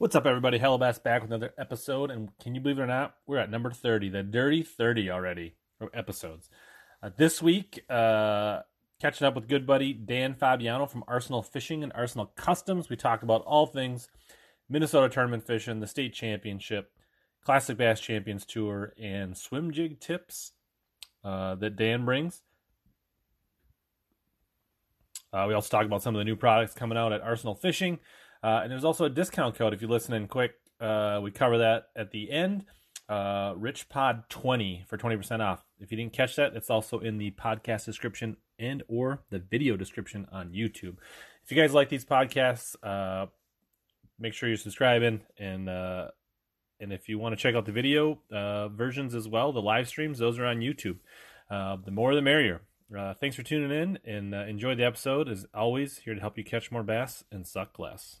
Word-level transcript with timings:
What's 0.00 0.16
up, 0.16 0.24
everybody? 0.24 0.58
Hellabass 0.58 1.02
back 1.02 1.20
with 1.20 1.30
another 1.30 1.52
episode, 1.58 2.10
and 2.10 2.30
can 2.38 2.54
you 2.54 2.60
believe 2.62 2.78
it 2.78 2.82
or 2.82 2.86
not, 2.86 3.16
we're 3.26 3.36
at 3.36 3.50
number 3.50 3.70
thirty, 3.70 4.08
the 4.08 4.22
dirty 4.22 4.62
thirty 4.62 5.10
already 5.10 5.56
of 5.78 5.90
episodes. 5.92 6.48
Uh, 7.02 7.10
this 7.18 7.42
week, 7.42 7.84
uh, 7.90 8.60
catching 8.98 9.26
up 9.26 9.34
with 9.34 9.46
good 9.46 9.66
buddy 9.66 9.92
Dan 9.92 10.32
Fabiano 10.32 10.86
from 10.86 11.04
Arsenal 11.06 11.42
Fishing 11.42 11.82
and 11.82 11.92
Arsenal 11.94 12.32
Customs. 12.34 12.88
We 12.88 12.96
talked 12.96 13.22
about 13.22 13.42
all 13.42 13.66
things 13.66 14.08
Minnesota 14.70 15.12
tournament 15.12 15.46
fishing, 15.46 15.80
the 15.80 15.86
state 15.86 16.14
championship, 16.14 16.92
Classic 17.44 17.76
Bass 17.76 18.00
Champions 18.00 18.46
Tour, 18.46 18.94
and 18.98 19.36
swim 19.36 19.70
jig 19.70 20.00
tips 20.00 20.52
uh, 21.22 21.56
that 21.56 21.76
Dan 21.76 22.06
brings. 22.06 22.40
Uh, 25.30 25.44
we 25.46 25.52
also 25.52 25.68
talked 25.68 25.84
about 25.84 26.02
some 26.02 26.14
of 26.14 26.20
the 26.20 26.24
new 26.24 26.36
products 26.36 26.72
coming 26.72 26.96
out 26.96 27.12
at 27.12 27.20
Arsenal 27.20 27.54
Fishing. 27.54 27.98
Uh, 28.42 28.60
and 28.62 28.70
there's 28.72 28.84
also 28.84 29.04
a 29.04 29.10
discount 29.10 29.54
code 29.54 29.74
if 29.74 29.82
you 29.82 29.88
listen 29.88 30.14
in 30.14 30.26
quick. 30.26 30.52
Uh, 30.80 31.20
we 31.22 31.30
cover 31.30 31.58
that 31.58 31.88
at 31.94 32.10
the 32.10 32.30
end. 32.30 32.64
Uh, 33.08 33.54
RichPod20 33.54 34.86
for 34.86 34.96
20% 34.96 35.40
off. 35.40 35.64
If 35.80 35.90
you 35.90 35.96
didn't 35.96 36.12
catch 36.12 36.36
that, 36.36 36.54
it's 36.54 36.70
also 36.70 37.00
in 37.00 37.18
the 37.18 37.32
podcast 37.32 37.84
description 37.84 38.36
and 38.58 38.82
or 38.88 39.22
the 39.30 39.40
video 39.40 39.76
description 39.76 40.26
on 40.30 40.52
YouTube. 40.52 40.96
If 41.44 41.50
you 41.50 41.60
guys 41.60 41.74
like 41.74 41.88
these 41.88 42.04
podcasts, 42.04 42.76
uh, 42.82 43.26
make 44.18 44.32
sure 44.32 44.48
you're 44.48 44.58
subscribing 44.58 45.22
and 45.38 45.68
uh, 45.68 46.08
and 46.78 46.92
if 46.92 47.08
you 47.08 47.18
want 47.18 47.36
to 47.36 47.36
check 47.36 47.54
out 47.54 47.66
the 47.66 47.72
video 47.72 48.20
uh, 48.32 48.68
versions 48.68 49.14
as 49.14 49.28
well, 49.28 49.52
the 49.52 49.60
live 49.60 49.88
streams, 49.88 50.18
those 50.18 50.38
are 50.38 50.46
on 50.46 50.60
YouTube. 50.60 50.98
Uh, 51.50 51.76
the 51.84 51.90
more 51.90 52.14
the 52.14 52.22
merrier. 52.22 52.62
Uh, 52.96 53.14
thanks 53.14 53.36
for 53.36 53.42
tuning 53.42 53.70
in 53.70 53.98
and 54.04 54.34
uh, 54.34 54.44
enjoy 54.46 54.74
the 54.74 54.84
episode. 54.84 55.28
As 55.28 55.46
always, 55.52 55.98
here 55.98 56.14
to 56.14 56.20
help 56.20 56.38
you 56.38 56.44
catch 56.44 56.72
more 56.72 56.82
bass 56.82 57.24
and 57.30 57.46
suck 57.46 57.78
less. 57.78 58.20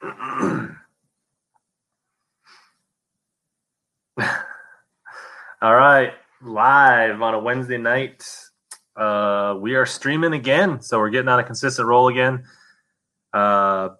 All 0.02 0.70
right, 5.74 6.14
live 6.40 7.20
on 7.20 7.34
a 7.34 7.38
Wednesday 7.38 7.76
night. 7.76 8.26
Uh, 8.96 9.58
we 9.60 9.74
are 9.74 9.84
streaming 9.84 10.32
again, 10.32 10.80
so 10.80 10.98
we're 10.98 11.10
getting 11.10 11.28
on 11.28 11.38
a 11.38 11.44
consistent 11.44 11.86
roll 11.86 12.08
again. 12.08 12.44
Uh, 13.34 13.90
I 13.90 13.92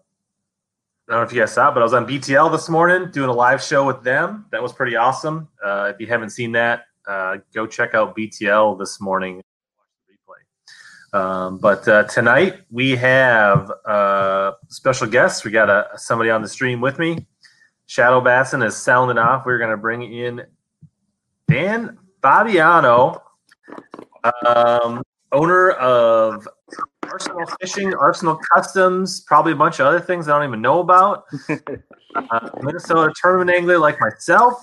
don't 1.06 1.18
know 1.18 1.22
if 1.22 1.34
you 1.34 1.40
guys 1.40 1.52
saw, 1.52 1.70
but 1.70 1.80
I 1.80 1.82
was 1.82 1.92
on 1.92 2.06
BTL 2.06 2.50
this 2.50 2.70
morning 2.70 3.10
doing 3.10 3.28
a 3.28 3.34
live 3.34 3.62
show 3.62 3.86
with 3.86 4.02
them. 4.02 4.46
That 4.52 4.62
was 4.62 4.72
pretty 4.72 4.96
awesome. 4.96 5.48
Uh, 5.62 5.92
if 5.92 6.00
you 6.00 6.06
haven't 6.06 6.30
seen 6.30 6.52
that, 6.52 6.84
uh, 7.06 7.36
go 7.52 7.66
check 7.66 7.94
out 7.94 8.16
BTL 8.16 8.78
this 8.78 9.02
morning. 9.02 9.42
Um, 11.12 11.58
but 11.58 11.86
uh, 11.89 12.05
tonight 12.05 12.61
we 12.70 12.97
have 12.97 13.70
uh, 13.84 14.53
special 14.69 15.06
guests. 15.06 15.44
We 15.44 15.50
got 15.50 15.69
a, 15.69 15.89
somebody 15.97 16.30
on 16.30 16.42
the 16.42 16.48
stream 16.48 16.80
with 16.80 16.98
me. 16.98 17.27
Shadow 17.86 18.20
Bassin 18.20 18.62
is 18.62 18.77
sounding 18.77 19.19
off. 19.19 19.44
We're 19.44 19.58
going 19.58 19.70
to 19.70 19.77
bring 19.77 20.03
in 20.03 20.42
Dan 21.48 21.98
Fabiano, 22.22 23.22
um, 24.47 25.03
owner 25.32 25.72
of 25.72 26.47
Arsenal 27.10 27.47
Fishing, 27.60 27.93
Arsenal 27.94 28.38
Customs, 28.54 29.22
probably 29.22 29.53
a 29.53 29.56
bunch 29.56 29.81
of 29.81 29.87
other 29.87 30.00
things 30.00 30.28
I 30.28 30.38
don't 30.38 30.47
even 30.47 30.62
know 30.62 30.78
about. 30.78 31.25
uh, 32.15 32.50
Minnesota 32.62 33.12
tournament 33.20 33.50
angler 33.50 33.78
like 33.78 34.00
myself. 34.00 34.62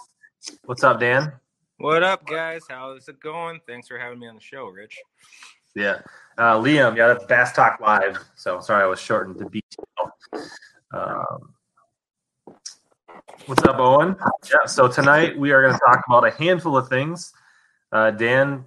What's 0.64 0.86
up, 0.86 1.02
Dan? 1.02 1.34
What 1.80 2.04
up, 2.04 2.26
guys? 2.26 2.62
How's 2.70 3.10
it 3.10 3.20
going? 3.20 3.60
Thanks 3.68 3.90
for 3.90 4.00
having 4.00 4.20
me 4.20 4.28
on 4.28 4.36
the 4.36 4.42
show, 4.42 4.68
Rich. 4.68 4.98
Yeah. 5.76 6.00
Uh, 6.38 6.54
Liam, 6.56 6.96
yeah, 6.96 7.08
that's 7.08 7.26
Bass 7.26 7.52
Talk 7.52 7.80
Live. 7.80 8.20
So 8.36 8.60
sorry, 8.60 8.84
I 8.84 8.86
was 8.86 9.00
shortened 9.00 9.40
to 9.40 9.46
BTL. 9.46 10.50
Um, 10.94 11.54
what's 13.48 13.64
up, 13.64 13.80
Owen? 13.80 14.16
Yeah, 14.48 14.68
so 14.68 14.88
tonight 14.88 15.36
we 15.36 15.52
are 15.52 15.64
going 15.64 15.74
to 15.74 15.80
talk 15.80 16.04
about 16.08 16.28
a 16.28 16.32
handful 16.32 16.78
of 16.78 16.90
things. 16.90 17.34
Uh, 17.92 18.12
Dan 18.12 18.66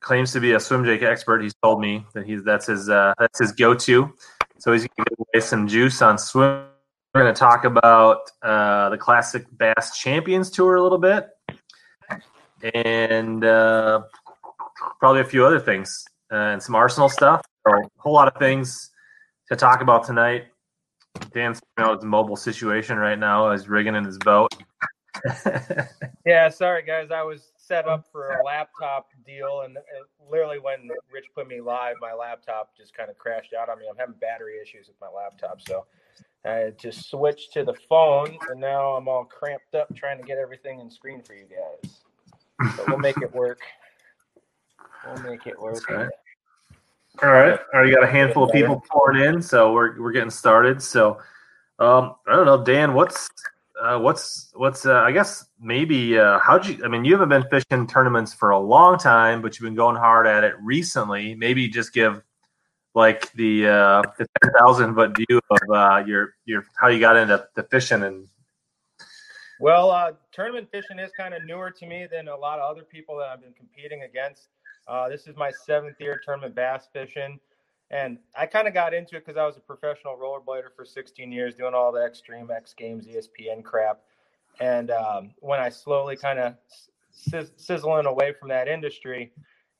claims 0.00 0.32
to 0.32 0.40
be 0.40 0.52
a 0.52 0.60
swim 0.60 0.86
jig 0.86 1.02
expert. 1.02 1.42
He's 1.42 1.54
told 1.62 1.82
me 1.82 2.06
that 2.14 2.24
he's 2.24 2.42
that's 2.42 2.64
his 2.64 2.88
uh, 2.88 3.12
that's 3.18 3.40
his 3.40 3.52
go-to. 3.52 4.14
So 4.56 4.72
he's 4.72 4.86
going 4.86 5.04
to 5.04 5.10
give 5.10 5.26
away 5.34 5.40
some 5.42 5.68
juice 5.68 6.00
on 6.00 6.16
swim. 6.16 6.64
We're 7.14 7.24
going 7.24 7.34
to 7.34 7.38
talk 7.38 7.66
about 7.66 8.20
uh, 8.42 8.88
the 8.88 8.96
Classic 8.96 9.44
Bass 9.52 9.98
Champions 9.98 10.50
Tour 10.50 10.76
a 10.76 10.82
little 10.82 10.96
bit, 10.96 11.28
and 12.72 13.44
uh, 13.44 14.04
probably 14.98 15.20
a 15.20 15.26
few 15.26 15.44
other 15.44 15.60
things 15.60 16.06
and 16.30 16.62
some 16.62 16.74
Arsenal 16.74 17.08
stuff. 17.08 17.42
So 17.66 17.74
a 17.74 17.88
whole 17.98 18.12
lot 18.12 18.28
of 18.28 18.38
things 18.38 18.90
to 19.48 19.56
talk 19.56 19.80
about 19.80 20.04
tonight. 20.04 20.44
Dan's 21.32 21.60
mobile 22.02 22.36
situation 22.36 22.98
right 22.98 23.18
now. 23.18 23.52
He's 23.52 23.68
rigging 23.68 23.94
in 23.94 24.04
his 24.04 24.18
boat. 24.18 24.50
yeah, 26.26 26.48
sorry 26.48 26.82
guys. 26.82 27.10
I 27.10 27.22
was 27.22 27.52
set 27.56 27.86
up 27.86 28.04
for 28.10 28.30
a 28.30 28.44
laptop 28.44 29.08
deal, 29.24 29.62
and, 29.64 29.76
and 29.76 30.30
literally 30.30 30.58
when 30.58 30.88
Rich 31.12 31.26
put 31.34 31.46
me 31.46 31.60
live, 31.60 31.96
my 32.00 32.12
laptop 32.12 32.76
just 32.76 32.94
kind 32.94 33.10
of 33.10 33.16
crashed 33.16 33.54
out 33.54 33.68
on 33.68 33.78
me. 33.78 33.84
I'm 33.88 33.96
having 33.96 34.16
battery 34.20 34.54
issues 34.60 34.88
with 34.88 34.96
my 35.00 35.08
laptop, 35.08 35.60
so 35.66 35.86
I 36.44 36.72
just 36.78 37.08
switched 37.08 37.52
to 37.54 37.64
the 37.64 37.74
phone, 37.88 38.36
and 38.50 38.60
now 38.60 38.94
I'm 38.94 39.08
all 39.08 39.24
cramped 39.24 39.74
up 39.74 39.94
trying 39.94 40.18
to 40.18 40.24
get 40.24 40.38
everything 40.38 40.80
in 40.80 40.90
screen 40.90 41.22
for 41.22 41.34
you 41.34 41.44
guys. 41.44 42.00
But 42.76 42.88
we'll 42.88 42.98
make 42.98 43.18
it 43.18 43.32
work. 43.34 43.60
We'll 45.06 45.22
make 45.22 45.46
it 45.46 45.60
work. 45.60 45.82
All 45.90 45.96
right. 45.96 46.08
All 47.22 47.30
right. 47.30 47.58
Already 47.72 47.92
got 47.92 48.02
a 48.02 48.08
handful 48.08 48.44
of 48.44 48.52
people 48.52 48.82
pouring 48.90 49.24
in, 49.24 49.42
so 49.42 49.72
we're 49.72 50.00
we're 50.00 50.12
getting 50.12 50.30
started. 50.30 50.82
So, 50.82 51.18
um, 51.78 52.16
I 52.26 52.34
don't 52.34 52.46
know, 52.46 52.64
Dan, 52.64 52.94
what's 52.94 53.28
uh, 53.80 53.98
what's 53.98 54.50
what's 54.54 54.86
uh, 54.86 54.94
I 54.94 55.12
guess 55.12 55.46
maybe 55.60 56.18
uh, 56.18 56.38
how'd 56.38 56.66
you? 56.66 56.84
I 56.84 56.88
mean, 56.88 57.04
you 57.04 57.12
haven't 57.12 57.28
been 57.28 57.44
fishing 57.50 57.86
tournaments 57.86 58.34
for 58.34 58.50
a 58.50 58.58
long 58.58 58.98
time, 58.98 59.42
but 59.42 59.58
you've 59.58 59.64
been 59.64 59.74
going 59.74 59.96
hard 59.96 60.26
at 60.26 60.44
it 60.44 60.54
recently. 60.60 61.34
Maybe 61.34 61.68
just 61.68 61.92
give 61.92 62.22
like 62.94 63.32
the 63.32 63.68
uh, 63.68 64.02
the 64.18 64.26
ten 64.42 64.52
thousand 64.58 64.94
foot 64.94 65.16
view 65.16 65.40
of 65.50 65.58
uh, 65.72 66.04
your 66.06 66.34
your 66.44 66.64
how 66.80 66.88
you 66.88 67.00
got 67.00 67.16
into 67.16 67.46
the 67.54 67.62
fishing 67.64 68.02
and. 68.02 68.28
Well, 69.60 69.92
uh, 69.92 70.12
tournament 70.32 70.68
fishing 70.72 70.98
is 70.98 71.12
kind 71.16 71.32
of 71.32 71.44
newer 71.44 71.70
to 71.70 71.86
me 71.86 72.08
than 72.10 72.26
a 72.26 72.36
lot 72.36 72.58
of 72.58 72.68
other 72.68 72.82
people 72.82 73.16
that 73.18 73.28
I've 73.28 73.40
been 73.40 73.52
competing 73.52 74.02
against. 74.02 74.48
Uh, 74.86 75.08
this 75.08 75.26
is 75.26 75.36
my 75.36 75.50
seventh 75.50 76.00
year 76.00 76.20
tournament 76.24 76.54
bass 76.54 76.88
fishing. 76.92 77.38
And 77.90 78.18
I 78.36 78.46
kind 78.46 78.66
of 78.66 78.74
got 78.74 78.94
into 78.94 79.16
it 79.16 79.24
because 79.24 79.38
I 79.38 79.46
was 79.46 79.56
a 79.56 79.60
professional 79.60 80.16
rollerblader 80.16 80.74
for 80.74 80.84
16 80.84 81.30
years, 81.30 81.54
doing 81.54 81.74
all 81.74 81.92
the 81.92 82.04
extreme 82.04 82.50
X 82.50 82.74
Games, 82.76 83.06
ESPN 83.06 83.62
crap. 83.62 84.00
And 84.60 84.90
um, 84.90 85.32
when 85.40 85.60
I 85.60 85.68
slowly 85.68 86.16
kind 86.16 86.38
of 86.38 86.54
sizz- 87.10 87.52
sizzling 87.56 88.06
away 88.06 88.32
from 88.32 88.48
that 88.48 88.68
industry, 88.68 89.32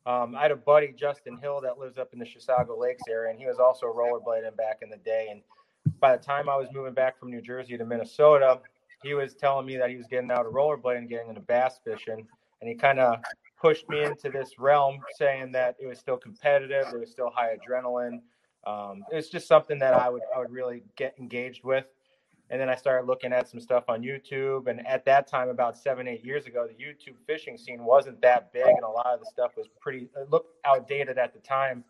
um, 0.06 0.36
I 0.36 0.42
had 0.42 0.50
a 0.50 0.56
buddy, 0.56 0.94
Justin 0.96 1.38
Hill, 1.38 1.60
that 1.62 1.78
lives 1.78 1.96
up 1.96 2.12
in 2.12 2.18
the 2.18 2.26
Chisago 2.26 2.78
Lakes 2.78 3.02
area, 3.08 3.30
and 3.30 3.38
he 3.38 3.46
was 3.46 3.58
also 3.58 3.86
rollerblading 3.86 4.54
back 4.56 4.80
in 4.82 4.90
the 4.90 4.98
day. 4.98 5.28
And 5.30 5.40
by 5.98 6.14
the 6.16 6.22
time 6.22 6.48
I 6.48 6.56
was 6.56 6.68
moving 6.72 6.92
back 6.92 7.18
from 7.18 7.30
New 7.30 7.40
Jersey 7.40 7.78
to 7.78 7.84
Minnesota, 7.84 8.60
he 9.02 9.14
was 9.14 9.34
telling 9.34 9.66
me 9.66 9.76
that 9.78 9.88
he 9.88 9.96
was 9.96 10.06
getting 10.06 10.30
out 10.30 10.46
of 10.46 10.52
rollerblading, 10.52 11.08
getting 11.08 11.30
into 11.30 11.40
bass 11.40 11.80
fishing, 11.82 12.26
and 12.64 12.70
he 12.70 12.74
kind 12.74 12.98
of 12.98 13.18
pushed 13.60 13.86
me 13.90 14.02
into 14.02 14.30
this 14.30 14.58
realm, 14.58 14.98
saying 15.18 15.52
that 15.52 15.76
it 15.78 15.86
was 15.86 15.98
still 15.98 16.16
competitive, 16.16 16.86
it 16.94 16.98
was 16.98 17.10
still 17.10 17.30
high 17.30 17.54
adrenaline. 17.54 18.20
Um, 18.66 19.04
it 19.12 19.16
was 19.16 19.28
just 19.28 19.46
something 19.46 19.78
that 19.80 19.92
I 19.92 20.08
would 20.08 20.22
I 20.34 20.38
would 20.38 20.50
really 20.50 20.82
get 20.96 21.14
engaged 21.18 21.62
with. 21.62 21.84
And 22.48 22.58
then 22.58 22.70
I 22.70 22.74
started 22.74 23.06
looking 23.06 23.34
at 23.34 23.48
some 23.50 23.60
stuff 23.60 23.84
on 23.88 24.02
YouTube. 24.02 24.68
And 24.68 24.86
at 24.86 25.04
that 25.04 25.26
time, 25.26 25.50
about 25.50 25.76
seven, 25.76 26.08
eight 26.08 26.24
years 26.24 26.46
ago, 26.46 26.66
the 26.66 26.74
YouTube 26.74 27.16
fishing 27.26 27.58
scene 27.58 27.84
wasn't 27.84 28.20
that 28.22 28.50
big, 28.50 28.66
and 28.66 28.82
a 28.82 28.88
lot 28.88 29.08
of 29.08 29.20
the 29.20 29.26
stuff 29.26 29.52
was 29.58 29.66
pretty 29.78 30.08
it 30.16 30.30
looked 30.30 30.56
outdated 30.64 31.18
at 31.18 31.34
the 31.34 31.40
time. 31.40 31.84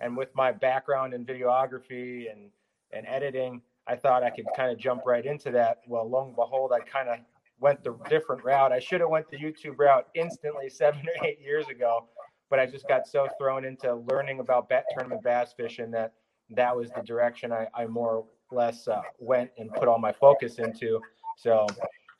And 0.00 0.16
with 0.16 0.28
my 0.36 0.52
background 0.52 1.14
in 1.14 1.26
videography 1.26 2.30
and 2.30 2.50
and 2.92 3.06
editing, 3.08 3.60
I 3.88 3.96
thought 3.96 4.22
I 4.22 4.30
could 4.30 4.46
kind 4.56 4.70
of 4.70 4.78
jump 4.78 5.02
right 5.04 5.26
into 5.26 5.50
that. 5.50 5.80
Well, 5.88 6.08
lo 6.08 6.26
and 6.26 6.36
behold, 6.36 6.70
I 6.72 6.78
kind 6.78 7.08
of 7.08 7.18
went 7.62 7.82
the 7.84 7.96
different 8.10 8.44
route. 8.44 8.72
I 8.72 8.80
should 8.80 9.00
have 9.00 9.08
went 9.08 9.30
the 9.30 9.38
YouTube 9.38 9.78
route 9.78 10.08
instantly 10.14 10.68
seven 10.68 11.00
or 11.08 11.26
eight 11.26 11.40
years 11.40 11.68
ago, 11.68 12.08
but 12.50 12.58
I 12.58 12.66
just 12.66 12.86
got 12.88 13.06
so 13.06 13.28
thrown 13.38 13.64
into 13.64 13.94
learning 14.10 14.40
about 14.40 14.68
bet 14.68 14.84
tournament 14.92 15.22
bass 15.22 15.54
fishing 15.56 15.90
that 15.92 16.12
that 16.50 16.76
was 16.76 16.90
the 16.90 17.02
direction 17.02 17.52
I, 17.52 17.68
I 17.74 17.86
more 17.86 18.16
or 18.16 18.24
less 18.50 18.88
uh, 18.88 19.00
went 19.18 19.50
and 19.58 19.72
put 19.72 19.88
all 19.88 19.98
my 19.98 20.12
focus 20.12 20.58
into. 20.58 21.00
So 21.38 21.66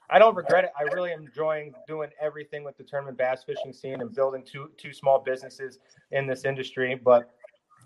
I 0.08 0.18
don't 0.18 0.36
regret 0.36 0.64
it. 0.64 0.70
I 0.78 0.84
really 0.94 1.12
am 1.12 1.26
enjoying 1.26 1.74
doing 1.88 2.10
everything 2.20 2.62
with 2.64 2.76
the 2.76 2.84
tournament 2.84 3.18
bass 3.18 3.42
fishing 3.44 3.72
scene 3.72 4.00
and 4.00 4.14
building 4.14 4.44
two 4.44 4.70
two 4.76 4.92
small 4.92 5.18
businesses 5.18 5.80
in 6.12 6.26
this 6.26 6.44
industry. 6.44 6.94
But 6.94 7.30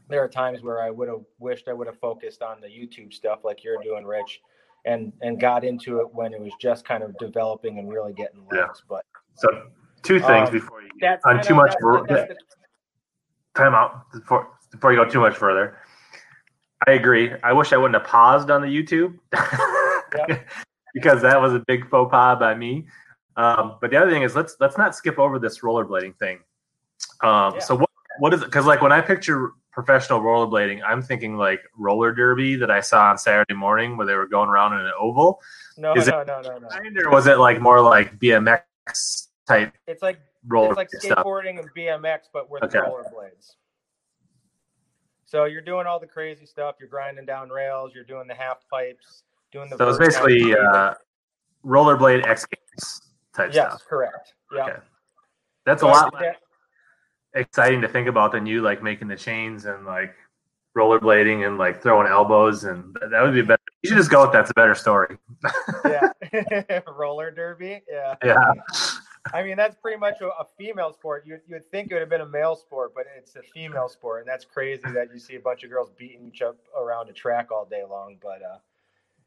there 0.08 0.23
are 0.23 0.29
times 0.29 0.62
where 0.62 0.82
I 0.82 0.91
would 0.91 1.08
have 1.08 1.23
wished 1.38 1.69
I 1.69 1.73
would 1.73 1.87
have 1.87 1.99
focused 1.99 2.43
on 2.43 2.61
the 2.61 2.69
YouTube 2.69 3.12
stuff 3.12 3.41
like 3.44 3.64
you're 3.64 3.82
doing, 3.82 4.05
Rich, 4.05 4.41
and 4.87 5.12
and 5.21 5.41
got 5.41 5.65
into 5.65 6.00
it 6.00 6.06
when 6.15 6.33
it 6.33 6.41
was 6.41 6.53
just 6.61 6.85
kind 6.85 7.03
of 7.03 7.17
developing 7.19 7.79
and 7.79 7.93
really 7.93 8.12
getting 8.12 8.41
legs. 8.50 8.53
Yeah. 8.55 8.67
But 8.88 9.05
so 9.35 9.49
two 10.03 10.21
things 10.21 10.49
um, 10.49 10.55
before 10.55 10.83
you 10.83 10.91
get 11.00 11.21
on 11.25 11.43
too 11.43 11.55
much. 11.55 11.75
That's, 12.09 12.29
that's 12.29 12.44
time 13.55 13.75
out 13.75 14.11
before 14.12 14.49
before 14.71 14.93
you 14.93 14.99
go 15.05 15.09
too 15.09 15.21
much 15.21 15.37
further. 15.37 15.77
I 16.87 16.93
agree. 16.93 17.33
I 17.43 17.53
wish 17.53 17.73
I 17.73 17.77
wouldn't 17.77 18.00
have 18.00 18.06
paused 18.06 18.50
on 18.50 18.62
the 18.62 18.69
YouTube 18.69 19.19
because 20.94 21.23
that 21.23 21.41
was 21.41 21.55
a 21.55 21.62
big 21.67 21.89
faux 21.89 22.11
pas 22.11 22.39
by 22.39 22.55
me. 22.55 22.87
Um, 23.37 23.77
but 23.81 23.91
the 23.91 23.97
other 23.97 24.11
thing 24.11 24.23
is 24.23 24.37
let's 24.37 24.56
let's 24.61 24.79
not 24.79 24.94
skip 24.94 25.19
over 25.19 25.39
this 25.39 25.61
rollerblading 25.61 26.17
thing. 26.19 26.39
Um, 27.23 27.55
yeah. 27.55 27.59
So 27.61 27.75
what 27.77 27.91
what 28.19 28.35
is 28.35 28.43
it? 28.43 28.47
Because 28.47 28.67
like 28.67 28.82
when 28.82 28.93
I 28.93 29.00
picture 29.00 29.53
professional 29.76 30.20
rollerblading, 30.20 30.81
I'm 30.84 31.02
thinking 31.02 31.37
like 31.37 31.61
roller 31.76 32.11
derby 32.11 32.56
that 32.56 32.70
I 32.70 32.81
saw 32.81 33.11
on 33.11 33.19
Saturday 33.19 33.52
morning 33.52 33.99
where 33.99 34.06
they 34.06 34.14
were 34.14 34.26
going 34.26 34.49
around 34.49 34.73
in 34.73 34.81
an 34.81 34.93
oval. 34.99 35.38
No, 35.76 35.93
is 35.94 36.08
no, 36.08 36.20
it 36.20 36.26
no, 36.26 36.40
no, 36.40 36.58
no. 36.58 36.69
Or 37.05 37.11
was 37.11 37.26
it 37.26 37.38
like 37.38 37.61
more 37.61 37.82
like 37.82 38.19
BMX 38.19 39.28
type? 39.46 39.75
It's 39.87 40.00
like 40.00 40.19
roller 40.49 40.70
it's 40.70 40.76
like 40.78 40.88
skateboarding 40.88 41.58
stuff? 41.58 41.67
and 41.67 42.02
BMX, 42.02 42.20
but 42.32 42.50
with 42.50 42.62
okay. 42.62 42.78
rollerblades. 42.78 43.56
So 45.26 45.44
you're 45.44 45.61
doing 45.61 45.87
all 45.87 46.00
the 46.00 46.06
crazy 46.06 46.46
stuff. 46.46 46.76
You're 46.81 46.88
grinding 46.88 47.26
down 47.26 47.50
rails. 47.50 47.93
You're 47.94 48.05
doing 48.05 48.26
the 48.26 48.34
half 48.34 48.67
pipes. 48.70 49.25
Doing 49.52 49.69
the. 49.69 49.76
So 49.76 49.90
it's 49.90 49.99
basically 49.99 50.55
uh, 50.55 50.94
rollerblade 51.67 52.26
X 52.26 52.46
Games 52.46 53.02
type 53.34 53.50
yes, 53.52 53.72
stuff. 53.72 53.82
correct. 53.87 54.32
Yeah. 54.55 54.62
Okay. 54.62 54.76
That's 55.67 55.82
a 55.82 55.87
lot 55.87 56.14
exciting 57.37 57.81
to 57.83 57.88
think 57.88 58.09
about 58.09 58.33
than 58.33 58.47
you 58.47 58.62
like 58.62 58.83
making 58.83 59.09
the 59.09 59.17
chains 59.17 59.67
and 59.67 59.87
like 59.87 60.15
rollerblading 60.77 61.47
and 61.47 61.56
like 61.56 61.83
throwing 61.83 62.06
elbows 62.06 62.65
and 62.65 62.97
that 63.11 63.23
would 63.23 63.35
be 63.35 63.43
better. 63.43 63.62
You 63.83 63.88
should 63.88 63.99
just 63.99 64.11
go 64.11 64.23
with 64.23 64.33
that's 64.33 64.50
a 64.50 64.55
better 64.55 64.75
story. 64.75 65.17
yeah. 65.85 66.81
Roller 66.97 67.31
derby. 67.31 67.83
Yeah. 67.88 68.17
Yeah. 68.25 68.37
I 69.33 69.43
mean, 69.43 69.56
that's 69.56 69.75
pretty 69.75 69.99
much 69.99 70.21
a, 70.21 70.27
a 70.29 70.47
female 70.59 70.93
sport. 70.93 71.25
You, 71.27 71.38
you'd 71.49 71.69
think 71.71 71.91
it 71.91 71.94
would 71.94 72.00
have 72.00 72.11
been 72.11 72.21
a 72.21 72.29
male 72.29 72.56
sport, 72.56 72.93
but 72.94 73.06
it's 73.17 73.35
a 73.37 73.43
female 73.43 73.89
sport. 73.89 74.21
And 74.21 74.29
that's 74.29 74.44
crazy 74.44 74.82
that 74.85 75.09
you 75.12 75.19
see 75.19 75.35
a 75.35 75.41
bunch 75.41 75.65
of 75.65 75.71
girls 75.71 75.91
beating 75.99 76.27
each 76.27 76.43
other 76.43 76.59
around 76.79 77.09
a 77.09 77.12
track 77.12 77.50
all 77.50 77.65
day 77.65 77.82
long. 77.89 78.19
But, 78.23 78.43
uh, 78.43 78.59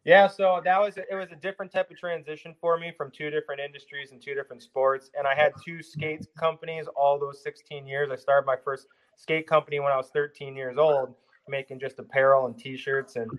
yeah, 0.06 0.28
so 0.28 0.62
that 0.64 0.80
was 0.80 0.98
it 0.98 1.14
was 1.16 1.32
a 1.32 1.36
different 1.36 1.72
type 1.72 1.92
of 1.92 1.98
transition 1.98 2.56
for 2.62 2.78
me 2.78 2.92
from 2.96 3.12
two 3.12 3.30
different 3.30 3.60
industries 3.60 4.12
and 4.12 4.22
two 4.22 4.34
different 4.34 4.64
sports. 4.64 5.12
And 5.18 5.28
I 5.28 5.36
had 5.36 5.54
two 5.64 5.84
skate 5.84 6.26
companies 6.38 6.86
all 6.96 7.20
those 7.20 7.44
16 7.44 7.86
years. 7.86 8.10
I 8.10 8.16
started 8.16 8.46
my 8.46 8.56
first 8.56 8.88
skate 9.18 9.48
company 9.48 9.80
when 9.80 9.92
I 9.92 9.98
was 9.98 10.10
13 10.10 10.56
years 10.56 10.78
old, 10.78 11.14
making 11.48 11.80
just 11.80 12.00
apparel 12.00 12.46
and 12.46 12.58
t-shirts 12.58 13.18
and 13.18 13.30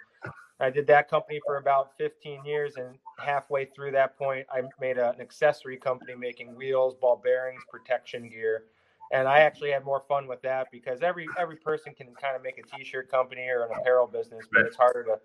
I 0.60 0.68
did 0.68 0.86
that 0.88 1.08
company 1.08 1.40
for 1.46 1.56
about 1.56 1.92
15 1.96 2.44
years 2.44 2.74
and 2.76 2.96
halfway 3.18 3.64
through 3.64 3.92
that 3.92 4.18
point 4.18 4.46
I 4.52 4.62
made 4.78 4.98
a, 4.98 5.10
an 5.10 5.20
accessory 5.20 5.78
company 5.78 6.14
making 6.14 6.54
wheels, 6.54 6.94
ball 6.94 7.20
bearings, 7.22 7.62
protection 7.70 8.28
gear. 8.28 8.64
And 9.12 9.26
I 9.26 9.40
actually 9.40 9.70
had 9.70 9.84
more 9.84 10.04
fun 10.06 10.28
with 10.28 10.42
that 10.42 10.68
because 10.70 11.00
every 11.00 11.26
every 11.38 11.56
person 11.56 11.94
can 11.94 12.08
kind 12.14 12.36
of 12.36 12.42
make 12.42 12.58
a 12.58 12.76
t-shirt 12.76 13.10
company 13.10 13.48
or 13.48 13.64
an 13.64 13.70
apparel 13.80 14.06
business, 14.06 14.46
but 14.52 14.66
it's 14.66 14.76
harder 14.76 15.02
to 15.04 15.18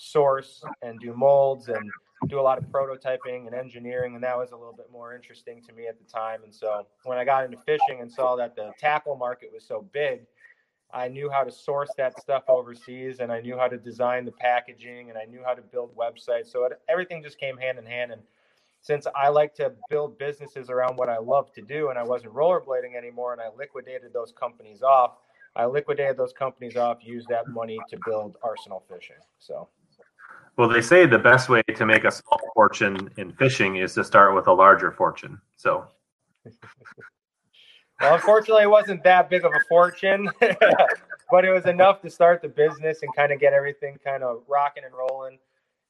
source 0.00 0.64
and 0.80 0.98
do 0.98 1.12
molds 1.12 1.68
and 1.68 1.90
do 2.28 2.40
a 2.40 2.42
lot 2.42 2.56
of 2.56 2.64
prototyping 2.64 3.46
and 3.46 3.54
engineering 3.54 4.14
and 4.14 4.24
that 4.24 4.36
was 4.36 4.52
a 4.52 4.56
little 4.56 4.72
bit 4.72 4.86
more 4.90 5.14
interesting 5.14 5.62
to 5.62 5.74
me 5.74 5.86
at 5.86 5.98
the 5.98 6.10
time. 6.10 6.42
And 6.42 6.54
so 6.54 6.86
when 7.04 7.18
i 7.18 7.24
got 7.24 7.44
into 7.44 7.58
fishing 7.58 8.00
and 8.00 8.10
saw 8.10 8.34
that 8.36 8.56
the 8.56 8.72
tackle 8.78 9.14
market 9.16 9.50
was 9.52 9.64
so 9.64 9.86
big 9.92 10.22
i 10.92 11.06
knew 11.06 11.30
how 11.30 11.44
to 11.44 11.52
source 11.52 11.90
that 11.96 12.18
stuff 12.18 12.44
overseas 12.48 13.20
and 13.20 13.30
i 13.30 13.40
knew 13.40 13.56
how 13.56 13.68
to 13.68 13.76
design 13.76 14.24
the 14.24 14.32
packaging 14.32 15.10
and 15.10 15.18
i 15.18 15.24
knew 15.24 15.42
how 15.44 15.54
to 15.54 15.62
build 15.62 15.94
websites. 15.94 16.46
So 16.46 16.64
it, 16.64 16.80
everything 16.88 17.22
just 17.22 17.38
came 17.38 17.58
hand 17.58 17.78
in 17.78 17.84
hand. 17.84 18.10
And 18.12 18.22
since 18.80 19.06
i 19.14 19.28
like 19.28 19.54
to 19.56 19.72
build 19.90 20.18
businesses 20.18 20.70
around 20.70 20.96
what 20.96 21.10
i 21.10 21.18
love 21.18 21.52
to 21.52 21.60
do 21.60 21.90
and 21.90 21.98
i 21.98 22.02
wasn't 22.02 22.32
rollerblading 22.32 22.96
anymore 22.96 23.32
and 23.32 23.42
i 23.42 23.48
liquidated 23.54 24.14
those 24.14 24.32
companies 24.32 24.82
off 24.82 25.18
i 25.56 25.66
liquidated 25.66 26.16
those 26.16 26.32
companies 26.32 26.76
off 26.76 26.98
used 27.02 27.28
that 27.28 27.46
money 27.48 27.78
to 27.90 27.98
build 28.06 28.36
arsenal 28.42 28.82
fishing. 28.88 29.16
So 29.38 29.68
well, 30.60 30.68
they 30.68 30.82
say 30.82 31.06
the 31.06 31.18
best 31.18 31.48
way 31.48 31.62
to 31.74 31.86
make 31.86 32.04
a 32.04 32.10
small 32.10 32.38
fortune 32.52 33.08
in 33.16 33.32
fishing 33.32 33.76
is 33.76 33.94
to 33.94 34.04
start 34.04 34.34
with 34.34 34.46
a 34.46 34.52
larger 34.52 34.92
fortune. 34.92 35.40
So, 35.56 35.86
well, 37.98 38.14
unfortunately, 38.14 38.64
it 38.64 38.70
wasn't 38.70 39.02
that 39.04 39.30
big 39.30 39.46
of 39.46 39.52
a 39.52 39.60
fortune, 39.70 40.28
but 40.38 41.46
it 41.46 41.50
was 41.50 41.64
enough 41.64 42.02
to 42.02 42.10
start 42.10 42.42
the 42.42 42.48
business 42.48 42.98
and 43.00 43.10
kind 43.16 43.32
of 43.32 43.40
get 43.40 43.54
everything 43.54 43.96
kind 44.04 44.22
of 44.22 44.42
rocking 44.48 44.84
and 44.84 44.92
rolling. 44.92 45.38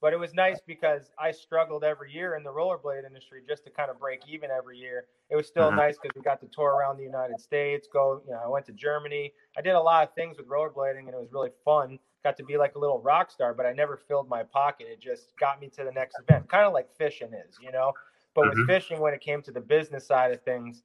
But 0.00 0.12
it 0.12 0.20
was 0.20 0.34
nice 0.34 0.60
because 0.64 1.10
I 1.18 1.32
struggled 1.32 1.82
every 1.82 2.12
year 2.12 2.36
in 2.36 2.44
the 2.44 2.50
rollerblade 2.50 3.04
industry 3.04 3.42
just 3.48 3.64
to 3.64 3.70
kind 3.70 3.90
of 3.90 3.98
break 3.98 4.20
even 4.28 4.52
every 4.52 4.78
year. 4.78 5.06
It 5.30 5.36
was 5.36 5.48
still 5.48 5.66
mm-hmm. 5.66 5.78
nice 5.78 5.96
because 6.00 6.14
we 6.14 6.22
got 6.22 6.40
to 6.42 6.46
tour 6.46 6.76
around 6.76 6.96
the 6.96 7.02
United 7.02 7.40
States, 7.40 7.88
go, 7.92 8.22
you 8.24 8.34
know, 8.34 8.40
I 8.44 8.46
went 8.46 8.66
to 8.66 8.72
Germany. 8.72 9.32
I 9.58 9.62
did 9.62 9.74
a 9.74 9.80
lot 9.80 10.06
of 10.06 10.14
things 10.14 10.36
with 10.38 10.46
rollerblading 10.46 11.00
and 11.00 11.08
it 11.08 11.20
was 11.20 11.32
really 11.32 11.50
fun 11.64 11.98
got 12.22 12.36
to 12.36 12.44
be 12.44 12.56
like 12.56 12.74
a 12.74 12.78
little 12.78 13.00
rock 13.00 13.30
star, 13.30 13.54
but 13.54 13.66
I 13.66 13.72
never 13.72 13.96
filled 13.96 14.28
my 14.28 14.42
pocket. 14.42 14.86
It 14.90 15.00
just 15.00 15.32
got 15.38 15.60
me 15.60 15.68
to 15.70 15.84
the 15.84 15.92
next 15.92 16.16
event, 16.20 16.48
kind 16.48 16.66
of 16.66 16.72
like 16.72 16.88
fishing 16.96 17.32
is, 17.32 17.56
you 17.62 17.72
know. 17.72 17.92
But 18.34 18.46
mm-hmm. 18.46 18.60
with 18.60 18.68
fishing, 18.68 19.00
when 19.00 19.14
it 19.14 19.20
came 19.20 19.42
to 19.42 19.52
the 19.52 19.60
business 19.60 20.06
side 20.06 20.32
of 20.32 20.42
things, 20.42 20.82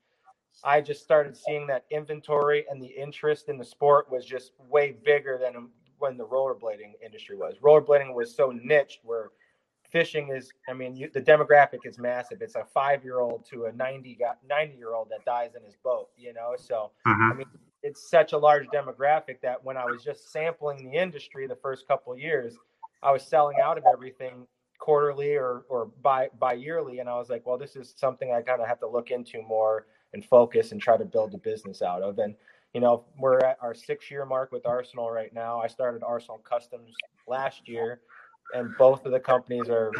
I 0.64 0.82
just 0.82 1.04
started 1.04 1.36
seeing 1.36 1.68
that 1.68 1.86
inventory 1.92 2.66
and 2.70 2.82
the 2.82 2.88
interest 2.88 3.50
in 3.50 3.58
the 3.58 3.66
sport 3.66 4.10
was 4.10 4.26
just 4.26 4.54
way 4.70 4.96
bigger 5.04 5.38
than 5.42 5.70
when 6.00 6.18
the 6.18 6.26
rollerblading 6.26 6.94
industry 7.04 7.36
was. 7.36 7.56
Rollerblading 7.62 8.14
was 8.14 8.34
so 8.36 8.52
niched 8.52 9.00
where 9.04 9.32
fishing 9.92 10.30
is, 10.30 10.52
I 10.70 10.74
mean, 10.74 10.96
you, 10.96 11.10
the 11.14 11.22
demographic 11.22 11.80
is 11.86 11.98
massive. 12.00 12.42
It's 12.42 12.56
a 12.56 12.66
five 12.74 13.04
year 13.04 13.20
old 13.20 13.46
to 13.52 13.66
a 13.66 13.72
90, 13.72 14.18
90 14.48 14.78
year 14.78 14.94
old 14.94 15.10
that 15.10 15.26
dies 15.26 15.52
in 15.56 15.64
his 15.64 15.76
boat, 15.84 16.10
you 16.18 16.34
know? 16.34 16.56
So, 16.58 16.92
mm-hmm. 17.06 17.32
I 17.32 17.34
mean, 17.34 17.48
it's 17.86 18.10
such 18.10 18.34
a 18.34 18.38
large 18.38 18.66
demographic 18.74 19.40
that 19.44 19.64
when 19.64 19.78
I 19.78 19.86
was 19.86 20.04
just 20.04 20.32
sampling 20.32 20.90
the 20.90 20.98
industry 20.98 21.46
the 21.46 21.56
first 21.56 21.88
couple 21.88 22.18
years, 22.18 22.56
I 23.04 23.12
was 23.12 23.22
selling 23.22 23.58
out 23.64 23.78
of 23.78 23.84
everything 23.94 24.48
quarterly 24.80 25.36
or 25.36 25.66
or 25.70 25.92
by 26.02 26.30
by 26.40 26.54
yearly, 26.54 26.98
and 26.98 27.08
I 27.08 27.16
was 27.16 27.30
like, 27.30 27.46
well, 27.46 27.60
this 27.60 27.76
is 27.76 27.94
something 27.96 28.32
I 28.34 28.42
kind 28.42 28.60
of 28.60 28.68
have 28.68 28.80
to 28.80 28.88
look 28.88 29.12
into 29.12 29.40
more 29.44 29.86
and 30.14 30.26
focus 30.26 30.72
and 30.72 30.82
try 30.82 30.98
to 30.98 31.06
build 31.06 31.36
a 31.36 31.38
business 31.38 31.84
out 31.84 32.02
of. 32.02 32.18
And 32.18 32.34
you 32.74 32.82
know, 32.82 33.06
we're 33.20 33.38
at 33.40 33.60
our 33.62 33.76
six 33.76 34.10
year 34.10 34.26
mark 34.26 34.52
with 34.52 34.66
Arsenal 34.66 35.12
right 35.12 35.32
now. 35.32 35.62
I 35.62 35.68
started 35.68 36.02
Arsenal 36.04 36.40
Customs 36.40 36.92
last 37.28 37.70
year, 37.70 38.02
and 38.56 38.76
both 38.80 39.06
of 39.06 39.12
the 39.12 39.20
companies 39.20 39.70
are 39.70 39.92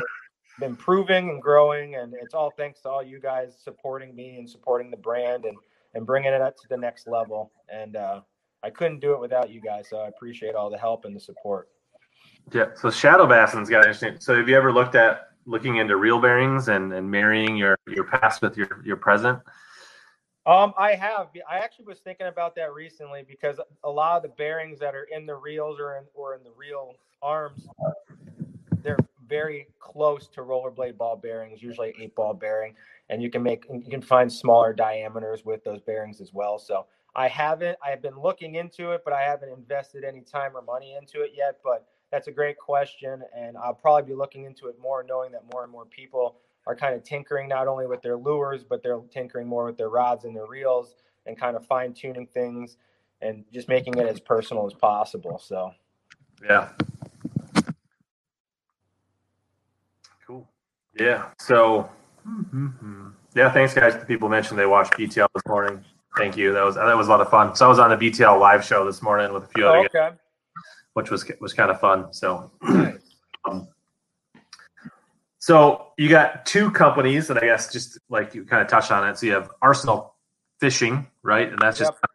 improving 0.60 1.30
and 1.30 1.42
growing, 1.42 1.96
and 1.96 2.16
it's 2.20 2.34
all 2.34 2.52
thanks 2.58 2.82
to 2.82 2.90
all 2.90 3.04
you 3.04 3.20
guys 3.20 3.56
supporting 3.64 4.16
me 4.16 4.38
and 4.38 4.50
supporting 4.50 4.90
the 4.90 4.98
brand 4.98 5.46
and 5.46 5.56
and 5.96 6.06
bringing 6.06 6.34
it 6.34 6.42
up 6.42 6.56
to 6.58 6.68
the 6.70 6.78
next 6.78 7.08
level. 7.08 7.52
And 7.70 7.96
uh, 7.96 8.22
I 8.64 8.70
couldn't 8.70 9.00
do 9.00 9.14
it 9.14 9.20
without 9.20 9.50
you 9.50 9.62
guys. 9.62 9.90
So 9.90 9.98
I 9.98 10.08
appreciate 10.08 10.54
all 10.54 10.70
the 10.70 10.78
help 10.78 11.06
and 11.06 11.16
the 11.16 11.20
support. 11.20 11.70
Yeah. 12.54 12.66
So 12.76 12.92
shadow 12.92 13.26
bassing's 13.26 13.70
got 13.70 13.80
interesting. 13.80 14.18
So 14.20 14.38
have 14.38 14.48
you 14.48 14.56
ever 14.56 14.72
looked 14.72 14.96
at 14.96 15.30
looking 15.46 15.78
into 15.78 15.96
reel 15.96 16.20
bearings 16.20 16.68
and, 16.68 16.94
and 16.94 17.10
marrying 17.10 17.56
your, 17.56 17.78
your 17.88 18.04
past 18.04 18.42
with 18.42 18.58
your, 18.58 18.82
your 18.84 18.98
present? 18.98 19.40
Um, 20.46 20.74
I 20.78 20.94
have. 20.94 21.30
I 21.50 21.58
actually 21.58 21.86
was 21.86 22.00
thinking 22.00 22.28
about 22.28 22.56
that 22.56 22.72
recently 22.72 23.24
because 23.28 23.60
a 23.84 23.90
lot 23.90 24.18
of 24.18 24.22
the 24.22 24.36
bearings 24.38 24.78
that 24.80 24.94
are 24.94 25.08
in 25.12 25.26
the 25.26 25.34
reels 25.34 25.80
or 25.80 25.98
in 25.98 26.04
or 26.14 26.36
in 26.36 26.44
the 26.44 26.52
reel 26.56 26.94
arms, 27.24 27.68
they're 28.84 29.00
very 29.28 29.68
close 29.80 30.28
to 30.30 30.42
rollerblade 30.42 30.98
ball 30.98 31.16
bearings, 31.16 31.62
usually 31.62 31.94
eight 32.00 32.16
ball 32.16 32.34
bearing 32.34 32.76
and 33.10 33.22
you 33.22 33.30
can 33.30 33.44
make 33.44 33.66
you 33.72 33.90
can 33.90 34.02
find 34.02 34.32
smaller 34.32 34.74
diameters 34.74 35.46
with 35.46 35.64
those 35.64 35.82
bearings 35.82 36.22
as 36.22 36.34
well. 36.34 36.58
So 36.58 36.86
I 37.16 37.28
haven't 37.28 37.78
I 37.86 37.90
have 37.90 38.02
been 38.02 38.20
looking 38.20 38.56
into 38.56 38.92
it, 38.92 39.02
but 39.04 39.14
I 39.14 39.22
haven't 39.22 39.50
invested 39.50 40.04
any 40.04 40.22
time 40.22 40.56
or 40.56 40.62
money 40.62 40.96
into 41.00 41.22
it 41.22 41.32
yet. 41.36 41.60
But 41.64 41.88
that's 42.12 42.28
a 42.28 42.32
great 42.32 42.58
question, 42.58 43.22
and 43.36 43.58
I'll 43.58 43.74
probably 43.74 44.04
be 44.04 44.16
looking 44.16 44.46
into 44.46 44.68
it 44.68 44.76
more, 44.82 45.04
knowing 45.04 45.32
that 45.32 45.44
more 45.54 45.64
and 45.64 45.72
more 45.72 45.86
people 45.86 46.38
are 46.68 46.76
kind 46.76 46.96
of 46.96 47.04
tinkering 47.04 47.48
not 47.48 47.68
only 47.68 47.86
with 47.86 48.02
their 48.02 48.18
lures, 48.18 48.64
but 48.64 48.82
they're 48.82 49.02
tinkering 49.12 49.48
more 49.48 49.66
with 49.66 49.78
their 49.78 49.90
rods 49.90 50.26
and 50.26 50.36
their 50.36 50.48
reels, 50.48 50.96
and 51.26 51.38
kind 51.38 51.56
of 51.56 51.66
fine 51.66 51.94
tuning 51.94 52.28
things 52.28 52.78
and 53.22 53.44
just 53.52 53.68
making 53.68 53.98
it 53.98 54.06
as 54.08 54.20
personal 54.20 54.66
as 54.66 54.74
possible. 54.74 55.40
So, 55.40 55.72
yeah. 56.44 56.70
Yeah. 60.98 61.30
So 61.40 61.90
Mm-hmm. 62.28 63.10
Yeah, 63.36 63.52
thanks, 63.52 63.74
guys. 63.74 63.96
The 63.96 64.06
people 64.06 64.30
mentioned 64.30 64.58
they 64.58 64.66
watched 64.66 64.94
BTL 64.94 65.28
this 65.34 65.44
morning. 65.48 65.84
Thank 66.18 66.38
you. 66.38 66.54
That 66.54 66.64
was 66.64 66.76
that 66.76 66.98
was 66.98 67.08
a 67.08 67.10
lot 67.10 67.22
of 67.22 67.30
fun. 67.30 67.56
So 67.56 67.66
I 67.66 67.70
was 67.70 67.80
on 67.80 67.90
the 67.90 67.98
BTL 67.98 68.40
live 68.40 68.64
show 68.64 68.86
this 68.86 69.02
morning 69.02 69.34
with 69.34 69.44
a 69.44 69.48
few 69.48 69.68
other 69.68 69.80
oh, 69.80 69.82
okay. 69.82 69.90
guys, 69.94 70.14
which 70.94 71.12
was 71.12 71.30
was 71.42 71.54
kind 71.54 71.70
of 71.70 71.80
fun. 71.80 72.14
So, 72.14 72.52
So 75.38 75.92
you 75.98 76.10
got 76.10 76.48
two 76.48 76.72
companies 76.72 77.28
that 77.28 77.38
I 77.38 77.42
guess 77.46 77.72
just 77.72 78.00
like 78.10 78.34
you 78.34 78.46
kind 78.46 78.64
of 78.64 78.68
touched 78.68 78.92
on 78.92 79.08
it. 79.08 79.16
So 79.20 79.28
you 79.28 79.34
have 79.34 79.52
Arsenal 79.62 80.16
Fishing, 80.60 81.06
right? 81.22 81.48
And 81.48 81.60
that's 81.60 81.78
just 81.78 81.92
yep. 81.92 82.10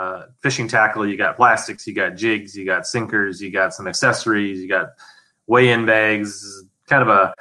uh, 0.00 0.22
fishing 0.40 0.66
tackle. 0.66 1.06
You 1.06 1.16
got 1.16 1.36
plastics, 1.36 1.86
you 1.86 1.94
got 1.94 2.16
jigs, 2.16 2.56
you 2.56 2.66
got 2.66 2.84
sinkers, 2.84 3.40
you 3.40 3.52
got 3.52 3.72
some 3.72 3.86
accessories, 3.86 4.58
you 4.58 4.68
got 4.68 4.88
weigh-in 5.46 5.86
bags, 5.86 6.64
kind 6.88 7.02
of 7.02 7.08
a 7.08 7.32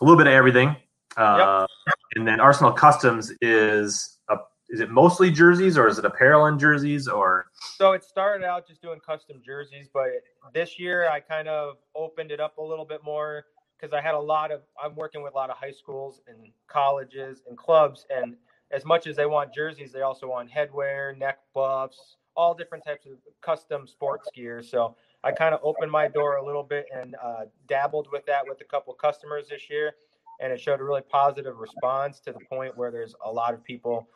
a 0.00 0.04
little 0.04 0.18
bit 0.18 0.26
of 0.26 0.32
everything. 0.32 0.76
Uh, 1.16 1.66
yep. 1.86 1.94
And 2.16 2.26
then 2.26 2.40
Arsenal 2.40 2.72
Customs 2.72 3.32
is 3.40 4.18
a, 4.28 4.36
is 4.68 4.80
it 4.80 4.90
mostly 4.90 5.30
jerseys 5.30 5.76
or 5.76 5.88
is 5.88 5.98
it 5.98 6.04
apparel 6.04 6.46
and 6.46 6.58
jerseys 6.58 7.08
or? 7.08 7.46
So 7.76 7.92
it 7.92 8.04
started 8.04 8.44
out 8.44 8.66
just 8.66 8.80
doing 8.82 9.00
custom 9.04 9.40
jerseys, 9.44 9.88
but 9.92 10.08
this 10.54 10.78
year 10.78 11.08
I 11.08 11.20
kind 11.20 11.48
of 11.48 11.76
opened 11.94 12.30
it 12.30 12.40
up 12.40 12.58
a 12.58 12.62
little 12.62 12.84
bit 12.84 13.02
more 13.04 13.44
because 13.78 13.92
I 13.92 14.00
had 14.00 14.14
a 14.14 14.20
lot 14.20 14.50
of 14.50 14.60
I'm 14.82 14.94
working 14.94 15.22
with 15.22 15.32
a 15.32 15.36
lot 15.36 15.50
of 15.50 15.56
high 15.56 15.72
schools 15.72 16.20
and 16.26 16.52
colleges 16.68 17.42
and 17.48 17.56
clubs, 17.56 18.06
and 18.10 18.36
as 18.70 18.84
much 18.84 19.06
as 19.06 19.16
they 19.16 19.26
want 19.26 19.52
jerseys, 19.52 19.92
they 19.92 20.02
also 20.02 20.28
want 20.28 20.50
headwear, 20.50 21.16
neck 21.18 21.38
buffs, 21.54 22.16
all 22.36 22.54
different 22.54 22.84
types 22.84 23.06
of 23.06 23.12
custom 23.40 23.86
sports 23.86 24.28
gear. 24.34 24.62
So 24.62 24.96
I 25.22 25.32
kind 25.32 25.54
of 25.54 25.60
opened 25.62 25.90
my 25.90 26.08
door 26.08 26.36
a 26.36 26.44
little 26.44 26.62
bit 26.62 26.86
and 26.94 27.14
uh, 27.22 27.44
dabbled 27.68 28.08
with 28.10 28.24
that 28.26 28.42
with 28.48 28.60
a 28.60 28.64
couple 28.64 28.94
customers 28.94 29.48
this 29.48 29.68
year, 29.68 29.92
and 30.40 30.52
it 30.52 30.60
showed 30.60 30.80
a 30.80 30.84
really 30.84 31.02
positive 31.02 31.58
response 31.58 32.20
to 32.20 32.32
the 32.32 32.40
point 32.48 32.76
where 32.76 32.90
there's 32.90 33.14
a 33.24 33.30
lot 33.30 33.52
of 33.52 33.62
people 33.62 34.08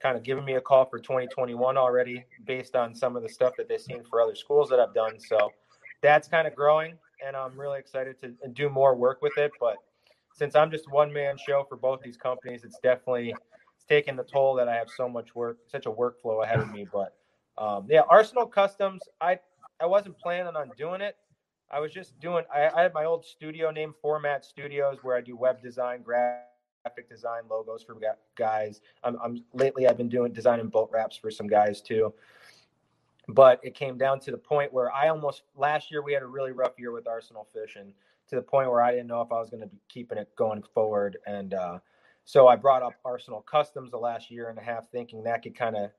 kind 0.00 0.16
of 0.16 0.22
giving 0.22 0.44
me 0.44 0.54
a 0.54 0.60
call 0.60 0.84
for 0.84 0.98
2021 0.98 1.76
already 1.76 2.24
based 2.44 2.74
on 2.74 2.94
some 2.94 3.16
of 3.16 3.22
the 3.22 3.28
stuff 3.28 3.54
that 3.56 3.68
they've 3.68 3.80
seen 3.80 4.02
for 4.08 4.20
other 4.20 4.34
schools 4.34 4.68
that 4.68 4.80
I've 4.80 4.94
done. 4.94 5.18
So 5.18 5.52
that's 6.00 6.28
kind 6.28 6.46
of 6.46 6.54
growing, 6.54 6.94
and 7.24 7.36
I'm 7.36 7.58
really 7.58 7.78
excited 7.78 8.18
to 8.20 8.34
do 8.48 8.68
more 8.68 8.94
work 8.94 9.22
with 9.22 9.36
it. 9.38 9.50
But 9.60 9.76
since 10.34 10.54
I'm 10.54 10.70
just 10.70 10.90
one 10.90 11.12
man 11.12 11.36
show 11.38 11.64
for 11.68 11.76
both 11.76 12.02
these 12.02 12.16
companies, 12.16 12.64
it's 12.64 12.78
definitely 12.82 13.30
it's 13.76 13.84
taken 13.88 14.16
the 14.16 14.24
toll 14.24 14.54
that 14.54 14.68
I 14.68 14.74
have 14.74 14.88
so 14.96 15.08
much 15.08 15.34
work, 15.34 15.58
such 15.66 15.86
a 15.86 15.90
workflow 15.90 16.44
ahead 16.44 16.60
of 16.60 16.70
me. 16.70 16.86
But 16.92 17.16
um, 17.58 17.86
yeah, 17.88 18.02
Arsenal 18.08 18.46
Customs, 18.46 19.02
I 19.20 19.38
I 19.82 19.86
wasn't 19.86 20.16
planning 20.16 20.54
on 20.54 20.70
doing 20.78 21.00
it. 21.00 21.16
I 21.68 21.80
was 21.80 21.92
just 21.92 22.18
doing. 22.20 22.44
I, 22.54 22.68
I 22.68 22.82
had 22.82 22.94
my 22.94 23.04
old 23.04 23.24
studio 23.24 23.72
name, 23.72 23.92
Format 24.00 24.44
Studios, 24.44 24.98
where 25.02 25.16
I 25.16 25.20
do 25.20 25.36
web 25.36 25.60
design, 25.60 26.02
graphic 26.02 27.08
design, 27.10 27.42
logos 27.50 27.82
for 27.82 27.96
guys. 28.36 28.80
I'm, 29.02 29.18
I'm 29.22 29.44
lately 29.52 29.88
I've 29.88 29.96
been 29.96 30.08
doing 30.08 30.32
designing 30.32 30.68
boat 30.68 30.90
wraps 30.92 31.16
for 31.16 31.32
some 31.32 31.48
guys 31.48 31.80
too. 31.80 32.14
But 33.26 33.58
it 33.64 33.74
came 33.74 33.98
down 33.98 34.20
to 34.20 34.30
the 34.30 34.38
point 34.38 34.72
where 34.72 34.92
I 34.92 35.08
almost 35.08 35.42
last 35.56 35.90
year 35.90 36.00
we 36.02 36.12
had 36.12 36.22
a 36.22 36.26
really 36.26 36.52
rough 36.52 36.78
year 36.78 36.92
with 36.92 37.08
Arsenal 37.08 37.48
Fishing 37.52 37.92
to 38.28 38.36
the 38.36 38.42
point 38.42 38.70
where 38.70 38.82
I 38.82 38.92
didn't 38.92 39.08
know 39.08 39.20
if 39.20 39.32
I 39.32 39.40
was 39.40 39.50
going 39.50 39.62
to 39.62 39.66
be 39.66 39.80
keeping 39.88 40.18
it 40.18 40.28
going 40.36 40.62
forward. 40.74 41.18
And 41.26 41.54
uh, 41.54 41.78
so 42.24 42.46
I 42.46 42.54
brought 42.54 42.82
up 42.82 42.94
Arsenal 43.04 43.40
Customs 43.42 43.90
the 43.90 43.98
last 43.98 44.30
year 44.30 44.48
and 44.48 44.58
a 44.58 44.62
half, 44.62 44.90
thinking 44.92 45.24
that 45.24 45.42
could 45.42 45.56
kind 45.56 45.74
of, 45.74 45.90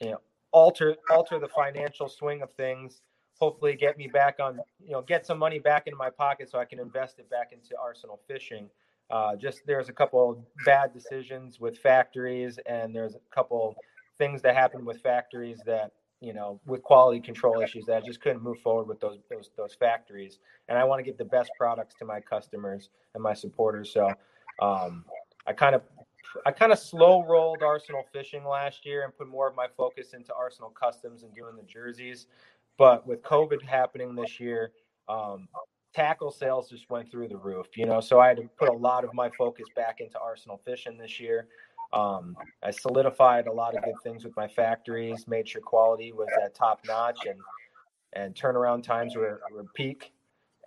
you 0.00 0.10
know, 0.12 0.20
alter 0.52 0.96
alter 1.10 1.38
the 1.38 1.48
financial 1.48 2.08
swing 2.08 2.42
of 2.42 2.52
things 2.52 3.02
hopefully 3.38 3.74
get 3.74 3.98
me 3.98 4.06
back 4.06 4.36
on 4.40 4.60
you 4.84 4.92
know 4.92 5.02
get 5.02 5.26
some 5.26 5.38
money 5.38 5.58
back 5.58 5.86
into 5.86 5.96
my 5.96 6.10
pocket 6.10 6.48
so 6.50 6.58
i 6.58 6.64
can 6.64 6.78
invest 6.78 7.18
it 7.18 7.28
back 7.28 7.52
into 7.52 7.74
arsenal 7.82 8.20
fishing. 8.28 8.68
Uh, 9.10 9.36
just 9.36 9.60
there's 9.66 9.90
a 9.90 9.92
couple 9.92 10.42
bad 10.64 10.90
decisions 10.94 11.60
with 11.60 11.76
factories 11.76 12.58
and 12.66 12.94
there's 12.94 13.14
a 13.14 13.20
couple 13.34 13.74
things 14.16 14.40
that 14.40 14.54
happened 14.54 14.86
with 14.86 15.02
factories 15.02 15.60
that 15.66 15.90
you 16.20 16.32
know 16.32 16.60
with 16.66 16.82
quality 16.82 17.20
control 17.20 17.60
issues 17.60 17.84
that 17.84 17.96
i 17.96 18.06
just 18.06 18.22
couldn't 18.22 18.42
move 18.42 18.58
forward 18.60 18.86
with 18.86 19.00
those 19.00 19.18
those, 19.28 19.50
those 19.56 19.74
factories. 19.74 20.38
And 20.68 20.78
i 20.78 20.84
want 20.84 21.00
to 21.00 21.02
get 21.02 21.18
the 21.18 21.26
best 21.26 21.50
products 21.58 21.94
to 21.98 22.06
my 22.06 22.20
customers 22.20 22.88
and 23.14 23.22
my 23.22 23.34
supporters. 23.34 23.92
So 23.92 24.08
um, 24.60 25.04
i 25.46 25.52
kind 25.52 25.74
of 25.74 25.82
I 26.46 26.52
kind 26.52 26.72
of 26.72 26.78
slow 26.78 27.24
rolled 27.24 27.62
Arsenal 27.62 28.04
fishing 28.12 28.44
last 28.44 28.84
year 28.84 29.04
and 29.04 29.16
put 29.16 29.28
more 29.28 29.48
of 29.48 29.54
my 29.54 29.66
focus 29.76 30.12
into 30.14 30.34
Arsenal 30.34 30.70
customs 30.70 31.22
and 31.22 31.34
doing 31.34 31.56
the 31.56 31.62
jerseys. 31.62 32.26
But 32.78 33.06
with 33.06 33.22
COVID 33.22 33.62
happening 33.62 34.14
this 34.14 34.40
year, 34.40 34.72
um, 35.08 35.48
tackle 35.94 36.30
sales 36.30 36.70
just 36.70 36.88
went 36.90 37.10
through 37.10 37.28
the 37.28 37.36
roof, 37.36 37.66
you 37.76 37.86
know. 37.86 38.00
So 38.00 38.20
I 38.20 38.28
had 38.28 38.38
to 38.38 38.48
put 38.58 38.68
a 38.68 38.72
lot 38.72 39.04
of 39.04 39.12
my 39.14 39.30
focus 39.36 39.66
back 39.76 40.00
into 40.00 40.18
Arsenal 40.18 40.60
fishing 40.64 40.96
this 40.96 41.20
year. 41.20 41.48
Um, 41.92 42.36
I 42.62 42.70
solidified 42.70 43.46
a 43.46 43.52
lot 43.52 43.76
of 43.76 43.84
good 43.84 44.00
things 44.02 44.24
with 44.24 44.34
my 44.36 44.48
factories, 44.48 45.26
made 45.28 45.46
sure 45.46 45.60
quality 45.60 46.12
was 46.12 46.28
at 46.42 46.54
top 46.54 46.80
notch, 46.86 47.26
and 47.26 47.38
and 48.14 48.34
turnaround 48.34 48.82
times 48.82 49.16
were, 49.16 49.40
were 49.52 49.64
peak. 49.74 50.12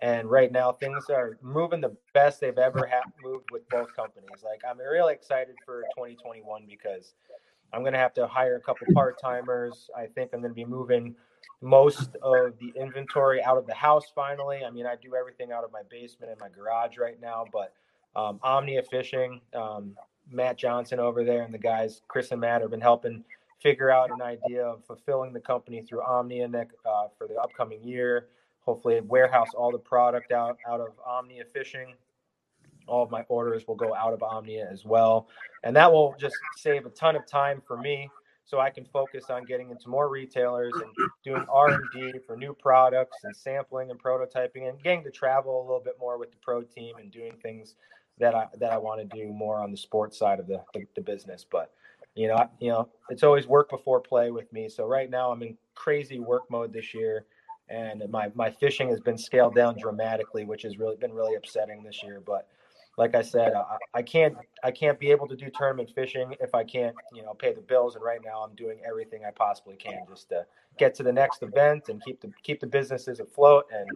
And 0.02 0.30
right 0.30 0.52
now, 0.52 0.72
things 0.72 1.08
are 1.08 1.38
moving 1.40 1.80
the 1.80 1.96
best 2.12 2.40
they've 2.40 2.58
ever 2.58 2.86
ha- 2.86 3.10
moved 3.22 3.50
with 3.50 3.66
both 3.70 3.94
companies. 3.96 4.42
Like, 4.44 4.60
I'm 4.68 4.78
really 4.78 5.14
excited 5.14 5.56
for 5.64 5.82
2021 5.96 6.64
because 6.68 7.14
I'm 7.72 7.80
going 7.80 7.94
to 7.94 7.98
have 7.98 8.12
to 8.14 8.26
hire 8.26 8.56
a 8.56 8.60
couple 8.60 8.86
part 8.92 9.18
timers. 9.20 9.88
I 9.96 10.06
think 10.06 10.30
I'm 10.34 10.40
going 10.40 10.50
to 10.50 10.54
be 10.54 10.66
moving 10.66 11.14
most 11.62 12.16
of 12.22 12.58
the 12.58 12.72
inventory 12.78 13.42
out 13.42 13.56
of 13.56 13.66
the 13.66 13.74
house 13.74 14.12
finally. 14.14 14.60
I 14.66 14.70
mean, 14.70 14.86
I 14.86 14.96
do 14.96 15.14
everything 15.14 15.52
out 15.52 15.64
of 15.64 15.72
my 15.72 15.82
basement 15.90 16.30
and 16.30 16.40
my 16.40 16.48
garage 16.48 16.98
right 16.98 17.20
now, 17.20 17.46
but 17.50 17.72
um, 18.14 18.38
Omnia 18.42 18.82
Fishing, 18.90 19.40
um, 19.54 19.96
Matt 20.30 20.58
Johnson 20.58 20.98
over 20.98 21.24
there, 21.24 21.42
and 21.42 21.54
the 21.54 21.58
guys, 21.58 22.02
Chris 22.08 22.30
and 22.32 22.40
Matt, 22.40 22.60
have 22.60 22.70
been 22.70 22.80
helping 22.80 23.24
figure 23.62 23.90
out 23.90 24.10
an 24.10 24.20
idea 24.20 24.64
of 24.64 24.84
fulfilling 24.84 25.32
the 25.32 25.40
company 25.40 25.82
through 25.82 26.02
Omnia 26.02 26.46
uh, 26.46 27.06
for 27.16 27.26
the 27.26 27.36
upcoming 27.36 27.82
year 27.82 28.28
hopefully 28.66 29.00
warehouse 29.00 29.48
all 29.56 29.70
the 29.70 29.78
product 29.78 30.32
out 30.32 30.58
out 30.68 30.80
of 30.80 30.88
Omnia 31.06 31.44
Fishing. 31.54 31.94
All 32.86 33.02
of 33.02 33.10
my 33.10 33.22
orders 33.28 33.66
will 33.66 33.74
go 33.74 33.94
out 33.94 34.12
of 34.12 34.22
Omnia 34.22 34.68
as 34.70 34.84
well, 34.84 35.28
and 35.64 35.74
that 35.74 35.92
will 35.92 36.14
just 36.20 36.36
save 36.56 36.86
a 36.86 36.90
ton 36.90 37.16
of 37.16 37.26
time 37.26 37.60
for 37.66 37.76
me, 37.76 38.08
so 38.44 38.60
I 38.60 38.70
can 38.70 38.84
focus 38.84 39.24
on 39.28 39.44
getting 39.44 39.70
into 39.70 39.88
more 39.88 40.08
retailers 40.08 40.72
and 40.74 40.92
doing 41.24 41.44
R 41.48 41.70
and 41.70 41.84
D 41.92 42.12
for 42.26 42.36
new 42.36 42.54
products 42.54 43.18
and 43.24 43.34
sampling 43.34 43.90
and 43.90 44.00
prototyping 44.00 44.68
and 44.68 44.80
getting 44.82 45.02
to 45.04 45.10
travel 45.10 45.60
a 45.60 45.64
little 45.64 45.82
bit 45.84 45.96
more 45.98 46.16
with 46.18 46.30
the 46.30 46.36
pro 46.40 46.62
team 46.62 46.94
and 46.98 47.10
doing 47.10 47.32
things 47.42 47.74
that 48.18 48.34
I 48.34 48.46
that 48.60 48.72
I 48.72 48.78
want 48.78 49.00
to 49.00 49.16
do 49.16 49.32
more 49.32 49.60
on 49.60 49.72
the 49.72 49.76
sports 49.76 50.18
side 50.18 50.38
of 50.38 50.46
the, 50.46 50.62
the, 50.74 50.86
the 50.94 51.02
business. 51.02 51.44
But 51.48 51.72
you 52.14 52.28
know, 52.28 52.34
I, 52.34 52.48
you 52.60 52.70
know, 52.70 52.88
it's 53.10 53.24
always 53.24 53.46
work 53.46 53.68
before 53.68 54.00
play 54.00 54.30
with 54.30 54.50
me. 54.52 54.68
So 54.68 54.86
right 54.86 55.10
now 55.10 55.32
I'm 55.32 55.42
in 55.42 55.56
crazy 55.74 56.20
work 56.20 56.44
mode 56.50 56.72
this 56.72 56.94
year 56.94 57.26
and 57.68 58.02
my 58.10 58.30
my 58.34 58.50
fishing 58.50 58.88
has 58.88 59.00
been 59.00 59.18
scaled 59.18 59.54
down 59.54 59.76
dramatically, 59.78 60.44
which 60.44 60.62
has 60.62 60.78
really 60.78 60.96
been 60.96 61.12
really 61.12 61.34
upsetting 61.34 61.82
this 61.82 62.02
year. 62.02 62.22
But 62.24 62.48
like 62.96 63.14
I 63.14 63.22
said, 63.22 63.52
I, 63.54 63.76
I, 63.94 64.02
can't 64.02 64.36
I 64.64 64.70
can't 64.70 64.98
be 64.98 65.10
able 65.10 65.28
to 65.28 65.36
do 65.36 65.50
tournament 65.50 65.90
fishing 65.94 66.34
if 66.40 66.54
I 66.54 66.64
can't 66.64 66.94
you 67.12 67.22
know 67.22 67.34
pay 67.34 67.52
the 67.52 67.60
bills. 67.60 67.94
And 67.94 68.04
right 68.04 68.20
now, 68.24 68.42
I'm 68.42 68.54
doing 68.54 68.80
everything 68.86 69.24
I 69.24 69.30
possibly 69.30 69.76
can 69.76 70.04
just 70.08 70.28
to 70.30 70.46
get 70.78 70.94
to 70.96 71.02
the 71.02 71.12
next 71.12 71.42
event 71.42 71.88
and 71.88 72.02
keep 72.04 72.20
the 72.20 72.30
keep 72.42 72.60
the 72.60 72.66
businesses 72.66 73.20
afloat. 73.20 73.66
And 73.72 73.88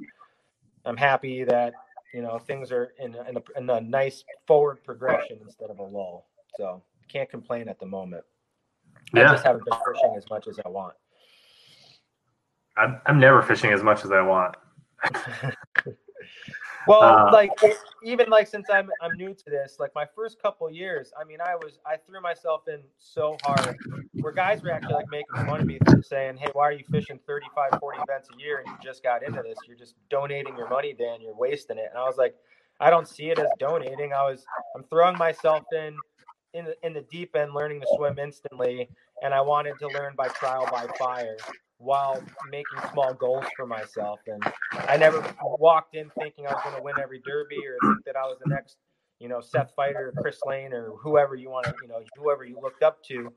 I'm 0.84 0.96
happy 0.96 1.44
that 1.44 1.74
you 2.12 2.22
know 2.22 2.38
things 2.38 2.72
are 2.72 2.92
in 2.98 3.14
in 3.28 3.36
a, 3.36 3.58
in 3.58 3.70
a 3.70 3.80
nice 3.80 4.24
forward 4.46 4.82
progression 4.84 5.38
instead 5.42 5.70
of 5.70 5.78
a 5.78 5.84
lull. 5.84 6.26
So 6.56 6.82
can't 7.08 7.30
complain 7.30 7.68
at 7.68 7.78
the 7.78 7.86
moment. 7.86 8.24
Yeah. 9.14 9.28
I 9.28 9.32
just 9.32 9.44
haven't 9.44 9.64
been 9.64 9.78
fishing 9.86 10.14
as 10.16 10.28
much 10.30 10.46
as 10.46 10.58
I 10.64 10.68
want. 10.68 10.94
I'm, 12.80 13.00
I'm 13.06 13.20
never 13.20 13.42
fishing 13.42 13.72
as 13.72 13.82
much 13.82 14.04
as 14.04 14.10
I 14.10 14.22
want. 14.22 14.56
well, 16.86 17.02
uh, 17.02 17.30
like 17.32 17.50
even 18.02 18.30
like 18.30 18.46
since 18.46 18.68
I'm 18.72 18.88
I'm 19.02 19.12
new 19.16 19.34
to 19.34 19.44
this, 19.46 19.76
like 19.78 19.90
my 19.94 20.06
first 20.14 20.40
couple 20.40 20.70
years, 20.70 21.12
I 21.20 21.24
mean, 21.24 21.38
I 21.40 21.56
was 21.56 21.78
I 21.84 21.96
threw 21.96 22.20
myself 22.20 22.62
in 22.68 22.80
so 22.98 23.36
hard 23.42 23.76
where 24.14 24.32
guys 24.32 24.62
were 24.62 24.70
actually 24.70 24.94
like 24.94 25.10
making 25.10 25.46
fun 25.46 25.60
of 25.60 25.66
me 25.66 25.78
saying, 26.02 26.38
"Hey, 26.38 26.48
why 26.52 26.68
are 26.68 26.72
you 26.72 26.84
fishing 26.90 27.18
35, 27.26 27.78
40 27.80 27.98
events 28.08 28.28
a 28.34 28.40
year 28.40 28.58
and 28.58 28.66
you 28.66 28.74
just 28.82 29.02
got 29.02 29.22
into 29.22 29.42
this? 29.42 29.56
You're 29.66 29.76
just 29.78 29.94
donating 30.08 30.56
your 30.56 30.68
money, 30.68 30.94
Dan. 30.94 31.20
You're 31.20 31.36
wasting 31.36 31.78
it." 31.78 31.88
And 31.90 31.98
I 31.98 32.04
was 32.04 32.16
like, 32.16 32.34
I 32.80 32.88
don't 32.88 33.06
see 33.06 33.30
it 33.30 33.38
as 33.38 33.48
donating. 33.58 34.12
I 34.12 34.22
was 34.22 34.44
I'm 34.74 34.84
throwing 34.84 35.18
myself 35.18 35.64
in 35.72 35.96
in 36.52 36.64
the, 36.64 36.74
in 36.84 36.92
the 36.94 37.02
deep 37.02 37.36
end, 37.36 37.54
learning 37.54 37.80
to 37.80 37.86
swim 37.96 38.18
instantly, 38.18 38.88
and 39.22 39.32
I 39.32 39.40
wanted 39.40 39.78
to 39.80 39.88
learn 39.88 40.14
by 40.16 40.28
trial 40.28 40.68
by 40.70 40.86
fire 40.98 41.36
while 41.80 42.22
making 42.50 42.78
small 42.92 43.14
goals 43.14 43.46
for 43.56 43.66
myself. 43.66 44.20
And 44.26 44.42
I 44.86 44.98
never 44.98 45.24
walked 45.42 45.94
in 45.94 46.10
thinking 46.20 46.46
I 46.46 46.52
was 46.52 46.62
going 46.62 46.76
to 46.76 46.82
win 46.82 46.94
every 47.00 47.20
derby 47.20 47.56
or 47.66 47.76
think 47.82 48.04
that 48.04 48.16
I 48.16 48.22
was 48.22 48.38
the 48.44 48.50
next, 48.50 48.76
you 49.18 49.28
know, 49.28 49.40
Seth 49.40 49.72
Feider 49.76 49.96
or 49.96 50.12
Chris 50.20 50.40
Lane 50.46 50.74
or 50.74 50.92
whoever 51.02 51.34
you 51.34 51.48
want 51.48 51.64
to, 51.66 51.74
you 51.82 51.88
know, 51.88 52.02
whoever 52.16 52.44
you 52.44 52.58
looked 52.62 52.82
up 52.82 53.02
to. 53.04 53.32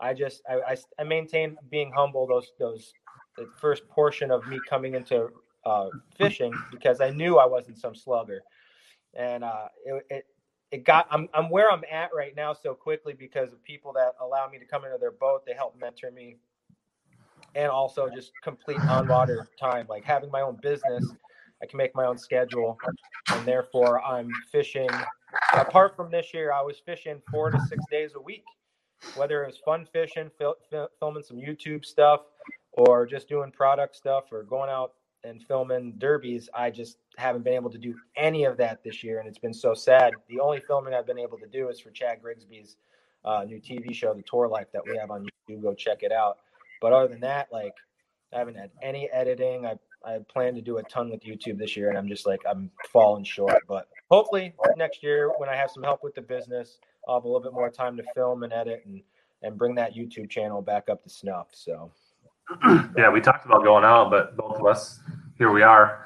I 0.00 0.12
just, 0.12 0.42
I, 0.50 0.72
I, 0.72 0.76
I 0.98 1.04
maintained 1.04 1.56
being 1.70 1.92
humble 1.94 2.26
those, 2.26 2.50
those, 2.58 2.92
the 3.36 3.48
first 3.60 3.88
portion 3.88 4.32
of 4.32 4.46
me 4.48 4.60
coming 4.68 4.96
into 4.96 5.28
uh, 5.64 5.88
fishing 6.16 6.52
because 6.72 7.00
I 7.00 7.10
knew 7.10 7.38
I 7.38 7.46
wasn't 7.46 7.78
some 7.78 7.94
slugger. 7.94 8.42
And 9.14 9.44
uh, 9.44 9.68
it, 9.84 10.06
it, 10.10 10.26
it 10.72 10.84
got 10.84 11.06
I'm 11.12 11.28
I'm 11.32 11.50
where 11.50 11.70
I'm 11.70 11.84
at 11.88 12.10
right 12.12 12.34
now 12.34 12.52
so 12.52 12.74
quickly 12.74 13.12
because 13.12 13.52
of 13.52 13.62
people 13.62 13.92
that 13.92 14.14
allow 14.20 14.48
me 14.48 14.58
to 14.58 14.64
come 14.64 14.84
into 14.84 14.98
their 14.98 15.12
boat. 15.12 15.46
They 15.46 15.54
help 15.54 15.78
mentor 15.78 16.10
me 16.10 16.38
and 17.54 17.68
also 17.68 18.08
just 18.08 18.32
complete 18.42 18.80
on 18.88 19.08
water 19.08 19.48
time. 19.60 19.86
Like 19.88 20.04
having 20.04 20.30
my 20.30 20.40
own 20.40 20.56
business 20.62 21.04
I 21.64 21.66
can 21.66 21.78
make 21.78 21.94
my 21.94 22.04
own 22.04 22.18
schedule, 22.18 22.78
and 23.32 23.46
therefore 23.46 24.02
I'm 24.02 24.28
fishing. 24.52 24.90
Apart 25.54 25.96
from 25.96 26.10
this 26.10 26.34
year, 26.34 26.52
I 26.52 26.60
was 26.60 26.78
fishing 26.78 27.22
four 27.30 27.50
to 27.50 27.58
six 27.60 27.82
days 27.90 28.12
a 28.16 28.20
week, 28.20 28.44
whether 29.14 29.42
it 29.42 29.46
was 29.46 29.58
fun 29.64 29.86
fishing, 29.90 30.30
fil- 30.38 30.56
fil- 30.68 30.90
filming 30.98 31.22
some 31.22 31.38
YouTube 31.38 31.84
stuff, 31.86 32.20
or 32.72 33.06
just 33.06 33.28
doing 33.30 33.50
product 33.50 33.96
stuff, 33.96 34.24
or 34.30 34.42
going 34.42 34.68
out 34.68 34.92
and 35.24 35.42
filming 35.42 35.92
derbies. 35.92 36.50
I 36.52 36.70
just 36.70 36.98
haven't 37.16 37.44
been 37.44 37.54
able 37.54 37.70
to 37.70 37.78
do 37.78 37.94
any 38.14 38.44
of 38.44 38.58
that 38.58 38.84
this 38.84 39.02
year, 39.02 39.20
and 39.20 39.26
it's 39.26 39.38
been 39.38 39.54
so 39.54 39.72
sad. 39.72 40.12
The 40.28 40.40
only 40.40 40.60
filming 40.66 40.92
I've 40.92 41.06
been 41.06 41.18
able 41.18 41.38
to 41.38 41.46
do 41.46 41.70
is 41.70 41.80
for 41.80 41.90
Chad 41.90 42.20
Grigsby's 42.20 42.76
uh, 43.24 43.44
new 43.44 43.58
TV 43.58 43.94
show, 43.94 44.12
The 44.12 44.22
Tour 44.22 44.48
Life, 44.48 44.68
that 44.74 44.82
we 44.86 44.98
have 44.98 45.10
on 45.10 45.26
YouTube. 45.48 45.62
Go 45.62 45.72
check 45.72 46.02
it 46.02 46.12
out. 46.12 46.38
But 46.84 46.92
other 46.92 47.08
than 47.08 47.20
that, 47.20 47.48
like 47.50 47.72
I 48.34 48.38
haven't 48.38 48.56
had 48.56 48.70
any 48.82 49.08
editing. 49.10 49.64
I 49.64 49.76
I 50.04 50.18
plan 50.30 50.54
to 50.54 50.60
do 50.60 50.76
a 50.76 50.82
ton 50.82 51.10
with 51.10 51.22
YouTube 51.22 51.56
this 51.56 51.78
year, 51.78 51.88
and 51.88 51.96
I'm 51.96 52.08
just 52.08 52.26
like 52.26 52.42
I'm 52.46 52.70
falling 52.92 53.24
short. 53.24 53.62
But 53.66 53.88
hopefully 54.10 54.52
next 54.76 55.02
year, 55.02 55.32
when 55.38 55.48
I 55.48 55.56
have 55.56 55.70
some 55.70 55.82
help 55.82 56.04
with 56.04 56.14
the 56.14 56.20
business, 56.20 56.78
I'll 57.08 57.14
have 57.14 57.24
a 57.24 57.26
little 57.26 57.40
bit 57.40 57.54
more 57.54 57.70
time 57.70 57.96
to 57.96 58.02
film 58.14 58.42
and 58.42 58.52
edit 58.52 58.82
and 58.84 59.00
and 59.42 59.56
bring 59.56 59.74
that 59.76 59.94
YouTube 59.94 60.28
channel 60.28 60.60
back 60.60 60.90
up 60.90 61.02
to 61.04 61.08
snuff. 61.08 61.46
So 61.52 61.90
yeah, 62.98 63.08
we 63.08 63.22
talked 63.22 63.46
about 63.46 63.64
going 63.64 63.84
out, 63.86 64.10
but 64.10 64.36
both 64.36 64.60
of 64.60 64.66
us 64.66 65.00
here 65.38 65.50
we 65.50 65.62
are, 65.62 66.04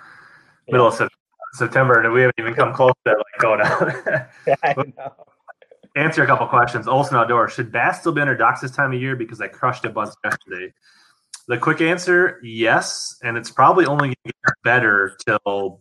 middle 0.69 0.87
of 0.87 1.11
September, 1.55 2.03
and 2.05 2.13
we 2.13 2.21
haven't 2.21 2.37
even 2.39 2.55
come 2.55 2.73
close 2.73 2.93
to 3.05 3.15
like 3.15 3.41
going 3.41 3.63
out. 3.63 4.29
I 4.63 4.75
know. 4.97 5.13
Answer 5.97 6.23
a 6.23 6.27
couple 6.27 6.47
questions. 6.47 6.87
Olson 6.87 7.17
Outdoor: 7.17 7.49
Should 7.49 7.73
bass 7.73 8.01
still 8.01 8.13
be 8.13 8.21
under 8.21 8.37
docks 8.37 8.61
this 8.61 8.71
time 8.71 8.93
of 8.93 9.01
year? 9.01 9.17
Because 9.17 9.41
I 9.41 9.49
crushed 9.49 9.85
a 9.85 9.91
bunch 9.91 10.15
yesterday. 10.25 10.73
The 11.49 11.57
quick 11.57 11.81
answer, 11.81 12.39
yes, 12.43 13.17
and 13.23 13.39
it's 13.39 13.51
probably 13.51 13.87
only 13.87 14.09
going 14.09 14.17
to 14.27 14.33
get 14.47 14.55
better 14.63 15.17
till 15.25 15.81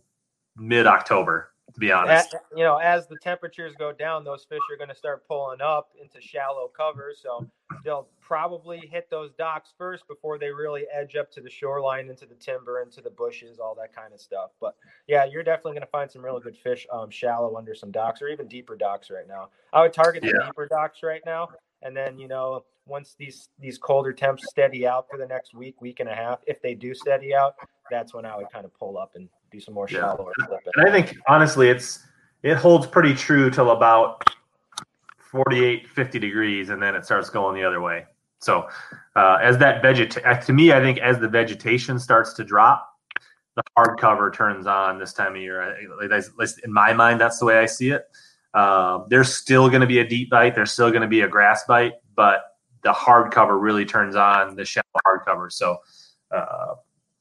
mid 0.56 0.86
October. 0.86 1.52
To 1.78 1.86
be 1.86 1.92
honest, 1.92 2.34
as, 2.34 2.40
you 2.56 2.64
know, 2.64 2.78
as 2.78 3.06
the 3.06 3.16
temperatures 3.22 3.72
go 3.78 3.92
down, 3.92 4.24
those 4.24 4.44
fish 4.44 4.58
are 4.72 4.76
going 4.76 4.88
to 4.88 4.96
start 4.96 5.28
pulling 5.28 5.60
up 5.60 5.90
into 6.02 6.20
shallow 6.20 6.68
cover, 6.76 7.14
so 7.16 7.46
they'll 7.84 8.08
probably 8.20 8.78
hit 8.90 9.08
those 9.10 9.30
docks 9.38 9.74
first 9.78 10.08
before 10.08 10.38
they 10.38 10.50
really 10.50 10.86
edge 10.92 11.14
up 11.14 11.30
to 11.30 11.40
the 11.40 11.48
shoreline, 11.48 12.08
into 12.10 12.26
the 12.26 12.34
timber, 12.34 12.82
into 12.82 13.00
the 13.00 13.10
bushes, 13.10 13.60
all 13.60 13.76
that 13.76 13.94
kind 13.94 14.12
of 14.12 14.20
stuff. 14.20 14.50
But 14.60 14.74
yeah, 15.06 15.24
you're 15.24 15.44
definitely 15.44 15.74
going 15.74 15.82
to 15.82 15.86
find 15.86 16.10
some 16.10 16.24
really 16.24 16.40
good 16.40 16.56
fish 16.56 16.84
um, 16.92 17.10
shallow 17.10 17.56
under 17.56 17.76
some 17.76 17.92
docks 17.92 18.20
or 18.22 18.26
even 18.26 18.48
deeper 18.48 18.76
docks 18.76 19.08
right 19.08 19.28
now. 19.28 19.50
I 19.72 19.82
would 19.82 19.92
target 19.92 20.22
the 20.22 20.34
yeah. 20.36 20.46
deeper 20.46 20.66
docks 20.66 21.04
right 21.04 21.22
now, 21.24 21.50
and 21.82 21.96
then 21.96 22.18
you 22.18 22.26
know 22.26 22.64
once 22.86 23.14
these 23.16 23.50
these 23.60 23.78
colder 23.78 24.12
temps 24.12 24.46
steady 24.50 24.84
out 24.84 25.06
for 25.08 25.16
the 25.16 25.26
next 25.26 25.54
week, 25.54 25.80
week 25.80 26.00
and 26.00 26.08
a 26.08 26.14
half, 26.14 26.40
if 26.48 26.60
they 26.60 26.74
do 26.74 26.92
steady 26.92 27.36
out, 27.36 27.54
that's 27.88 28.12
when 28.12 28.26
I 28.26 28.36
would 28.36 28.50
kind 28.52 28.64
of 28.64 28.74
pull 28.74 28.98
up 28.98 29.12
and 29.14 29.28
do 29.50 29.60
some 29.60 29.74
more 29.74 29.88
shallower 29.88 30.32
yeah. 30.38 30.56
And 30.76 30.88
I 30.88 30.92
think 30.92 31.16
honestly, 31.28 31.68
it's 31.68 32.00
it 32.42 32.56
holds 32.56 32.86
pretty 32.86 33.14
true 33.14 33.50
till 33.50 33.70
about 33.70 34.22
48, 35.18 35.88
50 35.88 36.18
degrees, 36.18 36.70
and 36.70 36.82
then 36.82 36.94
it 36.94 37.04
starts 37.04 37.30
going 37.30 37.54
the 37.54 37.64
other 37.64 37.80
way. 37.80 38.06
So 38.40 38.68
uh, 39.16 39.38
as 39.42 39.58
that 39.58 39.82
veget 39.82 40.24
uh, 40.24 40.40
to 40.40 40.52
me, 40.52 40.72
I 40.72 40.80
think 40.80 40.98
as 40.98 41.18
the 41.18 41.28
vegetation 41.28 41.98
starts 41.98 42.32
to 42.34 42.44
drop, 42.44 42.88
the 43.56 43.62
hard 43.76 43.98
cover 43.98 44.30
turns 44.30 44.66
on 44.66 44.98
this 44.98 45.12
time 45.12 45.34
of 45.34 45.42
year. 45.42 45.76
in 46.64 46.72
my 46.72 46.92
mind, 46.92 47.20
that's 47.20 47.38
the 47.38 47.44
way 47.44 47.58
I 47.58 47.66
see 47.66 47.90
it. 47.90 48.04
Uh, 48.54 49.00
there's 49.08 49.34
still 49.34 49.68
going 49.68 49.80
to 49.80 49.86
be 49.86 49.98
a 49.98 50.06
deep 50.06 50.30
bite. 50.30 50.54
There's 50.54 50.70
still 50.70 50.90
going 50.90 51.02
to 51.02 51.08
be 51.08 51.22
a 51.22 51.28
grass 51.28 51.64
bite, 51.66 51.94
but 52.14 52.56
the 52.82 52.92
hardcover 52.92 53.60
really 53.60 53.84
turns 53.84 54.14
on 54.14 54.54
the 54.54 54.64
shallow 54.64 54.84
hardcover. 55.06 55.50
So, 55.50 55.78
uh, 56.30 56.74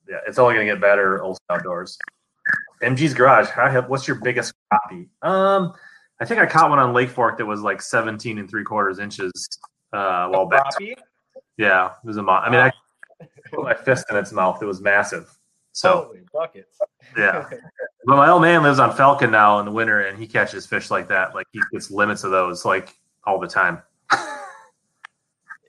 yeah, 0.08 0.18
it's 0.28 0.38
only 0.38 0.54
going 0.54 0.68
to 0.68 0.74
get 0.74 0.82
better. 0.82 1.22
Olson 1.24 1.44
Outdoors. 1.50 1.98
MG's 2.82 3.14
Garage. 3.14 3.50
What's 3.88 4.08
your 4.08 4.18
biggest 4.18 4.54
crappie? 4.72 5.08
Um, 5.22 5.74
I 6.20 6.26
think 6.26 6.40
I 6.40 6.46
caught 6.46 6.70
one 6.70 6.80
on 6.80 6.94
Lake 6.94 7.10
Fork 7.10 7.38
that 7.38 7.46
was 7.46 7.62
like 7.62 7.82
17 7.82 8.38
and 8.38 8.50
three 8.50 8.64
quarters 8.64 9.00
inches. 9.00 9.32
Uh, 9.94 10.30
well 10.32 10.46
back. 10.48 10.66
Yeah, 11.58 11.88
it 11.88 12.06
was 12.06 12.18
a. 12.18 12.24
Mo- 12.24 12.34
I 12.34 12.50
mean, 12.50 12.60
I 12.60 12.72
put 13.52 13.64
my 13.64 13.74
fist 13.74 14.06
in 14.10 14.18
its 14.18 14.32
mouth. 14.32 14.62
It 14.62 14.66
was 14.66 14.82
massive. 14.82 15.36
So 15.72 16.16
yeah. 17.18 17.50
But 18.06 18.16
my 18.16 18.30
old 18.30 18.42
man 18.42 18.64
lives 18.64 18.80
on 18.80 18.96
Falcon 18.96 19.32
now 19.32 19.60
in 19.60 19.66
the 19.66 19.72
winter, 19.72 20.00
and 20.00 20.18
he 20.18 20.28
catches 20.28 20.66
fish 20.66 20.90
like 20.90 21.10
that. 21.10 21.36
Like 21.36 21.46
he 21.52 21.60
gets 21.74 21.92
limits 21.92 22.24
of 22.24 22.32
those 22.32 22.64
like 22.64 22.96
all 23.26 23.40
the 23.40 23.48
time. 23.48 23.82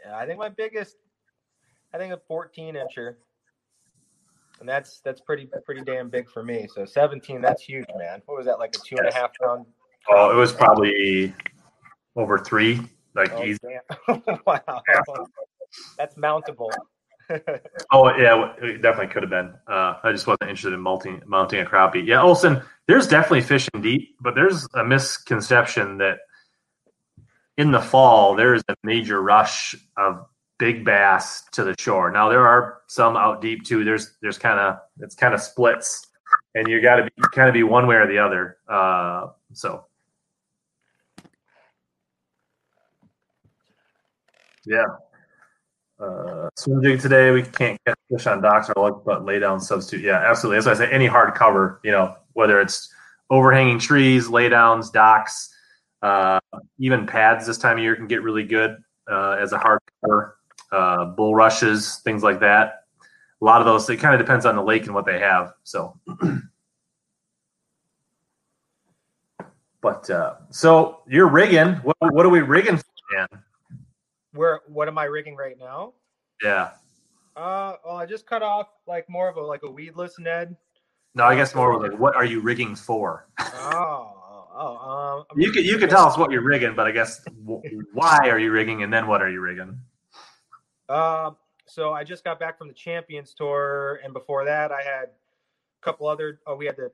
Yeah, 0.09 0.17
I 0.17 0.25
think 0.25 0.39
my 0.39 0.49
biggest, 0.49 0.97
I 1.93 1.99
think 1.99 2.15
a 2.15 2.21
14 2.29 2.77
incher, 2.77 3.17
and 4.61 4.69
that's 4.69 5.01
that's 5.01 5.21
pretty 5.21 5.49
pretty 5.65 5.83
damn 5.83 6.09
big 6.09 6.29
for 6.31 6.43
me. 6.43 6.67
So 6.75 6.85
17, 6.85 7.41
that's 7.41 7.63
huge, 7.63 7.87
man. 7.97 8.23
What 8.27 8.37
was 8.37 8.47
that 8.47 8.59
like 8.59 8.75
a 8.75 8.79
two 8.87 8.97
and 8.99 9.09
a 9.09 9.15
half 9.15 9.31
pound? 9.43 9.67
Oh, 10.11 10.31
it 10.31 10.37
was 10.37 10.53
probably 10.53 11.35
over 12.17 12.39
three. 12.39 12.81
Like 13.15 13.33
oh, 13.33 13.45
easy. 13.45 13.59
wow, 14.47 14.83
that's 15.97 16.15
mountable. 16.17 16.71
oh 17.93 18.17
yeah, 18.17 18.55
it 18.63 18.81
definitely 18.81 19.13
could 19.13 19.23
have 19.23 19.31
been. 19.31 19.55
Uh, 19.67 19.95
I 20.03 20.13
just 20.13 20.27
wasn't 20.27 20.43
interested 20.43 20.73
in 20.73 20.81
mounting 20.81 21.23
mounting 21.27 21.61
a 21.61 21.65
crappie. 21.65 22.07
Yeah, 22.07 22.23
Olson, 22.23 22.63
there's 22.87 23.07
definitely 23.07 23.43
fishing 23.43 23.83
deep, 23.83 24.17
but 24.21 24.35
there's 24.35 24.67
a 24.75 24.85
misconception 24.85 25.99
that 25.99 26.19
in 27.57 27.73
the 27.73 27.81
fall, 27.81 28.37
there 28.37 28.55
is 28.55 28.63
a 28.69 28.75
major 28.83 29.21
rush 29.21 29.75
of 29.97 30.25
big 30.59 30.85
bass 30.85 31.45
to 31.53 31.65
the 31.65 31.75
shore. 31.79 32.11
Now 32.11 32.29
there 32.29 32.47
are 32.47 32.83
some 32.87 33.17
out 33.17 33.41
deep 33.41 33.65
too. 33.65 33.85
There's 33.85 34.17
there's 34.21 34.39
kind 34.39 34.59
of 34.59 34.79
it's 35.01 35.15
kind 35.15 35.35
of 35.35 35.41
splits, 35.41 36.07
and 36.55 36.69
you 36.69 36.83
got 36.83 36.97
to 36.97 37.05
be 37.05 37.11
kind 37.33 37.49
of 37.49 37.55
be 37.55 37.63
one 37.63 37.87
way 37.87 37.97
or 37.97 38.07
the 38.07 38.19
other. 38.19 38.59
Uh, 38.69 39.29
so 39.53 39.87
yeah. 44.67 44.85
Uh, 46.01 46.49
swim 46.57 46.81
jig 46.83 47.01
today. 47.01 47.33
We 47.33 47.43
can't 47.43 47.79
catch 47.85 47.99
fish 48.09 48.27
on 48.27 48.41
docks 48.41 48.71
or 48.77 48.91
like, 48.91 49.05
but 49.05 49.25
lay 49.25 49.41
down 49.41 49.59
substitute. 49.59 50.05
Yeah, 50.05 50.23
absolutely. 50.25 50.59
As 50.59 50.69
I 50.69 50.75
say, 50.75 50.89
any 50.93 51.07
hard 51.07 51.35
cover, 51.35 51.81
you 51.83 51.91
know, 51.91 52.15
whether 52.35 52.61
it's 52.61 52.93
overhanging 53.31 53.81
trees, 53.81 54.29
lay 54.29 54.49
downs, 54.49 54.91
docks, 54.91 55.53
uh, 56.03 56.39
even 56.79 57.05
pads 57.07 57.47
this 57.47 57.59
time 57.59 57.79
of 57.79 57.83
year 57.83 57.97
can 57.97 58.07
get 58.07 58.23
really 58.23 58.45
good 58.45 58.77
uh, 59.11 59.37
as 59.41 59.53
a 59.53 59.59
hard 59.59 59.81
cover. 60.05 60.38
Uh, 60.71 61.07
bull 61.07 61.35
rushes, 61.35 62.01
things 62.05 62.23
like 62.23 62.41
that. 62.41 62.85
A 63.41 63.45
lot 63.45 63.61
of 63.61 63.67
those. 63.67 63.89
It 63.89 63.97
kind 63.97 64.15
of 64.15 64.21
depends 64.21 64.45
on 64.45 64.57
the 64.57 64.63
lake 64.63 64.85
and 64.87 64.95
what 64.95 65.07
they 65.07 65.19
have. 65.21 65.53
So, 65.63 65.99
but 69.81 70.11
uh, 70.11 70.35
so 70.51 71.03
you're 71.07 71.29
rigging. 71.29 71.75
What, 71.77 71.97
what 72.01 72.27
are 72.27 72.31
we 72.31 72.41
rigging 72.41 72.77
for, 72.77 72.85
man? 73.13 73.29
Where? 74.33 74.61
What 74.67 74.89
am 74.89 74.99
I 74.99 75.05
rigging 75.05 75.37
right 75.37 75.57
now? 75.59 75.95
Yeah. 76.43 76.71
Uh, 77.37 77.75
well, 77.85 77.97
I 77.97 78.05
just 78.05 78.27
cut 78.27 78.43
off 78.43 78.69
like 78.87 79.09
more 79.09 79.29
of 79.29 79.37
a 79.37 79.41
like 79.41 79.63
a 79.63 79.71
weedless 79.71 80.19
Ned. 80.19 80.57
No, 81.15 81.25
I 81.25 81.37
guess 81.37 81.55
more 81.55 81.81
like 81.81 81.99
what 81.99 82.15
are 82.17 82.25
you 82.25 82.41
rigging 82.41 82.75
for? 82.75 83.29
oh, 83.41 84.19
Oh, 84.61 85.25
um, 85.31 85.41
you 85.41 85.53
can 85.53 85.65
you 85.65 85.79
can 85.79 85.89
tell 85.89 86.05
us 86.05 86.19
what 86.19 86.33
you're 86.33 86.43
rigging, 86.43 86.75
but 86.75 86.89
I 86.89 86.91
guess 86.91 87.25
why 87.45 88.19
are 88.25 88.41
you 88.41 88.51
rigging, 88.51 88.83
and 88.83 88.93
then 88.93 89.07
what 89.07 89.23
are 89.23 89.31
you 89.31 89.41
rigging? 89.41 89.79
Um, 90.89 91.37
so 91.67 91.93
I 91.93 92.05
just 92.05 92.25
got 92.25 92.41
back 92.41 92.59
from 92.59 92.69
the 92.69 92.75
Champions 92.75 93.35
Tour, 93.35 94.01
and 94.05 94.13
before 94.13 94.45
that, 94.45 94.73
I 94.73 94.83
had 94.83 95.05
a 95.05 95.83
couple 95.83 96.07
other. 96.07 96.41
Oh, 96.47 96.57
we 96.57 96.67
had 96.67 96.77
the, 96.77 96.91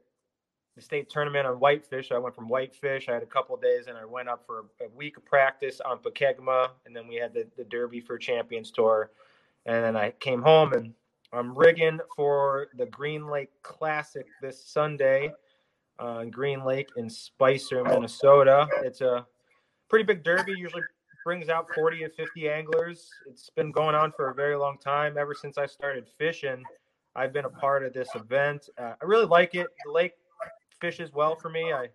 the 0.77 0.83
state 0.83 1.09
tournament 1.09 1.47
on 1.47 1.55
whitefish. 1.61 2.11
I 2.11 2.19
went 2.19 2.35
from 2.35 2.49
whitefish. 2.49 3.09
I 3.09 3.15
had 3.15 3.23
a 3.23 3.27
couple 3.27 3.57
days, 3.57 3.87
and 3.87 3.97
I 3.97 4.05
went 4.05 4.29
up 4.29 4.45
for 4.47 4.67
a, 4.81 4.89
week 4.97 5.17
of 5.17 5.25
practice 5.25 5.81
on 5.81 5.99
Pokegama, 5.99 6.71
and 6.87 6.95
then 6.95 7.07
we 7.07 7.17
had 7.17 7.33
the, 7.33 7.47
the 7.57 7.65
Derby 7.65 8.01
for 8.01 8.19
Champions 8.19 8.71
Tour, 8.71 9.11
and 9.67 9.85
then 9.85 9.97
I 9.97 10.11
came 10.13 10.43
home 10.43 10.73
and 10.73 10.93
I'm 11.33 11.57
rigging 11.57 11.99
for 12.15 12.69
the 12.77 12.87
Green 12.87 13.27
Lake 13.29 13.51
Classic 13.63 14.27
this 14.41 14.65
Sunday 14.65 15.33
uh, 15.99 16.25
Green 16.25 16.65
Lake 16.65 16.89
in 16.97 17.09
Spicer, 17.09 17.83
Minnesota. 17.85 18.67
It's 18.83 19.01
a 19.01 19.27
pretty 19.89 20.05
big 20.05 20.23
derby. 20.25 20.55
Usually 20.57 20.83
brings 21.25 21.49
out 21.49 21.67
40 21.75 22.01
to 22.01 22.11
50 22.11 22.49
anglers. 22.49 23.11
It's 23.27 23.51
been 23.51 23.73
going 23.73 23.95
on 23.95 24.13
for 24.13 24.31
a 24.31 24.35
very 24.35 24.57
long 24.57 24.79
time. 24.79 25.17
Ever 25.19 25.35
since 25.35 25.59
I 25.59 25.67
started 25.67 26.07
fishing, 26.19 26.63
I've 27.17 27.33
been 27.33 27.47
a 27.47 27.51
part 27.51 27.85
of 27.85 27.93
this 27.93 28.09
event. 28.15 28.69
Uh, 28.79 28.93
I 29.01 29.05
really 29.05 29.27
like 29.27 29.55
it. 29.55 29.67
The 29.85 29.93
lake 29.93 30.13
fishes 30.81 31.13
well 31.13 31.35
for 31.35 31.49
me. 31.49 31.73
I 31.73 31.89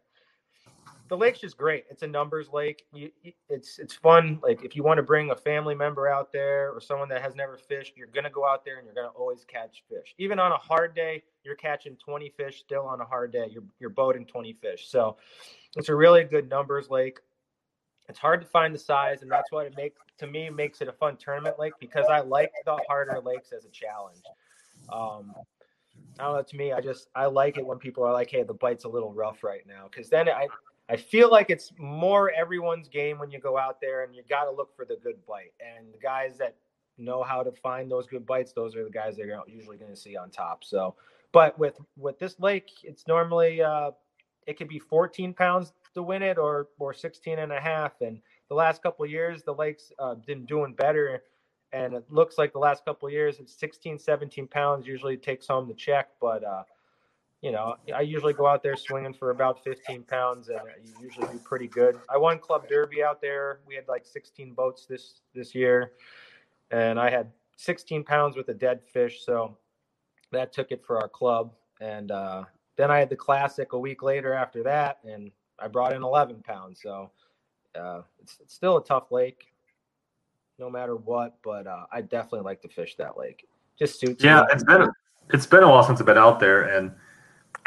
the 1.10 1.18
lake's 1.18 1.40
just 1.40 1.58
great. 1.58 1.86
It's 1.90 2.04
a 2.04 2.08
numbers 2.08 2.50
lake. 2.54 2.84
You, 2.94 3.10
it's 3.50 3.80
it's 3.80 3.96
fun. 3.96 4.40
Like 4.44 4.64
if 4.64 4.76
you 4.76 4.84
want 4.84 4.98
to 4.98 5.04
bring 5.04 5.32
a 5.32 5.36
family 5.36 5.74
member 5.74 6.08
out 6.08 6.32
there 6.32 6.72
or 6.72 6.80
someone 6.80 7.10
that 7.10 7.22
has 7.24 7.36
never 7.36 7.58
fished, 7.58 7.98
you're 7.98 8.08
gonna 8.08 8.30
go 8.30 8.48
out 8.48 8.64
there 8.64 8.78
and 8.78 8.86
you're 8.86 8.94
gonna 8.94 9.08
always 9.18 9.44
catch 9.44 9.84
fish. 9.90 10.14
Even 10.20 10.40
on 10.40 10.52
a 10.52 10.58
hard 10.58 10.96
day, 10.96 11.24
you're 11.44 11.56
catching 11.56 11.96
20 11.98 12.30
fish. 12.38 12.60
Still 12.60 12.86
on 12.86 13.02
a 13.02 13.06
hard 13.06 13.34
day, 13.34 13.48
you're 13.52 13.64
you're 13.80 13.90
boating 13.90 14.26
20 14.26 14.54
fish. 14.62 14.88
So 14.88 15.18
it's 15.76 15.90
a 15.90 15.96
really 15.96 16.24
good 16.24 16.48
numbers 16.48 16.90
lake. 16.90 17.20
It's 18.10 18.20
hard 18.20 18.42
to 18.42 18.48
find 18.48 18.74
the 18.74 18.80
size, 18.80 19.22
and 19.22 19.32
that's 19.32 19.52
what 19.52 19.68
it 19.68 19.78
makes 19.78 20.00
to 20.18 20.28
me 20.28 20.50
makes 20.50 20.82
it 20.82 20.88
a 20.88 20.92
fun 20.92 21.16
tournament 21.16 21.60
lake 21.60 21.74
because 21.80 22.08
I 22.12 22.20
like 22.20 22.52
the 22.66 22.78
harder 22.88 23.22
lakes 23.22 23.54
as 23.54 23.66
a 23.66 23.70
challenge. 23.70 24.22
Um, 24.92 25.34
I 26.20 26.24
don't 26.24 26.36
know. 26.36 26.42
To 26.42 26.58
me, 26.58 26.74
I 26.74 26.82
just 26.82 27.10
I 27.16 27.28
like 27.28 27.58
it 27.58 27.66
when 27.66 27.78
people 27.78 28.04
are 28.04 28.12
like, 28.12 28.32
"Hey, 28.32 28.44
the 28.44 28.54
bite's 28.54 28.84
a 28.84 28.90
little 28.90 29.14
rough 29.14 29.44
right 29.44 29.66
now," 29.68 29.88
because 29.90 30.10
then 30.10 30.28
I 30.28 30.48
I 30.90 30.98
feel 30.98 31.30
like 31.30 31.52
it's 31.52 31.72
more 31.78 32.32
everyone's 32.32 32.88
game 32.88 33.20
when 33.20 33.30
you 33.30 33.40
go 33.40 33.60
out 33.60 33.80
there 33.80 34.04
and 34.04 34.16
you 34.16 34.24
got 34.28 34.46
to 34.46 34.52
look 34.52 34.76
for 34.76 34.86
the 34.86 34.96
good 34.96 35.24
bite. 35.28 35.54
And 35.60 35.94
the 35.94 36.00
guys 36.00 36.36
that 36.40 36.56
know 36.98 37.22
how 37.22 37.44
to 37.44 37.52
find 37.52 37.92
those 37.92 38.08
good 38.08 38.26
bites, 38.26 38.54
those 38.54 38.76
are 38.76 38.84
the 38.84 38.90
guys 38.90 39.16
that 39.18 39.28
you're 39.28 39.42
usually 39.48 39.78
going 39.78 39.92
to 39.92 39.96
see 39.96 40.18
on 40.18 40.32
top. 40.32 40.64
So, 40.64 40.96
but 41.32 41.58
with 41.60 41.80
with 41.96 42.18
this 42.18 42.40
lake, 42.40 42.72
it's 42.84 43.08
normally 43.08 43.62
uh, 43.62 43.92
it 44.48 44.58
could 44.58 44.68
be 44.68 44.80
14 44.80 45.32
pounds 45.34 45.74
to 45.94 46.04
win 46.04 46.24
it 46.24 46.38
or 46.38 46.68
or 46.80 46.94
16 46.94 47.40
and 47.40 47.52
a 47.52 47.60
half. 47.60 48.02
And 48.02 48.20
the 48.50 48.56
last 48.56 48.82
couple 48.82 49.06
years, 49.06 49.44
the 49.44 49.54
lake's 49.54 49.92
uh, 50.00 50.16
been 50.16 50.46
doing 50.46 50.74
better. 50.74 51.24
And 51.72 51.94
it 51.94 52.06
looks 52.10 52.38
like 52.40 52.52
the 52.52 52.60
last 52.60 52.84
couple 52.84 53.10
years 53.12 53.40
it's 53.40 53.54
16 53.60 54.00
17 54.00 54.48
pounds 54.48 54.88
usually 54.88 55.18
takes 55.18 55.48
home 55.48 55.68
the 55.68 55.74
check. 55.74 56.10
But 56.20 56.44
uh, 56.44 56.64
you 57.42 57.52
know 57.52 57.76
i 57.96 58.02
usually 58.02 58.34
go 58.34 58.46
out 58.46 58.62
there 58.62 58.76
swinging 58.76 59.14
for 59.14 59.30
about 59.32 59.64
15 59.64 60.04
pounds 60.04 60.50
and 60.50 60.60
you 60.84 60.94
usually 61.02 61.28
do 61.32 61.40
pretty 61.40 61.68
good. 61.68 62.00
I 62.10 62.18
won 62.18 62.40
club 62.40 62.68
derby 62.68 63.04
out 63.04 63.22
there. 63.22 63.60
We 63.68 63.76
had 63.76 63.88
like 63.88 64.06
16 64.06 64.54
boats 64.54 64.86
this 64.86 65.22
this 65.34 65.56
year. 65.56 65.94
And 66.72 67.00
i 67.00 67.10
had 67.10 67.32
16 67.58 68.04
pounds 68.04 68.38
with 68.38 68.50
a 68.50 68.54
dead 68.54 68.82
fish. 68.84 69.26
So 69.26 69.58
that 70.32 70.54
took 70.54 70.72
it 70.72 70.84
for 70.86 71.02
our 71.02 71.08
club. 71.08 71.54
And 71.82 72.12
uh, 72.12 72.44
then 72.78 72.92
i 72.92 73.00
had 73.00 73.10
the 73.10 73.16
classic 73.16 73.74
a 73.74 73.80
week 73.80 74.04
later 74.04 74.34
after 74.34 74.64
that. 74.64 75.00
And 75.04 75.32
i 75.62 75.68
brought 75.68 75.94
in 75.94 76.04
11 76.04 76.42
pounds 76.44 76.80
so 76.82 77.12
uh, 77.80 78.02
it's, 78.22 78.38
it's 78.42 78.54
still 78.54 78.78
a 78.78 78.84
tough 78.84 79.12
lake 79.12 79.50
no 80.60 80.70
matter 80.70 80.96
what. 80.96 81.38
But 81.44 81.66
uh, 81.66 81.86
I 81.92 82.02
definitely 82.02 82.42
like 82.42 82.62
to 82.62 82.70
fish 82.70 82.96
that 82.98 83.18
lake. 83.18 83.48
Just 83.78 84.00
suits. 84.00 84.24
Yeah, 84.24 84.44
it's 84.52 84.64
been 84.64 84.90
it's 85.34 85.46
been 85.46 85.64
a 85.64 85.70
while 85.70 85.84
since 85.84 86.00
I've 86.00 86.06
been 86.06 86.18
out 86.18 86.40
there, 86.40 86.76
and 86.78 86.92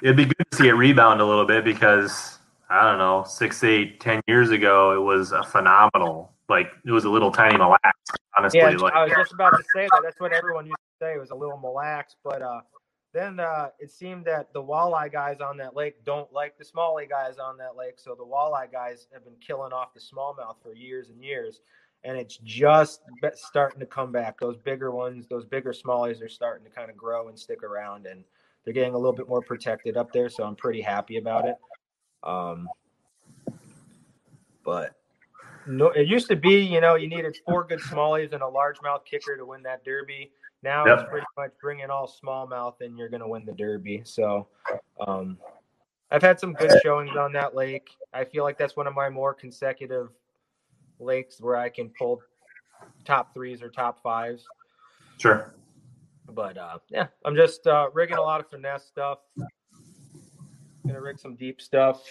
it'd 0.03 0.17
be 0.17 0.27
good 0.27 0.47
to 0.51 0.57
see 0.57 0.69
it 0.69 0.73
rebound 0.73 1.21
a 1.21 1.25
little 1.25 1.47
bit 1.47 1.65
because 1.65 2.39
I 2.69 2.85
don't 2.85 2.99
know, 2.99 3.25
six, 3.27 3.65
eight, 3.65 3.99
ten 4.01 4.21
years 4.29 4.51
ago, 4.51 4.95
it 4.95 5.03
was 5.03 5.33
a 5.33 5.43
phenomenal. 5.43 6.33
Like 6.49 6.71
it 6.85 6.91
was 6.91 7.05
a 7.05 7.11
little 7.11 7.33
tiny 7.33 7.57
mille 7.57 7.71
lacs. 7.71 7.99
Honestly, 8.37 8.61
yeah, 8.61 8.71
like, 8.71 8.93
I 8.93 9.05
was 9.05 9.13
just 9.17 9.33
about 9.33 9.51
to 9.51 9.65
say 9.75 9.89
that. 9.91 10.01
That's 10.05 10.21
what 10.21 10.33
everyone 10.33 10.67
used 10.67 10.77
to 10.77 11.07
say. 11.07 11.15
It 11.15 11.21
was 11.21 11.31
a 11.31 11.35
little 11.35 11.59
mille 11.59 11.75
lacs, 11.75 12.17
but 12.23 12.43
uh, 12.43 12.61
then 13.12 13.40
uh, 13.40 13.68
it 13.79 13.90
seemed 13.90 14.25
that 14.25 14.53
the 14.53 14.62
walleye 14.62 15.12
guys 15.12 15.40
on 15.40 15.57
that 15.59 15.77
lake 15.77 16.05
don't 16.05 16.33
like 16.33 16.57
the 16.59 16.64
smallie 16.64 17.09
guys 17.09 17.38
on 17.38 17.59
that 17.59 17.77
lake. 17.77 17.94
So 17.96 18.14
the 18.14 18.25
walleye 18.25 18.72
guys 18.72 19.07
have 19.12 19.25
been 19.25 19.37
killing 19.46 19.72
off 19.72 19.92
the 19.94 20.01
smallmouth 20.01 20.57
for 20.62 20.75
years 20.75 21.11
and 21.11 21.22
years 21.22 21.61
and 22.05 22.16
it's 22.18 22.38
just 22.38 23.03
starting 23.35 23.81
to 23.81 23.87
come 23.87 24.11
back. 24.11 24.40
Those 24.40 24.57
bigger 24.57 24.90
ones, 24.90 25.27
those 25.29 25.44
bigger 25.44 25.72
smallies 25.72 26.22
are 26.22 26.29
starting 26.29 26.64
to 26.64 26.70
kind 26.70 26.90
of 26.90 26.96
grow 26.96 27.29
and 27.29 27.38
stick 27.38 27.62
around, 27.62 28.07
and 28.07 28.25
they're 28.64 28.75
getting 28.75 28.94
a 28.94 28.98
little 28.98 29.12
bit 29.12 29.29
more 29.29 29.40
protected 29.40 29.96
up 29.96 30.12
there. 30.12 30.29
So 30.29 30.44
I'm 30.44 30.57
pretty 30.57 30.81
happy 30.81 31.18
about 31.18 31.46
it. 31.46 31.57
Um, 32.25 32.68
but 34.64 34.96
no, 35.66 35.90
it 35.90 36.09
used 36.09 36.29
to 36.29 36.37
be, 36.37 36.61
you 36.61 36.81
know, 36.81 36.96
you 36.96 37.09
needed 37.09 37.37
four 37.46 37.64
good 37.64 37.81
smallies 37.81 38.33
and 38.33 38.42
a 38.42 38.46
largemouth 38.46 39.05
kicker 39.05 39.37
to 39.37 39.44
win 39.44 39.62
that 39.62 39.85
derby. 39.85 40.33
Now 40.62 40.87
yep. 40.87 41.01
it's 41.01 41.11
pretty 41.11 41.27
much 41.37 41.51
bring 41.61 41.81
in 41.81 41.90
all 41.90 42.11
smallmouth 42.22 42.81
and 42.81 42.96
you're 42.96 43.09
going 43.09 43.22
to 43.22 43.29
win 43.29 43.44
the 43.44 43.53
derby. 43.53 44.03
So 44.05 44.46
um, 45.07 45.37
I've 46.11 46.22
had 46.22 46.38
some 46.38 46.53
good 46.53 46.72
showings 46.83 47.16
on 47.16 47.33
that 47.33 47.55
lake. 47.55 47.90
I 48.12 48.25
feel 48.25 48.44
like 48.44 48.59
that's 48.59 48.77
one 48.77 48.87
of 48.87 48.94
my 48.94 49.09
more 49.09 49.35
consecutive 49.35 50.11
lakes 51.01 51.40
where 51.40 51.57
I 51.57 51.68
can 51.68 51.90
pull 51.98 52.22
top 53.05 53.35
threes 53.35 53.62
or 53.62 53.70
top 53.70 54.03
fives. 54.03 54.44
Sure. 55.18 55.55
But 56.29 56.57
uh, 56.57 56.79
yeah, 56.88 57.07
I'm 57.25 57.35
just 57.35 57.66
uh, 57.66 57.88
rigging 57.92 58.16
a 58.16 58.22
lot 58.22 58.40
of 58.40 58.48
finesse 58.48 58.87
stuff. 58.87 59.18
Gonna 60.87 61.01
rig 61.01 61.18
some 61.18 61.35
deep 61.37 61.61
stuff. 61.61 62.03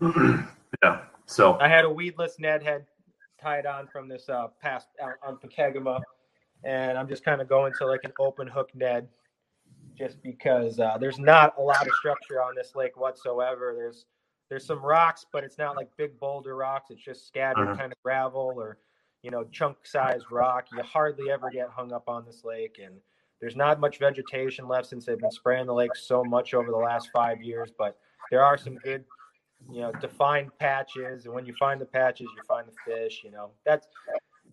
yeah. 0.02 1.00
So 1.26 1.58
I 1.60 1.68
had 1.68 1.84
a 1.84 1.90
weedless 1.90 2.36
Ned 2.38 2.62
head 2.62 2.86
tied 3.40 3.66
on 3.66 3.86
from 3.86 4.08
this 4.08 4.28
uh, 4.28 4.48
past 4.60 4.88
out 5.02 5.14
on 5.26 5.36
Pokegama, 5.36 6.00
and 6.64 6.98
I'm 6.98 7.08
just 7.08 7.24
kind 7.24 7.40
of 7.40 7.48
going 7.48 7.72
to 7.78 7.86
like 7.86 8.04
an 8.04 8.12
open 8.18 8.46
hook 8.46 8.70
Ned, 8.74 9.08
just 9.96 10.22
because 10.22 10.78
uh, 10.78 10.96
there's 10.98 11.18
not 11.18 11.54
a 11.58 11.62
lot 11.62 11.86
of 11.86 11.92
structure 11.94 12.42
on 12.42 12.54
this 12.54 12.74
lake 12.74 12.96
whatsoever. 12.96 13.74
There's 13.76 14.06
there's 14.48 14.64
some 14.64 14.80
rocks, 14.80 15.26
but 15.30 15.44
it's 15.44 15.58
not 15.58 15.76
like 15.76 15.88
big 15.96 16.18
boulder 16.18 16.56
rocks. 16.56 16.90
It's 16.90 17.02
just 17.02 17.26
scattered 17.26 17.68
uh-huh. 17.68 17.76
kind 17.76 17.92
of 17.92 17.98
gravel 18.02 18.54
or, 18.56 18.78
you 19.22 19.30
know, 19.30 19.44
chunk 19.44 19.76
sized 19.84 20.26
rock. 20.30 20.66
You 20.72 20.82
hardly 20.82 21.30
ever 21.30 21.50
get 21.50 21.68
hung 21.68 21.92
up 21.92 22.08
on 22.08 22.24
this 22.24 22.44
lake. 22.44 22.80
And 22.82 22.94
there's 23.40 23.56
not 23.56 23.78
much 23.78 23.98
vegetation 23.98 24.66
left 24.66 24.86
since 24.86 25.04
they've 25.04 25.18
been 25.18 25.30
spraying 25.30 25.66
the 25.66 25.74
lake 25.74 25.94
so 25.94 26.24
much 26.24 26.54
over 26.54 26.70
the 26.70 26.76
last 26.76 27.10
five 27.12 27.42
years. 27.42 27.70
But 27.76 27.98
there 28.30 28.42
are 28.42 28.56
some 28.56 28.76
good, 28.76 29.04
you 29.70 29.80
know, 29.80 29.92
defined 30.00 30.50
patches. 30.58 31.26
And 31.26 31.34
when 31.34 31.44
you 31.44 31.54
find 31.58 31.78
the 31.78 31.86
patches, 31.86 32.28
you 32.34 32.42
find 32.48 32.66
the 32.66 32.90
fish. 32.90 33.20
You 33.24 33.30
know, 33.30 33.50
that's 33.66 33.86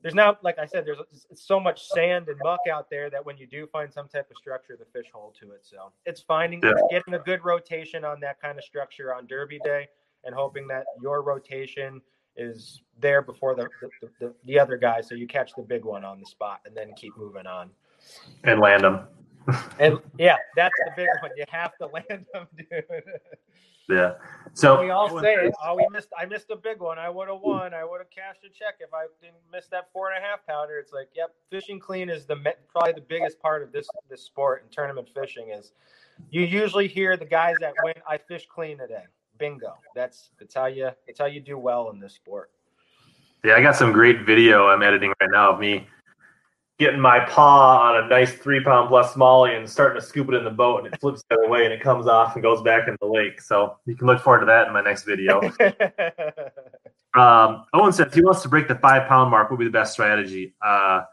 there's 0.06 0.14
now, 0.14 0.38
like 0.44 0.60
I 0.60 0.68
said, 0.68 0.86
there's 0.86 1.00
so 1.34 1.60
much 1.60 1.88
sand 1.88 2.28
and 2.28 2.38
muck 2.44 2.60
out 2.72 2.92
there 2.92 3.10
that 3.10 3.26
when 3.26 3.38
you 3.40 3.48
do 3.48 3.66
find 3.66 3.92
some 3.92 4.08
type 4.08 4.30
of 4.30 4.38
structure, 4.38 4.78
the 4.78 4.86
fish 4.86 5.10
hold 5.12 5.36
to 5.42 5.50
it. 5.50 5.62
So 5.64 5.92
it's 6.06 6.22
finding 6.22 6.62
yeah. 6.64 6.74
getting 6.92 7.16
a 7.16 7.20
good 7.20 7.44
rotation 7.44 8.06
on 8.06 8.20
that 8.20 8.40
kind 8.40 8.56
of 8.56 8.64
structure 8.64 9.16
on 9.16 9.26
Derby 9.26 9.58
Day, 9.64 9.88
and 10.24 10.36
hoping 10.36 10.68
that 10.68 10.86
your 11.02 11.24
rotation 11.24 12.04
is 12.38 12.84
there 13.00 13.24
before 13.24 13.56
the 13.56 13.68
the, 13.82 14.10
the, 14.20 14.34
the 14.46 14.60
other 14.60 14.78
guy, 14.78 15.02
so 15.02 15.16
you 15.16 15.26
catch 15.26 15.54
the 15.58 15.64
big 15.64 15.84
one 15.84 16.06
on 16.06 16.20
the 16.20 16.26
spot 16.28 16.60
and 16.68 16.78
then 16.78 16.94
keep 16.96 17.18
moving 17.18 17.48
on 17.48 17.72
and 18.44 18.60
land 18.60 18.84
them. 18.84 19.08
and 19.80 19.98
yeah, 20.20 20.38
that's 20.56 20.76
the 20.86 20.92
big 20.96 21.08
one. 21.24 21.32
You 21.36 21.46
have 21.50 21.76
to 21.78 21.88
land 21.92 22.28
them, 22.32 22.46
dude. 22.56 22.84
Yeah. 23.90 24.14
So 24.54 24.82
we 24.82 24.90
all 24.90 25.10
say 25.22 25.36
it. 25.36 25.54
Oh, 25.64 25.76
we 25.76 25.86
missed. 25.92 26.10
I 26.18 26.26
missed 26.26 26.50
a 26.50 26.56
big 26.56 26.80
one. 26.80 26.98
I 26.98 27.10
would 27.10 27.28
have 27.28 27.42
won. 27.42 27.74
I 27.74 27.84
would 27.84 28.00
have 28.00 28.10
cashed 28.10 28.44
a 28.46 28.50
check 28.50 28.76
if 28.80 28.94
I 28.94 29.06
didn't 29.22 29.36
miss 29.52 29.68
that 29.68 29.92
four 29.92 30.12
and 30.12 30.24
a 30.24 30.26
half 30.26 30.46
pounder. 30.48 30.80
It's 30.80 30.94
like, 30.94 31.10
yep, 31.16 31.36
fishing 31.50 31.80
clean 31.80 32.10
is 32.10 32.26
the 32.26 32.38
probably 32.72 32.94
the 32.94 33.02
biggest 33.02 33.40
part 33.40 33.64
of 33.64 33.72
this 33.72 33.88
this 34.10 34.24
sport 34.24 34.64
and 34.64 34.72
tournament 34.72 35.10
fishing 35.14 35.50
is. 35.50 35.74
You 36.32 36.44
usually 36.44 36.88
hear 36.88 37.18
the 37.18 37.26
guys 37.26 37.56
that 37.60 37.74
win. 37.84 37.96
I 38.10 38.18
fish 38.18 38.48
clean 38.48 38.78
today. 38.78 39.04
Bingo. 39.38 39.76
That's 39.94 40.32
that's 40.40 40.56
how 40.56 40.68
you 40.68 40.90
that's 41.06 41.20
how 41.20 41.26
you 41.26 41.42
do 41.42 41.58
well 41.58 41.90
in 41.90 42.00
this 42.00 42.14
sport. 42.14 42.52
Yeah, 43.44 43.56
I 43.56 43.62
got 43.62 43.76
some 43.76 43.92
great 43.92 44.26
video 44.26 44.68
I'm 44.68 44.82
editing 44.82 45.14
right 45.22 45.30
now 45.32 45.52
of 45.52 45.60
me 45.60 45.88
getting 46.78 47.00
my 47.00 47.22
paw 47.22 47.90
on 47.90 48.04
a 48.04 48.08
nice 48.08 48.34
three 48.34 48.62
pound 48.64 48.90
plus 48.90 49.14
smallie 49.14 49.58
and 49.58 49.70
starting 49.70 50.00
to 50.00 50.06
scoop 50.06 50.30
it 50.30 50.36
in 50.36 50.44
the 50.44 50.50
boat 50.50 50.84
and 50.84 50.94
it 50.94 51.00
flips 51.00 51.24
the 51.30 51.36
other 51.36 51.48
way 51.48 51.64
and 51.64 51.74
it 51.74 51.82
comes 51.82 52.06
off 52.06 52.36
and 52.36 52.44
goes 52.44 52.62
back 52.62 52.88
in 52.88 52.98
the 53.00 53.08
lake. 53.08 53.42
So 53.42 53.78
you 53.86 53.96
can 53.96 54.08
look 54.08 54.22
forward 54.22 54.42
to 54.42 54.46
that 54.48 54.68
in 54.68 54.74
my 54.74 54.82
next 54.82 55.04
video. 55.04 55.42
um, 57.14 57.66
Owen 57.74 57.94
says 57.94 58.14
he 58.14 58.22
wants 58.22 58.42
to 58.42 58.50
break 58.50 58.68
the 58.68 58.76
five 58.76 59.08
pound 59.08 59.32
mark. 59.32 59.50
What 59.50 59.58
would 59.58 59.64
be 59.64 59.70
the 59.70 59.72
best 59.72 59.94
strategy? 59.94 60.54
Uh, 60.62 61.04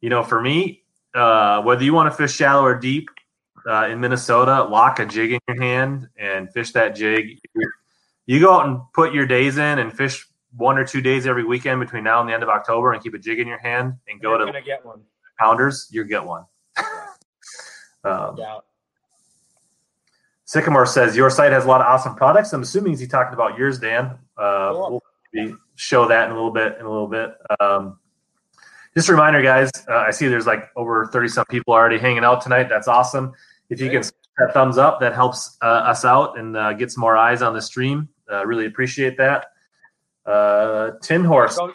you 0.00 0.08
know, 0.08 0.22
for 0.22 0.40
me, 0.40 0.82
uh, 1.14 1.62
whether 1.62 1.82
you 1.82 1.94
want 1.94 2.10
to 2.10 2.16
fish 2.16 2.34
shallow 2.34 2.64
or 2.64 2.78
deep 2.78 3.08
uh, 3.66 3.88
in 3.88 4.00
Minnesota, 4.00 4.64
lock 4.64 4.98
a 5.00 5.06
jig 5.06 5.32
in 5.32 5.40
your 5.48 5.60
hand 5.60 6.08
and 6.16 6.52
fish 6.52 6.72
that 6.72 6.94
jig. 6.94 7.40
You 8.26 8.40
go 8.40 8.52
out 8.52 8.66
and 8.66 8.80
put 8.94 9.12
your 9.12 9.26
days 9.26 9.58
in 9.58 9.78
and 9.78 9.92
fish 9.92 10.26
one 10.56 10.78
or 10.78 10.84
two 10.84 11.00
days 11.00 11.26
every 11.26 11.44
weekend 11.44 11.80
between 11.80 12.04
now 12.04 12.20
and 12.20 12.28
the 12.28 12.34
end 12.34 12.42
of 12.42 12.48
October 12.48 12.92
and 12.92 13.02
keep 13.02 13.14
a 13.14 13.18
jig 13.18 13.38
in 13.38 13.46
your 13.46 13.58
hand 13.58 13.94
and 14.08 14.20
go 14.20 14.36
You're 14.36 14.52
to 14.52 14.62
get 14.62 14.84
one. 14.84 15.02
pounders, 15.38 15.88
you 15.90 16.04
get 16.04 16.24
one. 16.24 16.44
um, 18.04 18.36
Sycamore 20.44 20.86
says 20.86 21.16
your 21.16 21.30
site 21.30 21.52
has 21.52 21.64
a 21.64 21.68
lot 21.68 21.80
of 21.80 21.86
awesome 21.86 22.14
products. 22.14 22.52
I'm 22.52 22.62
assuming 22.62 22.96
he's 22.96 23.08
talking 23.08 23.34
about 23.34 23.56
yours, 23.56 23.78
Dan. 23.78 24.18
Uh. 24.36 24.72
We'll 24.72 25.02
show 25.76 26.06
that 26.08 26.26
in 26.26 26.32
a 26.32 26.34
little 26.34 26.50
bit. 26.50 26.76
In 26.78 26.84
a 26.84 26.90
little 26.90 27.08
bit. 27.08 27.34
Um, 27.58 27.98
just 28.94 29.08
a 29.08 29.12
reminder, 29.12 29.40
guys. 29.42 29.70
Uh, 29.88 29.96
I 29.96 30.10
see 30.10 30.28
there's 30.28 30.46
like 30.46 30.68
over 30.76 31.06
30 31.06 31.28
some 31.28 31.44
people 31.48 31.72
already 31.72 31.98
hanging 31.98 32.24
out 32.24 32.42
tonight. 32.42 32.68
That's 32.68 32.88
awesome. 32.88 33.32
If 33.70 33.80
you 33.80 33.90
can 33.90 34.02
that 34.38 34.52
thumbs 34.52 34.78
up, 34.78 35.00
that 35.00 35.14
helps 35.14 35.56
uh, 35.62 35.66
us 35.66 36.04
out 36.04 36.38
and 36.38 36.56
uh, 36.56 36.72
gets 36.74 36.96
more 36.96 37.16
eyes 37.16 37.42
on 37.42 37.54
the 37.54 37.62
stream. 37.62 38.08
Uh, 38.30 38.46
really 38.46 38.66
appreciate 38.66 39.16
that. 39.18 39.46
Uh, 40.26 40.92
Tin 41.02 41.24
Horse. 41.24 41.56
Go, 41.56 41.72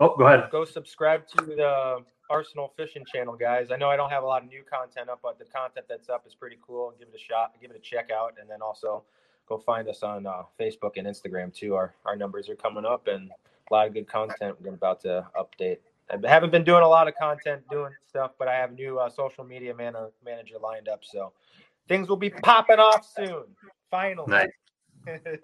oh, 0.00 0.16
go 0.16 0.26
ahead. 0.26 0.48
Go 0.50 0.64
subscribe 0.64 1.26
to 1.28 1.44
the 1.44 2.04
Arsenal 2.30 2.72
Fishing 2.76 3.04
channel, 3.12 3.36
guys. 3.36 3.70
I 3.70 3.76
know 3.76 3.88
I 3.88 3.96
don't 3.96 4.10
have 4.10 4.22
a 4.22 4.26
lot 4.26 4.42
of 4.42 4.48
new 4.48 4.62
content 4.62 5.08
up, 5.08 5.20
but 5.22 5.38
the 5.38 5.44
content 5.44 5.86
that's 5.88 6.08
up 6.08 6.26
is 6.26 6.34
pretty 6.34 6.58
cool. 6.66 6.92
Give 6.98 7.08
it 7.08 7.14
a 7.14 7.18
shot. 7.18 7.52
Give 7.60 7.70
it 7.70 7.76
a 7.76 7.80
check 7.80 8.10
out, 8.10 8.34
and 8.40 8.48
then 8.48 8.62
also 8.62 9.04
go 9.46 9.58
find 9.58 9.88
us 9.88 10.02
on 10.02 10.26
uh, 10.26 10.42
Facebook 10.58 10.92
and 10.96 11.06
Instagram 11.06 11.54
too. 11.54 11.74
Our 11.74 11.94
our 12.04 12.16
numbers 12.16 12.48
are 12.48 12.56
coming 12.56 12.84
up, 12.84 13.06
and 13.08 13.30
a 13.30 13.74
lot 13.74 13.86
of 13.86 13.94
good 13.94 14.08
content 14.08 14.56
we're 14.60 14.74
about 14.74 15.00
to 15.02 15.26
update. 15.36 15.78
I 16.10 16.28
haven't 16.28 16.50
been 16.50 16.64
doing 16.64 16.82
a 16.82 16.88
lot 16.88 17.08
of 17.08 17.14
content, 17.16 17.62
doing 17.70 17.92
stuff, 18.06 18.32
but 18.38 18.46
I 18.46 18.54
have 18.54 18.74
new 18.74 18.98
uh, 18.98 19.08
social 19.08 19.42
media 19.42 19.74
man- 19.74 19.94
manager 20.24 20.56
lined 20.62 20.88
up, 20.88 21.00
so 21.02 21.32
things 21.88 22.08
will 22.08 22.16
be 22.16 22.30
popping 22.30 22.78
off 22.78 23.06
soon. 23.16 23.44
Finally. 23.90 24.30
Nice. 24.30 24.48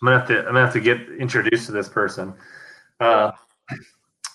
I'm 0.00 0.06
gonna 0.06 0.18
have 0.18 0.28
to 0.28 0.38
I'm 0.38 0.46
gonna 0.46 0.60
have 0.60 0.72
to 0.74 0.80
get 0.80 1.00
introduced 1.18 1.66
to 1.66 1.72
this 1.72 1.88
person. 1.88 2.34
Uh, 3.00 3.32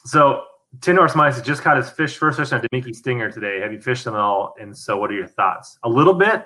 so 0.05 0.43
Horse 0.85 1.15
Mice 1.15 1.41
just 1.41 1.61
caught 1.61 1.77
his 1.77 1.89
fish 1.89 2.17
first 2.17 2.39
fish 2.39 2.51
on 2.51 2.63
a 2.63 2.69
Damiki 2.69 2.95
Stinger 2.95 3.31
today. 3.31 3.59
Have 3.59 3.73
you 3.73 3.79
fished 3.79 4.05
them 4.05 4.15
all? 4.15 4.55
And 4.59 4.75
so, 4.75 4.97
what 4.97 5.11
are 5.11 5.13
your 5.13 5.27
thoughts? 5.27 5.77
A 5.83 5.89
little 5.89 6.13
bit. 6.13 6.45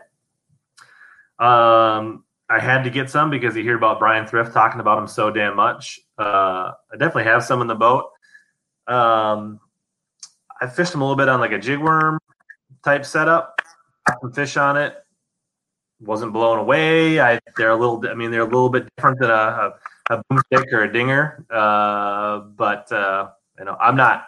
Um, 1.40 2.24
I 2.50 2.60
had 2.60 2.84
to 2.84 2.90
get 2.90 3.10
some 3.10 3.30
because 3.30 3.56
you 3.56 3.64
hear 3.64 3.78
about 3.78 4.00
Brian 4.00 4.28
Thrift 4.28 4.54
talking 4.54 4.80
about 4.80 4.96
them 4.96 5.08
so 5.08 5.32
damn 5.32 5.56
much. 5.56 6.00
Uh, 6.18 6.72
I 6.92 6.98
definitely 6.98 7.26
have 7.26 7.44
some 7.44 7.62
in 7.62 7.68
the 7.68 7.76
boat. 7.76 8.06
Um, 8.88 9.60
I 10.62 10.68
fished 10.68 10.92
them 10.92 11.02
a 11.02 11.04
little 11.06 11.18
bit 11.18 11.30
on 11.30 11.40
like 11.40 11.52
a 11.52 11.60
jig 11.60 11.80
worm 11.80 12.20
type 12.84 13.06
setup. 13.06 13.62
Some 14.22 14.32
fish 14.32 14.58
on 14.58 14.78
it. 14.78 14.96
Wasn't 16.06 16.34
blown 16.34 16.60
away. 16.60 17.20
I 17.20 17.40
they're 17.58 17.72
a 17.72 17.76
little. 17.76 18.04
I 18.08 18.14
mean, 18.14 18.32
they're 18.32 18.42
a 18.42 18.46
little 18.46 18.70
bit 18.70 18.88
different 18.96 19.20
than 19.20 19.32
a, 19.32 19.34
a, 19.34 19.74
a 20.12 20.24
boomstick 20.32 20.72
or 20.72 20.84
a 20.84 20.94
dinger. 20.94 21.46
Uh, 21.50 22.40
but 22.40 22.92
uh, 22.92 23.30
you 23.58 23.66
know, 23.66 23.76
I'm 23.80 23.96
not 23.96 24.28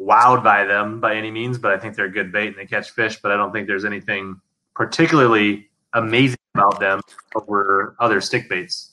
wowed 0.00 0.42
by 0.42 0.64
them 0.64 1.00
by 1.00 1.14
any 1.16 1.30
means. 1.30 1.58
But 1.58 1.72
I 1.72 1.78
think 1.78 1.96
they're 1.96 2.06
a 2.06 2.10
good 2.10 2.32
bait 2.32 2.48
and 2.48 2.56
they 2.56 2.66
catch 2.66 2.90
fish. 2.90 3.20
But 3.22 3.30
I 3.30 3.36
don't 3.36 3.52
think 3.52 3.66
there's 3.66 3.84
anything 3.84 4.40
particularly 4.74 5.68
amazing 5.92 6.38
about 6.54 6.80
them 6.80 7.00
over 7.34 7.94
other 8.00 8.20
stick 8.20 8.48
baits. 8.48 8.92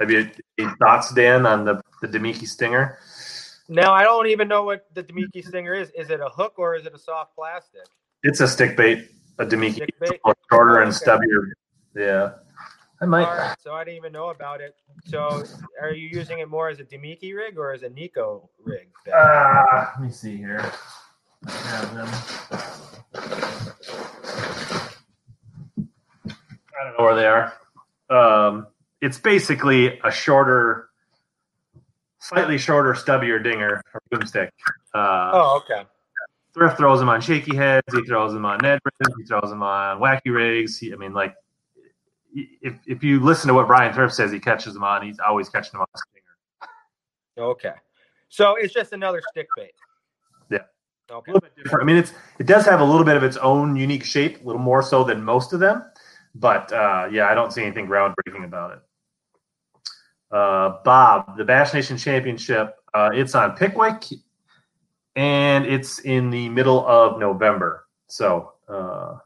Have 0.00 0.10
you 0.10 0.28
any 0.58 0.70
thoughts, 0.80 1.12
Dan, 1.14 1.46
on 1.46 1.64
the 1.64 1.80
the 2.02 2.08
Damiki 2.08 2.48
Stinger? 2.48 2.98
Now 3.68 3.94
I 3.94 4.02
don't 4.02 4.26
even 4.26 4.48
know 4.48 4.64
what 4.64 4.86
the 4.92 5.02
Damiki 5.02 5.44
Stinger 5.44 5.74
is. 5.74 5.90
Is 5.96 6.10
it 6.10 6.20
a 6.20 6.28
hook 6.28 6.54
or 6.58 6.74
is 6.74 6.84
it 6.84 6.94
a 6.94 6.98
soft 6.98 7.34
plastic? 7.34 7.86
It's 8.22 8.40
a 8.40 8.48
stick 8.48 8.76
bait, 8.76 9.08
a 9.38 9.46
bait? 9.46 10.20
shorter 10.50 10.80
and 10.80 10.92
stubbier. 10.92 11.50
Yeah, 11.94 12.32
I 13.00 13.06
might. 13.06 13.24
Right, 13.24 13.56
so 13.60 13.72
I 13.72 13.84
didn't 13.84 13.96
even 13.96 14.12
know 14.12 14.30
about 14.30 14.60
it. 14.60 14.76
So, 15.06 15.44
are 15.80 15.92
you 15.92 16.08
using 16.08 16.38
it 16.38 16.48
more 16.48 16.68
as 16.68 16.80
a 16.80 16.84
Damiki 16.84 17.34
rig 17.34 17.58
or 17.58 17.72
as 17.72 17.82
a 17.82 17.88
Neko 17.88 18.48
rig? 18.62 18.88
Uh, 19.12 19.86
let 19.94 20.00
me 20.00 20.10
see 20.10 20.36
here. 20.36 20.72
I 21.46 21.52
have 21.52 21.94
them. 21.94 22.08
I 26.76 26.84
don't 26.84 26.98
know 26.98 27.04
where 27.04 27.14
they 27.14 27.26
are. 27.26 27.52
Um, 28.10 28.66
it's 29.00 29.18
basically 29.18 29.98
a 30.02 30.10
shorter, 30.10 30.88
slightly 32.18 32.58
shorter, 32.58 32.94
stubbier 32.94 33.42
dinger 33.42 33.82
or 33.92 34.00
boomstick. 34.12 34.48
Uh, 34.94 35.30
oh, 35.34 35.62
okay. 35.64 35.84
Thrift 36.54 36.76
throws 36.76 37.00
them 37.00 37.08
on 37.08 37.20
shaky 37.20 37.56
heads. 37.56 37.82
He 37.92 38.02
throws 38.02 38.32
them 38.32 38.46
on 38.46 38.58
Ned 38.62 38.78
rigs. 38.84 39.14
He 39.18 39.24
throws 39.24 39.50
them 39.50 39.62
on 39.62 39.98
wacky 39.98 40.32
rigs. 40.32 40.78
He, 40.78 40.92
I 40.92 40.96
mean, 40.96 41.12
like, 41.12 41.34
if 42.32 42.74
if 42.86 43.02
you 43.02 43.20
listen 43.20 43.48
to 43.48 43.54
what 43.54 43.66
Brian 43.66 43.92
Thrift 43.92 44.14
says, 44.14 44.30
he 44.30 44.38
catches 44.38 44.74
them 44.74 44.84
on. 44.84 45.04
He's 45.04 45.18
always 45.18 45.48
catching 45.48 45.72
them 45.72 45.82
on 45.82 45.86
a 45.94 45.98
stinger. 45.98 47.46
Okay, 47.50 47.74
so 48.28 48.54
it's 48.54 48.72
just 48.72 48.92
another 48.92 49.20
stick 49.30 49.48
bait. 49.56 49.72
Yeah. 50.50 50.58
Okay. 51.10 51.32
A 51.32 51.34
little 51.34 51.40
bit 51.40 51.56
different. 51.56 51.82
I 51.82 51.86
mean, 51.86 51.96
it's 51.96 52.12
it 52.38 52.46
does 52.46 52.64
have 52.66 52.80
a 52.80 52.84
little 52.84 53.04
bit 53.04 53.16
of 53.16 53.24
its 53.24 53.36
own 53.38 53.76
unique 53.76 54.04
shape, 54.04 54.40
a 54.40 54.44
little 54.44 54.62
more 54.62 54.82
so 54.82 55.02
than 55.02 55.22
most 55.22 55.52
of 55.52 55.60
them. 55.60 55.84
But 56.36 56.72
uh, 56.72 57.08
yeah, 57.10 57.26
I 57.26 57.34
don't 57.34 57.52
see 57.52 57.62
anything 57.62 57.86
groundbreaking 57.86 58.44
about 58.44 58.72
it. 58.72 58.78
Uh, 60.30 60.78
Bob, 60.84 61.36
the 61.36 61.44
Bass 61.44 61.74
Nation 61.74 61.96
Championship, 61.96 62.76
uh, 62.92 63.10
it's 63.12 63.34
on 63.36 63.56
Pickwick, 63.56 64.04
and 65.16 65.66
it's 65.66 66.00
in 66.00 66.30
the 66.30 66.48
middle 66.48 66.86
of 66.86 67.18
November. 67.18 67.86
So, 68.08 68.52
uh, 68.68 69.18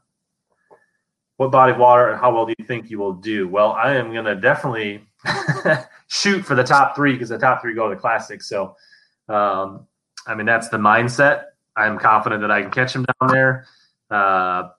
what 1.37 1.51
body 1.51 1.71
of 1.71 1.77
water 1.77 2.09
and 2.09 2.19
how 2.19 2.33
well 2.33 2.45
do 2.45 2.53
you 2.59 2.65
think 2.65 2.89
you 2.89 2.99
will 2.99 3.13
do? 3.13 3.47
Well, 3.47 3.71
I 3.71 3.95
am 3.95 4.11
going 4.11 4.25
to 4.25 4.35
definitely 4.35 5.07
shoot 6.07 6.43
for 6.43 6.53
the 6.53 6.63
top 6.63 6.95
three 6.95 7.13
because 7.13 7.29
the 7.29 7.37
top 7.37 7.61
three 7.61 7.73
go 7.73 7.87
to 7.87 7.95
the 7.95 8.01
classic. 8.01 8.43
So, 8.43 8.75
um, 9.29 9.87
I 10.27 10.35
mean, 10.35 10.45
that's 10.45 10.67
the 10.67 10.77
mindset. 10.77 11.45
I'm 11.77 11.97
confident 11.97 12.41
that 12.41 12.51
I 12.51 12.61
can 12.61 12.71
catch 12.71 12.91
them 12.91 13.05
down 13.05 13.29
there. 13.31 13.65
Uh, 14.11 14.69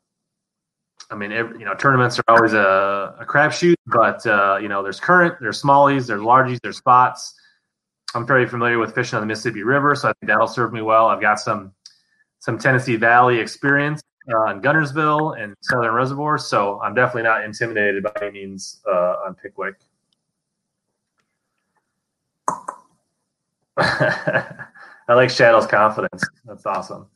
I 1.11 1.17
mean, 1.17 1.33
every, 1.33 1.59
you 1.59 1.65
know, 1.65 1.75
tournaments 1.75 2.19
are 2.19 2.25
always 2.29 2.53
a, 2.53 3.17
a 3.19 3.25
crapshoot, 3.25 3.75
but 3.87 4.25
uh, 4.27 4.59
you 4.61 4.69
know, 4.69 4.83
there's 4.83 5.01
current, 5.01 5.37
there's 5.41 5.63
smallies, 5.63 6.07
there's 6.07 6.21
largies, 6.21 6.61
there's 6.63 6.77
spots. 6.77 7.40
I'm 8.15 8.27
very 8.27 8.47
familiar 8.47 8.79
with 8.79 8.95
fishing 8.95 9.17
on 9.17 9.23
the 9.23 9.27
Mississippi 9.27 9.63
River, 9.63 9.95
so 9.95 10.09
I 10.09 10.13
think 10.15 10.29
that'll 10.29 10.49
serve 10.49 10.73
me 10.73 10.83
well. 10.83 11.07
I've 11.07 11.21
got 11.21 11.39
some 11.39 11.73
some 12.41 12.59
Tennessee 12.59 12.97
Valley 12.97 13.39
experience 13.39 14.03
uh, 14.29 14.37
on 14.49 14.63
Guntersville 14.63 15.41
and 15.41 15.55
Southern 15.61 15.95
Reservoir, 15.95 16.39
so 16.39 16.81
I'm 16.81 16.95
definitely 16.95 17.25
not 17.25 17.45
intimidated 17.45 18.03
by 18.03 18.13
any 18.23 18.33
means 18.33 18.81
uh, 18.89 19.17
on 19.27 19.35
Pickwick. 19.35 19.77
I 23.77 25.15
like 25.15 25.31
Shadow's 25.31 25.67
confidence. 25.67 26.25
That's 26.45 26.67
awesome. 26.67 27.07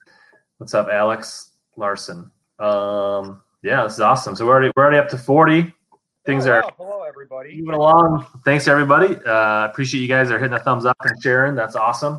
What's 0.58 0.74
up, 0.74 0.88
Alex 0.88 1.52
Larson? 1.76 2.30
Um, 2.58 3.42
yeah, 3.62 3.82
this 3.82 3.94
is 3.94 4.00
awesome. 4.00 4.36
So 4.36 4.46
we're 4.46 4.52
already 4.52 4.72
we're 4.76 4.84
already 4.84 4.98
up 4.98 5.08
to 5.08 5.18
forty. 5.18 5.74
Things 6.26 6.46
are 6.46 6.64
hello 6.78 7.02
everybody. 7.02 7.54
Moving 7.60 7.74
along. 7.74 8.26
Thanks 8.46 8.66
everybody. 8.66 9.14
Uh, 9.26 9.66
appreciate 9.66 10.00
you 10.00 10.08
guys 10.08 10.30
are 10.30 10.38
hitting 10.38 10.54
a 10.54 10.58
thumbs 10.58 10.86
up 10.86 10.96
and 11.02 11.22
sharing. 11.22 11.54
That's 11.54 11.76
awesome. 11.76 12.18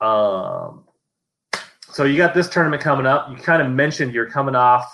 Um, 0.00 0.84
so 1.90 2.04
you 2.04 2.16
got 2.16 2.34
this 2.34 2.48
tournament 2.48 2.80
coming 2.80 3.04
up. 3.04 3.28
You 3.30 3.36
kind 3.36 3.60
of 3.60 3.70
mentioned 3.72 4.14
you're 4.14 4.30
coming 4.30 4.54
off. 4.54 4.92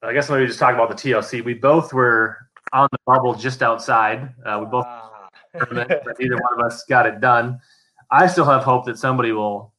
I 0.00 0.12
guess 0.12 0.30
maybe 0.30 0.46
just 0.46 0.60
talk 0.60 0.74
about 0.74 0.96
the 0.96 1.12
TOC. 1.12 1.44
We 1.44 1.54
both 1.54 1.92
were 1.92 2.38
on 2.72 2.88
the 2.92 2.98
bubble 3.04 3.34
just 3.34 3.60
outside. 3.60 4.32
Uh, 4.46 4.58
we 4.60 4.66
both, 4.66 4.84
ah. 4.86 5.28
but 5.54 5.72
neither 6.20 6.36
one 6.36 6.60
of 6.60 6.64
us 6.64 6.84
got 6.84 7.04
it 7.04 7.20
done. 7.20 7.58
I 8.12 8.28
still 8.28 8.44
have 8.44 8.62
hope 8.62 8.86
that 8.86 8.96
somebody 8.96 9.32
will 9.32 9.72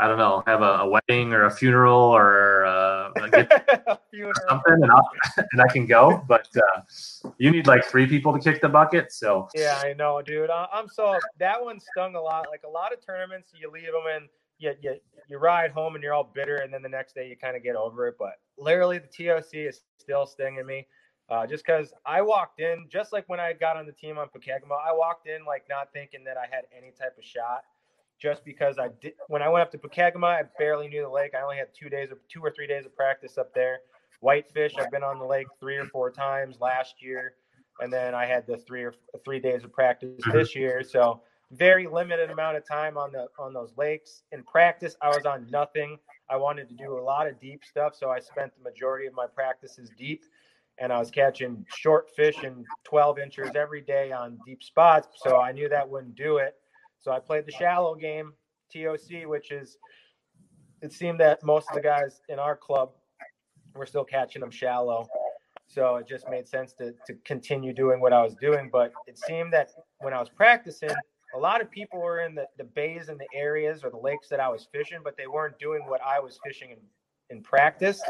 I 0.00 0.08
don't 0.08 0.16
know, 0.16 0.42
have 0.46 0.62
a, 0.62 0.78
a 0.78 0.88
wedding 0.88 1.34
or 1.34 1.44
a 1.44 1.50
funeral 1.50 1.98
or 1.98 2.64
uh, 2.64 3.10
a 3.16 3.98
funeral. 4.10 4.34
something, 4.48 4.74
and, 4.74 4.90
and 5.52 5.60
I 5.60 5.66
can 5.72 5.86
go. 5.86 6.24
But 6.26 6.48
uh, 6.56 7.30
you 7.38 7.50
need 7.50 7.66
like 7.66 7.84
three 7.84 8.06
people 8.06 8.32
to 8.32 8.38
kick 8.38 8.60
the 8.60 8.68
bucket. 8.68 9.12
So 9.12 9.48
yeah, 9.54 9.80
I 9.82 9.92
know, 9.94 10.20
dude. 10.22 10.50
I'm 10.50 10.88
so 10.88 11.18
that 11.38 11.62
one 11.62 11.80
stung 11.80 12.14
a 12.14 12.20
lot. 12.20 12.46
Like 12.50 12.62
a 12.66 12.70
lot 12.70 12.92
of 12.92 13.04
tournaments, 13.04 13.50
you 13.54 13.70
leave 13.70 13.86
them 13.86 14.04
and 14.14 14.28
you 14.58 14.74
you 14.80 14.96
you 15.28 15.38
ride 15.38 15.70
home 15.70 15.94
and 15.94 16.02
you're 16.02 16.14
all 16.14 16.30
bitter, 16.34 16.56
and 16.56 16.72
then 16.72 16.82
the 16.82 16.88
next 16.88 17.14
day 17.14 17.28
you 17.28 17.36
kind 17.36 17.56
of 17.56 17.62
get 17.62 17.76
over 17.76 18.08
it. 18.08 18.16
But 18.18 18.34
literally, 18.58 18.98
the 18.98 19.08
TOC 19.08 19.54
is 19.54 19.80
still 19.98 20.26
stinging 20.26 20.66
me. 20.66 20.86
Uh, 21.28 21.46
just 21.46 21.64
because 21.64 21.92
I 22.04 22.22
walked 22.22 22.58
in, 22.58 22.86
just 22.88 23.12
like 23.12 23.28
when 23.28 23.38
I 23.38 23.52
got 23.52 23.76
on 23.76 23.86
the 23.86 23.92
team 23.92 24.18
on 24.18 24.26
Pokegama, 24.26 24.76
I 24.84 24.92
walked 24.92 25.28
in 25.28 25.44
like 25.44 25.62
not 25.70 25.92
thinking 25.92 26.24
that 26.24 26.36
I 26.36 26.46
had 26.50 26.64
any 26.76 26.90
type 26.90 27.16
of 27.16 27.24
shot 27.24 27.62
just 28.20 28.44
because 28.44 28.78
I 28.78 28.88
did 29.00 29.14
when 29.28 29.42
I 29.42 29.48
went 29.48 29.62
up 29.62 29.72
to 29.72 29.78
Pokegama, 29.78 30.26
I 30.26 30.42
barely 30.58 30.88
knew 30.88 31.02
the 31.02 31.08
lake. 31.08 31.34
I 31.34 31.40
only 31.40 31.56
had 31.56 31.68
two 31.74 31.88
days 31.88 32.10
of 32.10 32.18
two 32.28 32.40
or 32.40 32.50
three 32.50 32.66
days 32.66 32.84
of 32.84 32.94
practice 32.94 33.38
up 33.38 33.54
there. 33.54 33.80
Whitefish, 34.20 34.74
I've 34.78 34.90
been 34.90 35.02
on 35.02 35.18
the 35.18 35.24
lake 35.24 35.46
three 35.58 35.76
or 35.76 35.86
four 35.86 36.10
times 36.10 36.60
last 36.60 37.02
year, 37.02 37.34
and 37.80 37.92
then 37.92 38.14
I 38.14 38.26
had 38.26 38.46
the 38.46 38.56
three 38.56 38.82
or 38.82 38.94
three 39.24 39.40
days 39.40 39.64
of 39.64 39.72
practice 39.72 40.20
mm-hmm. 40.20 40.36
this 40.36 40.54
year. 40.54 40.82
So 40.82 41.22
very 41.52 41.86
limited 41.86 42.30
amount 42.30 42.56
of 42.56 42.66
time 42.66 42.96
on 42.96 43.12
the 43.12 43.26
on 43.38 43.52
those 43.52 43.72
lakes. 43.76 44.22
In 44.32 44.42
practice, 44.44 44.94
I 45.02 45.08
was 45.08 45.26
on 45.26 45.50
nothing. 45.50 45.98
I 46.28 46.36
wanted 46.36 46.68
to 46.68 46.74
do 46.74 46.98
a 46.98 47.02
lot 47.02 47.26
of 47.26 47.40
deep 47.40 47.64
stuff, 47.64 47.94
so 47.96 48.10
I 48.10 48.20
spent 48.20 48.52
the 48.56 48.62
majority 48.62 49.06
of 49.06 49.14
my 49.14 49.26
practices 49.26 49.90
deep, 49.98 50.22
and 50.78 50.92
I 50.92 50.98
was 50.98 51.10
catching 51.10 51.66
short 51.74 52.08
fish 52.14 52.44
and 52.44 52.64
12 52.84 53.18
inches 53.18 53.50
every 53.56 53.80
day 53.80 54.12
on 54.12 54.38
deep 54.46 54.62
spots. 54.62 55.08
So 55.24 55.40
I 55.40 55.50
knew 55.50 55.68
that 55.68 55.88
wouldn't 55.88 56.14
do 56.14 56.36
it. 56.36 56.54
So 57.00 57.10
I 57.10 57.18
played 57.18 57.46
the 57.46 57.52
shallow 57.52 57.96
game, 57.96 58.34
TOC, 58.72 59.26
which 59.26 59.50
is 59.50 59.76
it 60.82 60.92
seemed 60.92 61.18
that 61.20 61.42
most 61.44 61.68
of 61.68 61.74
the 61.74 61.82
guys 61.82 62.20
in 62.28 62.38
our 62.38 62.56
club 62.56 62.92
were 63.74 63.86
still 63.86 64.04
catching 64.04 64.40
them 64.40 64.50
shallow. 64.50 65.08
So 65.66 65.96
it 65.96 66.08
just 66.08 66.28
made 66.28 66.48
sense 66.48 66.72
to, 66.74 66.92
to 67.06 67.14
continue 67.24 67.72
doing 67.72 68.00
what 68.00 68.12
I 68.12 68.22
was 68.22 68.34
doing. 68.34 68.70
But 68.72 68.92
it 69.06 69.18
seemed 69.18 69.52
that 69.52 69.70
when 70.00 70.12
I 70.12 70.18
was 70.18 70.28
practicing, 70.28 70.90
a 71.34 71.38
lot 71.38 71.60
of 71.60 71.70
people 71.70 72.00
were 72.00 72.20
in 72.20 72.34
the, 72.34 72.46
the 72.58 72.64
bays 72.64 73.08
and 73.08 73.18
the 73.20 73.28
areas 73.32 73.84
or 73.84 73.90
the 73.90 73.96
lakes 73.96 74.28
that 74.28 74.40
I 74.40 74.48
was 74.48 74.66
fishing, 74.72 74.98
but 75.04 75.16
they 75.16 75.28
weren't 75.28 75.58
doing 75.58 75.82
what 75.86 76.00
I 76.04 76.18
was 76.18 76.40
fishing 76.44 76.70
in, 76.70 76.78
in 77.30 77.42
practice. 77.42 78.02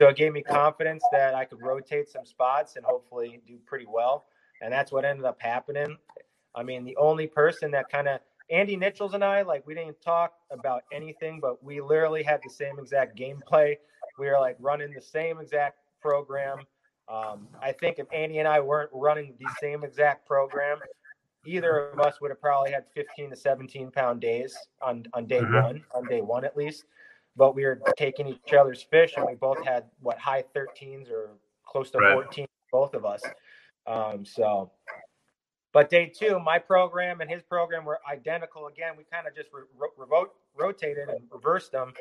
So 0.00 0.08
it 0.08 0.16
gave 0.16 0.32
me 0.32 0.42
confidence 0.42 1.02
that 1.12 1.34
I 1.34 1.44
could 1.44 1.60
rotate 1.60 2.08
some 2.08 2.24
spots 2.24 2.76
and 2.76 2.84
hopefully 2.84 3.40
do 3.46 3.58
pretty 3.66 3.86
well. 3.88 4.26
And 4.62 4.72
that's 4.72 4.92
what 4.92 5.04
ended 5.04 5.24
up 5.24 5.40
happening. 5.40 5.96
I 6.54 6.62
mean, 6.62 6.84
the 6.84 6.96
only 6.96 7.26
person 7.26 7.70
that 7.72 7.90
kind 7.90 8.08
of 8.08 8.20
Andy 8.50 8.76
Nichols 8.76 9.14
and 9.14 9.24
I, 9.24 9.42
like, 9.42 9.66
we 9.66 9.74
didn't 9.74 10.00
talk 10.00 10.34
about 10.50 10.82
anything, 10.92 11.38
but 11.40 11.62
we 11.62 11.80
literally 11.80 12.22
had 12.22 12.40
the 12.42 12.50
same 12.50 12.78
exact 12.78 13.16
gameplay. 13.16 13.76
We 14.20 14.28
are 14.28 14.38
like 14.38 14.56
running 14.60 14.92
the 14.92 15.00
same 15.00 15.40
exact 15.40 15.78
program. 16.02 16.58
Um, 17.08 17.48
I 17.60 17.72
think 17.72 17.98
if 17.98 18.06
Andy 18.12 18.38
and 18.38 18.46
I 18.46 18.60
weren't 18.60 18.90
running 18.92 19.34
the 19.40 19.50
same 19.60 19.82
exact 19.82 20.26
program, 20.28 20.78
either 21.46 21.88
of 21.88 21.98
us 22.00 22.20
would 22.20 22.30
have 22.30 22.40
probably 22.40 22.70
had 22.70 22.84
15 22.94 23.30
to 23.30 23.36
17 23.36 23.90
pound 23.90 24.20
days 24.20 24.54
on, 24.82 25.06
on 25.14 25.26
day 25.26 25.40
mm-hmm. 25.40 25.54
one, 25.54 25.84
on 25.94 26.04
day 26.06 26.20
one 26.20 26.44
at 26.44 26.54
least. 26.54 26.84
But 27.34 27.54
we 27.54 27.64
were 27.64 27.80
taking 27.96 28.26
each 28.26 28.52
other's 28.52 28.82
fish, 28.82 29.14
and 29.16 29.24
we 29.26 29.36
both 29.36 29.64
had 29.64 29.84
what 30.00 30.18
high 30.18 30.44
13s 30.54 31.10
or 31.10 31.30
close 31.64 31.90
to 31.92 31.98
right. 31.98 32.12
14, 32.12 32.46
both 32.70 32.92
of 32.92 33.06
us. 33.06 33.22
Um, 33.86 34.26
so 34.26 34.70
But 35.72 35.88
day 35.88 36.12
two, 36.14 36.38
my 36.38 36.58
program 36.58 37.22
and 37.22 37.30
his 37.30 37.42
program 37.42 37.86
were 37.86 38.00
identical 38.10 38.66
again. 38.66 38.92
We 38.98 39.04
kind 39.10 39.26
of 39.26 39.34
just 39.34 39.48
re- 39.52 39.62
re- 39.78 40.26
rotated 40.54 41.08
and 41.08 41.20
reversed 41.32 41.72
them. 41.72 41.94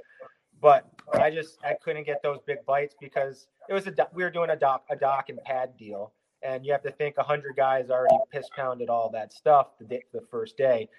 But 0.62 0.86
I 1.14 1.30
just 1.32 1.58
I 1.64 1.76
couldn't 1.82 2.06
get 2.06 2.22
those 2.22 2.40
big 2.46 2.66
bites 2.66 2.96
because 3.00 3.48
it 3.68 3.74
was 3.74 3.88
a 3.88 3.94
we 4.14 4.24
were 4.24 4.30
doing 4.30 4.50
a 4.50 4.56
dock 4.56 4.86
a 4.90 4.96
dock 4.96 5.30
and 5.30 5.42
pad 5.44 5.76
deal, 5.78 6.14
and 6.44 6.66
you 6.66 6.72
have 6.72 6.84
to 6.84 6.92
think 6.92 7.18
hundred 7.18 7.56
guys 7.56 7.90
already 7.90 8.18
piss 8.32 8.48
pounded 8.56 8.90
all 8.90 9.10
that 9.12 9.32
stuff 9.34 9.78
the 9.80 9.86
day, 9.86 10.04
the 10.14 10.22
first 10.22 10.58
day. 10.58 10.90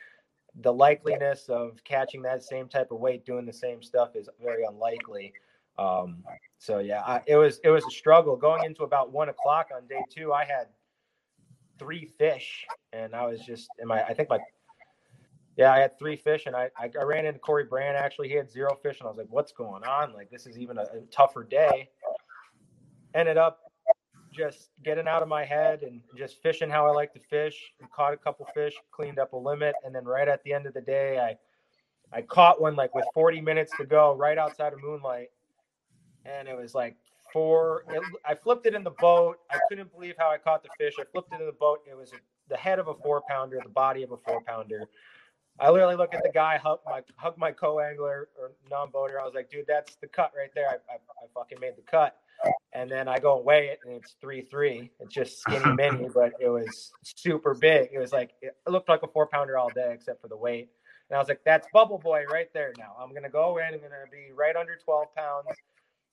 The 0.62 0.73
likeliness 0.73 1.49
of 1.49 1.83
catching 1.85 2.23
that 2.23 2.42
same 2.42 2.68
type 2.68 2.90
of 2.90 2.99
weight 2.99 3.25
doing 3.25 3.46
the 3.46 3.53
same 3.53 3.83
stuff 3.83 4.16
is 4.16 4.29
very 4.42 4.64
unlikely. 4.64 5.33
Um, 5.79 6.25
so 6.59 6.79
yeah, 6.79 7.03
I, 7.03 7.23
it 7.27 7.37
was 7.37 7.61
it 7.64 7.70
was 7.70 7.85
a 7.87 7.90
struggle 7.90 8.37
going 8.37 8.64
into 8.64 8.83
about 8.83 9.12
one 9.12 9.29
o'clock 9.29 9.68
on 9.75 9.87
day 9.87 10.03
two. 10.11 10.33
I 10.33 10.44
had 10.44 10.66
three 11.79 12.07
fish, 12.18 12.66
and 12.92 13.14
I 13.14 13.27
was 13.27 13.40
just 13.40 13.68
in 13.79 13.88
my 13.88 14.03
I 14.05 14.12
think 14.14 14.29
my 14.29 14.40
yeah 15.61 15.75
I 15.75 15.79
had 15.79 15.99
three 15.99 16.16
fish, 16.16 16.46
and 16.46 16.57
I 16.57 16.70
I, 16.79 16.88
ran 17.05 17.27
into 17.27 17.38
Corey 17.38 17.64
Brand 17.64 17.94
actually. 17.94 18.29
He 18.29 18.35
had 18.35 18.51
zero 18.51 18.79
fish, 18.83 18.99
and 18.99 19.07
I 19.07 19.11
was 19.11 19.18
like, 19.18 19.27
what's 19.29 19.53
going 19.53 19.85
on? 19.85 20.14
Like 20.14 20.31
this 20.31 20.46
is 20.46 20.59
even 20.59 20.79
a, 20.79 20.85
a 20.85 21.01
tougher 21.11 21.44
day. 21.44 21.90
Ended 23.14 23.37
up 23.37 23.61
just 24.33 24.70
getting 24.83 25.07
out 25.07 25.20
of 25.23 25.29
my 25.29 25.44
head 25.44 25.83
and 25.83 26.01
just 26.16 26.40
fishing 26.42 26.70
how 26.70 26.87
I 26.87 26.92
like 26.92 27.12
to 27.12 27.20
fish. 27.20 27.73
And 27.79 27.90
caught 27.92 28.14
a 28.14 28.16
couple 28.16 28.46
fish, 28.55 28.73
cleaned 28.90 29.18
up 29.18 29.35
a 29.35 29.37
limit, 29.37 29.75
and 29.85 29.94
then 29.94 30.07
right 30.07 30.29
at 30.29 30.42
the 30.44 30.55
end 30.55 30.64
of 30.64 30.73
the 30.73 30.81
day, 30.81 31.18
I 31.18 31.37
I 32.16 32.23
caught 32.23 32.59
one 32.59 32.75
like 32.75 32.94
with 32.94 33.05
40 33.12 33.42
minutes 33.42 33.73
to 33.77 33.85
go, 33.85 34.14
right 34.14 34.38
outside 34.38 34.73
of 34.73 34.81
Moonlight, 34.83 35.29
and 36.25 36.49
it 36.49 36.57
was 36.57 36.75
like 36.75 36.96
four. 37.35 37.85
It, 37.90 38.03
I 38.25 38.35
flipped 38.35 38.64
it 38.64 38.75
in 38.75 38.83
the 38.83 38.92
boat. 38.99 39.40
I 39.51 39.59
couldn't 39.68 39.92
believe 39.92 40.14
how 40.18 40.31
I 40.31 40.38
caught 40.38 40.62
the 40.62 40.70
fish. 40.79 40.94
I 40.99 41.05
flipped 41.12 41.35
it 41.35 41.40
in 41.40 41.46
the 41.46 41.53
boat. 41.53 41.81
It 41.87 41.94
was 41.94 42.12
the 42.49 42.57
head 42.57 42.79
of 42.79 42.88
a 42.88 42.94
four 42.94 43.23
pounder, 43.29 43.61
the 43.62 43.68
body 43.68 44.03
of 44.03 44.12
a 44.12 44.16
four 44.16 44.40
pounder. 44.40 44.88
I 45.61 45.70
literally 45.70 45.96
look 45.96 46.14
at 46.14 46.23
the 46.23 46.31
guy, 46.31 46.59
hug 46.59 46.81
my 46.87 47.03
hug 47.16 47.37
my 47.38 47.53
co-angler 47.53 48.29
or 48.38 48.53
non-boater. 48.70 49.20
I 49.20 49.25
was 49.25 49.35
like, 49.35 49.51
dude, 49.51 49.66
that's 49.66 49.96
the 49.96 50.07
cut 50.07 50.33
right 50.37 50.51
there. 50.55 50.68
I, 50.68 50.75
I, 50.92 50.96
I 50.96 51.27
fucking 51.35 51.59
made 51.61 51.77
the 51.77 51.83
cut. 51.83 52.16
And 52.73 52.90
then 52.90 53.07
I 53.07 53.18
go 53.18 53.37
and 53.37 53.44
weigh 53.44 53.68
it, 53.68 53.81
and 53.85 53.94
it's 53.94 54.14
three 54.20 54.42
three. 54.42 54.90
It's 55.01 55.12
just 55.12 55.40
skinny 55.40 55.73
mini, 55.75 56.09
but 56.12 56.33
it 56.40 56.49
was 56.49 56.92
super 57.03 57.55
big. 57.55 57.90
It 57.92 57.99
was 57.99 58.12
like 58.12 58.31
it 58.40 58.57
looked 58.66 58.88
like 58.88 59.03
a 59.03 59.09
four 59.09 59.27
pounder 59.27 59.59
all 59.59 59.70
day, 59.70 59.90
except 59.92 60.23
for 60.23 60.29
the 60.29 60.37
weight. 60.37 60.70
And 61.11 61.16
I 61.16 61.18
was 61.18 61.29
like, 61.29 61.42
that's 61.44 61.66
Bubble 61.73 61.99
Boy 61.99 62.25
right 62.31 62.49
there. 62.55 62.73
Now 62.79 62.94
I'm 62.99 63.12
gonna 63.12 63.29
go 63.29 63.59
in. 63.59 63.75
I'm 63.75 63.81
gonna 63.81 64.11
be 64.11 64.33
right 64.35 64.57
under 64.57 64.77
12 64.77 65.14
pounds 65.14 65.59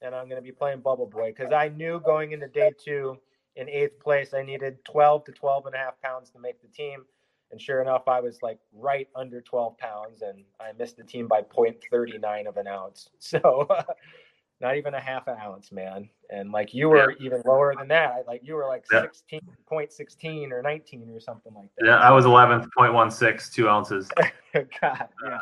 and 0.01 0.13
I'm 0.13 0.27
going 0.27 0.41
to 0.41 0.45
be 0.45 0.51
playing 0.51 0.81
Bubble 0.81 1.07
Boy 1.07 1.33
because 1.35 1.51
I 1.51 1.69
knew 1.69 1.99
going 1.99 2.31
into 2.31 2.47
day 2.47 2.71
two 2.83 3.17
in 3.55 3.69
eighth 3.69 3.99
place, 3.99 4.33
I 4.33 4.43
needed 4.43 4.83
12 4.85 5.25
to 5.25 5.31
12 5.31 5.65
and 5.67 5.75
a 5.75 5.77
half 5.77 5.99
pounds 6.01 6.29
to 6.31 6.39
make 6.39 6.61
the 6.61 6.67
team. 6.67 7.05
And 7.51 7.61
sure 7.61 7.81
enough, 7.81 8.07
I 8.07 8.19
was 8.19 8.41
like 8.41 8.59
right 8.73 9.07
under 9.15 9.41
12 9.41 9.77
pounds 9.77 10.21
and 10.21 10.43
I 10.59 10.71
missed 10.77 10.97
the 10.97 11.03
team 11.03 11.27
by 11.27 11.41
0.39 11.41 12.47
of 12.47 12.57
an 12.57 12.67
ounce. 12.67 13.09
So 13.19 13.67
not 14.59 14.75
even 14.75 14.93
a 14.93 14.99
half 14.99 15.27
an 15.27 15.37
ounce, 15.41 15.71
man. 15.71 16.09
And 16.29 16.51
like 16.51 16.73
you 16.73 16.89
were 16.89 17.11
yeah. 17.11 17.25
even 17.25 17.41
lower 17.45 17.73
than 17.77 17.87
that. 17.89 18.25
Like 18.27 18.41
you 18.43 18.55
were 18.55 18.67
like 18.67 18.85
yeah. 18.91 19.05
16.16 19.31 20.51
or 20.51 20.61
19 20.61 21.09
or 21.09 21.19
something 21.19 21.53
like 21.53 21.69
that. 21.77 21.85
Yeah, 21.85 21.97
I 21.97 22.11
was 22.11 22.25
11.16, 22.25 23.53
two 23.53 23.69
ounces. 23.69 24.09
God, 24.53 25.07
yeah. 25.23 25.37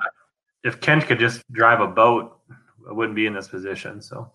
If 0.63 0.81
Kent 0.81 1.05
could 1.05 1.19
just 1.19 1.43
drive 1.51 1.79
a 1.79 1.87
boat, 1.87 2.39
I 2.87 2.91
wouldn't 2.91 3.15
be 3.15 3.25
in 3.25 3.33
this 3.33 3.47
position. 3.47 4.01
So, 4.01 4.31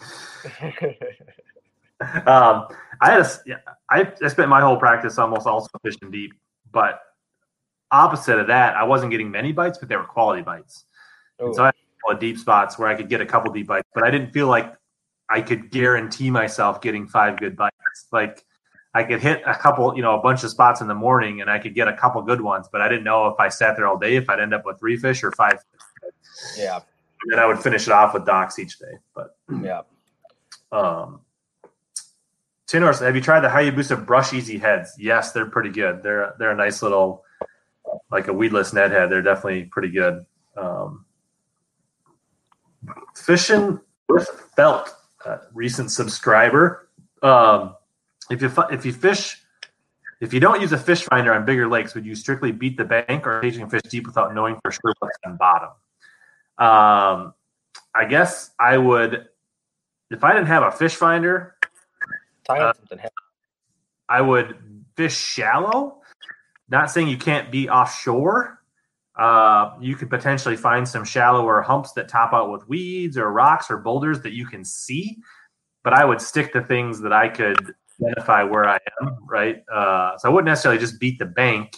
um, 2.27 2.67
I 3.01 3.11
had 3.11 3.21
a, 3.21 3.31
yeah, 3.47 3.57
I, 3.91 4.13
I 4.23 4.29
spent 4.29 4.49
my 4.49 4.61
whole 4.61 4.77
practice 4.77 5.19
almost 5.19 5.47
also 5.47 5.69
fishing 5.85 6.11
deep, 6.11 6.33
but 6.73 7.01
opposite 7.93 8.39
of 8.39 8.47
that, 8.49 8.77
I 8.77 8.85
wasn't 8.85 9.11
getting 9.11 9.31
many 9.31 9.53
bites, 9.53 9.79
but 9.79 9.89
they 9.89 9.97
were 9.97 10.05
quality 10.05 10.43
bites. 10.43 10.85
So 11.39 11.63
I 11.63 11.67
had 11.67 12.17
a 12.17 12.19
deep 12.19 12.39
spots 12.39 12.79
where 12.79 12.89
I 12.89 12.95
could 12.95 13.09
get 13.09 13.21
a 13.21 13.27
couple 13.27 13.53
deep 13.53 13.67
bites, 13.67 13.89
but 13.95 14.05
I 14.05 14.11
didn't 14.11 14.33
feel 14.33 14.47
like 14.47 14.75
I 15.31 15.41
could 15.41 15.71
guarantee 15.71 16.31
myself 16.31 16.83
getting 16.83 17.07
five 17.07 17.39
good 17.39 17.57
bites. 17.57 17.75
Like 18.13 18.45
I 18.95 19.05
could 19.05 19.23
hit 19.23 19.43
a 19.47 19.55
couple, 19.55 19.97
you 19.97 20.03
know, 20.03 20.19
a 20.19 20.23
bunch 20.23 20.45
of 20.45 20.51
spots 20.51 20.83
in 20.83 20.89
the 20.89 20.95
morning 20.95 21.41
and 21.41 21.51
I 21.51 21.59
could 21.59 21.75
get 21.75 21.89
a 21.89 21.97
couple 21.97 22.21
good 22.23 22.41
ones, 22.43 22.69
but 22.71 22.83
I 22.83 22.89
didn't 22.89 23.05
know 23.05 23.29
if 23.29 23.41
I 23.41 23.49
sat 23.49 23.77
there 23.77 23.87
all 23.87 23.97
day 23.97 24.17
if 24.17 24.29
I'd 24.29 24.41
end 24.41 24.53
up 24.53 24.67
with 24.67 24.79
three 24.79 24.97
fish 24.97 25.25
or 25.25 25.33
five. 25.33 25.59
Yeah 26.59 26.81
and 27.23 27.33
then 27.33 27.39
I 27.39 27.47
would 27.47 27.59
finish 27.59 27.87
it 27.87 27.93
off 27.93 28.15
with 28.15 28.25
docks 28.25 28.59
each 28.59 28.79
day. 28.79 28.99
But 29.15 29.37
yeah. 29.63 29.83
Um, 30.73 31.21
Tinors, 32.67 33.01
have 33.01 33.17
you 33.17 33.23
tried 33.23 33.41
the 33.41 33.49
Hayabusa 33.49 34.07
Brush 34.07 34.33
Easy 34.33 34.57
heads? 34.57 34.95
Yes, 34.97 35.33
they're 35.33 35.47
pretty 35.47 35.71
good. 35.71 36.03
They're 36.03 36.35
they're 36.39 36.53
a 36.53 36.57
nice 36.57 36.83
little, 36.83 37.25
like 38.11 38.29
a 38.29 38.33
weedless 38.33 38.73
Ned 38.73 38.91
head. 38.91 39.11
They're 39.11 39.23
definitely 39.23 39.65
pretty 39.65 39.91
good. 39.91 40.25
Um, 40.57 41.05
fishing 43.15 43.81
with 44.09 44.29
felt, 44.57 44.95
uh, 45.25 45.39
recent 45.53 45.91
subscriber. 45.91 46.89
Um, 47.23 47.77
if 48.31 48.43
you 48.43 48.53
if 48.71 48.85
you 48.85 48.93
fish, 48.93 49.43
if 50.21 50.33
you 50.33 50.41
don't 50.41 50.61
use 50.61 50.73
a 50.73 50.79
fish 50.79 51.03
finder 51.03 51.33
on 51.33 51.45
bigger 51.45 51.69
lakes, 51.69 51.95
would 51.95 52.07
you 52.07 52.15
strictly 52.15 52.53
beat 52.53 52.77
the 52.77 52.85
bank 52.85 53.27
or 53.27 53.39
occasionally 53.39 53.71
fish 53.71 53.83
deep 53.91 54.07
without 54.07 54.35
knowing 54.35 54.57
for 54.63 54.71
sure 54.71 54.95
what's 54.99 55.17
on 55.25 55.37
bottom? 55.37 55.71
Um, 56.59 57.35
I 57.95 58.05
guess 58.09 58.51
I 58.59 58.77
would, 58.77 59.29
if 60.11 60.23
I 60.23 60.33
didn't 60.33 60.49
have 60.49 60.63
a 60.63 60.71
fish 60.71 60.95
finder, 60.95 61.57
uh, 62.49 62.73
I 64.09 64.21
would 64.21 64.57
fish 64.97 65.17
shallow. 65.17 66.00
Not 66.71 66.91
saying 66.91 67.09
you 67.09 67.19
can't 67.19 67.51
be 67.51 67.69
offshore. 67.69 68.59
Uh, 69.17 69.75
you 69.81 69.97
could 69.97 70.09
potentially 70.09 70.57
find 70.57 70.89
some 70.89 71.05
shallower 71.05 71.61
humps 71.61 71.93
that 71.93 72.09
top 72.09 72.33
out 72.33 72.51
with 72.51 72.67
weeds 72.69 73.19
or 73.19 73.31
rocks 73.31 73.71
or 73.71 73.77
boulders 73.79 74.21
that 74.23 74.33
you 74.33 74.47
can 74.47 74.65
see. 74.65 75.19
But 75.83 75.93
I 75.93 76.05
would 76.05 76.21
stick 76.21 76.53
to 76.53 76.63
things 76.63 77.01
that 77.01 77.13
I 77.13 77.29
could 77.29 77.75
identify 78.01 78.45
where 78.45 78.69
I 78.69 78.79
am, 79.03 79.17
right? 79.29 79.63
Uh, 79.71 80.17
so 80.19 80.29
I 80.29 80.33
wouldn't 80.33 80.47
necessarily 80.47 80.81
just 80.81 81.01
beat 81.01 81.19
the 81.19 81.27
bank, 81.27 81.77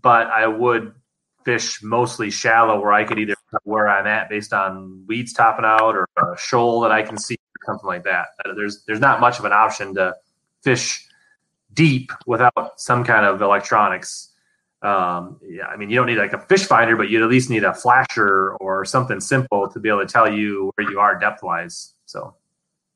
but 0.00 0.26
I 0.28 0.46
would 0.46 0.92
fish 1.44 1.82
mostly 1.82 2.30
shallow 2.30 2.80
where 2.80 2.92
I 2.92 3.04
could 3.04 3.18
either 3.18 3.34
where 3.64 3.88
I'm 3.88 4.06
at 4.06 4.28
based 4.28 4.52
on 4.52 5.04
weeds 5.08 5.32
topping 5.32 5.64
out 5.64 5.96
or 5.96 6.06
a 6.18 6.36
shoal 6.38 6.80
that 6.82 6.92
I 6.92 7.02
can 7.02 7.16
see 7.16 7.34
or 7.34 7.72
something 7.72 7.86
like 7.86 8.04
that. 8.04 8.26
There's 8.56 8.84
there's 8.84 9.00
not 9.00 9.20
much 9.20 9.38
of 9.38 9.44
an 9.44 9.52
option 9.52 9.94
to 9.94 10.14
fish 10.62 11.06
deep 11.74 12.10
without 12.26 12.80
some 12.80 13.04
kind 13.04 13.24
of 13.24 13.42
electronics. 13.42 14.32
Um, 14.82 15.38
yeah, 15.46 15.66
I 15.66 15.76
mean, 15.76 15.90
you 15.90 15.96
don't 15.96 16.06
need 16.06 16.18
like 16.18 16.32
a 16.32 16.40
fish 16.40 16.64
finder, 16.64 16.96
but 16.96 17.10
you'd 17.10 17.22
at 17.22 17.28
least 17.28 17.50
need 17.50 17.64
a 17.64 17.74
flasher 17.74 18.54
or 18.60 18.84
something 18.84 19.20
simple 19.20 19.68
to 19.68 19.78
be 19.78 19.88
able 19.88 20.00
to 20.00 20.06
tell 20.06 20.32
you 20.32 20.72
where 20.74 20.90
you 20.90 21.00
are 21.00 21.18
depth 21.18 21.42
wise. 21.42 21.94
So 22.06 22.34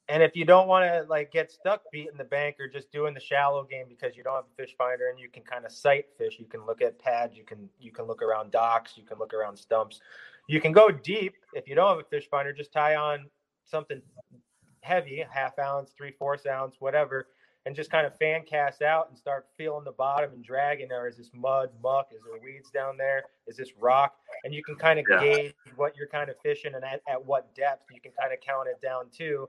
and 0.09 0.23
if 0.23 0.37
you 0.37 0.45
don't 0.45 0.69
want 0.69 0.85
to 0.85 1.09
like 1.09 1.33
get 1.33 1.51
stuck 1.51 1.83
beating 1.91 2.19
the 2.19 2.25
bank 2.25 2.57
or 2.61 2.69
just 2.69 2.93
doing 2.93 3.15
the 3.15 3.21
shallow 3.21 3.65
game 3.65 3.87
because 3.89 4.17
you 4.17 4.23
don't 4.23 4.35
have 4.35 4.45
a 4.45 4.63
fish 4.63 4.75
finder 4.77 5.09
and 5.09 5.19
you 5.19 5.31
can 5.31 5.43
kind 5.43 5.65
of 5.65 5.73
sight 5.73 6.07
fish, 6.19 6.37
you 6.39 6.45
can 6.45 6.67
look 6.67 6.83
at 6.83 6.99
pads, 6.99 7.37
you 7.37 7.45
can 7.45 7.69
you 7.81 7.91
can 7.91 8.05
look 8.05 8.23
around 8.23 8.51
docks, 8.51 8.93
you 8.97 9.05
can 9.05 9.19
look 9.19 9.33
around 9.33 9.57
stumps. 9.57 10.01
You 10.47 10.61
can 10.61 10.73
go 10.73 10.91
deep 10.91 11.37
if 11.55 11.67
you 11.67 11.75
don't 11.75 11.89
have 11.89 11.99
a 11.99 12.09
fish 12.09 12.29
finder. 12.31 12.53
Just 12.53 12.73
tie 12.73 12.97
on 12.97 13.31
something 13.65 14.03
heavy, 14.83 15.25
half 15.31 15.59
ounce, 15.59 15.93
three 15.97 16.13
fourths 16.19 16.47
ounce, 16.47 16.77
whatever, 16.81 17.29
and 17.67 17.75
just 17.75 17.91
kind 17.91 18.07
of 18.07 18.17
fan 18.19 18.43
cast 18.43 18.83
out 18.83 19.09
and 19.09 19.19
start 19.19 19.47
feeling 19.57 19.85
the 19.85 19.93
bottom 19.93 20.33
and 20.33 20.45
dragging. 20.45 20.89
There 20.89 21.09
is 21.09 21.17
this 21.17 21.31
mud, 21.35 21.71
muck? 21.83 22.09
Is 22.15 22.21
there 22.25 22.41
weeds 22.43 22.71
down 22.71 22.97
there? 22.97 23.25
Is 23.47 23.57
this 23.57 23.71
rock? 23.79 24.15
And 24.45 24.55
you 24.55 24.63
can 24.63 24.77
kind 24.77 24.99
of 24.99 25.07
yeah. 25.09 25.21
gauge 25.21 25.55
what 25.77 25.97
you're 25.97 26.09
kind 26.09 26.29
of 26.29 26.37
fishing 26.43 26.75
and 26.75 26.85
at, 26.85 27.01
at 27.09 27.25
what 27.25 27.55
depth. 27.55 27.91
You 27.93 28.01
can 28.01 28.13
kind 28.21 28.33
of 28.33 28.41
count 28.41 28.69
it 28.69 28.81
down 28.83 29.07
too 29.17 29.49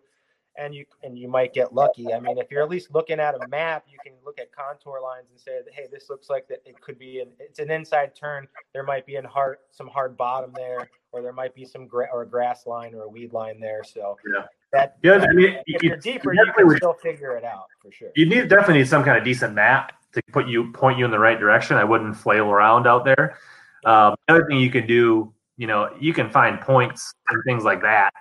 and 0.57 0.73
you 0.73 0.85
and 1.03 1.17
you 1.17 1.27
might 1.27 1.53
get 1.53 1.73
lucky. 1.73 2.13
I 2.13 2.19
mean, 2.19 2.37
if 2.37 2.49
you're 2.49 2.63
at 2.63 2.69
least 2.69 2.93
looking 2.93 3.19
at 3.19 3.35
a 3.35 3.47
map, 3.47 3.85
you 3.91 3.97
can 4.03 4.13
look 4.23 4.39
at 4.39 4.51
contour 4.51 4.99
lines 5.01 5.27
and 5.31 5.39
say, 5.39 5.59
"Hey, 5.71 5.87
this 5.91 6.09
looks 6.09 6.29
like 6.29 6.47
that 6.47 6.61
it 6.65 6.79
could 6.81 6.97
be 6.97 7.19
an 7.19 7.29
it's 7.39 7.59
an 7.59 7.71
inside 7.71 8.15
turn. 8.15 8.47
There 8.73 8.83
might 8.83 9.05
be 9.05 9.15
an 9.15 9.25
hard 9.25 9.57
some 9.71 9.87
hard 9.87 10.17
bottom 10.17 10.51
there, 10.56 10.89
or 11.12 11.21
there 11.21 11.33
might 11.33 11.53
be 11.53 11.65
some 11.65 11.87
gra- 11.87 12.10
or 12.12 12.21
a 12.21 12.27
grass 12.27 12.65
line 12.65 12.93
or 12.95 13.03
a 13.03 13.10
weed 13.10 13.33
line 13.33 13.60
there." 13.60 13.83
So 13.83 14.17
yeah, 14.33 14.45
that 14.71 14.97
yeah, 15.03 15.25
I 15.29 15.33
mean, 15.33 15.58
if 15.65 15.83
you, 15.83 15.93
are 15.93 15.97
deeper, 15.97 16.33
you 16.33 16.51
can 16.56 16.67
would, 16.67 16.77
still 16.77 16.93
figure 16.93 17.35
it 17.35 17.43
out 17.43 17.65
for 17.81 17.91
sure. 17.91 18.10
You 18.15 18.25
need 18.25 18.47
definitely 18.47 18.79
need 18.79 18.87
some 18.87 19.03
kind 19.03 19.17
of 19.17 19.23
decent 19.23 19.53
map 19.53 19.93
to 20.13 20.21
put 20.31 20.47
you 20.47 20.71
point 20.71 20.97
you 20.97 21.06
in 21.06 21.12
the 21.12 21.19
right 21.19 21.39
direction. 21.39 21.77
I 21.77 21.83
wouldn't 21.83 22.15
flail 22.15 22.49
around 22.49 22.87
out 22.87 23.06
there. 23.06 23.37
Um, 23.85 24.15
other 24.27 24.45
thing 24.47 24.58
you 24.58 24.71
can 24.71 24.87
do, 24.87 25.31
you 25.58 25.67
know, 25.67 25.93
you 25.99 26.13
can 26.13 26.29
find 26.29 26.60
points 26.60 27.13
and 27.29 27.43
things 27.45 27.63
like 27.63 27.81
that, 27.81 28.12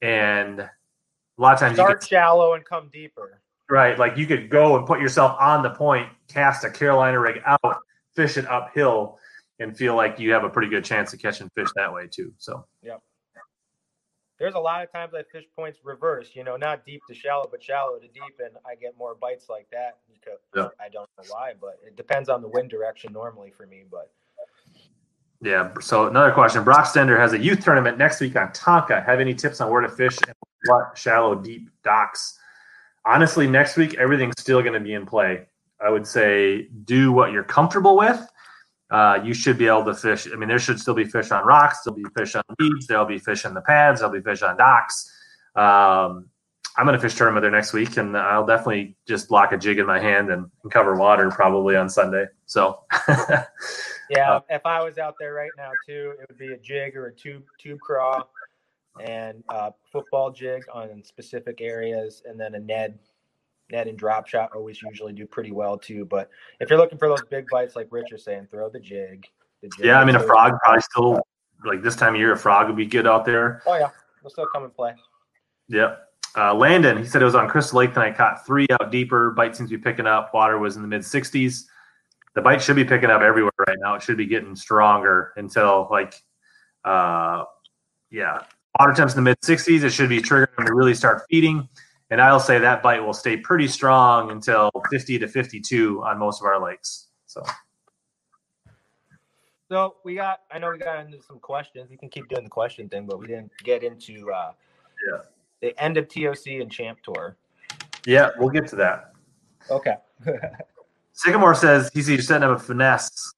and 0.00 0.68
lot 1.42 1.54
of 1.54 1.60
times 1.60 1.74
start 1.74 1.90
you 1.90 1.96
could, 1.96 2.08
shallow 2.08 2.54
and 2.54 2.64
come 2.64 2.88
deeper. 2.92 3.40
Right, 3.68 3.98
like 3.98 4.16
you 4.16 4.26
could 4.26 4.50
go 4.50 4.76
and 4.76 4.86
put 4.86 5.00
yourself 5.00 5.36
on 5.40 5.62
the 5.62 5.70
point, 5.70 6.08
cast 6.28 6.64
a 6.64 6.70
Carolina 6.70 7.18
rig 7.18 7.40
out, 7.46 7.78
fish 8.14 8.36
it 8.36 8.46
uphill, 8.46 9.18
and 9.58 9.76
feel 9.76 9.94
like 9.96 10.18
you 10.18 10.32
have 10.32 10.44
a 10.44 10.50
pretty 10.50 10.68
good 10.68 10.84
chance 10.84 11.12
of 11.12 11.20
catching 11.20 11.48
fish 11.54 11.68
that 11.76 11.92
way 11.92 12.06
too. 12.06 12.32
So, 12.38 12.66
yep. 12.82 13.00
there's 14.38 14.54
a 14.54 14.58
lot 14.58 14.82
of 14.82 14.92
times 14.92 15.14
I 15.14 15.22
fish 15.32 15.44
points 15.56 15.78
reverse, 15.84 16.30
you 16.34 16.44
know, 16.44 16.56
not 16.56 16.84
deep 16.84 17.00
to 17.08 17.14
shallow, 17.14 17.48
but 17.50 17.62
shallow 17.62 17.98
to 17.98 18.08
deep, 18.08 18.40
and 18.40 18.56
I 18.66 18.74
get 18.74 18.96
more 18.98 19.14
bites 19.14 19.48
like 19.48 19.68
that. 19.72 19.98
Because 20.12 20.40
yeah. 20.54 20.68
I 20.78 20.88
don't 20.88 21.08
know 21.16 21.24
why, 21.28 21.54
but 21.58 21.78
it 21.86 21.96
depends 21.96 22.28
on 22.28 22.42
the 22.42 22.48
wind 22.48 22.68
direction 22.68 23.12
normally 23.12 23.52
for 23.56 23.66
me. 23.66 23.84
But 23.90 24.10
yeah. 25.40 25.72
So 25.80 26.08
another 26.08 26.32
question: 26.32 26.62
Brock 26.62 26.86
Stender 26.86 27.18
has 27.18 27.32
a 27.32 27.38
youth 27.38 27.64
tournament 27.64 27.98
next 27.98 28.20
week 28.20 28.36
on 28.36 28.48
Tonka. 28.48 29.04
Have 29.04 29.20
any 29.20 29.34
tips 29.34 29.60
on 29.60 29.70
where 29.70 29.80
to 29.80 29.88
fish 29.88 30.18
and 30.26 30.36
what 30.66 30.96
shallow, 30.96 31.34
deep 31.34 31.68
docks? 31.84 32.38
Honestly, 33.04 33.46
next 33.46 33.76
week 33.76 33.94
everything's 33.94 34.40
still 34.40 34.60
going 34.60 34.74
to 34.74 34.80
be 34.80 34.94
in 34.94 35.06
play. 35.06 35.46
I 35.80 35.90
would 35.90 36.06
say 36.06 36.68
do 36.84 37.12
what 37.12 37.32
you're 37.32 37.42
comfortable 37.42 37.96
with 37.96 38.24
uh, 38.92 39.18
you 39.24 39.32
should 39.32 39.56
be 39.56 39.66
able 39.66 39.86
to 39.86 39.94
fish. 39.94 40.28
I 40.30 40.36
mean, 40.36 40.50
there 40.50 40.58
should 40.58 40.78
still 40.78 40.94
be 40.94 41.04
fish 41.04 41.30
on 41.30 41.46
rocks. 41.46 41.78
There'll 41.82 41.96
be 41.96 42.04
fish 42.14 42.34
on 42.34 42.42
weeds. 42.58 42.86
There'll 42.86 43.06
be 43.06 43.18
fish 43.18 43.46
in 43.46 43.54
the 43.54 43.62
pads. 43.62 44.00
There'll 44.00 44.14
be 44.14 44.20
fish 44.20 44.42
on 44.42 44.58
docks. 44.58 45.10
Um, 45.56 46.28
I'm 46.76 46.84
going 46.84 46.92
to 46.92 46.98
fish 46.98 47.14
tournament 47.14 47.42
there 47.42 47.50
next 47.50 47.72
week, 47.72 47.96
and 47.96 48.16
I'll 48.16 48.44
definitely 48.44 48.94
just 49.08 49.30
lock 49.30 49.52
a 49.52 49.56
jig 49.56 49.78
in 49.78 49.86
my 49.86 49.98
hand 49.98 50.30
and, 50.30 50.46
and 50.62 50.72
cover 50.72 50.94
water 50.94 51.30
probably 51.30 51.74
on 51.74 51.88
Sunday. 51.88 52.26
So, 52.44 52.80
yeah, 54.10 54.34
uh, 54.34 54.40
if 54.50 54.64
I 54.66 54.82
was 54.82 54.98
out 54.98 55.14
there 55.18 55.32
right 55.32 55.50
now 55.56 55.70
too, 55.86 56.12
it 56.20 56.26
would 56.28 56.38
be 56.38 56.52
a 56.52 56.58
jig 56.58 56.94
or 56.94 57.06
a 57.06 57.14
tube 57.14 57.44
tube 57.58 57.80
craw, 57.80 58.22
and 59.00 59.42
uh, 59.48 59.70
football 59.90 60.30
jig 60.30 60.62
on 60.72 61.02
specific 61.04 61.60
areas, 61.60 62.22
and 62.26 62.38
then 62.38 62.54
a 62.54 62.60
Ned 62.60 62.98
Ned 63.70 63.88
and 63.88 63.98
drop 63.98 64.26
shot 64.26 64.50
always 64.54 64.82
usually 64.82 65.12
do 65.12 65.26
pretty 65.26 65.52
well 65.52 65.78
too. 65.78 66.04
But 66.04 66.28
if 66.60 66.68
you're 66.68 66.78
looking 66.78 66.98
for 66.98 67.08
those 67.08 67.22
big 67.30 67.46
bites, 67.50 67.74
like 67.74 67.88
Rich 67.90 68.12
is 68.12 68.24
saying, 68.24 68.48
throw 68.50 68.68
the 68.68 68.80
jig. 68.80 69.26
The 69.62 69.68
jig 69.76 69.86
yeah, 69.86 69.98
I 69.98 70.04
mean, 70.04 70.16
a 70.16 70.20
frog 70.20 70.52
probably 70.62 70.82
still 70.82 71.20
like 71.64 71.82
this 71.82 71.96
time 71.96 72.14
of 72.14 72.20
year, 72.20 72.32
a 72.32 72.36
frog 72.36 72.66
would 72.66 72.76
be 72.76 72.86
good 72.86 73.06
out 73.06 73.24
there. 73.24 73.62
Oh 73.66 73.74
yeah, 73.74 73.88
we'll 74.22 74.30
still 74.30 74.48
come 74.52 74.64
and 74.64 74.74
play. 74.74 74.94
Yep. 75.68 76.08
Uh, 76.34 76.54
Landon, 76.54 76.96
he 76.96 77.04
said 77.04 77.20
it 77.20 77.26
was 77.26 77.34
on 77.34 77.48
Crystal 77.48 77.78
Lake 77.78 77.92
tonight. 77.92 78.16
Caught 78.16 78.46
three 78.46 78.66
out 78.70 78.90
deeper. 78.90 79.32
Bite 79.32 79.54
seems 79.54 79.70
to 79.70 79.76
be 79.76 79.82
picking 79.82 80.06
up. 80.06 80.32
Water 80.32 80.58
was 80.58 80.76
in 80.76 80.82
the 80.82 80.88
mid 80.88 81.02
60s. 81.02 81.64
The 82.34 82.40
bite 82.40 82.62
should 82.62 82.76
be 82.76 82.84
picking 82.84 83.10
up 83.10 83.20
everywhere 83.20 83.52
right 83.66 83.76
now. 83.80 83.94
It 83.94 84.02
should 84.02 84.16
be 84.16 84.26
getting 84.26 84.56
stronger 84.56 85.34
until 85.36 85.88
like, 85.90 86.14
uh, 86.84 87.44
yeah, 88.10 88.44
water 88.82 88.94
temps 88.94 89.14
in 89.14 89.22
the 89.22 89.30
mid 89.30 89.40
60s. 89.40 89.84
It 89.84 89.90
should 89.90 90.08
be 90.08 90.20
triggering 90.20 90.66
to 90.66 90.74
really 90.74 90.94
start 90.94 91.22
feeding. 91.30 91.68
And 92.10 92.20
I'll 92.20 92.40
say 92.40 92.58
that 92.58 92.82
bite 92.82 93.00
will 93.00 93.14
stay 93.14 93.36
pretty 93.36 93.68
strong 93.68 94.32
until 94.32 94.70
50 94.90 95.20
to 95.20 95.28
52 95.28 96.02
on 96.02 96.18
most 96.18 96.40
of 96.40 96.46
our 96.46 96.60
lakes. 96.60 97.08
So. 97.26 97.42
So 99.70 99.96
we 100.04 100.16
got. 100.16 100.40
I 100.50 100.58
know 100.58 100.70
we 100.70 100.78
got 100.78 101.06
into 101.06 101.22
some 101.22 101.38
questions. 101.38 101.88
We 101.88 101.96
can 101.96 102.10
keep 102.10 102.28
doing 102.28 102.42
the 102.42 102.50
question 102.50 102.88
thing, 102.88 103.06
but 103.06 103.18
we 103.18 103.26
didn't 103.26 103.52
get 103.64 103.82
into 103.84 104.30
uh, 104.30 104.52
yeah 105.08 105.22
the 105.62 105.82
end 105.82 105.96
of 105.96 106.08
TOC 106.08 106.46
and 106.60 106.70
Champ 106.70 106.98
Tour. 107.02 107.36
Yeah, 108.04 108.30
we'll 108.36 108.50
get 108.50 108.66
to 108.68 108.76
that. 108.76 109.12
Okay. 109.70 109.94
Sycamore 111.14 111.54
says 111.54 111.90
he's 111.94 112.10
you're 112.10 112.18
setting 112.18 112.46
up 112.46 112.58
a 112.58 112.62
finesse. 112.62 113.32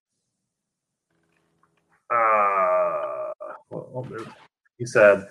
Uh, 2.11 3.31
well, 3.71 4.07
he 4.79 4.87
said 4.87 5.29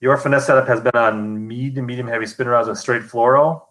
your 0.00 0.16
finesse 0.16 0.46
setup 0.46 0.66
has 0.66 0.80
been 0.80 0.96
on 0.96 1.46
medium, 1.46 1.86
medium 1.86 2.08
heavy 2.08 2.26
spin 2.26 2.48
rods 2.48 2.68
with 2.68 2.78
straight 2.78 3.02
fluoro. 3.02 3.62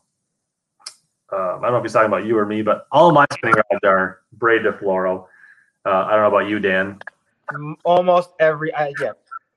Uh, 1.31 1.57
I 1.57 1.61
don't 1.61 1.71
know 1.71 1.77
if 1.77 1.83
he's 1.83 1.93
talking 1.93 2.07
about 2.07 2.25
you 2.25 2.37
or 2.37 2.45
me, 2.45 2.61
but 2.61 2.87
all 2.91 3.11
my 3.11 3.25
spinning 3.33 3.55
rods 3.55 3.83
are 3.83 4.21
braided 4.33 4.63
to 4.65 4.73
fluoro. 4.73 5.25
Uh, 5.85 6.05
I 6.05 6.11
don't 6.11 6.21
know 6.21 6.37
about 6.37 6.49
you, 6.49 6.59
Dan. 6.59 6.99
Almost 7.83 8.31
every, 8.39 8.71
uh, 8.73 8.91
yeah, 8.99 9.11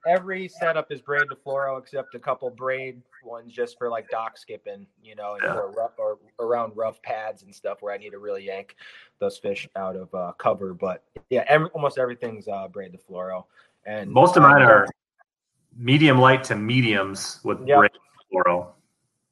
every 0.07 0.49
setup 0.49 0.91
is 0.91 1.01
braid 1.01 1.25
to 1.29 1.37
fluoro 1.37 1.79
except 1.79 2.15
a 2.15 2.19
couple 2.19 2.49
braid 2.51 3.01
ones 3.25 3.53
just 3.53 3.79
for 3.79 3.89
like 3.91 4.09
dock 4.09 4.39
skipping, 4.39 4.87
you 5.03 5.15
know, 5.15 5.37
yeah. 5.43 5.55
or, 5.55 5.73
rough, 5.73 5.93
or 5.99 6.19
around 6.39 6.73
rough 6.75 7.03
pads 7.03 7.43
and 7.43 7.55
stuff 7.55 7.83
where 7.83 7.95
I 7.95 7.99
need 7.99 8.11
to 8.11 8.19
really 8.19 8.47
yank 8.47 8.77
those 9.19 9.39
fish 9.39 9.69
out 9.77 9.97
of 9.97 10.15
uh, 10.15 10.33
cover. 10.39 10.73
But 10.75 11.05
yeah, 11.29 11.45
every, 11.49 11.69
almost 11.69 11.99
everything's 11.99 12.49
uh, 12.49 12.69
braid 12.69 12.93
to 12.93 12.99
fluoro. 12.99 13.45
And 13.85 14.11
most 14.11 14.37
of 14.37 14.43
mine 14.43 14.63
are 14.63 14.87
medium 15.77 16.19
light 16.19 16.45
to 16.45 16.57
mediums 16.57 17.41
with 17.45 17.59
yep. 17.67 17.79
braid 17.79 17.91
fluoro. 18.33 18.69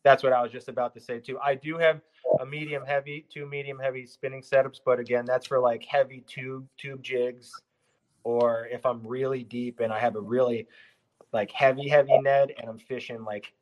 That's 0.03 0.22
what 0.22 0.32
I 0.32 0.43
was 0.43 0.51
just 0.51 0.68
about 0.68 0.95
to 0.95 1.01
say 1.01 1.20
too. 1.20 1.38
I 1.38 1.55
do 1.55 1.76
have 1.76 2.01
a 2.41 2.47
medium 2.47 2.84
heavy, 2.84 3.26
two 3.32 3.47
medium 3.47 3.78
heavy 3.78 4.07
spinning 4.07 4.43
setups, 4.43 4.80
but 4.84 4.99
again, 4.99 5.24
that's 5.26 5.47
for 5.47 5.61
like 5.61 5.84
heavy 5.84 6.24
tube 6.26 6.66
tube 6.78 7.03
jigs, 7.03 7.53
or 8.24 8.68
if 8.70 8.86
I'm 8.86 9.07
really 9.07 9.45
deep 9.45 9.80
and 9.80 9.93
I 9.93 9.99
have 9.99 10.16
a 10.16 10.20
really 10.20 10.66
like 11.32 11.51
heavy 11.51 11.88
heavy 11.88 12.18
Ned 12.18 12.53
and 12.59 12.68
I'm 12.68 12.78
fishing 12.78 13.24
like 13.24 13.53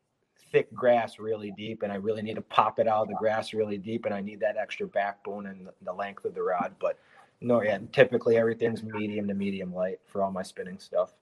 thick 0.51 0.73
grass 0.73 1.19
really 1.19 1.51
deep 1.51 1.83
and 1.83 1.91
I 1.91 1.95
really 1.95 2.21
need 2.21 2.35
to 2.35 2.41
pop 2.41 2.79
it 2.79 2.87
out 2.87 3.03
of 3.03 3.07
the 3.09 3.15
grass 3.15 3.53
really 3.53 3.77
deep 3.77 4.05
and 4.05 4.13
I 4.13 4.21
need 4.21 4.39
that 4.39 4.57
extra 4.57 4.87
backbone 4.87 5.47
and 5.47 5.69
the 5.81 5.93
length 5.93 6.25
of 6.25 6.33
the 6.33 6.41
rod. 6.41 6.75
But 6.79 6.97
no, 7.41 7.61
yeah, 7.61 7.77
typically 7.91 8.37
everything's 8.37 8.83
medium 8.83 9.27
to 9.27 9.33
medium 9.33 9.73
light 9.73 9.99
for 10.05 10.21
all 10.21 10.31
my 10.31 10.43
spinning 10.43 10.79
stuff. 10.79 11.13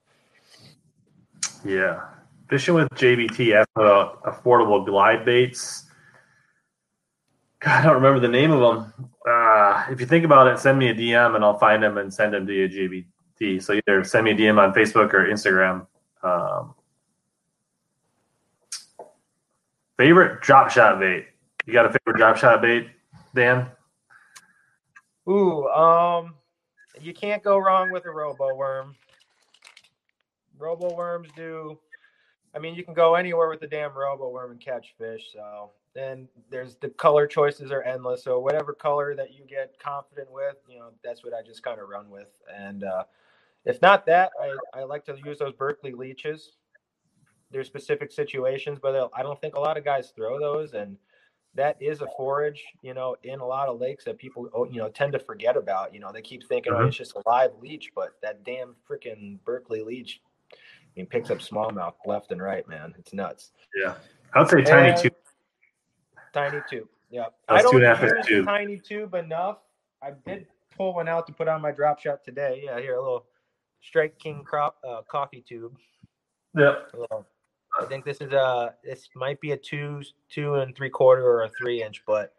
Yeah. 1.65 2.01
Fishing 2.49 2.75
with 2.75 2.89
JBT 2.89 3.65
about 3.75 4.23
affordable 4.23 4.85
glide 4.85 5.25
baits. 5.25 5.85
God, 7.59 7.79
I 7.79 7.83
don't 7.83 7.95
remember 7.95 8.19
the 8.19 8.27
name 8.27 8.51
of 8.51 8.59
them. 8.59 9.09
Uh, 9.27 9.85
if 9.89 9.99
you 9.99 10.05
think 10.05 10.23
about 10.23 10.47
it, 10.47 10.59
send 10.59 10.79
me 10.79 10.89
a 10.89 10.93
DM 10.93 11.35
and 11.35 11.43
I'll 11.43 11.57
find 11.57 11.81
them 11.81 11.97
and 11.97 12.13
send 12.13 12.33
them 12.33 12.47
to 12.47 12.53
you, 12.53 12.69
JBT. 12.69 13.61
So 13.61 13.73
either 13.73 14.03
send 14.03 14.25
me 14.25 14.31
a 14.31 14.35
DM 14.35 14.59
on 14.59 14.73
Facebook 14.73 15.13
or 15.13 15.27
Instagram. 15.27 15.87
Um, 16.23 16.75
favorite 19.97 20.41
drop 20.41 20.69
shot 20.69 20.99
bait? 20.99 21.25
You 21.65 21.73
got 21.73 21.85
a 21.85 21.89
favorite 21.89 22.17
drop 22.17 22.37
shot 22.37 22.61
bait, 22.61 22.89
Dan? 23.35 23.67
Ooh, 25.27 25.67
um, 25.67 26.35
you 27.01 27.13
can't 27.13 27.43
go 27.43 27.57
wrong 27.57 27.91
with 27.91 28.05
a 28.05 28.09
robo 28.09 28.55
worm. 28.55 28.95
Robo 30.57 30.95
worms 30.95 31.29
do. 31.35 31.77
I 32.55 32.59
mean, 32.59 32.75
you 32.75 32.83
can 32.83 32.93
go 32.93 33.15
anywhere 33.15 33.49
with 33.49 33.59
the 33.59 33.67
damn 33.67 33.93
robo 33.93 34.29
worm 34.29 34.51
and 34.51 34.59
catch 34.59 34.95
fish. 34.97 35.29
So 35.33 35.71
then 35.93 36.27
there's 36.49 36.75
the 36.75 36.89
color 36.89 37.27
choices 37.27 37.71
are 37.71 37.83
endless. 37.83 38.23
So 38.23 38.39
whatever 38.39 38.73
color 38.73 39.15
that 39.15 39.33
you 39.33 39.45
get 39.45 39.77
confident 39.79 40.31
with, 40.31 40.55
you 40.67 40.79
know, 40.79 40.89
that's 41.03 41.23
what 41.23 41.33
I 41.33 41.41
just 41.45 41.61
kind 41.61 41.79
of 41.79 41.89
run 41.89 42.09
with. 42.09 42.29
And 42.55 42.83
uh, 42.83 43.03
if 43.65 43.81
not 43.81 44.05
that, 44.07 44.31
I, 44.41 44.79
I 44.79 44.83
like 44.83 45.05
to 45.05 45.17
use 45.23 45.39
those 45.39 45.53
Berkley 45.53 45.91
leeches. 45.91 46.53
There's 47.51 47.67
specific 47.67 48.11
situations, 48.11 48.79
but 48.81 49.11
I 49.15 49.23
don't 49.23 49.39
think 49.39 49.55
a 49.55 49.59
lot 49.59 49.77
of 49.77 49.85
guys 49.85 50.11
throw 50.15 50.39
those. 50.39 50.73
And 50.73 50.97
that 51.53 51.77
is 51.81 52.01
a 52.01 52.07
forage, 52.17 52.63
you 52.81 52.93
know, 52.93 53.15
in 53.23 53.39
a 53.39 53.45
lot 53.45 53.67
of 53.67 53.79
lakes 53.79 54.05
that 54.05 54.17
people, 54.17 54.49
oh, 54.53 54.65
you 54.65 54.77
know, 54.77 54.89
tend 54.89 55.13
to 55.13 55.19
forget 55.19 55.55
about. 55.57 55.93
You 55.93 55.99
know, 55.99 56.11
they 56.11 56.21
keep 56.21 56.47
thinking, 56.47 56.73
mm-hmm. 56.73 56.83
oh, 56.83 56.87
it's 56.87 56.97
just 56.97 57.15
a 57.15 57.21
live 57.25 57.51
leech, 57.61 57.91
but 57.95 58.13
that 58.21 58.43
damn 58.43 58.75
freaking 58.89 59.39
Berkley 59.45 59.81
leech 59.81 60.21
he 60.97 61.05
picks 61.05 61.29
up 61.29 61.37
smallmouth 61.37 61.93
left 62.07 62.31
and 62.31 62.41
right, 62.41 62.67
man. 62.67 62.93
It's 62.97 63.13
nuts. 63.13 63.51
Yeah. 63.79 63.93
I 64.33 64.39
would 64.39 64.49
say 64.49 64.63
tiny 64.63 64.89
and, 64.89 64.99
tube. 64.99 65.13
Tiny 66.33 66.59
tube. 66.67 66.87
Yeah. 67.11 67.25
That's 67.47 67.65
I 67.65 67.71
don't 67.71 68.01
use 68.01 68.25
tube. 68.25 68.45
tiny 68.45 68.79
tube 68.79 69.13
enough. 69.13 69.59
I 70.01 70.13
did 70.25 70.47
pull 70.75 70.95
one 70.95 71.07
out 71.07 71.27
to 71.27 71.33
put 71.33 71.47
on 71.47 71.61
my 71.61 71.71
drop 71.71 71.99
shot 71.99 72.23
today. 72.25 72.63
Yeah, 72.65 72.79
here 72.79 72.95
a 72.95 72.99
little 72.99 73.25
Strike 73.81 74.17
King 74.17 74.43
crop 74.43 74.77
uh, 74.87 75.01
coffee 75.07 75.43
tube. 75.47 75.77
Yeah. 76.57 76.75
I 77.79 77.85
think 77.85 78.03
this 78.03 78.17
is 78.19 78.33
a 78.33 78.73
this 78.83 79.07
might 79.15 79.39
be 79.39 79.51
a 79.51 79.57
two 79.57 80.01
two 80.31 80.55
and 80.55 80.75
three 80.75 80.89
quarter 80.89 81.23
or 81.23 81.43
a 81.43 81.51
three 81.59 81.83
inch, 81.83 82.01
but 82.07 82.33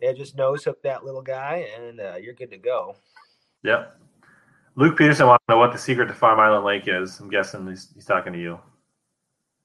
yeah, 0.00 0.12
just 0.12 0.36
nose 0.36 0.62
hook 0.62 0.80
that 0.84 1.04
little 1.04 1.22
guy 1.22 1.68
and 1.76 2.00
uh, 2.00 2.14
you're 2.14 2.34
good 2.34 2.50
to 2.52 2.58
go. 2.58 2.94
Yep. 3.64 4.00
Luke 4.78 4.96
Peterson 4.96 5.26
wants 5.26 5.44
to 5.48 5.54
know 5.54 5.58
what 5.58 5.72
the 5.72 5.78
secret 5.78 6.06
to 6.06 6.14
Farm 6.14 6.38
Island 6.38 6.64
Lake 6.64 6.84
is. 6.86 7.18
I'm 7.18 7.28
guessing 7.28 7.66
he's, 7.66 7.90
he's 7.94 8.04
talking 8.04 8.32
to 8.32 8.38
you. 8.38 8.60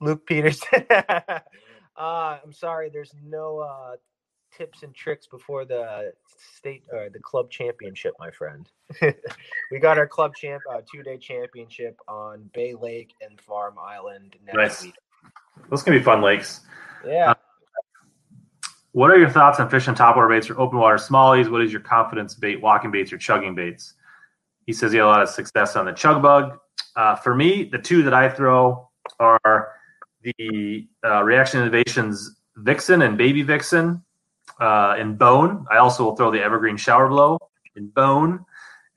Luke 0.01 0.26
Peterson. 0.26 0.84
uh, 0.89 1.39
I'm 1.95 2.51
sorry, 2.51 2.89
there's 2.89 3.14
no 3.24 3.59
uh, 3.59 3.91
tips 4.57 4.82
and 4.82 4.93
tricks 4.95 5.28
before 5.28 5.66
the 5.66 6.14
state 6.57 6.82
or 6.91 7.11
the 7.11 7.20
club 7.20 7.51
championship, 7.51 8.16
my 8.18 8.32
friend. 8.32 8.68
we 9.72 9.78
got 9.80 9.99
our 9.99 10.07
club 10.07 10.34
champ 10.36 10.64
uh, 10.74 10.82
two 10.91 11.03
day 11.03 11.20
championship 11.20 11.95
on 12.07 12.49
Bay 12.51 12.74
Lake 12.74 13.14
and 13.22 13.39
Farm 13.39 13.76
Island 13.80 14.36
next 14.43 14.57
nice. 14.57 14.84
week. 14.84 14.95
Those 15.70 15.84
can 15.84 15.93
be 15.93 16.01
fun 16.01 16.24
lakes. 16.24 16.61
Yeah. 17.05 17.30
Uh, 17.30 17.34
what 18.93 19.11
are 19.11 19.20
your 19.20 19.30
thoughts 19.30 19.59
on 19.59 19.70
fishing 19.70 19.93
topwater 19.93 20.28
baits 20.28 20.49
or 20.49 20.59
open 20.59 20.80
water 20.80 20.97
smallies? 20.97 21.51
What 21.51 21.61
is 21.61 21.72
your 21.72 21.82
confidence 21.82 22.34
bait, 22.34 22.59
walking 22.59 22.89
baits, 22.89 23.14
or 23.14 23.20
chugging 23.20 23.53
baits? 23.53 23.93
He 24.66 24.74
says 24.74 24.91
he 24.91 24.97
had 24.97 25.05
a 25.05 25.07
lot 25.07 25.22
of 25.22 25.30
success 25.30 25.76
on 25.76 25.86
the 25.86 25.91
chug 25.91 26.22
bug. 26.22 26.57
Uh, 26.95 27.16
for 27.16 27.36
me, 27.36 27.64
the 27.64 27.80
two 27.80 28.03
that 28.03 28.14
I 28.14 28.30
throw 28.30 28.89
are 29.20 29.74
the 30.22 30.88
uh, 31.03 31.24
Reaction 31.24 31.61
Innovations 31.61 32.39
Vixen 32.57 33.01
and 33.01 33.18
Baby 33.18 33.41
Vixen 33.41 34.03
uh, 34.59 34.95
in 34.99 35.16
bone. 35.16 35.66
I 35.72 35.78
also 35.78 36.03
will 36.03 36.16
throw 36.16 36.32
the 36.32 36.41
Evergreen 36.41 36.78
Shower 36.78 37.07
Blow 37.07 37.38
in 37.76 37.88
bone. 37.89 38.45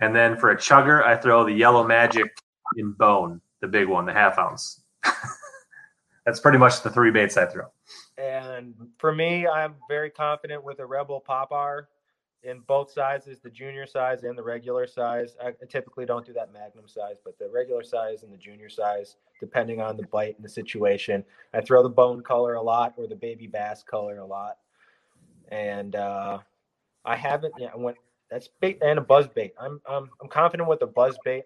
And 0.01 0.15
then 0.15 0.37
for 0.37 0.51
a 0.51 0.57
chugger, 0.57 1.05
I 1.05 1.17
throw 1.17 1.45
the 1.45 1.53
Yellow 1.53 1.87
Magic 1.87 2.37
in 2.77 2.93
bone, 2.93 3.41
the 3.61 3.69
big 3.69 3.89
one, 3.89 4.05
the 4.05 4.13
half 4.13 4.39
ounce. 4.39 4.83
that's 6.27 6.41
pretty 6.41 6.59
much 6.59 6.83
the 6.83 6.91
three 6.91 7.11
baits 7.11 7.37
I 7.37 7.47
throw. 7.47 7.67
And 8.19 8.75
for 8.99 9.15
me, 9.15 9.47
I'm 9.47 9.75
very 9.89 10.11
confident 10.11 10.65
with 10.65 10.81
a 10.81 10.87
Rebel 10.87 11.21
Pop-R 11.21 11.89
in 12.43 12.61
both 12.61 12.93
sizes, 12.93 13.41
the 13.41 13.51
junior 13.51 13.87
size 13.87 14.23
and 14.23 14.39
the 14.39 14.43
regular 14.43 14.87
size. 14.87 15.37
I 15.45 15.53
typically 15.69 16.07
don't 16.07 16.25
do 16.25 16.33
that 16.35 16.53
magnum 16.53 16.87
size, 16.87 17.17
but 17.25 17.39
the 17.39 17.49
regular 17.49 17.83
size 17.83 18.23
and 18.23 18.33
the 18.33 18.37
junior 18.37 18.69
size, 18.69 19.17
depending 19.41 19.81
on 19.81 19.97
the 19.97 20.05
bite 20.05 20.37
and 20.37 20.45
the 20.45 20.49
situation. 20.49 21.25
I 21.53 21.61
throw 21.61 21.83
the 21.83 21.89
bone 21.89 22.23
color 22.23 22.55
a 22.55 22.63
lot 22.63 22.95
or 22.97 23.07
the 23.07 23.17
baby 23.17 23.47
bass 23.47 23.83
color 23.83 24.19
a 24.19 24.27
lot. 24.27 24.59
And 25.49 25.97
uh, 25.97 26.39
I 27.05 27.17
haven't, 27.17 27.55
yeah, 27.59 27.71
I 27.73 27.77
went, 27.77 27.97
that's 28.31 28.49
bait 28.61 28.79
and 28.83 28.99
a 28.99 29.03
buzz 29.03 29.29
bait. 29.29 29.55
I'm, 29.61 29.81
I'm, 29.89 30.11
I'm 30.21 30.29
confident 30.29 30.69
with 30.69 30.81
the 30.81 30.87
buzz 30.87 31.17
bait, 31.25 31.45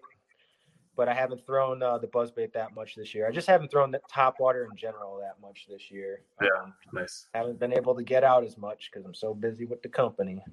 but 0.95 1.07
I 1.07 1.13
haven't 1.13 1.45
thrown 1.45 1.81
uh, 1.81 1.97
the 1.97 2.07
buzz 2.07 2.31
bait 2.31 2.53
that 2.53 2.75
much 2.75 2.95
this 2.95 3.15
year. 3.15 3.27
I 3.27 3.31
just 3.31 3.47
haven't 3.47 3.71
thrown 3.71 3.91
the 3.91 4.01
top 4.11 4.39
water 4.39 4.67
in 4.69 4.75
general 4.75 5.19
that 5.19 5.41
much 5.41 5.67
this 5.69 5.89
year. 5.89 6.21
Yeah, 6.41 6.49
um, 6.61 6.73
nice. 6.93 7.27
Haven't 7.33 7.59
been 7.59 7.73
able 7.73 7.95
to 7.95 8.03
get 8.03 8.23
out 8.23 8.43
as 8.43 8.57
much 8.57 8.89
because 8.91 9.05
I'm 9.05 9.13
so 9.13 9.33
busy 9.33 9.65
with 9.65 9.81
the 9.81 9.89
company. 9.89 10.43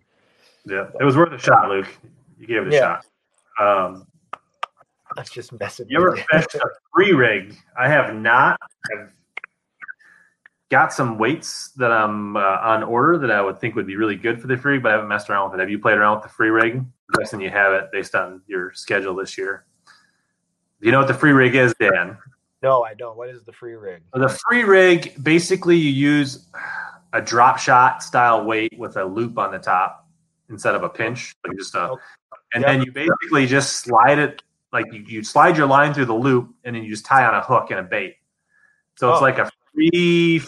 Yeah, 0.68 0.88
it 1.00 1.04
was 1.04 1.16
worth 1.16 1.32
a 1.32 1.38
shot, 1.38 1.68
Luke. 1.68 1.88
You 2.38 2.46
gave 2.46 2.62
it 2.62 2.68
a 2.68 2.76
yeah. 2.76 3.00
shot. 3.58 3.86
Um, 3.86 4.06
That's 5.16 5.30
just 5.30 5.58
messing. 5.58 5.86
You 5.88 5.98
ever 5.98 6.16
fished 6.30 6.54
a 6.54 6.68
free 6.94 7.12
rig? 7.12 7.56
I 7.76 7.88
have 7.88 8.14
not. 8.14 8.60
I've 8.92 9.08
got 10.68 10.92
some 10.92 11.16
weights 11.16 11.70
that 11.76 11.90
I'm 11.90 12.36
uh, 12.36 12.40
on 12.40 12.82
order 12.82 13.16
that 13.18 13.30
I 13.30 13.40
would 13.40 13.58
think 13.58 13.74
would 13.76 13.86
be 13.86 13.96
really 13.96 14.16
good 14.16 14.40
for 14.40 14.46
the 14.46 14.58
free, 14.58 14.74
rig, 14.74 14.82
but 14.82 14.90
I 14.90 14.92
haven't 14.96 15.08
messed 15.08 15.30
around 15.30 15.50
with 15.50 15.58
it. 15.58 15.62
Have 15.62 15.70
you 15.70 15.78
played 15.78 15.96
around 15.96 16.16
with 16.16 16.24
the 16.24 16.28
free 16.28 16.50
rig? 16.50 16.74
I'm 16.76 16.86
guessing 17.18 17.40
you 17.40 17.50
have 17.50 17.72
it 17.72 17.90
based 17.90 18.14
on 18.14 18.42
your 18.46 18.72
schedule 18.74 19.14
this 19.14 19.38
year. 19.38 19.64
Do 19.86 20.86
you 20.86 20.92
know 20.92 20.98
what 20.98 21.08
the 21.08 21.14
free 21.14 21.32
rig 21.32 21.54
is, 21.54 21.74
Dan? 21.80 22.18
No, 22.62 22.82
I 22.82 22.92
don't. 22.92 23.16
What 23.16 23.30
is 23.30 23.42
the 23.44 23.52
free 23.52 23.74
rig? 23.74 24.02
The 24.12 24.28
free 24.28 24.64
rig, 24.64 25.22
basically, 25.22 25.76
you 25.76 25.90
use 25.90 26.46
a 27.14 27.22
drop 27.22 27.58
shot 27.58 28.02
style 28.02 28.44
weight 28.44 28.78
with 28.78 28.96
a 28.98 29.04
loop 29.04 29.38
on 29.38 29.50
the 29.50 29.58
top 29.58 30.07
instead 30.50 30.74
of 30.74 30.82
a 30.82 30.88
pinch, 30.88 31.34
like 31.46 31.56
just 31.56 31.74
a, 31.74 31.90
okay. 31.90 32.00
and 32.54 32.62
yep. 32.62 32.70
then 32.70 32.82
you 32.82 32.92
basically 32.92 33.46
just 33.46 33.80
slide 33.80 34.18
it 34.18 34.42
like 34.72 34.86
you, 34.92 35.04
you 35.06 35.22
slide 35.22 35.56
your 35.56 35.66
line 35.66 35.94
through 35.94 36.06
the 36.06 36.14
loop 36.14 36.54
and 36.64 36.76
then 36.76 36.82
you 36.82 36.90
just 36.90 37.04
tie 37.04 37.24
on 37.24 37.34
a 37.34 37.40
hook 37.40 37.70
and 37.70 37.80
a 37.80 37.82
bait. 37.82 38.16
So 38.96 39.10
it's 39.10 39.20
oh. 39.20 39.22
like 39.22 39.38
a 39.38 39.50
free 39.74 40.42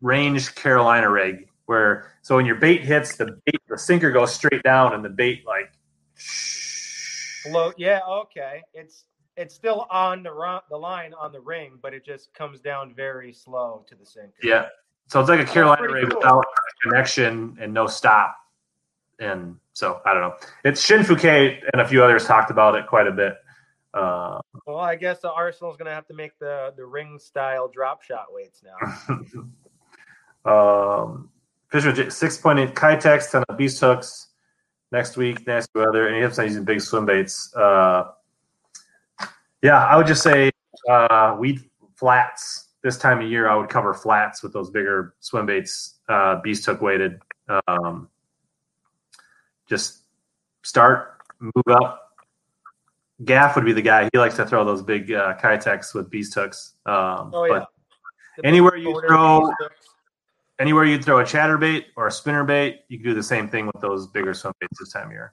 range 0.00 0.54
Carolina 0.54 1.10
rig 1.10 1.48
where 1.66 2.12
so 2.22 2.36
when 2.36 2.46
your 2.46 2.56
bait 2.56 2.82
hits 2.82 3.16
the 3.16 3.38
bait, 3.46 3.60
the 3.68 3.78
sinker 3.78 4.10
goes 4.10 4.32
straight 4.34 4.62
down 4.62 4.94
and 4.94 5.04
the 5.04 5.08
bait 5.08 5.44
like 5.46 5.72
float. 6.14 7.74
Yeah, 7.78 8.00
okay. 8.08 8.62
It's 8.74 9.04
it's 9.36 9.54
still 9.54 9.86
on 9.90 10.22
the 10.22 10.60
the 10.70 10.76
line 10.76 11.14
on 11.14 11.32
the 11.32 11.40
ring, 11.40 11.78
but 11.80 11.94
it 11.94 12.04
just 12.04 12.32
comes 12.34 12.60
down 12.60 12.94
very 12.94 13.32
slow 13.32 13.84
to 13.88 13.94
the 13.94 14.06
sinker. 14.06 14.34
Yeah. 14.42 14.66
So 15.08 15.20
it's 15.20 15.28
like 15.28 15.40
a 15.40 15.44
Carolina 15.44 15.82
rig 15.90 16.10
cool. 16.10 16.20
without 16.20 16.44
connection 16.82 17.56
and 17.60 17.72
no 17.72 17.86
stop 17.86 18.36
and 19.22 19.56
so 19.72 20.00
I 20.04 20.12
don't 20.12 20.22
know. 20.22 20.34
It's 20.64 20.84
Shin 20.84 21.00
Fukae 21.00 21.58
and 21.72 21.80
a 21.80 21.88
few 21.88 22.02
others 22.02 22.26
talked 22.26 22.50
about 22.50 22.74
it 22.74 22.86
quite 22.86 23.06
a 23.06 23.12
bit. 23.12 23.34
Uh, 23.94 24.40
well, 24.66 24.78
I 24.78 24.96
guess 24.96 25.20
the 25.20 25.30
Arsenal's 25.30 25.76
going 25.76 25.86
to 25.86 25.94
have 25.94 26.06
to 26.06 26.14
make 26.14 26.38
the 26.38 26.72
the 26.76 26.84
ring 26.84 27.18
style 27.18 27.68
drop 27.68 28.02
shot 28.02 28.26
weights 28.30 28.62
now. 28.64 29.44
um, 31.04 31.30
Fisher 31.70 32.10
six 32.10 32.36
point 32.38 32.58
eight 32.58 32.74
Keitechs 32.74 33.34
on 33.34 33.56
beast 33.56 33.80
hooks 33.80 34.28
next 34.90 35.16
week. 35.16 35.46
Next 35.46 35.70
weather, 35.74 36.08
and 36.08 36.16
he 36.16 36.22
has 36.22 36.38
using 36.38 36.64
big 36.64 36.80
swim 36.80 37.06
baits. 37.06 37.54
Uh, 37.54 38.10
yeah, 39.62 39.84
I 39.84 39.96
would 39.96 40.06
just 40.06 40.22
say 40.22 40.50
uh, 40.90 41.36
weed 41.38 41.60
flats 41.94 42.70
this 42.82 42.98
time 42.98 43.20
of 43.20 43.30
year. 43.30 43.48
I 43.48 43.54
would 43.54 43.68
cover 43.68 43.94
flats 43.94 44.42
with 44.42 44.52
those 44.52 44.70
bigger 44.70 45.14
swim 45.20 45.46
baits, 45.46 46.00
uh, 46.08 46.40
beast 46.42 46.66
hook 46.66 46.80
weighted. 46.80 47.20
Um, 47.68 48.08
just 49.72 50.02
start, 50.62 51.22
move 51.40 51.64
up. 51.70 52.10
Gaff 53.24 53.56
would 53.56 53.64
be 53.64 53.72
the 53.72 53.80
guy. 53.80 54.10
He 54.12 54.18
likes 54.18 54.36
to 54.36 54.44
throw 54.44 54.66
those 54.66 54.82
big 54.82 55.10
uh, 55.10 55.34
Keitechs 55.40 55.94
with 55.94 56.10
beast 56.10 56.34
hooks. 56.34 56.74
Um, 56.84 57.30
oh 57.32 57.44
yeah. 57.44 57.64
anywhere 58.44 58.76
you 58.76 59.00
throw, 59.00 59.50
anywhere 60.58 60.84
you 60.84 61.00
throw 61.00 61.20
a 61.20 61.24
chatterbait 61.24 61.84
or 61.96 62.06
a 62.06 62.10
spinner 62.10 62.44
bait, 62.44 62.80
you 62.88 62.98
can 62.98 63.06
do 63.06 63.14
the 63.14 63.22
same 63.22 63.48
thing 63.48 63.66
with 63.66 63.80
those 63.80 64.08
bigger 64.08 64.34
swim 64.34 64.52
baits 64.60 64.78
this 64.78 64.92
time 64.92 65.06
of 65.06 65.12
year. 65.12 65.32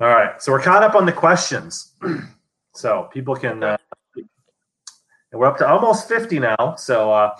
All 0.00 0.08
right, 0.08 0.42
so 0.42 0.50
we're 0.50 0.62
caught 0.62 0.82
up 0.82 0.96
on 0.96 1.06
the 1.06 1.12
questions, 1.12 1.92
so 2.74 3.08
people 3.12 3.36
can. 3.36 3.62
Uh, 3.62 3.76
and 4.16 5.40
we're 5.40 5.46
up 5.46 5.58
to 5.58 5.68
almost 5.68 6.08
fifty 6.08 6.40
now. 6.40 6.74
So, 6.76 7.12
uh, 7.12 7.36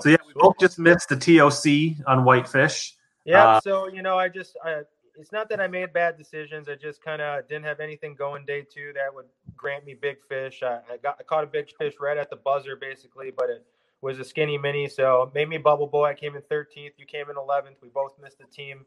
so 0.00 0.10
yeah, 0.10 0.16
we 0.26 0.34
both 0.34 0.56
just 0.60 0.78
missed 0.78 1.08
the 1.08 1.16
TOC 1.16 2.04
on 2.06 2.24
whitefish. 2.24 2.97
Yeah. 3.28 3.46
Uh, 3.46 3.60
so 3.60 3.88
you 3.88 4.02
know, 4.02 4.18
I 4.18 4.28
just 4.28 4.56
I, 4.64 4.82
it's 5.16 5.32
not 5.32 5.48
that 5.50 5.60
I 5.60 5.66
made 5.66 5.92
bad 5.92 6.16
decisions. 6.16 6.68
I 6.68 6.76
just 6.76 7.02
kind 7.02 7.20
of 7.20 7.46
didn't 7.46 7.64
have 7.64 7.80
anything 7.80 8.14
going 8.14 8.46
day 8.46 8.62
two 8.62 8.92
that 8.94 9.14
would 9.14 9.26
grant 9.56 9.84
me 9.84 9.94
big 9.94 10.16
fish. 10.28 10.62
I, 10.62 10.78
I, 10.90 10.96
got 11.02 11.16
I 11.20 11.24
caught 11.24 11.44
a 11.44 11.46
big 11.46 11.68
fish 11.76 11.94
right 12.00 12.16
at 12.16 12.30
the 12.30 12.36
buzzer 12.36 12.76
basically, 12.76 13.30
but 13.36 13.50
it 13.50 13.66
was 14.00 14.18
a 14.18 14.24
skinny 14.24 14.56
mini, 14.56 14.88
so 14.88 15.24
it 15.24 15.34
made 15.34 15.48
me 15.48 15.58
bubble 15.58 15.88
boy. 15.88 16.04
I 16.04 16.14
came 16.14 16.36
in 16.36 16.42
13th. 16.42 16.92
You 16.96 17.04
came 17.04 17.28
in 17.28 17.36
11th. 17.36 17.82
We 17.82 17.88
both 17.88 18.14
missed 18.22 18.38
the 18.38 18.46
team 18.46 18.86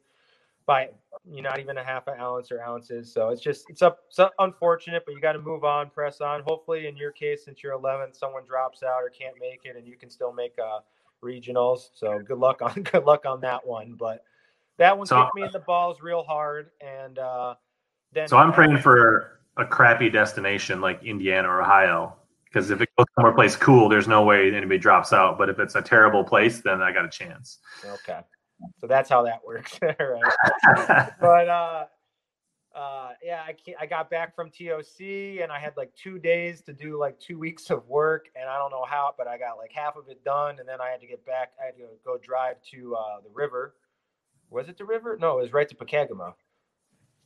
by 0.65 0.89
you 1.29 1.41
know, 1.41 1.49
not 1.49 1.59
even 1.59 1.77
a 1.77 1.83
half 1.83 2.07
an 2.07 2.19
ounce 2.19 2.51
or 2.51 2.61
ounces. 2.61 3.13
So 3.13 3.29
it's 3.29 3.41
just 3.41 3.69
it's 3.69 3.83
up 3.83 3.99
it's 4.09 4.19
unfortunate, 4.39 5.03
but 5.05 5.13
you 5.13 5.21
got 5.21 5.33
to 5.33 5.41
move 5.41 5.63
on, 5.63 5.91
press 5.91 6.19
on. 6.19 6.41
Hopefully, 6.47 6.87
in 6.87 6.97
your 6.97 7.11
case, 7.11 7.45
since 7.45 7.61
you're 7.61 7.77
11th, 7.77 8.15
someone 8.15 8.43
drops 8.47 8.81
out 8.81 9.03
or 9.03 9.09
can't 9.09 9.35
make 9.39 9.65
it, 9.65 9.75
and 9.75 9.85
you 9.85 9.97
can 9.97 10.09
still 10.09 10.33
make 10.33 10.55
uh, 10.57 10.79
regionals. 11.23 11.89
So 11.93 12.19
good 12.19 12.39
luck 12.39 12.61
on 12.61 12.73
good 12.91 13.03
luck 13.03 13.25
on 13.25 13.41
that 13.41 13.65
one. 13.67 13.95
But 13.99 14.23
that 14.81 14.97
one 14.97 15.05
so, 15.05 15.21
kicked 15.21 15.35
me 15.35 15.43
in 15.43 15.51
the 15.51 15.59
balls 15.59 16.01
real 16.01 16.23
hard, 16.23 16.71
and 16.81 17.19
uh, 17.19 17.53
then. 18.13 18.27
So 18.27 18.37
I'm 18.37 18.51
praying 18.51 18.79
for 18.79 19.39
a 19.57 19.65
crappy 19.65 20.09
destination 20.09 20.81
like 20.81 21.03
Indiana 21.03 21.47
or 21.47 21.61
Ohio, 21.61 22.15
because 22.45 22.71
if 22.71 22.81
it 22.81 22.89
goes 22.97 23.05
somewhere 23.15 23.33
place 23.33 23.55
cool, 23.55 23.89
there's 23.89 24.07
no 24.07 24.23
way 24.23 24.53
anybody 24.53 24.79
drops 24.79 25.13
out. 25.13 25.37
But 25.37 25.49
if 25.49 25.59
it's 25.59 25.75
a 25.75 25.83
terrible 25.83 26.23
place, 26.23 26.61
then 26.61 26.81
I 26.81 26.91
got 26.91 27.05
a 27.05 27.09
chance. 27.09 27.59
Okay, 27.85 28.21
so 28.79 28.87
that's 28.87 29.07
how 29.07 29.21
that 29.23 29.41
works, 29.45 29.77
right? 29.81 31.11
but 31.19 31.47
uh, 31.47 31.85
uh, 32.73 33.09
yeah, 33.23 33.43
I 33.45 33.55
I 33.79 33.85
got 33.85 34.09
back 34.09 34.35
from 34.35 34.49
TOC 34.49 35.41
and 35.43 35.51
I 35.51 35.59
had 35.59 35.77
like 35.77 35.93
two 35.95 36.17
days 36.17 36.63
to 36.63 36.73
do 36.73 36.97
like 36.97 37.19
two 37.19 37.37
weeks 37.37 37.69
of 37.69 37.87
work, 37.87 38.29
and 38.35 38.49
I 38.49 38.57
don't 38.57 38.71
know 38.71 38.85
how, 38.89 39.13
but 39.15 39.27
I 39.27 39.37
got 39.37 39.59
like 39.59 39.71
half 39.71 39.95
of 39.95 40.05
it 40.09 40.23
done, 40.23 40.57
and 40.59 40.67
then 40.67 40.81
I 40.81 40.89
had 40.89 41.01
to 41.01 41.07
get 41.07 41.23
back. 41.23 41.51
I 41.61 41.67
had 41.67 41.75
to 41.75 41.83
go 42.03 42.17
drive 42.17 42.55
to 42.71 42.95
uh, 42.95 43.21
the 43.21 43.29
river 43.31 43.75
was 44.51 44.69
it 44.69 44.77
the 44.77 44.85
river? 44.85 45.17
No, 45.19 45.39
it 45.39 45.41
was 45.41 45.53
right 45.53 45.67
to 45.67 45.75
Pokegama. 45.75 46.33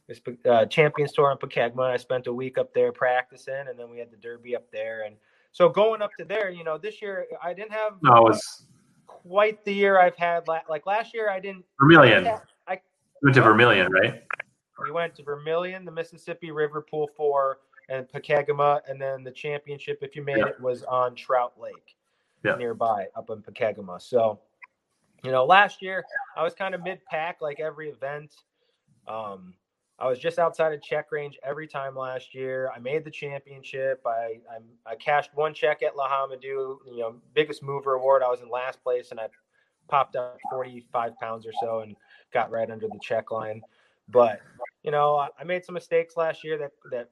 It's 0.08 0.22
uh, 0.48 0.66
Champions 0.68 1.12
Tour 1.12 1.32
in 1.32 1.38
Pokegama. 1.38 1.92
I 1.92 1.98
spent 1.98 2.28
a 2.28 2.34
week 2.34 2.58
up 2.58 2.74
there 2.74 2.92
practicing, 2.92 3.66
and 3.68 3.78
then 3.78 3.90
we 3.90 3.98
had 3.98 4.12
the 4.12 4.18
Derby 4.18 4.56
up 4.56 4.72
there. 4.72 5.04
And 5.06 5.16
so 5.52 5.68
going 5.68 6.02
up 6.02 6.12
to 6.20 6.26
there, 6.26 6.52
you 6.52 6.64
know, 6.64 6.78
this 6.78 7.02
year 7.02 7.26
I 7.44 7.54
didn't 7.54 7.72
have 7.72 7.94
no, 8.04 8.18
it 8.18 8.24
was 8.24 8.68
quite 9.08 9.66
the 9.66 9.74
year 9.74 10.00
I've 10.00 10.16
had. 10.16 10.48
La- 10.48 10.62
like 10.70 10.86
last 10.86 11.14
year, 11.14 11.30
I 11.30 11.40
didn't. 11.40 11.66
Vermilion. 11.80 12.28
I, 12.28 12.74
I 12.74 12.80
went 13.24 13.36
to 13.36 13.42
Vermilion, 13.42 13.92
right? 13.92 14.24
We 14.84 14.92
went 14.92 15.16
to 15.16 15.24
Vermilion, 15.24 15.86
the 15.86 15.92
Mississippi 15.92 16.52
River 16.52 16.82
Pool 16.82 17.10
Four, 17.18 17.60
and 17.90 18.08
Pokegama, 18.08 18.82
and 18.88 19.02
then 19.02 19.24
the 19.24 19.32
championship, 19.32 20.00
if 20.02 20.16
you 20.16 20.24
made 20.24 20.38
yeah. 20.38 20.48
it, 20.48 20.62
was 20.62 20.84
on 20.84 21.16
Trout 21.16 21.54
Lake, 21.60 21.96
yeah. 22.44 22.56
nearby 22.56 23.08
up 23.16 23.32
in 23.32 23.42
Pokegama. 23.42 24.00
So 24.00 24.40
you 25.26 25.32
know, 25.32 25.44
last 25.44 25.82
year 25.82 26.06
I 26.38 26.44
was 26.44 26.54
kind 26.54 26.76
of 26.76 26.84
mid 26.84 27.04
pack 27.06 27.42
like 27.42 27.60
every 27.60 27.90
event. 27.90 28.32
Um, 29.08 29.56
I 29.98 30.08
was 30.08 30.20
just 30.20 30.40
outside 30.40 30.74
of 30.74 30.84
check 30.84 31.12
range 31.12 31.40
every 31.44 31.68
time 31.68 31.96
last 31.96 32.36
year. 32.36 32.70
I 32.76 32.80
made 32.80 33.04
the 33.04 33.12
championship. 33.12 34.02
I 34.06 34.40
I, 34.50 34.92
I 34.92 34.96
cashed 34.96 35.32
one 35.34 35.54
check 35.54 35.82
at 35.82 35.96
Lahamadu, 35.96 36.44
you 36.44 36.98
know, 37.00 37.16
biggest 37.34 37.64
mover 37.64 37.94
award. 37.94 38.22
I 38.24 38.30
was 38.30 38.42
in 38.42 38.50
last 38.50 38.84
place 38.84 39.12
and 39.12 39.20
I 39.20 39.28
popped 39.88 40.16
up 40.16 40.38
45 40.52 41.18
pounds 41.18 41.46
or 41.46 41.54
so 41.60 41.80
and 41.80 41.96
got 42.34 42.52
right 42.52 42.70
under 42.70 42.88
the 42.88 43.00
check 43.02 43.32
line. 43.32 43.62
But 44.10 44.42
you 44.84 44.92
know, 44.92 45.16
I, 45.16 45.30
I 45.40 45.44
made 45.44 45.66
some 45.66 45.74
mistakes 45.74 46.18
last 46.18 46.44
year 46.44 46.58
that 46.60 46.72
that 46.92 47.10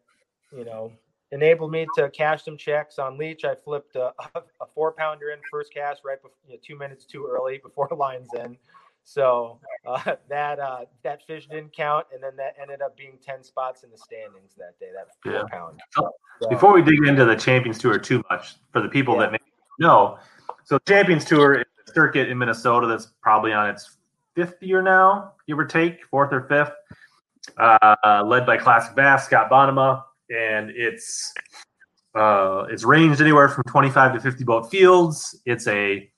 you 0.55 0.65
know 0.65 0.91
enabled 1.33 1.71
me 1.71 1.87
to 1.95 2.09
cash 2.11 2.45
some 2.45 2.57
checks 2.57 2.99
on 2.99 3.17
Leech. 3.17 3.43
I 3.43 3.55
flipped 3.55 3.95
a, 3.95 4.13
a 4.35 4.65
four 4.73 4.91
pounder 4.91 5.31
in 5.31 5.39
first 5.51 5.73
cast 5.73 6.01
right 6.05 6.21
before 6.21 6.37
you 6.47 6.53
know, 6.53 6.59
two 6.65 6.77
minutes 6.77 7.05
too 7.05 7.27
early 7.29 7.57
before 7.57 7.89
lines 7.97 8.29
in. 8.35 8.57
So 9.03 9.59
uh, 9.85 10.15
that 10.29 10.59
uh, 10.59 10.85
that 11.03 11.25
fish 11.25 11.47
didn't 11.47 11.73
count, 11.73 12.05
and 12.13 12.23
then 12.23 12.35
that 12.37 12.55
ended 12.61 12.81
up 12.81 12.95
being 12.95 13.17
ten 13.21 13.43
spots 13.43 13.83
in 13.83 13.91
the 13.91 13.97
standings 13.97 14.53
that 14.57 14.79
day. 14.79 14.91
That 14.93 15.07
four 15.21 15.33
yeah. 15.33 15.43
pound. 15.51 15.81
So, 15.91 16.09
Before 16.49 16.73
we 16.73 16.81
dig 16.81 17.05
into 17.05 17.25
the 17.25 17.35
Champions 17.35 17.79
Tour 17.79 17.97
too 17.97 18.23
much, 18.29 18.55
for 18.71 18.81
the 18.81 18.87
people 18.87 19.15
yeah. 19.15 19.21
that 19.21 19.31
may 19.33 19.39
know, 19.79 20.19
so 20.63 20.77
Champions 20.87 21.25
Tour 21.25 21.55
is 21.55 21.65
a 21.85 21.91
circuit 21.91 22.29
in 22.29 22.37
Minnesota 22.37 22.87
that's 22.87 23.07
probably 23.21 23.51
on 23.51 23.69
its 23.69 23.97
fifth 24.35 24.61
year 24.61 24.81
now, 24.81 25.33
give 25.47 25.59
or 25.59 25.65
take, 25.65 26.05
fourth 26.05 26.31
or 26.31 26.47
fifth, 26.47 26.71
uh, 27.57 28.23
led 28.25 28.45
by 28.45 28.55
Classic 28.55 28.95
Bass 28.95 29.25
Scott 29.25 29.49
Bonema 29.49 30.03
and 30.29 30.69
it's 30.69 31.33
uh, 32.15 32.65
it's 32.69 32.83
ranged 32.83 33.21
anywhere 33.21 33.49
from 33.49 33.63
25 33.63 34.13
to 34.13 34.19
50 34.19 34.43
boat 34.43 34.69
fields. 34.69 35.39
It's 35.45 35.67
a 35.67 36.09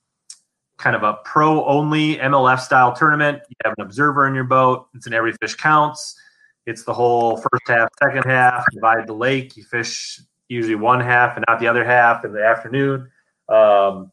kind 0.78 0.94
of 0.94 1.02
a 1.02 1.14
pro 1.24 1.64
only 1.64 2.16
MLF 2.16 2.60
style 2.60 2.92
tournament. 2.92 3.40
You 3.48 3.56
have 3.64 3.74
an 3.78 3.84
observer 3.84 4.26
in 4.26 4.34
your 4.34 4.44
boat. 4.44 4.88
It's 4.94 5.06
an 5.06 5.14
every 5.14 5.32
fish 5.32 5.54
counts. 5.54 6.18
It's 6.66 6.84
the 6.84 6.92
whole 6.92 7.36
first 7.36 7.68
half, 7.68 7.88
second 8.02 8.24
half. 8.24 8.64
Divide 8.72 9.06
the 9.06 9.14
lake. 9.14 9.56
You 9.56 9.64
fish 9.64 10.20
usually 10.48 10.74
one 10.74 11.00
half 11.00 11.36
and 11.36 11.44
not 11.48 11.60
the 11.60 11.68
other 11.68 11.84
half 11.84 12.24
in 12.24 12.32
the 12.32 12.44
afternoon. 12.44 13.10
Um, 13.48 14.12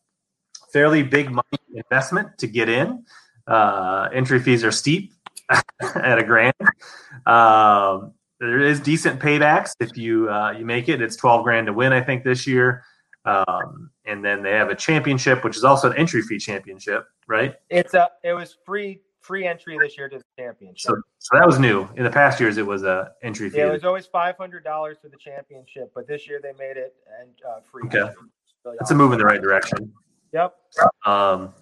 fairly 0.72 1.04
big 1.04 1.32
money 1.32 1.44
investment 1.74 2.38
to 2.40 2.48
get 2.48 2.70
in. 2.70 3.06
Uh, 3.48 4.08
entry 4.14 4.40
fees 4.40 4.64
are 4.64 4.72
steep 4.72 5.14
at 5.82 6.18
a 6.18 6.24
grand. 6.24 6.54
Um, 7.26 8.14
there 8.48 8.60
is 8.60 8.80
decent 8.80 9.20
paybacks 9.20 9.72
if 9.80 9.98
you 9.98 10.30
uh, 10.30 10.52
you 10.52 10.66
make 10.66 10.90
it. 10.90 11.02
It's 11.02 11.16
twelve 11.16 11.44
grand 11.44 11.68
to 11.68 11.74
win, 11.74 11.94
I 11.94 12.02
think, 12.02 12.24
this 12.24 12.46
year. 12.46 12.84
Um, 13.26 13.90
and 14.06 14.24
then 14.24 14.44
they 14.44 14.52
have 14.52 14.70
a 14.70 14.76
championship, 14.76 15.44
which 15.44 15.56
is 15.56 15.64
also 15.64 15.90
an 15.92 15.98
entry 15.98 16.22
fee 16.22 16.38
championship, 16.38 17.08
right? 17.28 17.56
It's 17.70 17.94
a 17.94 18.10
it 18.24 18.34
was 18.34 18.58
free 18.66 19.02
free 19.22 19.48
entry 19.48 19.78
this 19.80 19.98
year 19.98 20.10
to 20.10 20.18
the 20.18 20.24
championship. 20.38 20.92
So, 20.92 21.02
so 21.20 21.38
that 21.38 21.46
was 21.46 21.58
new. 21.58 21.88
In 21.96 22.04
the 22.04 22.10
past 22.10 22.40
years, 22.40 22.58
it 22.58 22.66
was 22.66 22.84
a 22.84 23.12
entry 23.22 23.50
fee. 23.50 23.60
Yeah, 23.60 23.70
it 23.70 23.72
was 23.72 23.86
always 23.86 24.06
five 24.06 24.36
hundred 24.38 24.64
dollars 24.64 24.98
for 25.02 25.08
the 25.08 25.18
championship, 25.18 25.92
but 25.96 26.08
this 26.08 26.28
year 26.28 26.42
they 26.44 26.52
made 26.60 26.76
it 26.76 26.96
and 27.22 27.30
uh, 27.48 27.62
free. 27.72 27.84
Okay, 27.86 28.14
that's 28.78 28.92
a 28.92 28.96
move 28.96 29.14
in 29.14 29.20
the 29.20 29.26
right 29.26 29.42
direction. 29.42 29.94
Yep. 30.34 30.56
Um, 31.06 31.54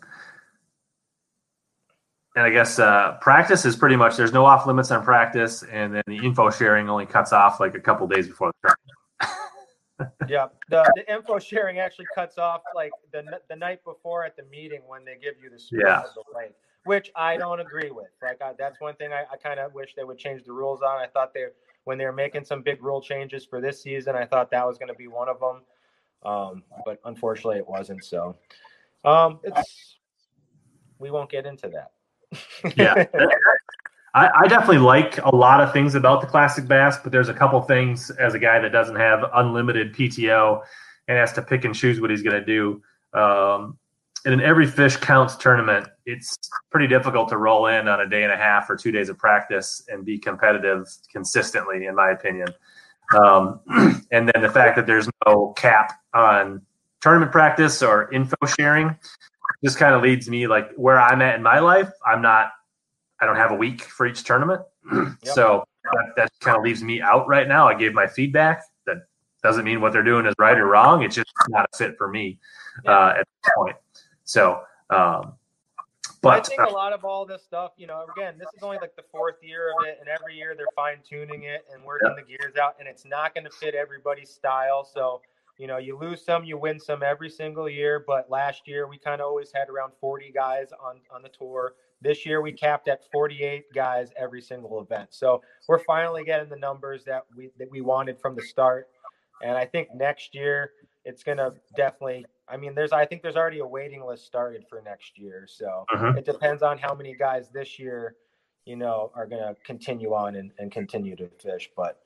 and 2.35 2.45
I 2.45 2.49
guess 2.49 2.79
uh, 2.79 3.17
practice 3.19 3.65
is 3.65 3.75
pretty 3.75 3.95
much 3.95 4.15
there's 4.15 4.31
no 4.31 4.45
off 4.45 4.65
limits 4.65 4.89
on 4.91 5.03
practice, 5.03 5.63
and 5.63 5.93
then 5.93 6.03
the 6.07 6.17
info 6.17 6.49
sharing 6.49 6.89
only 6.89 7.05
cuts 7.05 7.33
off 7.33 7.59
like 7.59 7.75
a 7.75 7.79
couple 7.79 8.07
days 8.07 8.27
before 8.27 8.51
the 8.63 8.69
tournament. 8.69 10.17
yeah, 10.29 10.47
the, 10.69 10.89
the 10.95 11.13
info 11.13 11.39
sharing 11.39 11.79
actually 11.79 12.05
cuts 12.15 12.37
off 12.37 12.61
like 12.73 12.91
the 13.11 13.39
the 13.49 13.55
night 13.55 13.83
before 13.83 14.25
at 14.25 14.37
the 14.37 14.43
meeting 14.43 14.81
when 14.87 15.03
they 15.03 15.15
give 15.15 15.35
you 15.41 15.49
the 15.49 15.61
yeah. 15.71 16.03
The 16.15 16.49
which 16.85 17.11
I 17.15 17.37
don't 17.37 17.59
agree 17.59 17.91
with. 17.91 18.07
Like 18.23 18.41
I, 18.41 18.53
that's 18.57 18.79
one 18.79 18.95
thing 18.95 19.11
I, 19.13 19.25
I 19.31 19.37
kind 19.37 19.59
of 19.59 19.71
wish 19.73 19.93
they 19.93 20.03
would 20.03 20.17
change 20.17 20.43
the 20.43 20.53
rules 20.53 20.81
on. 20.81 20.99
I 20.99 21.07
thought 21.07 21.33
they 21.33 21.47
when 21.83 21.97
they 21.97 22.05
were 22.05 22.13
making 22.13 22.45
some 22.45 22.61
big 22.61 22.81
rule 22.81 23.01
changes 23.01 23.45
for 23.45 23.59
this 23.59 23.83
season, 23.83 24.15
I 24.15 24.25
thought 24.25 24.51
that 24.51 24.65
was 24.65 24.77
going 24.77 24.87
to 24.87 24.95
be 24.95 25.07
one 25.07 25.27
of 25.27 25.39
them, 25.39 25.61
um, 26.23 26.63
but 26.85 26.99
unfortunately 27.05 27.57
it 27.57 27.67
wasn't. 27.67 28.03
So 28.03 28.37
um, 29.03 29.39
it's 29.43 29.97
we 30.97 31.11
won't 31.11 31.29
get 31.29 31.45
into 31.45 31.67
that 31.69 31.91
yeah. 32.75 33.05
I, 34.13 34.29
I, 34.43 34.47
definitely 34.47 34.79
like 34.79 35.19
a 35.23 35.33
lot 35.33 35.61
of 35.61 35.71
things 35.71 35.95
about 35.95 36.19
the 36.19 36.27
classic 36.27 36.67
bass, 36.67 36.97
but 37.01 37.13
there's 37.13 37.29
a 37.29 37.33
couple 37.33 37.61
things 37.61 38.09
as 38.11 38.33
a 38.33 38.39
guy 38.39 38.59
that 38.59 38.71
doesn't 38.73 38.97
have 38.97 39.23
unlimited 39.33 39.93
PTO 39.93 40.61
and 41.07 41.17
has 41.17 41.31
to 41.33 41.41
pick 41.41 41.63
and 41.63 41.73
choose 41.73 42.01
what 42.01 42.09
he's 42.09 42.21
going 42.21 42.35
to 42.35 42.45
do. 42.45 42.81
Um, 43.17 43.77
in 44.25 44.41
every 44.41 44.67
fish 44.67 44.97
counts 44.97 45.35
tournament, 45.35 45.87
it's 46.05 46.37
pretty 46.69 46.87
difficult 46.87 47.29
to 47.29 47.37
roll 47.37 47.67
in 47.67 47.87
on 47.87 48.01
a 48.01 48.07
day 48.07 48.23
and 48.23 48.31
a 48.31 48.37
half 48.37 48.69
or 48.69 48.75
two 48.75 48.91
days 48.91 49.09
of 49.09 49.17
practice 49.17 49.83
and 49.87 50.05
be 50.05 50.17
competitive 50.17 50.87
consistently, 51.11 51.85
in 51.85 51.95
my 51.95 52.11
opinion. 52.11 52.47
Um, 53.17 53.61
and 54.11 54.29
then 54.29 54.41
the 54.41 54.49
fact 54.49 54.75
that 54.75 54.85
there's 54.85 55.09
no 55.25 55.53
cap 55.57 55.99
on 56.13 56.61
tournament 57.01 57.31
practice 57.31 57.81
or 57.81 58.11
info 58.11 58.35
sharing 58.59 58.95
just 59.63 59.77
kind 59.77 59.93
of 59.93 60.01
leads 60.01 60.29
me 60.29 60.47
like 60.47 60.71
where 60.75 60.99
I'm 60.99 61.21
at 61.21 61.35
in 61.35 61.43
my 61.43 61.59
life. 61.59 61.89
I'm 62.05 62.21
not, 62.21 62.51
I 63.19 63.25
don't 63.25 63.35
have 63.35 63.51
a 63.51 63.55
week 63.55 63.83
for 63.83 64.05
each 64.05 64.23
tournament. 64.23 64.61
Yep. 65.23 65.35
So 65.35 65.63
that, 65.83 66.13
that 66.15 66.31
kind 66.39 66.57
of 66.57 66.63
leaves 66.63 66.81
me 66.83 67.01
out 67.01 67.27
right 67.27 67.47
now. 67.47 67.67
I 67.67 67.75
gave 67.75 67.93
my 67.93 68.07
feedback. 68.07 68.63
That 68.87 69.05
doesn't 69.43 69.63
mean 69.63 69.81
what 69.81 69.93
they're 69.93 70.03
doing 70.03 70.25
is 70.25 70.33
right 70.39 70.57
or 70.57 70.65
wrong. 70.65 71.03
It's 71.03 71.15
just 71.15 71.31
not 71.49 71.69
a 71.71 71.77
fit 71.77 71.95
for 71.97 72.07
me 72.07 72.39
uh, 72.87 73.13
at 73.19 73.27
this 73.27 73.51
point. 73.55 73.75
So, 74.23 74.61
um, 74.89 75.33
but 76.21 76.45
I 76.45 76.49
think 76.49 76.61
a 76.61 76.73
lot 76.73 76.93
of 76.93 77.03
all 77.03 77.25
this 77.25 77.41
stuff, 77.43 77.71
you 77.77 77.87
know, 77.87 78.05
again, 78.15 78.35
this 78.37 78.47
is 78.55 78.61
only 78.61 78.77
like 78.79 78.95
the 78.95 79.03
fourth 79.11 79.37
year 79.41 79.71
of 79.71 79.87
it, 79.87 79.97
and 79.99 80.07
every 80.07 80.35
year 80.35 80.53
they're 80.55 80.67
fine 80.75 80.97
tuning 81.07 81.43
it 81.43 81.65
and 81.73 81.83
working 81.83 82.09
yeah. 82.15 82.21
the 82.21 82.27
gears 82.27 82.55
out, 82.57 82.75
and 82.79 82.87
it's 82.87 83.05
not 83.05 83.33
going 83.33 83.43
to 83.43 83.49
fit 83.49 83.73
everybody's 83.73 84.29
style. 84.29 84.83
So 84.85 85.21
you 85.61 85.67
know, 85.67 85.77
you 85.77 85.95
lose 85.95 86.25
some, 86.25 86.43
you 86.43 86.57
win 86.57 86.79
some 86.79 87.03
every 87.03 87.29
single 87.29 87.69
year. 87.69 88.03
But 88.07 88.31
last 88.31 88.67
year 88.67 88.87
we 88.87 88.97
kind 88.97 89.21
of 89.21 89.27
always 89.27 89.51
had 89.53 89.69
around 89.69 89.91
40 90.01 90.31
guys 90.33 90.69
on 90.83 91.01
on 91.13 91.21
the 91.21 91.29
tour. 91.29 91.75
This 92.01 92.25
year 92.25 92.41
we 92.41 92.51
capped 92.51 92.87
at 92.87 93.01
48 93.11 93.65
guys 93.71 94.09
every 94.17 94.41
single 94.41 94.81
event. 94.81 95.09
So 95.11 95.43
we're 95.67 95.83
finally 95.83 96.23
getting 96.23 96.49
the 96.49 96.55
numbers 96.55 97.03
that 97.03 97.25
we 97.37 97.51
that 97.59 97.69
we 97.69 97.81
wanted 97.81 98.19
from 98.19 98.35
the 98.35 98.41
start. 98.41 98.87
And 99.43 99.55
I 99.55 99.65
think 99.65 99.89
next 99.93 100.33
year 100.33 100.71
it's 101.05 101.21
gonna 101.21 101.51
definitely. 101.75 102.25
I 102.49 102.57
mean, 102.57 102.73
there's 102.73 102.91
I 102.91 103.05
think 103.05 103.21
there's 103.21 103.35
already 103.35 103.59
a 103.59 103.67
waiting 103.67 104.03
list 104.03 104.25
started 104.25 104.65
for 104.67 104.81
next 104.83 105.19
year. 105.19 105.45
So 105.47 105.85
uh-huh. 105.93 106.13
it 106.17 106.25
depends 106.25 106.63
on 106.63 106.79
how 106.79 106.95
many 106.95 107.13
guys 107.13 107.51
this 107.53 107.77
year, 107.77 108.15
you 108.65 108.77
know, 108.77 109.11
are 109.13 109.27
gonna 109.27 109.55
continue 109.63 110.15
on 110.15 110.37
and, 110.37 110.51
and 110.57 110.71
continue 110.71 111.15
to 111.17 111.29
fish. 111.39 111.69
But 111.77 111.99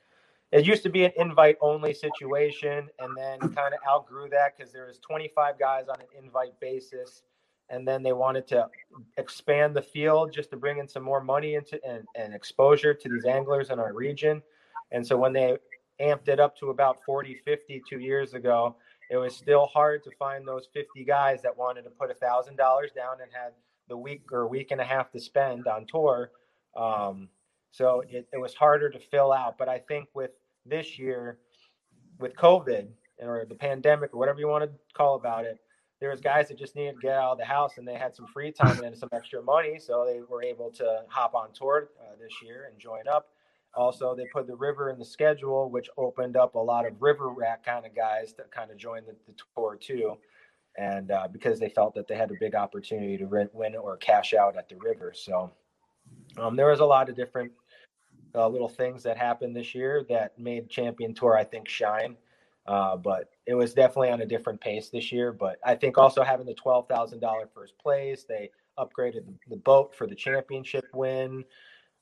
it 0.51 0.65
used 0.65 0.83
to 0.83 0.89
be 0.89 1.05
an 1.05 1.11
invite 1.17 1.57
only 1.61 1.93
situation 1.93 2.87
and 2.99 3.17
then 3.17 3.39
kind 3.39 3.73
of 3.73 3.79
outgrew 3.87 4.29
that 4.29 4.57
because 4.57 4.71
there 4.71 4.85
was 4.85 4.99
25 4.99 5.59
guys 5.59 5.87
on 5.89 5.99
an 5.99 6.07
invite 6.23 6.59
basis 6.59 7.23
and 7.69 7.87
then 7.87 8.03
they 8.03 8.13
wanted 8.13 8.47
to 8.47 8.67
expand 9.17 9.75
the 9.75 9.81
field 9.81 10.31
just 10.31 10.51
to 10.51 10.57
bring 10.57 10.77
in 10.77 10.87
some 10.87 11.03
more 11.03 11.21
money 11.21 11.55
into 11.55 11.83
and, 11.83 12.05
and 12.15 12.33
exposure 12.33 12.93
to 12.93 13.09
these 13.09 13.25
anglers 13.25 13.71
in 13.71 13.79
our 13.79 13.93
region. 13.93 14.41
And 14.91 15.05
so 15.05 15.17
when 15.17 15.33
they 15.33 15.57
amped 15.99 16.27
it 16.27 16.39
up 16.39 16.57
to 16.57 16.69
about 16.69 17.03
40 17.05 17.35
50 17.45 17.81
two 17.89 17.99
years 17.99 18.33
ago 18.33 18.75
it 19.09 19.17
was 19.17 19.35
still 19.35 19.67
hard 19.67 20.03
to 20.03 20.11
find 20.17 20.47
those 20.47 20.67
50 20.73 21.03
guys 21.05 21.41
that 21.43 21.55
wanted 21.55 21.83
to 21.83 21.89
put 21.89 22.11
a 22.11 22.13
thousand 22.15 22.55
dollars 22.55 22.91
down 22.95 23.21
and 23.21 23.31
had 23.31 23.51
the 23.87 23.97
week 23.97 24.31
or 24.31 24.47
week 24.47 24.71
and 24.71 24.81
a 24.81 24.83
half 24.83 25.11
to 25.11 25.19
spend 25.19 25.67
on 25.67 25.85
tour 25.85 26.31
um, 26.75 27.29
so 27.75 28.03
it, 28.09 28.25
it 28.31 28.39
was 28.39 28.53
harder 28.53 28.89
to 28.89 28.99
fill 28.99 29.33
out. 29.33 29.57
But 29.57 29.67
I 29.67 29.79
think 29.79 30.07
with 30.13 30.31
this 30.65 30.97
year, 30.97 31.39
with 32.19 32.33
COVID 32.35 32.87
or 33.21 33.45
the 33.47 33.55
pandemic 33.55 34.13
or 34.13 34.17
whatever 34.17 34.39
you 34.39 34.47
want 34.47 34.63
to 34.63 34.69
call 34.93 35.15
about 35.15 35.43
it, 35.43 35.59
there 35.99 36.09
was 36.09 36.21
guys 36.21 36.47
that 36.47 36.57
just 36.57 36.75
needed 36.77 36.95
to 36.95 37.01
get 37.01 37.15
out 37.15 37.33
of 37.33 37.37
the 37.37 37.45
house 37.45 37.77
and 37.77 37.85
they 37.85 37.95
had 37.95 38.15
some 38.15 38.27
free 38.27 38.51
time 38.51 38.81
and 38.83 38.97
some 38.97 39.09
extra 39.11 39.41
money, 39.41 39.77
so 39.77 40.05
they 40.05 40.21
were 40.21 40.41
able 40.41 40.71
to 40.71 41.01
hop 41.09 41.35
on 41.35 41.51
tour 41.51 41.89
uh, 41.99 42.15
this 42.21 42.31
year 42.41 42.69
and 42.71 42.79
join 42.79 43.07
up. 43.09 43.27
Also, 43.73 44.15
they 44.15 44.25
put 44.31 44.47
the 44.47 44.55
river 44.55 44.89
in 44.89 44.97
the 44.97 45.03
schedule, 45.03 45.69
which 45.69 45.89
opened 45.97 46.37
up 46.37 46.55
a 46.55 46.59
lot 46.59 46.87
of 46.87 46.93
river 47.01 47.27
rat 47.27 47.61
kind 47.65 47.85
of 47.85 47.93
guys 47.93 48.31
to 48.33 48.43
kind 48.51 48.71
of 48.71 48.77
join 48.77 49.01
the, 49.05 49.15
the 49.27 49.37
tour 49.53 49.77
too, 49.77 50.17
and 50.77 51.11
uh, 51.11 51.27
because 51.29 51.59
they 51.59 51.67
felt 51.67 51.93
that 51.95 52.07
they 52.07 52.15
had 52.15 52.31
a 52.31 52.35
big 52.39 52.55
opportunity 52.55 53.17
to 53.17 53.25
win 53.25 53.75
or 53.75 53.97
cash 53.97 54.33
out 54.33 54.55
at 54.55 54.69
the 54.69 54.77
river. 54.77 55.11
So 55.13 55.51
um, 56.37 56.55
there 56.55 56.67
was 56.67 56.79
a 56.79 56.85
lot 56.85 57.09
of 57.09 57.15
different 57.15 57.51
uh, 58.35 58.47
little 58.47 58.69
things 58.69 59.03
that 59.03 59.17
happened 59.17 59.55
this 59.55 59.73
year 59.73 60.05
that 60.09 60.37
made 60.37 60.69
Champion 60.69 61.13
Tour, 61.13 61.37
I 61.37 61.43
think, 61.43 61.67
shine. 61.67 62.17
Uh, 62.67 62.97
but 62.97 63.29
it 63.45 63.53
was 63.53 63.73
definitely 63.73 64.09
on 64.09 64.21
a 64.21 64.25
different 64.25 64.59
pace 64.59 64.89
this 64.89 65.11
year. 65.11 65.31
But 65.31 65.59
I 65.63 65.75
think 65.75 65.97
also 65.97 66.23
having 66.23 66.45
the 66.45 66.53
twelve 66.53 66.87
thousand 66.87 67.19
dollar 67.19 67.47
first 67.53 67.77
place, 67.77 68.25
they 68.27 68.49
upgraded 68.77 69.23
the 69.47 69.57
boat 69.57 69.95
for 69.95 70.07
the 70.07 70.15
championship 70.15 70.85
win. 70.93 71.43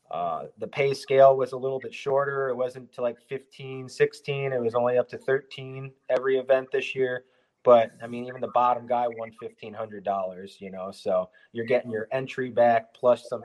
Uh, 0.10 0.46
the 0.60 0.68
pay 0.68 0.94
scale 0.94 1.36
was 1.36 1.52
a 1.54 1.58
little 1.58 1.80
bit 1.80 1.94
shorter. 1.94 2.50
It 2.50 2.56
wasn't 2.56 2.92
to 2.94 3.02
like 3.02 3.18
15, 3.30 3.90
16. 3.90 4.54
It 4.54 4.62
was 4.62 4.76
only 4.76 4.98
up 4.98 5.10
to 5.10 5.18
13 5.18 5.92
every 6.10 6.38
event 6.38 6.70
this 6.72 6.94
year. 6.94 7.26
But 7.64 7.92
I 8.02 8.08
mean, 8.08 8.26
even 8.26 8.42
the 8.42 8.52
bottom 8.54 8.86
guy 8.86 9.08
won 9.08 9.32
$1,500, 9.42 10.62
you 10.62 10.70
know, 10.70 10.92
so 10.92 11.30
you're 11.54 11.66
getting 11.66 11.90
your 11.90 12.08
entry 12.12 12.50
back 12.50 12.94
plus 12.94 13.28
some, 13.30 13.44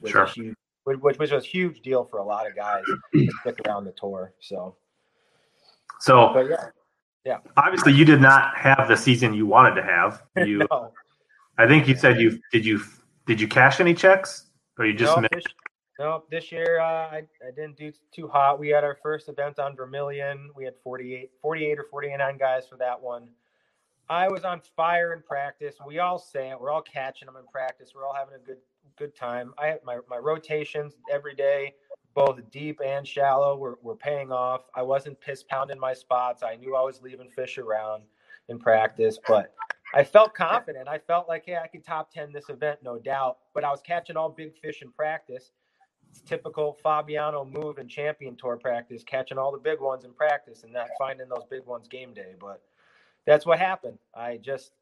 which 0.00 0.12
sure. 0.12 0.26
huge 0.26 0.54
which, 0.96 1.18
which 1.18 1.30
was 1.30 1.44
a 1.44 1.46
huge 1.46 1.80
deal 1.82 2.04
for 2.04 2.18
a 2.18 2.24
lot 2.24 2.46
of 2.46 2.56
guys 2.56 2.82
to 3.14 3.28
stick 3.40 3.60
around 3.66 3.84
the 3.84 3.92
tour. 3.92 4.32
So, 4.40 4.76
so 6.00 6.30
but 6.32 6.48
yeah, 6.48 6.66
yeah. 7.24 7.38
Obviously, 7.56 7.92
you 7.92 8.04
did 8.04 8.20
not 8.20 8.56
have 8.56 8.88
the 8.88 8.96
season 8.96 9.34
you 9.34 9.46
wanted 9.46 9.74
to 9.76 9.82
have. 9.82 10.22
You, 10.46 10.58
no. 10.70 10.92
I 11.58 11.66
think 11.66 11.88
you 11.88 11.96
said 11.96 12.20
you 12.20 12.38
did 12.52 12.64
you 12.64 12.80
did 13.26 13.40
you 13.40 13.48
cash 13.48 13.80
any 13.80 13.92
checks 13.92 14.46
or 14.78 14.86
you 14.86 14.94
just 14.94 15.16
no, 15.16 15.26
this, 15.32 15.44
no, 15.98 16.22
this 16.30 16.52
year 16.52 16.80
uh, 16.80 16.84
I, 16.84 17.22
I 17.46 17.50
didn't 17.54 17.76
do 17.76 17.92
too 18.14 18.28
hot. 18.28 18.60
We 18.60 18.68
had 18.68 18.84
our 18.84 18.96
first 19.02 19.28
event 19.28 19.58
on 19.58 19.74
Vermilion. 19.74 20.50
We 20.54 20.64
had 20.64 20.74
48, 20.84 21.30
48 21.42 21.78
or 21.78 21.86
49 21.90 22.38
guys 22.38 22.68
for 22.68 22.76
that 22.76 23.00
one. 23.00 23.28
I 24.08 24.28
was 24.28 24.44
on 24.44 24.62
fire 24.76 25.12
in 25.12 25.22
practice. 25.22 25.74
We 25.86 25.98
all 25.98 26.18
say 26.18 26.50
it. 26.50 26.60
We're 26.60 26.70
all 26.70 26.82
catching 26.82 27.26
them 27.26 27.36
in 27.36 27.46
practice. 27.52 27.90
We're 27.94 28.06
all 28.06 28.14
having 28.14 28.34
a 28.34 28.38
good 28.46 28.58
good 28.98 29.16
time. 29.16 29.54
I 29.58 29.68
had 29.68 29.80
my, 29.84 29.98
my 30.08 30.18
rotations 30.18 30.94
every 31.12 31.34
day, 31.34 31.74
both 32.14 32.40
deep 32.50 32.80
and 32.84 33.06
shallow, 33.06 33.56
were, 33.56 33.78
were 33.82 33.96
paying 33.96 34.32
off. 34.32 34.62
I 34.74 34.82
wasn't 34.82 35.20
piss 35.20 35.44
pounding 35.44 35.80
my 35.80 35.94
spots. 35.94 36.42
I 36.42 36.56
knew 36.56 36.76
I 36.76 36.82
was 36.82 37.02
leaving 37.02 37.30
fish 37.30 37.58
around 37.58 38.04
in 38.48 38.58
practice, 38.58 39.18
but 39.28 39.54
I 39.94 40.04
felt 40.04 40.34
confident. 40.34 40.88
I 40.88 40.98
felt 40.98 41.28
like, 41.28 41.44
hey, 41.46 41.56
I 41.56 41.68
could 41.68 41.84
top 41.84 42.12
10 42.12 42.32
this 42.32 42.50
event, 42.50 42.80
no 42.82 42.98
doubt. 42.98 43.38
But 43.54 43.64
I 43.64 43.70
was 43.70 43.80
catching 43.82 44.16
all 44.16 44.30
big 44.30 44.56
fish 44.58 44.82
in 44.82 44.90
practice. 44.92 45.52
typical 46.26 46.74
Fabiano 46.82 47.44
move 47.44 47.78
in 47.78 47.88
champion 47.88 48.36
tour 48.36 48.56
practice, 48.56 49.04
catching 49.04 49.38
all 49.38 49.52
the 49.52 49.58
big 49.58 49.80
ones 49.80 50.04
in 50.04 50.12
practice 50.12 50.64
and 50.64 50.72
not 50.72 50.88
finding 50.98 51.28
those 51.28 51.44
big 51.50 51.64
ones 51.66 51.88
game 51.88 52.14
day. 52.14 52.34
But 52.40 52.62
that's 53.26 53.46
what 53.46 53.58
happened. 53.58 53.98
I 54.14 54.38
just 54.38 54.72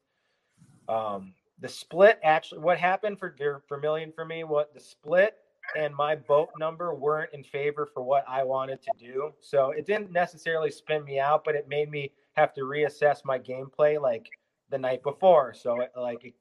um, 0.89 1.35
the 1.61 1.69
split 1.69 2.19
actually 2.23 2.61
what 2.61 2.79
happened 2.79 3.19
for 3.19 3.35
Vermilion 3.69 4.13
for 4.13 4.25
me, 4.25 4.45
what 4.45 4.75
the 4.75 4.81
split 4.81 5.37
and 5.77 5.95
my 5.95 6.15
boat 6.15 6.51
number 6.59 6.95
weren't 6.95 7.33
in 7.33 7.43
favor 7.43 7.87
for 7.93 8.03
what 8.03 8.25
I 8.29 8.45
wanted 8.45 8.81
to 8.83 8.91
do. 8.99 9.33
So 9.41 9.71
it 9.71 9.87
didn't 9.87 10.13
necessarily 10.13 10.71
spin 10.71 11.05
me 11.05 11.19
out, 11.19 11.45
but 11.45 11.55
it 11.55 11.69
made 11.69 11.91
me 11.91 12.13
have 12.35 12.55
to 12.55 12.63
reassess 12.63 13.25
my 13.25 13.39
gameplay 13.39 14.01
like 14.01 14.29
the 14.71 14.79
night 14.79 15.03
before. 15.03 15.55
So 15.55 15.81
it, 15.81 15.91
like 15.97 16.25
it, 16.25 16.35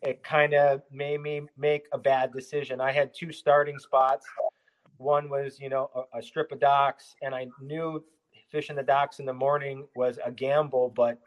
it 0.00 0.22
kind 0.22 0.54
of 0.54 0.82
made 0.90 1.20
me 1.20 1.42
make 1.56 1.84
a 1.92 1.98
bad 1.98 2.32
decision. 2.32 2.80
I 2.80 2.92
had 2.92 3.12
two 3.14 3.32
starting 3.32 3.78
spots. 3.78 4.26
One 4.96 5.28
was, 5.28 5.60
you 5.60 5.68
know, 5.68 5.90
a, 5.94 6.18
a 6.18 6.22
strip 6.22 6.52
of 6.52 6.60
docks, 6.60 7.14
and 7.22 7.34
I 7.34 7.48
knew 7.60 8.02
fishing 8.50 8.76
the 8.76 8.82
docks 8.82 9.18
in 9.18 9.26
the 9.26 9.32
morning 9.32 9.86
was 9.96 10.18
a 10.24 10.30
gamble, 10.30 10.92
but 10.94 11.18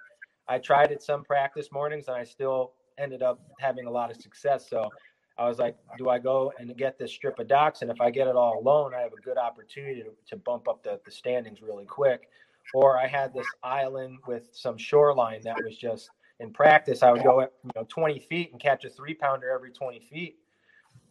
I 0.47 0.59
tried 0.59 0.91
it 0.91 1.01
some 1.01 1.23
practice 1.23 1.71
mornings 1.71 2.07
and 2.07 2.15
I 2.15 2.23
still 2.23 2.73
ended 2.97 3.21
up 3.21 3.39
having 3.59 3.87
a 3.87 3.91
lot 3.91 4.11
of 4.11 4.17
success. 4.17 4.69
So 4.69 4.89
I 5.37 5.47
was 5.47 5.59
like, 5.59 5.77
do 5.97 6.09
I 6.09 6.19
go 6.19 6.53
and 6.59 6.75
get 6.77 6.97
this 6.97 7.11
strip 7.11 7.39
of 7.39 7.47
docks? 7.47 7.81
And 7.81 7.91
if 7.91 7.99
I 7.99 8.09
get 8.09 8.27
it 8.27 8.35
all 8.35 8.59
alone, 8.59 8.93
I 8.93 9.01
have 9.01 9.13
a 9.13 9.21
good 9.21 9.37
opportunity 9.37 10.01
to, 10.01 10.11
to 10.29 10.37
bump 10.37 10.67
up 10.67 10.83
the, 10.83 10.99
the 11.03 11.11
standings 11.11 11.61
really 11.61 11.85
quick. 11.85 12.29
Or 12.73 12.97
I 12.97 13.07
had 13.07 13.33
this 13.33 13.47
island 13.63 14.19
with 14.27 14.49
some 14.53 14.77
shoreline 14.77 15.41
that 15.43 15.57
was 15.63 15.77
just 15.77 16.09
in 16.39 16.51
practice. 16.51 17.03
I 17.03 17.11
would 17.11 17.23
go 17.23 17.41
at 17.41 17.51
you 17.63 17.71
know 17.75 17.85
20 17.87 18.19
feet 18.19 18.51
and 18.51 18.61
catch 18.61 18.85
a 18.85 18.89
three 18.89 19.13
pounder 19.13 19.49
every 19.49 19.71
20 19.71 19.99
feet. 19.99 20.37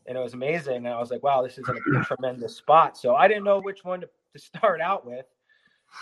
And 0.07 0.18
it 0.18 0.20
was 0.20 0.35
amazing. 0.35 0.76
And 0.76 0.89
I 0.89 0.99
was 0.99 1.11
like, 1.11 1.22
wow, 1.22 1.43
this 1.43 1.59
is 1.59 1.64
a, 1.68 2.05
tremendous 2.05 2.57
spot. 2.57 2.97
So 2.99 3.14
I 3.14 3.28
didn't 3.28 3.45
know 3.45 3.61
which 3.61 3.85
one 3.85 4.01
to, 4.01 4.09
to 4.32 4.39
start 4.39 4.80
out 4.80 5.07
with. 5.07 5.26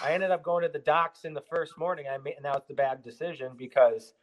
I 0.02 0.12
ended 0.12 0.30
up 0.30 0.42
going 0.42 0.62
to 0.62 0.68
the 0.68 0.78
docks 0.78 1.24
in 1.24 1.34
the 1.34 1.42
first 1.42 1.76
morning. 1.76 2.06
I 2.12 2.16
made, 2.18 2.34
and 2.36 2.44
that 2.44 2.54
was 2.54 2.62
the 2.66 2.74
bad 2.74 3.02
decision 3.02 3.52
because 3.56 4.14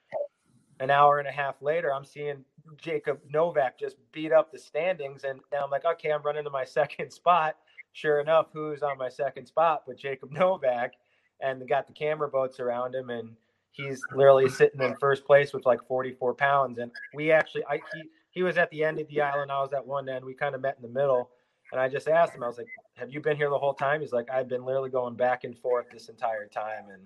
an 0.80 0.90
hour 0.90 1.20
and 1.20 1.28
a 1.28 1.32
half 1.32 1.62
later, 1.62 1.94
I'm 1.94 2.06
seeing 2.06 2.46
Jacob 2.78 3.20
Novak 3.30 3.80
just 3.80 3.98
beat 4.12 4.32
up 4.32 4.52
the 4.52 4.60
standings. 4.60 5.24
And 5.24 5.40
now 5.52 5.64
I'm 5.64 5.70
like, 5.70 5.86
okay, 5.86 6.12
I'm 6.12 6.22
running 6.22 6.44
to 6.46 6.50
my 6.50 6.66
second 6.66 7.12
spot. 7.12 7.56
Sure 7.94 8.20
enough, 8.20 8.48
who's 8.54 8.84
on 8.84 8.98
my 8.98 9.10
second 9.10 9.46
spot 9.46 9.84
but 9.88 9.98
Jacob 9.98 10.32
Novak? 10.34 10.94
And 11.42 11.68
got 11.70 11.88
the 11.88 11.94
camera 11.94 12.28
boats 12.28 12.60
around 12.60 12.96
him. 12.96 13.10
And 13.10 13.32
he's 13.72 14.02
literally 14.14 14.50
sitting 14.50 14.82
in 14.82 14.96
first 14.98 15.26
place 15.26 15.54
with 15.54 15.66
like 15.66 15.80
44 15.88 16.34
pounds. 16.34 16.80
And 16.80 16.92
we 17.14 17.32
actually, 17.32 17.64
I, 17.66 17.80
he, 17.94 18.04
he 18.32 18.44
was 18.44 18.58
at 18.58 18.70
the 18.72 18.84
end 18.84 19.00
of 19.00 19.08
the 19.08 19.22
island. 19.22 19.52
I 19.52 19.62
was 19.62 19.72
at 19.72 19.86
one 19.86 20.10
end. 20.10 20.26
We 20.26 20.34
kind 20.34 20.54
of 20.54 20.62
met 20.62 20.76
in 20.76 20.82
the 20.82 21.00
middle. 21.00 21.30
And 21.72 21.80
I 21.80 21.88
just 21.88 22.08
asked 22.08 22.34
him, 22.34 22.44
I 22.44 22.48
was 22.48 22.58
like, 22.58 22.68
have 22.96 23.10
you 23.10 23.22
been 23.22 23.38
here 23.38 23.50
the 23.50 23.58
whole 23.58 23.74
time? 23.74 24.02
He's 24.02 24.12
like, 24.12 24.30
I've 24.30 24.50
been 24.50 24.66
literally 24.66 24.90
going 24.90 25.16
back 25.16 25.44
and 25.44 25.58
forth 25.58 25.86
this 25.92 26.10
entire 26.10 26.48
time. 26.48 26.90
And 26.92 27.04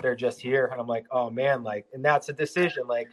they're 0.00 0.16
just 0.16 0.40
here. 0.40 0.66
And 0.66 0.80
I'm 0.80 0.86
like, 0.86 1.06
oh 1.10 1.30
man, 1.30 1.62
like, 1.62 1.86
and 1.92 2.04
that's 2.04 2.28
a 2.28 2.32
decision. 2.32 2.86
Like, 2.86 3.08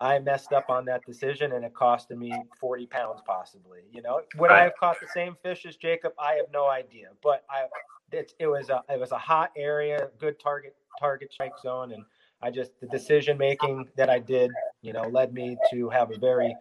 I 0.00 0.18
messed 0.18 0.52
up 0.52 0.68
on 0.68 0.84
that 0.86 1.06
decision 1.06 1.52
and 1.52 1.64
it 1.64 1.72
costed 1.74 2.18
me 2.18 2.34
40 2.60 2.86
pounds 2.86 3.20
possibly. 3.24 3.80
You 3.92 4.02
know, 4.02 4.20
would. 4.36 4.50
I 4.50 4.64
have 4.64 4.72
caught 4.78 5.00
the 5.00 5.06
same 5.14 5.36
fish 5.42 5.64
as 5.64 5.76
Jacob? 5.76 6.12
I 6.18 6.34
have 6.34 6.46
no 6.52 6.68
idea. 6.68 7.10
But 7.22 7.44
I 7.48 7.66
it, 8.10 8.32
it 8.38 8.46
was 8.46 8.68
a 8.68 8.82
it 8.88 8.98
was 8.98 9.12
a 9.12 9.18
hot 9.18 9.52
area, 9.56 10.08
good 10.18 10.38
target 10.40 10.74
target 10.98 11.32
strike 11.32 11.52
zone, 11.62 11.92
and 11.92 12.04
I 12.42 12.50
just 12.50 12.72
the 12.80 12.88
decision 12.88 13.38
making 13.38 13.88
that 13.96 14.10
I 14.10 14.18
did, 14.18 14.50
you 14.82 14.92
know, 14.92 15.02
led 15.02 15.32
me 15.32 15.56
to 15.70 15.88
have 15.90 16.10
a 16.10 16.18
very 16.18 16.54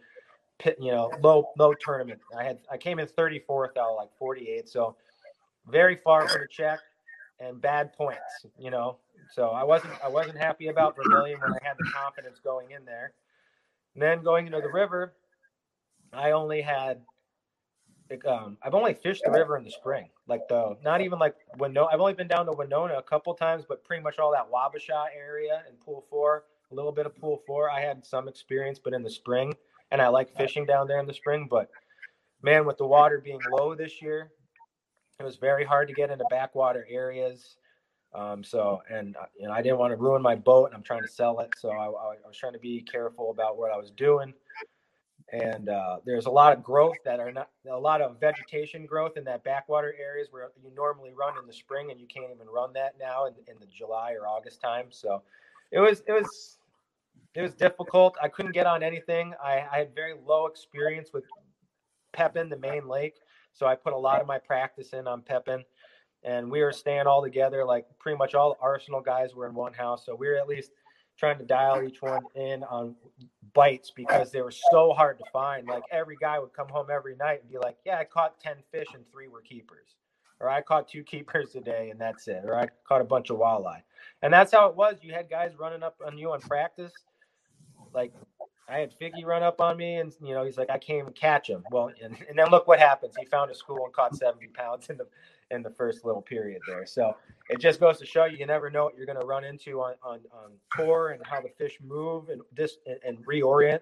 pit, 0.60 0.78
you 0.80 0.92
know, 0.92 1.12
low 1.22 1.50
low 1.58 1.74
tournament. 1.74 2.20
I 2.38 2.44
had 2.44 2.60
I 2.72 2.78
came 2.78 3.00
in 3.00 3.08
34th 3.08 3.78
out 3.78 3.90
of 3.90 3.98
like 3.98 4.10
48, 4.18 4.70
so 4.70 4.96
very 5.68 5.98
far 6.04 6.28
from 6.28 6.42
the 6.42 6.48
check 6.48 6.80
and 7.40 7.60
bad 7.60 7.94
points, 7.94 8.46
you 8.58 8.70
know. 8.70 8.98
So 9.32 9.50
I 9.50 9.64
wasn't 9.64 9.94
I 10.04 10.10
wasn't 10.10 10.38
happy 10.38 10.68
about 10.68 10.96
Vermilion 10.96 11.40
when 11.40 11.54
I 11.54 11.60
had 11.64 11.78
the 11.78 11.90
confidence 11.94 12.40
going 12.44 12.72
in 12.72 12.86
there. 12.86 13.14
And 13.94 14.02
then 14.02 14.24
going 14.24 14.46
into 14.46 14.62
the 14.62 14.72
river, 14.72 15.14
I 16.14 16.32
only 16.32 16.62
had 16.62 17.02
um, 18.28 18.58
I've 18.62 18.74
only 18.74 18.94
fished 18.94 19.24
the 19.24 19.32
river 19.32 19.58
in 19.58 19.64
the 19.64 19.72
spring, 19.72 20.10
like 20.28 20.48
the 20.50 20.78
not 20.84 21.02
even 21.02 21.20
like 21.20 21.36
Winona. 21.58 21.88
I've 21.92 22.00
only 22.00 22.14
been 22.14 22.28
down 22.28 22.46
to 22.48 22.52
Winona 22.52 22.96
a 22.96 23.04
couple 23.04 23.34
times, 23.34 23.64
but 23.68 23.84
pretty 23.86 24.04
much 24.04 24.20
all 24.20 24.32
that 24.32 24.52
Wabasha 24.52 25.06
area 25.16 25.64
and 25.68 25.80
Pool 25.80 26.06
Four, 26.10 26.44
a 26.72 26.76
little 26.76 26.92
bit 26.92 27.06
of 27.06 27.16
Pool 27.18 27.42
Four. 27.48 27.70
I 27.70 27.80
had 27.80 28.06
some 28.06 28.28
experience, 28.28 28.80
but 28.84 28.94
in 28.94 29.04
the 29.04 29.10
spring, 29.10 29.54
and 29.92 30.02
I 30.02 30.10
like 30.10 30.36
fishing 30.36 30.66
down 30.66 30.88
there 30.88 31.00
in 31.00 31.08
the 31.08 31.14
spring. 31.14 31.48
But 31.50 31.70
man, 32.42 32.66
with 32.66 32.78
the 32.78 32.86
water 32.86 33.22
being 33.24 33.40
low 33.50 33.76
this 33.76 34.02
year, 34.02 34.32
it 35.20 35.24
was 35.24 35.38
very 35.38 35.64
hard 35.64 35.88
to 35.88 35.94
get 35.94 36.10
into 36.10 36.26
backwater 36.30 36.86
areas. 36.90 37.56
Um, 38.14 38.44
so, 38.44 38.82
and 38.90 39.16
uh, 39.16 39.26
you 39.38 39.48
know, 39.48 39.54
I 39.54 39.62
didn't 39.62 39.78
want 39.78 39.92
to 39.92 39.98
ruin 39.98 40.22
my 40.22 40.36
boat, 40.36 40.66
and 40.66 40.76
I'm 40.76 40.84
trying 40.84 41.02
to 41.02 41.08
sell 41.08 41.40
it, 41.40 41.54
so 41.58 41.70
I, 41.70 41.86
I 41.86 42.28
was 42.28 42.38
trying 42.38 42.54
to 42.54 42.60
be 42.60 42.82
careful 42.82 43.32
about 43.32 43.58
what 43.58 43.72
I 43.72 43.78
was 43.78 43.92
doing. 43.92 44.34
And 45.32 45.70
uh, 45.70 45.98
there's 46.06 46.26
a 46.26 46.30
lot 46.30 46.52
of 46.52 46.62
growth 46.62 46.98
that 47.06 47.22
are 47.22 47.32
not 47.32 47.50
a 47.70 47.78
lot 47.78 48.02
of 48.02 48.20
vegetation 48.20 48.86
growth 48.86 49.16
in 49.16 49.24
that 49.24 49.46
backwater 49.46 49.96
areas 49.98 50.28
where 50.30 50.50
you 50.62 50.72
normally 50.76 51.12
run 51.18 51.38
in 51.40 51.48
the 51.48 51.54
spring, 51.54 51.92
and 51.92 52.02
you 52.02 52.08
can't 52.08 52.26
even 52.34 52.48
run 52.48 52.74
that 52.74 52.96
now 53.00 53.28
in, 53.28 53.34
in 53.48 53.58
the 53.62 53.68
July 53.68 54.12
or 54.12 54.28
August 54.28 54.60
time. 54.60 54.88
So, 54.90 55.24
it 55.72 55.80
was 55.80 56.04
it 56.06 56.12
was 56.12 56.58
it 57.34 57.42
was 57.42 57.54
difficult. 57.54 58.18
I 58.22 58.28
couldn't 58.28 58.52
get 58.52 58.66
on 58.66 58.84
anything. 58.84 59.34
I, 59.42 59.66
I 59.72 59.78
had 59.80 59.96
very 59.96 60.16
low 60.26 60.48
experience 60.48 61.12
with 61.14 61.24
Pepin, 62.12 62.50
the 62.50 62.58
main 62.58 62.90
lake, 62.90 63.16
so 63.54 63.66
I 63.66 63.76
put 63.76 63.94
a 63.94 63.98
lot 63.98 64.20
of 64.20 64.28
my 64.28 64.38
practice 64.38 64.92
in 64.92 65.08
on 65.08 65.22
Pepin 65.22 65.64
and 66.24 66.50
we 66.50 66.62
were 66.62 66.72
staying 66.72 67.08
all 67.08 67.22
together. 67.22 67.66
Like 67.66 67.86
pretty 68.00 68.18
much 68.18 68.36
all 68.36 68.58
Arsenal 68.62 69.02
guys 69.02 69.34
were 69.34 69.48
in 69.48 69.54
one 69.54 69.74
house, 69.74 70.06
so 70.06 70.16
we 70.16 70.28
were 70.28 70.36
at 70.36 70.48
least 70.48 70.72
trying 71.18 71.38
to 71.38 71.46
dial 71.46 71.84
each 71.84 72.02
one 72.02 72.22
in 72.36 72.64
on 72.64 72.96
bites 73.54 73.92
because 73.92 74.32
they 74.32 74.42
were 74.42 74.54
so 74.72 74.94
hard 74.94 75.18
to 75.20 75.26
find. 75.32 75.68
Like 75.68 75.84
every 75.92 76.18
guy 76.20 76.40
would 76.40 76.54
come 76.54 76.70
home 76.70 76.88
every 76.92 77.16
night 77.16 77.42
and 77.42 77.52
be 77.52 77.58
like, 77.58 77.78
"Yeah, 77.86 77.98
I 77.98 78.04
caught 78.04 78.40
ten 78.40 78.58
fish 78.72 78.88
and 78.94 79.04
three 79.12 79.28
were 79.28 79.42
keepers." 79.42 79.96
Or 80.40 80.50
I 80.50 80.62
caught 80.62 80.88
two 80.88 81.04
keepers 81.04 81.52
today 81.52 81.92
and 81.92 82.02
that's 82.02 82.28
it. 82.28 82.42
Or 82.46 82.56
I 82.56 82.68
caught 82.88 83.00
a 83.00 83.04
bunch 83.04 83.30
of 83.30 83.38
walleye. 83.38 83.84
And 84.24 84.34
that's 84.34 84.52
how 84.52 84.68
it 84.70 84.76
was. 84.76 84.96
You 85.04 85.14
had 85.14 85.30
guys 85.30 85.52
running 85.60 85.84
up 85.84 86.02
on 86.04 86.18
you 86.18 86.32
on 86.32 86.42
practice. 86.42 86.94
Like 87.94 88.12
I 88.68 88.80
had 88.80 88.98
Figgy 89.00 89.26
run 89.26 89.44
up 89.44 89.60
on 89.60 89.76
me, 89.78 89.96
and 89.96 90.14
you 90.22 90.34
know 90.34 90.46
he's 90.46 90.58
like, 90.58 90.70
I 90.70 90.78
can't 90.78 91.00
even 91.00 91.14
catch 91.14 91.50
him. 91.50 91.64
Well, 91.72 91.92
and, 92.02 92.16
and 92.30 92.40
then 92.40 92.50
look 92.50 92.68
what 92.68 92.80
happens. 92.80 93.14
He 93.20 93.26
found 93.26 93.52
a 93.52 93.56
school 93.56 93.84
and 93.86 93.94
caught 93.94 94.16
seventy 94.16 94.48
pounds 94.48 94.90
in 94.90 94.98
the 94.98 95.08
in 95.52 95.62
the 95.62 95.70
first 95.70 96.06
little 96.06 96.22
period 96.22 96.62
there. 96.68 96.86
So 96.86 97.16
it 97.50 97.60
just 97.60 97.80
goes 97.80 98.00
to 98.00 98.06
show 98.06 98.26
you, 98.26 98.38
you 98.38 98.46
never 98.46 98.70
know 98.70 98.86
what 98.86 98.96
you're 98.96 99.06
going 99.06 99.20
to 99.20 99.26
run 99.26 99.44
into 99.44 99.82
on, 99.82 99.96
on, 100.04 100.20
on 100.32 100.52
tour 100.76 101.10
and 101.10 101.22
how 101.26 101.42
the 101.42 101.50
fish 101.58 101.78
move 101.84 102.30
and 102.30 102.42
this 102.56 102.78
and, 103.06 103.18
reorient 103.26 103.82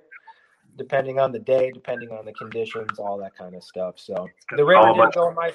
depending 0.77 1.19
on 1.19 1.31
the 1.31 1.39
day, 1.39 1.71
depending 1.73 2.09
on 2.11 2.25
the 2.25 2.31
conditions, 2.33 2.99
all 2.99 3.17
that 3.17 3.35
kind 3.35 3.55
of 3.55 3.63
stuff. 3.63 3.95
So 3.97 4.27
the 4.55 4.63
river 4.63 4.93
didn't 4.93 5.13
go 5.13 5.29
in 5.29 5.35
my 5.35 5.53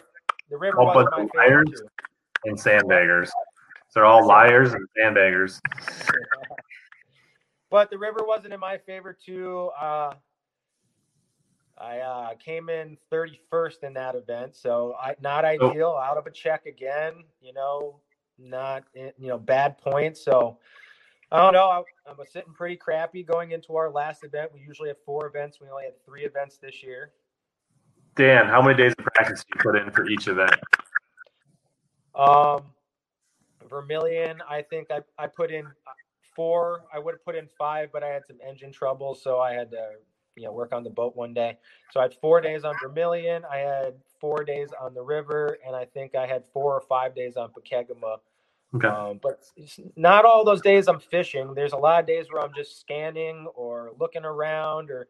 the 0.51 0.59
river 0.59 0.77
was 0.79 1.07
my 1.13 1.27
favorite 1.35 1.69
too. 1.69 1.89
and 2.45 2.59
sandbaggers. 2.59 3.31
They're 3.95 4.05
all 4.05 4.27
liars 4.27 4.75
and 4.75 4.87
sandbaggers. 4.99 5.61
but 7.71 7.91
the 7.91 7.99
river 7.99 8.21
wasn't 8.27 8.53
in 8.53 8.61
my 8.61 8.77
favor 8.79 9.17
too. 9.19 9.71
Uh, 9.81 10.15
I 11.77 11.99
uh, 11.99 12.35
came 12.35 12.69
in 12.69 12.97
31st 13.13 13.83
in 13.83 13.95
that 13.95 14.15
event, 14.15 14.55
so 14.55 14.95
I, 15.01 15.17
not 15.21 15.45
ideal. 15.45 15.99
Out 16.01 16.17
of 16.17 16.27
a 16.27 16.31
check 16.31 16.67
again, 16.67 17.25
you 17.41 17.53
know, 17.53 18.01
not 18.39 18.85
eh, 18.97 19.11
you 19.19 19.29
know 19.29 19.39
bad 19.39 19.79
points. 19.79 20.25
So 20.25 20.59
I 21.33 21.39
don't 21.39 21.53
know. 21.53 21.67
I, 21.67 21.83
I 22.09 22.13
was 22.17 22.31
sitting 22.33 22.53
pretty 22.53 22.77
crappy 22.77 23.25
going 23.25 23.51
into 23.51 23.75
our 23.77 23.91
last 23.91 24.23
event. 24.23 24.53
We 24.55 24.61
usually 24.61 24.89
have 24.89 24.99
four 25.05 25.27
events. 25.27 25.59
We 25.61 25.69
only 25.69 25.85
had 25.85 25.95
three 26.05 26.25
events 26.25 26.59
this 26.59 26.83
year. 26.83 27.11
Dan, 28.15 28.47
how 28.47 28.63
many 28.63 28.77
days 28.77 28.95
of 28.97 29.05
practice 29.07 29.41
do 29.41 29.47
you 29.57 29.61
put 29.61 29.77
in 29.77 29.91
for 29.91 30.09
each 30.09 30.29
event? 30.29 30.55
Um, 32.15 32.63
Vermilion, 33.69 34.41
I 34.49 34.63
think 34.63 34.93
I, 34.93 35.01
I 35.19 35.27
put 35.27 35.51
in 35.51 35.67
four. 36.37 36.83
I 36.95 37.01
would 37.01 37.15
have 37.15 37.25
put 37.25 37.35
in 37.35 37.49
five, 37.59 37.91
but 37.93 38.05
I 38.05 38.09
had 38.09 38.23
some 38.27 38.37
engine 38.47 38.71
trouble, 38.71 39.17
so 39.17 39.41
I 39.41 39.53
had 39.53 39.73
to 39.73 39.95
you 40.37 40.45
know 40.45 40.53
work 40.53 40.73
on 40.73 40.85
the 40.85 40.91
boat 40.91 41.17
one 41.17 41.35
day. 41.35 41.57
So 41.93 42.01
I 42.01 42.05
had 42.05 42.15
four 42.21 42.41
days 42.41 42.65
on 42.65 42.75
Vermilion. 42.83 43.43
I 43.51 43.59
had 43.59 43.95
four 44.21 44.45
days 44.45 44.69
on 44.81 44.95
the 44.95 45.03
river, 45.03 45.59
and 45.67 45.77
I 45.77 45.85
think 45.85 46.15
I 46.15 46.27
had 46.27 46.45
four 46.53 46.75
or 46.75 46.81
five 46.81 47.15
days 47.15 47.37
on 47.37 47.51
Pokegama. 47.51 48.19
Okay. 48.75 48.89
Um, 48.89 49.21
but 49.23 49.41
not 49.97 50.25
all 50.25 50.45
those 50.45 50.61
days 50.61 50.89
I'm 50.89 50.99
fishing. 50.99 51.55
There's 51.55 51.73
a 51.73 51.77
lot 51.77 52.01
of 52.01 52.07
days 52.07 52.27
where 52.31 52.43
I'm 52.43 52.53
just 52.57 52.81
scanning 52.81 53.47
or 53.55 53.93
looking 54.01 54.25
around 54.25 54.91
or 54.91 55.07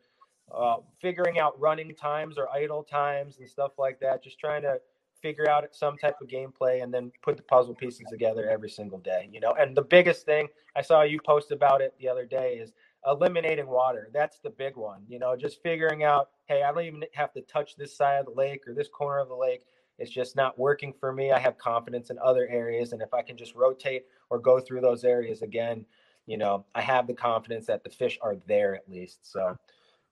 uh, 0.55 0.77
figuring 1.01 1.39
out 1.39 1.59
running 1.59 1.95
times 1.95 2.37
or 2.37 2.49
idle 2.51 2.83
times 2.83 3.39
and 3.39 3.49
stuff 3.49 3.73
like 3.79 4.01
that. 4.01 4.23
Just 4.23 4.39
trying 4.39 4.63
to 4.63 4.79
figure 5.23 5.49
out 5.49 5.65
some 5.73 5.97
type 5.97 6.17
of 6.21 6.29
gameplay 6.29 6.83
and 6.83 6.93
then 6.93 7.11
put 7.23 7.39
the 7.39 7.43
puzzle 7.43 7.75
pieces 7.75 8.07
together 8.11 8.51
every 8.51 8.69
single 8.69 8.99
day. 8.99 9.31
You 9.33 9.41
know, 9.41 9.55
and 9.59 9.75
the 9.75 9.83
biggest 9.83 10.27
thing 10.27 10.49
I 10.77 10.83
saw 10.83 11.03
you 11.03 11.19
post 11.25 11.51
about 11.51 11.81
it 11.81 11.95
the 11.99 12.09
other 12.09 12.27
day 12.27 12.59
is 12.61 12.73
eliminating 13.07 13.67
water. 13.67 14.09
That's 14.13 14.39
the 14.39 14.51
big 14.51 14.77
one. 14.77 15.03
You 15.09 15.19
know, 15.19 15.37
just 15.37 15.63
figuring 15.63 16.05
out, 16.05 16.31
hey, 16.47 16.63
I 16.63 16.73
don't 16.73 16.85
even 16.85 17.05
have 17.13 17.33
to 17.35 17.43
touch 17.43 17.77
this 17.77 17.97
side 17.97 18.21
of 18.21 18.27
the 18.27 18.33
lake 18.33 18.67
or 18.67 18.75
this 18.75 18.89
corner 18.89 19.21
of 19.21 19.29
the 19.29 19.35
lake. 19.35 19.63
It's 19.99 20.11
just 20.11 20.35
not 20.35 20.59
working 20.59 20.93
for 20.99 21.13
me. 21.13 21.31
I 21.31 21.39
have 21.39 21.57
confidence 21.59 22.11
in 22.11 22.19
other 22.19 22.49
areas. 22.49 22.93
And 22.93 23.01
if 23.01 23.15
I 23.15 23.23
can 23.23 23.37
just 23.37 23.55
rotate 23.55 24.05
or 24.31 24.39
go 24.39 24.59
through 24.59 24.81
those 24.81 25.05
areas 25.05 25.43
again, 25.43 25.85
you 26.27 26.37
know, 26.37 26.65
I 26.75 26.81
have 26.81 27.07
the 27.07 27.15
confidence 27.15 27.67
that 27.67 27.85
the 27.85 27.91
fish 27.91 28.19
are 28.23 28.37
there 28.47 28.75
at 28.75 28.89
least. 28.89 29.31
So, 29.31 29.57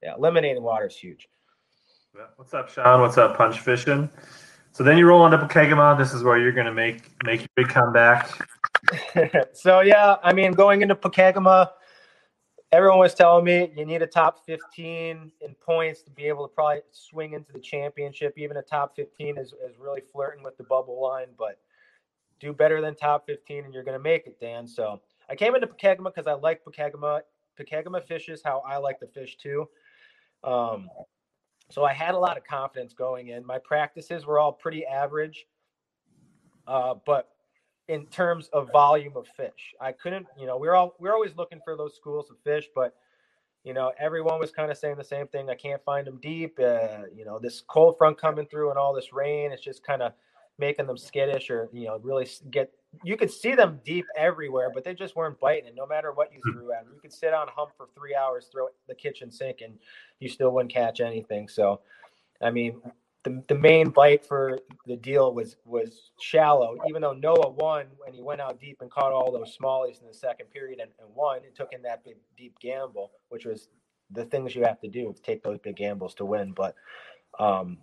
yeah, 0.03 0.14
eliminating 0.16 0.62
water 0.62 0.86
is 0.86 0.97
huge. 0.97 1.28
What's 2.36 2.53
up, 2.53 2.68
Sean? 2.68 3.01
What's 3.01 3.16
up, 3.16 3.36
Punch 3.36 3.61
Fishing? 3.61 4.11
So 4.72 4.84
then 4.84 4.99
you 4.99 5.07
roll 5.07 5.24
into 5.24 5.38
Pokemon. 5.38 5.99
This 5.99 6.12
is 6.12 6.22
where 6.22 6.38
you're 6.38 6.53
going 6.53 6.66
to 6.66 6.72
make 6.72 7.03
make 7.24 7.40
your 7.40 7.49
big 7.57 7.68
comeback. 7.68 8.28
so 9.55 9.80
yeah, 9.80 10.16
I 10.22 10.32
mean, 10.32 10.53
going 10.53 10.82
into 10.82 10.95
Pokegama, 10.95 11.70
everyone 12.73 12.99
was 12.99 13.14
telling 13.14 13.45
me 13.45 13.70
you 13.77 13.85
need 13.85 14.01
a 14.01 14.07
top 14.07 14.45
15 14.47 15.31
in 15.41 15.55
points 15.64 16.03
to 16.03 16.11
be 16.11 16.25
able 16.25 16.49
to 16.49 16.55
probably 16.55 16.81
swing 16.91 17.35
into 17.35 17.53
the 17.53 17.61
championship. 17.61 18.33
Even 18.39 18.57
a 18.57 18.62
top 18.62 18.97
15 18.97 19.37
is, 19.37 19.49
is 19.49 19.79
really 19.79 20.01
flirting 20.12 20.43
with 20.43 20.57
the 20.57 20.64
bubble 20.64 21.01
line, 21.01 21.29
but 21.39 21.59
do 22.41 22.53
better 22.53 22.81
than 22.81 22.95
top 22.95 23.27
15 23.27 23.66
and 23.66 23.75
you're 23.75 23.85
going 23.85 23.97
to 23.97 24.03
make 24.03 24.27
it, 24.27 24.41
Dan. 24.41 24.66
So 24.66 25.01
I 25.29 25.37
came 25.37 25.55
into 25.55 25.66
Pokegama 25.66 26.14
because 26.14 26.27
I 26.27 26.33
like 26.33 26.64
Pokegama. 26.64 27.20
Pokegama 27.61 28.03
fishes 28.03 28.41
how 28.43 28.62
I 28.66 28.79
like 28.79 28.99
the 28.99 29.07
fish 29.07 29.37
too. 29.37 29.68
Um, 30.43 30.89
so 31.70 31.85
I 31.85 31.93
had 31.93 32.14
a 32.14 32.18
lot 32.18 32.37
of 32.37 32.45
confidence 32.45 32.95
going 32.95 33.29
in. 33.29 33.45
My 33.45 33.59
practices 33.59 34.25
were 34.27 34.39
all 34.39 34.53
pretty 34.53 34.85
average, 34.87 35.47
uh, 36.66 36.95
but 37.05 37.32
in 37.89 38.07
terms 38.07 38.49
of 38.53 38.70
volume 38.72 39.16
of 39.16 39.26
fish. 39.37 39.74
I 39.80 39.93
couldn't, 39.93 40.26
you 40.39 40.47
know, 40.47 40.57
we're 40.57 40.74
all 40.74 40.95
we're 40.99 41.12
always 41.12 41.37
looking 41.37 41.61
for 41.64 41.76
those 41.76 41.95
schools 41.97 42.30
of 42.30 42.37
fish, 42.45 42.66
but 42.74 42.95
you 43.64 43.74
know, 43.74 43.93
everyone 43.99 44.41
was 44.41 44.51
kind 44.51 44.70
of 44.70 44.76
saying 44.76 44.97
the 44.97 45.05
same 45.05 45.28
thing. 45.28 45.49
I 45.49 45.55
can't 45.55 45.83
find 45.85 46.07
them 46.07 46.18
deep. 46.20 46.59
Uh, 46.59 47.05
you 47.14 47.24
know, 47.24 47.39
this 47.39 47.62
cold 47.68 47.97
front 47.97 48.20
coming 48.20 48.47
through 48.47 48.70
and 48.70 48.78
all 48.78 48.93
this 48.93 49.12
rain, 49.12 49.53
it's 49.53 49.62
just 49.62 49.85
kind 49.87 50.03
of 50.03 50.12
making 50.59 50.87
them 50.87 50.99
skittish 50.99 51.49
or 51.49 51.68
you 51.72 51.87
know 51.87 51.99
really 52.03 52.28
get. 52.51 52.72
You 53.05 53.16
could 53.16 53.30
see 53.30 53.55
them 53.55 53.80
deep 53.85 54.05
everywhere, 54.16 54.70
but 54.72 54.85
they 54.85 54.95
just 54.95 55.16
weren't 55.16 55.41
biting. 55.41 55.68
And 55.68 55.76
no 55.76 55.87
matter 55.87 56.12
what 56.12 56.33
you 56.33 56.41
hmm. 56.45 56.53
threw 56.53 56.72
at 56.72 56.85
them, 56.85 56.93
you 56.95 57.01
could 57.01 57.12
sit 57.12 57.33
on 57.33 57.49
hump 57.49 57.70
for 57.76 57.89
three 57.95 58.14
hours, 58.14 58.49
throw 58.53 58.66
the 58.89 58.95
kitchen 58.95 59.30
sink, 59.30 59.61
and 59.62 59.78
you 60.18 60.28
still 60.28 60.51
wouldn't 60.51 60.72
catch 60.72 61.01
anything. 61.01 61.49
So, 61.49 61.80
I 62.43 62.51
mean, 62.51 62.83
the, 63.25 63.43
the 63.49 63.55
main 63.55 63.91
bite 63.91 64.27
for 64.27 64.59
the 64.87 64.97
deal 64.97 65.33
was 65.35 65.57
was 65.64 66.11
shallow. 66.20 66.77
Even 66.89 67.03
though 67.03 67.12
Noah 67.12 67.51
won 67.51 67.87
when 67.99 68.12
he 68.12 68.23
went 68.23 68.41
out 68.41 68.61
deep 68.61 68.79
and 68.81 68.91
caught 68.91 69.12
all 69.12 69.31
those 69.31 69.57
smallies 69.57 70.01
in 70.01 70.09
the 70.09 70.14
second 70.14 70.51
period 70.51 70.81
and, 70.81 70.91
and 70.99 71.09
won, 71.14 71.39
it 71.39 71.55
took 71.55 71.73
in 71.73 71.83
that 71.83 72.05
big 72.05 72.16
deep 72.37 72.59
gamble, 72.61 73.12
which 73.29 73.45
was 73.45 73.68
the 74.11 74.25
things 74.25 74.55
you 74.55 74.64
have 74.64 74.81
to 74.81 74.89
do 74.89 75.14
take 75.23 75.43
those 75.43 75.59
big 75.59 75.77
gambles 75.77 76.14
to 76.14 76.25
win. 76.25 76.53
But 76.53 76.75
um, 77.39 77.79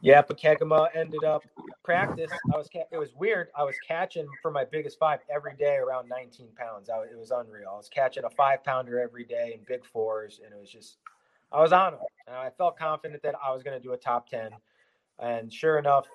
yeah, 0.00 0.22
Pokegama 0.22 0.88
ended 0.94 1.24
up 1.24 1.42
practice. 1.82 2.30
I 2.52 2.56
was 2.58 2.68
it 2.92 2.98
was 2.98 3.14
weird. 3.14 3.48
I 3.56 3.64
was 3.64 3.74
catching 3.86 4.26
for 4.42 4.50
my 4.50 4.64
biggest 4.64 4.98
five 4.98 5.20
every 5.34 5.56
day 5.56 5.76
around 5.76 6.08
19 6.08 6.48
pounds. 6.56 6.90
I, 6.90 6.98
it 7.04 7.18
was 7.18 7.30
unreal. 7.30 7.70
I 7.72 7.76
was 7.76 7.88
catching 7.88 8.24
a 8.24 8.30
five 8.30 8.62
pounder 8.62 9.00
every 9.00 9.24
day 9.24 9.52
in 9.54 9.60
big 9.66 9.84
fours, 9.86 10.40
and 10.44 10.52
it 10.52 10.60
was 10.60 10.70
just 10.70 10.98
I 11.52 11.60
was 11.60 11.72
on 11.72 11.92
them. 11.92 12.00
And 12.26 12.36
I 12.36 12.50
felt 12.50 12.78
confident 12.78 13.22
that 13.22 13.34
I 13.42 13.52
was 13.52 13.62
going 13.62 13.76
to 13.76 13.82
do 13.82 13.92
a 13.92 13.96
top 13.96 14.28
10. 14.28 14.50
And 15.18 15.52
sure 15.52 15.78
enough, 15.78 16.06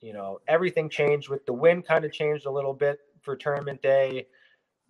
you 0.00 0.12
know, 0.12 0.40
everything 0.48 0.88
changed 0.88 1.28
with 1.28 1.46
the 1.46 1.52
wind 1.52 1.86
kind 1.86 2.04
of 2.04 2.12
changed 2.12 2.46
a 2.46 2.50
little 2.50 2.74
bit 2.74 2.98
for 3.22 3.36
tournament 3.36 3.80
day. 3.82 4.26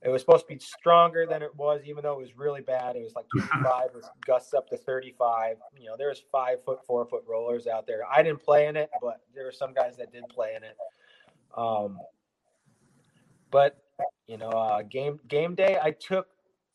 It 0.05 0.09
was 0.09 0.21
supposed 0.21 0.49
to 0.49 0.55
be 0.55 0.59
stronger 0.59 1.27
than 1.27 1.43
it 1.43 1.55
was, 1.55 1.83
even 1.85 2.03
though 2.03 2.15
it 2.15 2.21
was 2.21 2.37
really 2.37 2.61
bad. 2.61 2.97
It 2.97 3.03
was 3.05 3.15
like 3.15 3.27
25, 3.49 3.87
it 3.87 3.95
was 3.95 4.11
gusts 4.27 4.53
up 4.55 4.69
to 4.71 4.77
35. 4.77 5.59
You 5.79 5.87
know, 5.87 5.97
there 5.97 6.09
was 6.09 6.23
five 6.33 6.65
foot, 6.65 6.85
four 6.85 7.07
foot 7.07 7.23
rollers 7.29 7.67
out 7.69 7.87
there. 7.87 8.01
I 8.11 8.23
didn't 8.23 8.43
play 8.43 8.67
in 8.67 8.77
it, 8.77 8.91
but 9.01 9.21
there 9.35 9.45
were 9.45 9.53
some 9.53 9.73
guys 9.73 9.97
that 9.99 10.13
did 10.13 10.25
play 10.29 10.55
in 10.57 10.65
it. 10.65 10.77
Um, 11.57 11.99
but 13.51 13.77
you 14.27 14.39
know, 14.39 14.49
uh, 14.49 14.83
game 14.83 15.21
game 15.29 15.55
day, 15.55 15.79
I 15.81 15.93
took 15.93 16.27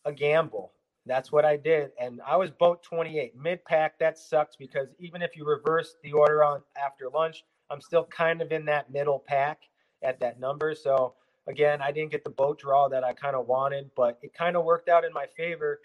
a 0.05 0.13
gamble 0.13 0.71
that's 1.07 1.31
what 1.31 1.45
I 1.45 1.57
did. 1.57 1.91
And 1.99 2.21
I 2.25 2.35
was 2.35 2.51
boat 2.51 2.83
28 2.83 3.33
mid 3.35 3.63
pack. 3.65 3.99
That 3.99 4.17
sucks 4.17 4.55
because 4.55 4.89
even 4.99 5.21
if 5.21 5.35
you 5.35 5.45
reverse 5.45 5.95
the 6.03 6.13
order 6.13 6.43
on 6.43 6.61
after 6.83 7.09
lunch, 7.13 7.43
I'm 7.69 7.81
still 7.81 8.05
kind 8.05 8.41
of 8.41 8.51
in 8.51 8.65
that 8.65 8.91
middle 8.91 9.23
pack 9.25 9.61
at 10.03 10.19
that 10.19 10.39
number. 10.39 10.73
So 10.75 11.15
again, 11.47 11.81
I 11.81 11.91
didn't 11.91 12.11
get 12.11 12.23
the 12.23 12.29
boat 12.29 12.59
draw 12.59 12.87
that 12.89 13.03
I 13.03 13.13
kind 13.13 13.35
of 13.35 13.47
wanted, 13.47 13.89
but 13.95 14.19
it 14.21 14.33
kind 14.33 14.55
of 14.55 14.63
worked 14.63 14.89
out 14.89 15.05
in 15.05 15.13
my 15.13 15.25
favor 15.35 15.79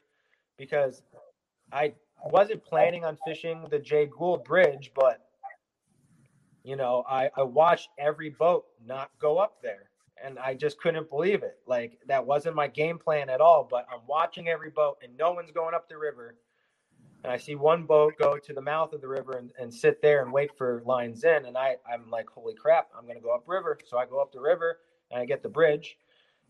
because 0.59 1.03
I 1.73 1.95
wasn't 2.25 2.65
planning 2.65 3.05
on 3.05 3.19
fishing 3.27 3.67
the 3.71 3.79
Jay 3.79 4.07
Gould 4.07 4.45
Bridge, 4.45 4.93
but 4.95 5.21
you 6.65 6.77
know, 6.77 7.05
I, 7.09 7.31
I 7.37 7.43
watched 7.43 7.89
every 7.99 8.31
boat 8.31 8.67
not 8.87 9.11
go 9.21 9.39
up 9.39 9.57
there 9.63 9.92
and 10.25 10.39
I 10.39 10.55
just 10.55 10.81
couldn't 10.81 11.11
believe 11.11 11.43
it. 11.43 11.59
Like 11.67 11.99
that 12.09 12.27
wasn't 12.27 12.57
my 12.57 12.69
game 12.69 12.99
plan 12.99 13.31
at 13.31 13.41
all. 13.41 13.67
But 13.71 13.87
I'm 13.93 14.01
watching 14.07 14.49
every 14.49 14.71
boat, 14.71 14.99
and 15.03 15.17
no 15.17 15.33
one's 15.33 15.53
going 15.53 15.75
up 15.75 15.89
the 15.89 15.99
river. 15.99 16.37
And 17.25 17.33
I 17.33 17.37
see 17.37 17.55
one 17.55 17.85
boat 17.85 18.15
go 18.19 18.39
to 18.39 18.53
the 18.53 18.61
mouth 18.61 18.93
of 18.93 19.01
the 19.01 19.09
river 19.09 19.39
and, 19.39 19.53
and 19.59 19.73
sit 19.73 20.03
there 20.03 20.23
and 20.23 20.33
wait 20.33 20.51
for 20.57 20.83
lines 20.85 21.25
in. 21.25 21.47
And 21.47 21.57
I, 21.57 21.77
I'm 21.91 22.11
like, 22.11 22.29
holy 22.31 22.55
crap, 22.55 22.89
I'm 22.97 23.05
going 23.05 23.17
to 23.17 23.23
go 23.23 23.35
up 23.35 23.45
river. 23.47 23.79
So 23.87 23.99
I 23.99 24.07
go 24.07 24.21
up 24.21 24.33
the 24.33 24.41
river 24.41 24.79
and 25.11 25.21
I 25.21 25.25
get 25.25 25.43
the 25.43 25.49
bridge. 25.49 25.99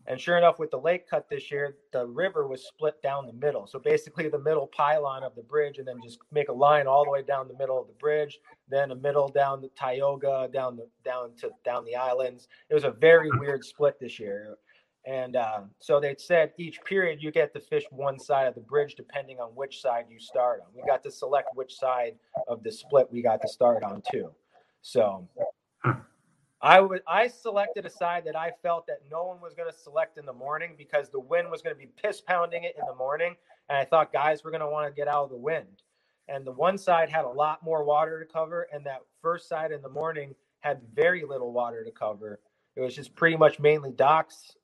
And 0.07 0.19
sure 0.19 0.37
enough, 0.37 0.59
with 0.59 0.71
the 0.71 0.77
lake 0.77 1.09
cut 1.09 1.29
this 1.29 1.49
year, 1.49 1.77
the 1.93 2.05
river 2.05 2.47
was 2.47 2.65
split 2.65 3.01
down 3.01 3.25
the 3.25 3.33
middle. 3.33 3.67
So 3.67 3.79
basically, 3.79 4.27
the 4.27 4.39
middle 4.39 4.67
pylon 4.67 5.23
of 5.23 5.33
the 5.35 5.43
bridge, 5.43 5.77
and 5.77 5.87
then 5.87 6.01
just 6.03 6.19
make 6.31 6.49
a 6.49 6.53
line 6.53 6.87
all 6.87 7.05
the 7.05 7.11
way 7.11 7.23
down 7.23 7.47
the 7.47 7.57
middle 7.57 7.79
of 7.79 7.87
the 7.87 7.93
bridge, 7.93 8.39
then 8.67 8.91
a 8.91 8.95
middle 8.95 9.29
down 9.29 9.61
the 9.61 9.69
Tioga, 9.79 10.49
down 10.51 10.75
the 10.75 10.87
down 11.05 11.31
to 11.39 11.51
down 11.63 11.85
the 11.85 11.95
islands. 11.95 12.47
It 12.69 12.73
was 12.73 12.83
a 12.83 12.91
very 12.91 13.31
weird 13.31 13.63
split 13.63 13.99
this 13.99 14.19
year. 14.19 14.57
And 15.05 15.35
uh, 15.35 15.61
so 15.79 15.99
they 15.99 16.15
said 16.17 16.53
each 16.57 16.81
period 16.83 17.21
you 17.21 17.31
get 17.31 17.53
to 17.53 17.59
fish 17.59 17.83
one 17.91 18.17
side 18.17 18.47
of 18.47 18.55
the 18.55 18.61
bridge 18.61 18.95
depending 18.95 19.39
on 19.39 19.49
which 19.49 19.81
side 19.81 20.05
you 20.09 20.17
start 20.17 20.61
on. 20.61 20.67
We 20.73 20.81
got 20.87 21.03
to 21.03 21.11
select 21.11 21.49
which 21.55 21.75
side 21.75 22.15
of 22.47 22.63
the 22.63 22.71
split 22.71 23.11
we 23.11 23.21
got 23.21 23.41
to 23.41 23.47
start 23.49 23.83
on 23.83 24.01
too. 24.09 24.31
So 24.81 25.27
I 26.63 26.79
would 26.79 27.01
I 27.05 27.27
selected 27.27 27.85
a 27.85 27.89
side 27.89 28.23
that 28.25 28.37
I 28.37 28.51
felt 28.63 28.87
that 28.87 28.99
no 29.11 29.25
one 29.25 29.41
was 29.41 29.53
going 29.53 29.69
to 29.69 29.77
select 29.77 30.17
in 30.17 30.25
the 30.25 30.33
morning 30.33 30.75
because 30.77 31.09
the 31.09 31.19
wind 31.19 31.51
was 31.51 31.61
going 31.61 31.75
to 31.75 31.79
be 31.79 31.89
piss 32.01 32.21
pounding 32.21 32.63
it 32.63 32.75
in 32.79 32.85
the 32.87 32.95
morning, 32.95 33.35
and 33.69 33.77
I 33.77 33.83
thought 33.83 34.13
guys 34.13 34.45
were 34.45 34.51
going 34.51 34.61
to 34.61 34.69
want 34.69 34.87
to 34.87 34.97
get 34.97 35.09
out 35.09 35.25
of 35.25 35.29
the 35.29 35.35
wind. 35.35 35.83
And 36.29 36.47
the 36.47 36.53
one 36.53 36.77
side 36.77 37.09
had 37.09 37.25
a 37.25 37.29
lot 37.29 37.63
more 37.63 37.83
water 37.83 38.17
to 38.25 38.25
cover, 38.31 38.69
and 38.71 38.85
that 38.85 39.01
first 39.21 39.49
side 39.49 39.73
in 39.73 39.81
the 39.81 39.89
morning 39.89 40.35
had 40.61 40.79
very 40.95 41.25
little 41.25 41.51
water 41.51 41.83
to 41.83 41.91
cover. 41.91 42.39
It 42.77 42.81
was 42.81 42.95
just 42.95 43.13
pretty 43.13 43.35
much 43.35 43.59
mainly 43.59 43.91
docks 43.91 44.55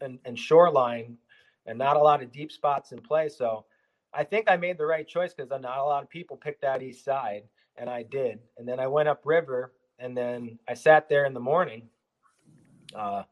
and, 0.00 0.18
and 0.24 0.38
shoreline, 0.38 1.18
and 1.66 1.78
not 1.78 1.98
a 1.98 2.02
lot 2.02 2.22
of 2.22 2.32
deep 2.32 2.50
spots 2.50 2.92
in 2.92 2.98
play. 3.00 3.28
So 3.28 3.66
I 4.14 4.24
think 4.24 4.50
I 4.50 4.56
made 4.56 4.78
the 4.78 4.86
right 4.86 5.06
choice 5.06 5.34
because 5.34 5.50
not 5.50 5.78
a 5.78 5.84
lot 5.84 6.02
of 6.02 6.08
people 6.08 6.38
picked 6.38 6.62
that 6.62 6.82
east 6.82 7.04
side, 7.04 7.42
and 7.76 7.90
I 7.90 8.04
did. 8.04 8.38
And 8.56 8.66
then 8.66 8.80
I 8.80 8.86
went 8.86 9.10
up 9.10 9.20
river 9.26 9.74
and 10.02 10.16
then 10.16 10.58
I 10.68 10.74
sat 10.74 11.08
there 11.08 11.24
in 11.24 11.32
the 11.32 11.40
morning. 11.40 11.88
Uh, 12.94 13.22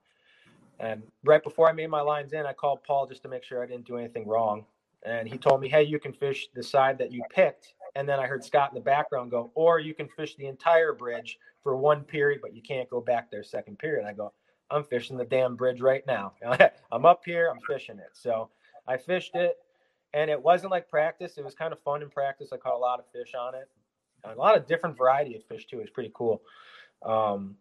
and 0.79 1.03
right 1.25 1.43
before 1.43 1.69
I 1.69 1.73
made 1.73 1.89
my 1.91 2.01
lines 2.01 2.33
in, 2.33 2.47
I 2.47 2.53
called 2.53 2.85
Paul 2.85 3.07
just 3.07 3.23
to 3.25 3.29
make 3.29 3.43
sure 3.43 3.63
I 3.63 3.67
didn't 3.67 3.87
do 3.87 3.99
anything 3.99 4.27
wrong. 4.27 4.65
And 5.03 5.29
he 5.29 5.37
told 5.37 5.61
me, 5.61 5.69
hey, 5.69 5.83
you 5.83 5.99
can 5.99 6.13
fish 6.13 6.49
the 6.55 6.63
side 6.63 6.97
that 6.99 7.11
you 7.11 7.23
picked. 7.29 7.75
And 7.97 8.09
then 8.09 8.21
I 8.21 8.27
heard 8.27 8.45
Scott 8.45 8.71
in 8.71 8.77
the 8.77 8.81
background 8.81 9.33
go, 9.33 9.51
or 9.55 9.81
you 9.81 9.95
can 9.95 10.09
fish 10.09 10.37
the 10.37 10.47
entire 10.47 10.93
bridge 10.93 11.39
for 11.63 11.77
one 11.77 12.03
period, 12.03 12.41
but 12.41 12.55
you 12.55 12.63
can't 12.63 12.89
go 12.89 13.01
back 13.01 13.31
there 13.31 13.43
second 13.43 13.79
period. 13.79 14.07
I 14.07 14.13
go, 14.13 14.33
I'm 14.71 14.85
fishing 14.85 15.17
the 15.17 15.25
damn 15.25 15.57
bridge 15.57 15.81
right 15.81 16.07
now. 16.07 16.35
I'm 16.93 17.05
up 17.05 17.23
here, 17.25 17.51
I'm 17.51 17.61
fishing 17.67 17.99
it. 17.99 18.11
So 18.13 18.49
I 18.87 18.97
fished 18.97 19.35
it, 19.35 19.57
and 20.15 20.31
it 20.31 20.41
wasn't 20.41 20.71
like 20.71 20.89
practice. 20.89 21.37
It 21.37 21.45
was 21.45 21.55
kind 21.55 21.73
of 21.73 21.81
fun 21.81 22.03
in 22.03 22.11
practice. 22.11 22.51
I 22.53 22.59
caught 22.59 22.75
a 22.75 22.79
lot 22.79 23.01
of 23.01 23.07
fish 23.13 23.35
on 23.35 23.57
it 23.57 23.69
a 24.25 24.35
lot 24.35 24.57
of 24.57 24.67
different 24.67 24.97
variety 24.97 25.37
of 25.37 25.45
fish 25.45 25.67
too. 25.67 25.81
It's 25.81 25.91
pretty 25.91 26.13
cool. 26.15 26.43
Um, 27.05 27.57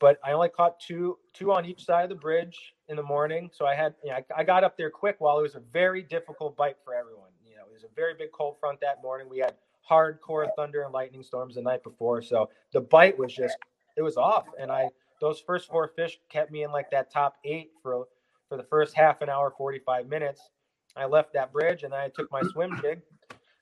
but 0.00 0.18
I 0.24 0.32
only 0.32 0.48
caught 0.48 0.80
two 0.80 1.18
two 1.32 1.52
on 1.52 1.64
each 1.64 1.84
side 1.84 2.04
of 2.04 2.08
the 2.08 2.14
bridge 2.14 2.74
in 2.88 2.96
the 2.96 3.02
morning. 3.02 3.50
So 3.52 3.66
I 3.66 3.74
had 3.74 3.94
you 4.04 4.10
know, 4.10 4.16
I, 4.16 4.40
I, 4.40 4.44
got 4.44 4.64
up 4.64 4.76
there 4.76 4.90
quick 4.90 5.16
while 5.18 5.38
it 5.38 5.42
was 5.42 5.56
a 5.56 5.62
very 5.72 6.02
difficult 6.02 6.56
bite 6.56 6.76
for 6.84 6.94
everyone. 6.94 7.30
You 7.44 7.56
know, 7.56 7.62
it 7.68 7.72
was 7.72 7.84
a 7.84 7.94
very 7.94 8.14
big 8.14 8.32
cold 8.32 8.56
front 8.60 8.80
that 8.80 9.02
morning. 9.02 9.28
We 9.28 9.38
had 9.38 9.54
hardcore 9.88 10.48
thunder 10.56 10.82
and 10.82 10.92
lightning 10.92 11.22
storms 11.22 11.56
the 11.56 11.62
night 11.62 11.82
before. 11.82 12.22
So 12.22 12.50
the 12.72 12.80
bite 12.80 13.18
was 13.18 13.34
just 13.34 13.56
it 13.96 14.02
was 14.02 14.16
off. 14.16 14.46
And 14.60 14.70
I 14.70 14.88
those 15.20 15.40
first 15.40 15.68
four 15.68 15.88
fish 15.96 16.18
kept 16.28 16.52
me 16.52 16.62
in 16.62 16.70
like 16.70 16.90
that 16.90 17.12
top 17.12 17.36
eight 17.44 17.70
for 17.82 18.06
for 18.48 18.56
the 18.56 18.64
first 18.64 18.94
half 18.94 19.20
an 19.20 19.28
hour, 19.28 19.52
45 19.56 20.08
minutes. 20.08 20.40
I 20.96 21.04
left 21.04 21.34
that 21.34 21.52
bridge 21.52 21.82
and 21.82 21.92
I 21.92 22.08
took 22.08 22.30
my 22.32 22.40
swim 22.42 22.78
jig 22.80 23.02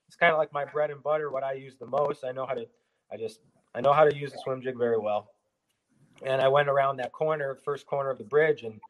it's 0.07 0.17
kind 0.17 0.33
of 0.33 0.39
like 0.39 0.53
my 0.53 0.65
bread 0.65 0.91
and 0.91 1.03
butter, 1.03 1.31
what 1.31 1.45
I 1.45 1.53
use 1.53 1.75
the 1.77 1.87
most. 1.87 2.25
I 2.25 2.33
know 2.33 2.47
how 2.47 2.55
to, 2.55 2.67
I 3.13 3.17
just, 3.17 3.41
I 3.75 3.81
know 3.81 3.93
how 3.93 4.05
to 4.05 4.17
use 4.17 4.33
the 4.33 4.39
swim 4.43 4.63
jig 4.63 4.77
very 4.79 4.99
well. 4.99 5.31
And 6.23 6.41
I 6.41 6.49
went 6.49 6.69
around 6.69 6.97
that 6.99 7.13
corner, 7.13 7.59
first 7.65 7.87
corner 7.87 8.11
of 8.11 8.19
the 8.19 8.25
bridge, 8.25 8.63
and 8.63 8.81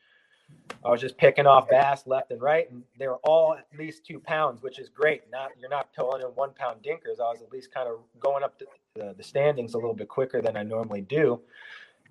I 0.84 0.90
was 0.90 1.00
just 1.00 1.16
picking 1.16 1.46
off 1.46 1.68
bass 1.68 2.06
left 2.06 2.30
and 2.30 2.40
right, 2.40 2.70
and 2.70 2.82
they 2.98 3.08
were 3.08 3.18
all 3.24 3.54
at 3.54 3.66
least 3.76 4.06
two 4.06 4.20
pounds, 4.20 4.62
which 4.62 4.78
is 4.78 4.88
great. 4.88 5.22
Not 5.30 5.50
you're 5.58 5.70
not 5.70 5.92
pulling 5.94 6.22
in 6.22 6.28
one 6.28 6.50
pound 6.54 6.82
dinkers. 6.82 7.18
I 7.18 7.30
was 7.30 7.42
at 7.42 7.50
least 7.50 7.72
kind 7.74 7.88
of 7.88 7.98
going 8.20 8.44
up 8.44 8.58
the, 8.94 9.14
the 9.16 9.22
standings 9.24 9.74
a 9.74 9.78
little 9.78 9.94
bit 9.94 10.08
quicker 10.08 10.40
than 10.40 10.56
I 10.56 10.62
normally 10.62 11.00
do, 11.00 11.40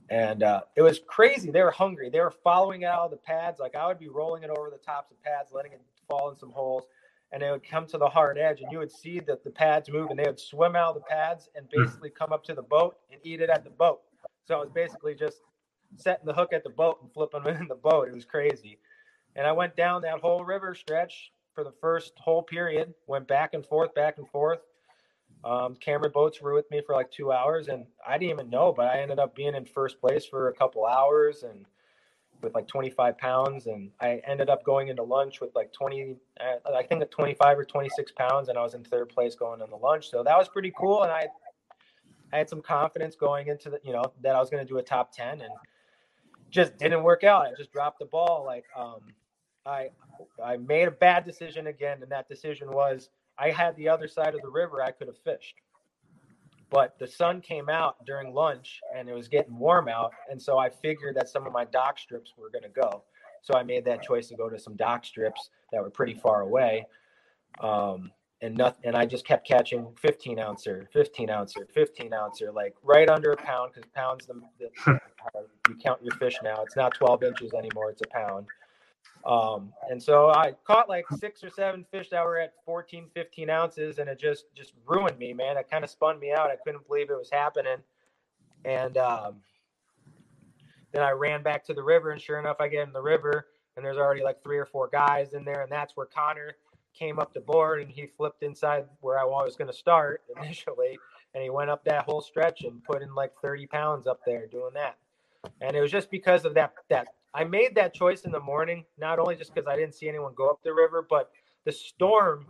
and 0.09 0.43
uh, 0.43 0.61
it 0.75 0.81
was 0.81 0.99
crazy. 1.07 1.51
They 1.51 1.61
were 1.61 1.71
hungry. 1.71 2.09
They 2.09 2.19
were 2.19 2.33
following 2.43 2.81
it 2.81 2.85
out 2.85 3.05
of 3.05 3.11
the 3.11 3.17
pads. 3.17 3.59
Like 3.59 3.75
I 3.75 3.87
would 3.87 3.99
be 3.99 4.09
rolling 4.09 4.43
it 4.43 4.49
over 4.49 4.69
the 4.69 4.77
tops 4.77 5.11
of 5.11 5.21
pads, 5.23 5.51
letting 5.53 5.71
it 5.71 5.81
fall 6.09 6.29
in 6.29 6.35
some 6.35 6.51
holes, 6.51 6.83
and 7.31 7.41
they 7.41 7.51
would 7.51 7.67
come 7.67 7.85
to 7.87 7.97
the 7.97 8.07
hard 8.07 8.37
edge, 8.37 8.61
and 8.61 8.71
you 8.71 8.79
would 8.79 8.91
see 8.91 9.19
that 9.21 9.43
the 9.43 9.49
pads 9.49 9.89
move, 9.89 10.09
and 10.09 10.19
they 10.19 10.25
would 10.25 10.39
swim 10.39 10.75
out 10.75 10.95
of 10.95 10.95
the 10.95 11.09
pads 11.09 11.49
and 11.55 11.67
hmm. 11.73 11.83
basically 11.83 12.09
come 12.09 12.31
up 12.31 12.43
to 12.45 12.53
the 12.53 12.61
boat 12.61 12.97
and 13.11 13.19
eat 13.23 13.41
it 13.41 13.49
at 13.49 13.63
the 13.63 13.69
boat. 13.69 14.01
So 14.47 14.61
it 14.61 14.65
was 14.65 14.73
basically 14.73 15.15
just 15.15 15.41
setting 15.97 16.25
the 16.25 16.33
hook 16.33 16.53
at 16.53 16.63
the 16.63 16.69
boat 16.69 16.99
and 17.01 17.11
flipping 17.11 17.43
them 17.43 17.57
in 17.61 17.67
the 17.67 17.75
boat. 17.75 18.07
It 18.07 18.15
was 18.15 18.25
crazy. 18.25 18.79
And 19.35 19.45
I 19.45 19.51
went 19.51 19.75
down 19.75 20.01
that 20.03 20.19
whole 20.19 20.45
river 20.45 20.75
stretch 20.75 21.31
for 21.53 21.63
the 21.63 21.73
first 21.81 22.13
whole 22.17 22.43
period, 22.43 22.93
went 23.07 23.27
back 23.27 23.53
and 23.53 23.65
forth, 23.65 23.93
back 23.93 24.17
and 24.17 24.27
forth. 24.29 24.59
Um, 25.43 25.75
camera 25.75 26.09
boats 26.09 26.41
were 26.41 26.53
with 26.53 26.69
me 26.71 26.81
for 26.85 26.95
like 26.95 27.11
two 27.11 27.31
hours, 27.31 27.67
and 27.67 27.85
I 28.05 28.17
didn't 28.17 28.31
even 28.31 28.49
know, 28.49 28.73
but 28.75 28.87
I 28.87 29.01
ended 29.01 29.19
up 29.19 29.35
being 29.35 29.55
in 29.55 29.65
first 29.65 29.99
place 30.01 30.25
for 30.25 30.49
a 30.49 30.53
couple 30.53 30.85
hours 30.85 31.43
and 31.43 31.65
with 32.41 32.53
like 32.53 32.67
25 32.67 33.17
pounds. 33.17 33.67
And 33.67 33.91
I 34.01 34.21
ended 34.27 34.49
up 34.49 34.63
going 34.63 34.89
into 34.89 35.03
lunch 35.03 35.41
with 35.41 35.55
like 35.55 35.71
20, 35.73 36.15
uh, 36.39 36.71
I 36.75 36.83
think 36.83 37.01
at 37.01 37.11
25 37.11 37.59
or 37.59 37.65
26 37.65 38.11
pounds, 38.13 38.49
and 38.49 38.57
I 38.57 38.63
was 38.63 38.73
in 38.73 38.83
third 38.83 39.09
place 39.09 39.35
going 39.35 39.61
into 39.61 39.71
the 39.71 39.77
lunch. 39.77 40.09
So 40.09 40.23
that 40.23 40.37
was 40.37 40.47
pretty 40.47 40.73
cool. 40.77 41.03
And 41.03 41.11
I, 41.11 41.27
I 42.33 42.37
had 42.37 42.49
some 42.49 42.61
confidence 42.61 43.15
going 43.15 43.47
into 43.47 43.69
the, 43.69 43.79
you 43.83 43.93
know, 43.93 44.03
that 44.21 44.35
I 44.35 44.39
was 44.39 44.49
going 44.49 44.65
to 44.65 44.67
do 44.67 44.77
a 44.77 44.83
top 44.83 45.11
10 45.11 45.41
and 45.41 45.51
just 46.49 46.77
didn't 46.77 47.03
work 47.03 47.23
out. 47.23 47.47
I 47.47 47.51
just 47.57 47.71
dropped 47.71 47.99
the 47.99 48.05
ball. 48.05 48.43
Like, 48.45 48.65
um, 48.77 49.01
I, 49.65 49.89
I 50.43 50.57
made 50.57 50.87
a 50.87 50.91
bad 50.91 51.25
decision 51.25 51.67
again. 51.67 52.01
And 52.01 52.11
that 52.11 52.27
decision 52.29 52.71
was 52.71 53.09
I 53.37 53.51
had 53.51 53.75
the 53.75 53.89
other 53.89 54.07
side 54.07 54.35
of 54.35 54.41
the 54.41 54.49
river 54.49 54.81
I 54.81 54.91
could 54.91 55.07
have 55.07 55.17
fished. 55.17 55.55
But 56.75 56.99
the 56.99 57.07
sun 57.07 57.39
came 57.39 57.69
out 57.69 58.05
during 58.05 58.33
lunch 58.33 58.81
and 58.93 59.07
it 59.07 59.13
was 59.13 59.29
getting 59.29 59.57
warm 59.57 59.87
out. 59.87 60.11
And 60.29 60.41
so 60.41 60.57
I 60.57 60.69
figured 60.69 61.15
that 61.15 61.29
some 61.29 61.47
of 61.47 61.53
my 61.53 61.63
dock 61.63 61.97
strips 61.97 62.33
were 62.37 62.49
going 62.49 62.63
to 62.63 62.81
go. 62.81 63.01
So 63.43 63.53
I 63.53 63.63
made 63.63 63.85
that 63.85 64.03
choice 64.03 64.27
to 64.27 64.35
go 64.35 64.49
to 64.49 64.59
some 64.59 64.75
dock 64.75 65.05
strips 65.05 65.51
that 65.71 65.81
were 65.81 65.89
pretty 65.89 66.15
far 66.15 66.41
away. 66.41 66.85
Um, 67.61 68.11
and 68.41 68.57
nothing, 68.57 68.81
and 68.87 68.97
I 68.97 69.05
just 69.05 69.25
kept 69.25 69.47
catching 69.47 69.87
15 70.01 70.37
ouncer, 70.37 70.89
15 70.91 71.29
ouncer, 71.29 71.65
15 71.73 72.13
ouncer, 72.13 72.51
like 72.51 72.75
right 72.83 73.09
under 73.09 73.31
a 73.31 73.37
pound 73.37 73.71
because 73.73 73.89
pounds 73.95 74.25
the, 74.25 74.41
the 74.59 74.99
you 75.69 75.75
count 75.81 76.03
your 76.03 76.13
fish 76.17 76.35
now. 76.43 76.61
It's 76.61 76.75
not 76.75 76.93
12 76.93 77.23
inches 77.23 77.53
anymore; 77.53 77.89
it's 77.89 78.01
a 78.01 78.09
pound. 78.09 78.47
Um, 79.25 79.73
and 79.89 80.01
so 80.01 80.29
I 80.29 80.53
caught 80.65 80.87
like 80.87 81.05
six 81.17 81.43
or 81.43 81.49
seven 81.49 81.85
fish 81.91 82.09
that 82.09 82.23
were 82.23 82.37
at 82.37 82.53
14, 82.65 83.07
15 83.13 83.49
ounces, 83.49 83.97
and 83.97 84.07
it 84.07 84.19
just 84.19 84.45
just 84.55 84.73
ruined 84.85 85.17
me, 85.17 85.33
man. 85.33 85.57
It 85.57 85.69
kind 85.69 85.83
of 85.83 85.89
spun 85.89 86.19
me 86.19 86.31
out. 86.31 86.51
I 86.51 86.57
couldn't 86.63 86.87
believe 86.87 87.09
it 87.09 87.17
was 87.17 87.31
happening. 87.31 87.77
And 88.65 88.97
um, 88.97 89.37
then 90.91 91.01
I 91.01 91.11
ran 91.11 91.43
back 91.43 91.65
to 91.65 91.73
the 91.73 91.83
river, 91.83 92.11
and 92.11 92.21
sure 92.21 92.39
enough, 92.39 92.57
I 92.59 92.67
get 92.67 92.87
in 92.87 92.93
the 92.93 93.01
river, 93.01 93.47
and 93.75 93.85
there's 93.85 93.97
already 93.97 94.23
like 94.23 94.43
three 94.43 94.57
or 94.57 94.65
four 94.65 94.89
guys 94.91 95.33
in 95.33 95.43
there, 95.43 95.61
and 95.61 95.71
that's 95.71 95.97
where 95.97 96.05
Connor 96.05 96.55
came 96.93 97.19
up 97.19 97.33
the 97.33 97.41
board, 97.41 97.81
and 97.81 97.89
he 97.89 98.07
flipped 98.07 98.43
inside 98.43 98.85
where 99.01 99.19
I 99.19 99.25
was 99.25 99.55
going 99.55 99.69
to 99.69 99.77
start 99.77 100.21
initially, 100.41 100.97
and 101.33 101.43
he 101.43 101.49
went 101.49 101.69
up 101.69 101.83
that 101.85 102.05
whole 102.05 102.21
stretch 102.21 102.63
and 102.63 102.83
put 102.83 103.01
in 103.01 103.13
like 103.15 103.31
30 103.41 103.67
pounds 103.67 104.07
up 104.07 104.19
there 104.25 104.47
doing 104.47 104.73
that. 104.75 104.97
And 105.61 105.75
it 105.75 105.81
was 105.81 105.91
just 105.91 106.09
because 106.09 106.45
of 106.45 106.53
that 106.55 106.73
that 106.89 107.07
I 107.35 107.43
made 107.43 107.75
that 107.75 107.93
choice 107.93 108.21
in 108.21 108.31
the 108.31 108.39
morning, 108.39 108.85
not 108.97 109.19
only 109.19 109.35
just 109.35 109.53
because 109.53 109.67
I 109.67 109.75
didn't 109.75 109.95
see 109.95 110.09
anyone 110.09 110.33
go 110.35 110.49
up 110.49 110.63
the 110.63 110.73
river, 110.73 111.05
but 111.07 111.31
the 111.65 111.73
storm 111.73 112.47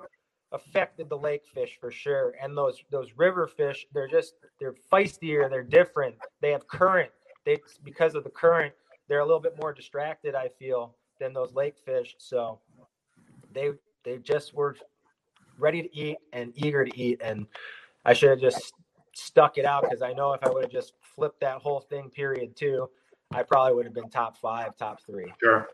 affected 0.54 1.10
the 1.10 1.18
lake 1.18 1.44
fish 1.54 1.78
for 1.82 1.92
sure. 1.92 2.36
And 2.42 2.58
those 2.58 2.84
those 2.92 3.10
river 3.18 3.48
fish, 3.48 3.88
they're 3.94 4.08
just 4.08 4.36
they're 4.60 4.76
feistier, 4.94 5.50
they're 5.50 5.64
different. 5.64 6.16
They 6.42 6.52
have 6.52 6.68
current. 6.68 7.12
They 7.46 7.58
because 7.84 8.16
of 8.16 8.24
the 8.24 8.32
current, 8.32 8.74
they're 9.10 9.22
a 9.22 9.26
little 9.26 9.42
bit 9.42 9.56
more 9.62 9.74
distracted, 9.74 10.36
I 10.36 10.50
feel, 10.60 10.96
than 11.20 11.34
those 11.34 11.54
lake 11.54 11.78
fish. 11.86 12.16
So 12.20 12.60
they 13.54 13.72
they 14.06 14.20
just 14.20 14.54
were 14.54 14.76
ready 15.60 15.84
to 15.84 15.98
eat 15.98 16.18
and 16.34 16.54
eager 16.56 16.86
to 16.86 17.00
eat. 17.00 17.22
And 17.24 17.48
I 18.06 18.14
should 18.14 18.32
have 18.32 18.42
just 18.42 18.74
stuck 19.16 19.58
it 19.58 19.66
out 19.66 19.84
because 19.84 20.02
I 20.04 20.14
know 20.14 20.34
if 20.34 20.44
I 20.44 20.50
would 20.50 20.64
have 20.64 20.72
just 20.72 20.94
flipped 21.16 21.42
that 21.42 21.58
whole 21.58 21.82
thing, 21.82 22.10
period 22.10 22.56
two, 22.56 22.90
I 23.36 23.44
probably 23.44 23.76
would 23.76 23.86
have 23.86 23.94
been 23.94 24.10
top 24.10 24.38
five, 24.38 24.78
top 24.78 25.02
three. 25.06 25.32
Sure. 25.44 25.68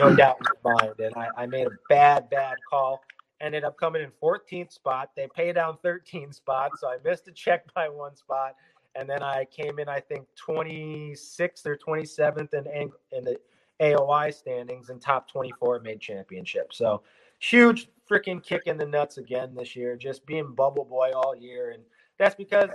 No 0.00 0.14
doubt 0.14 0.38
in 0.38 0.46
my 0.64 0.74
mind. 0.74 0.94
And 1.00 1.14
I, 1.16 1.28
I 1.36 1.46
made 1.46 1.66
a 1.66 1.70
bad, 1.88 2.30
bad 2.30 2.56
call. 2.68 3.00
Ended 3.40 3.64
up 3.64 3.76
coming 3.78 4.02
in 4.02 4.10
14th 4.22 4.72
spot. 4.72 5.10
They 5.16 5.26
pay 5.34 5.52
down 5.52 5.78
13 5.82 6.32
spots. 6.32 6.80
So 6.80 6.88
I 6.88 6.98
missed 7.04 7.26
a 7.26 7.32
check 7.32 7.72
by 7.74 7.88
one 7.88 8.14
spot. 8.14 8.54
And 8.94 9.08
then 9.08 9.22
I 9.22 9.44
came 9.46 9.78
in, 9.78 9.88
I 9.88 10.00
think, 10.00 10.26
26th 10.46 11.66
or 11.66 11.76
27th 11.76 12.54
in, 12.54 12.90
in 13.12 13.24
the 13.24 13.36
AOY 13.80 14.32
standings 14.32 14.90
and 14.90 15.00
top 15.00 15.28
24 15.30 15.80
made 15.80 16.00
championship. 16.00 16.72
So 16.72 17.02
huge 17.40 17.88
freaking 18.08 18.42
kick 18.42 18.62
in 18.66 18.76
the 18.76 18.86
nuts 18.86 19.18
again 19.18 19.54
this 19.54 19.74
year, 19.74 19.96
just 19.96 20.26
being 20.26 20.54
bubble 20.54 20.84
boy 20.84 21.12
all 21.14 21.34
year. 21.34 21.70
And 21.70 21.82
that's 22.18 22.34
because 22.34 22.70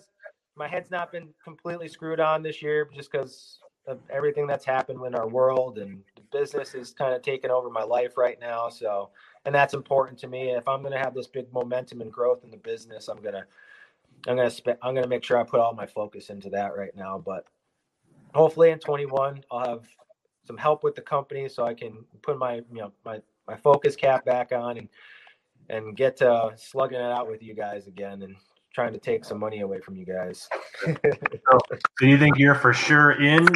my 0.55 0.67
head's 0.67 0.91
not 0.91 1.11
been 1.11 1.29
completely 1.43 1.87
screwed 1.87 2.19
on 2.19 2.41
this 2.41 2.61
year 2.61 2.89
just 2.93 3.11
because 3.11 3.59
of 3.87 3.99
everything 4.09 4.47
that's 4.47 4.65
happened 4.65 5.05
in 5.05 5.15
our 5.15 5.27
world 5.27 5.77
and 5.77 6.01
business 6.31 6.73
is 6.73 6.91
kind 6.91 7.13
of 7.13 7.21
taking 7.21 7.49
over 7.49 7.69
my 7.69 7.83
life 7.83 8.17
right 8.17 8.39
now. 8.39 8.69
So, 8.69 9.09
and 9.45 9.55
that's 9.55 9.73
important 9.73 10.19
to 10.19 10.27
me. 10.27 10.49
If 10.51 10.67
I'm 10.67 10.81
going 10.81 10.91
to 10.91 10.99
have 10.99 11.13
this 11.13 11.27
big 11.27 11.51
momentum 11.53 12.01
and 12.01 12.11
growth 12.11 12.43
in 12.43 12.51
the 12.51 12.57
business, 12.57 13.07
I'm 13.07 13.21
going 13.21 13.35
to, 13.35 13.45
I'm 14.27 14.35
going 14.35 14.49
to 14.49 14.55
spend, 14.55 14.77
I'm 14.81 14.93
going 14.93 15.03
to 15.03 15.09
make 15.09 15.23
sure 15.23 15.37
I 15.37 15.43
put 15.43 15.59
all 15.59 15.73
my 15.73 15.85
focus 15.85 16.29
into 16.29 16.49
that 16.49 16.75
right 16.75 16.95
now. 16.95 17.21
But 17.23 17.45
hopefully 18.33 18.71
in 18.71 18.79
21, 18.79 19.43
I'll 19.49 19.65
have 19.65 19.87
some 20.45 20.57
help 20.57 20.83
with 20.83 20.95
the 20.95 21.01
company 21.01 21.47
so 21.47 21.65
I 21.65 21.73
can 21.73 22.03
put 22.21 22.37
my, 22.37 22.55
you 22.55 22.81
know, 22.81 22.91
my, 23.05 23.21
my 23.47 23.55
focus 23.55 23.95
cap 23.95 24.25
back 24.25 24.51
on 24.51 24.77
and, 24.77 24.89
and 25.69 25.95
get 25.95 26.17
to 26.17 26.51
slugging 26.57 26.99
it 26.99 27.11
out 27.11 27.29
with 27.29 27.41
you 27.41 27.53
guys 27.53 27.87
again 27.87 28.23
and 28.23 28.35
trying 28.75 28.91
to 28.91 28.99
take 28.99 29.23
some 29.23 29.39
money 29.39 29.61
away 29.61 29.79
from 29.79 29.95
you 29.95 30.05
guys. 30.05 30.49
so, 30.85 31.59
do 31.99 32.07
you 32.07 32.17
think 32.17 32.37
you're 32.37 32.53
for 32.53 32.73
sure 32.73 33.13
in 33.23 33.47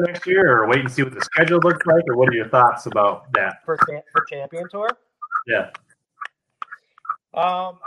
next 0.00 0.26
year, 0.26 0.58
or 0.58 0.68
wait 0.68 0.80
and 0.80 0.90
see 0.90 1.04
what 1.04 1.14
the 1.14 1.22
schedule 1.22 1.60
looks 1.60 1.86
like, 1.86 2.02
or 2.08 2.16
what 2.16 2.28
are 2.28 2.34
your 2.34 2.48
thoughts 2.48 2.86
about 2.86 3.32
that 3.32 3.64
for 3.64 3.78
for 4.12 4.24
champion 4.28 4.68
tour? 4.68 4.88
Yeah. 5.46 5.70
Um, 7.32 7.78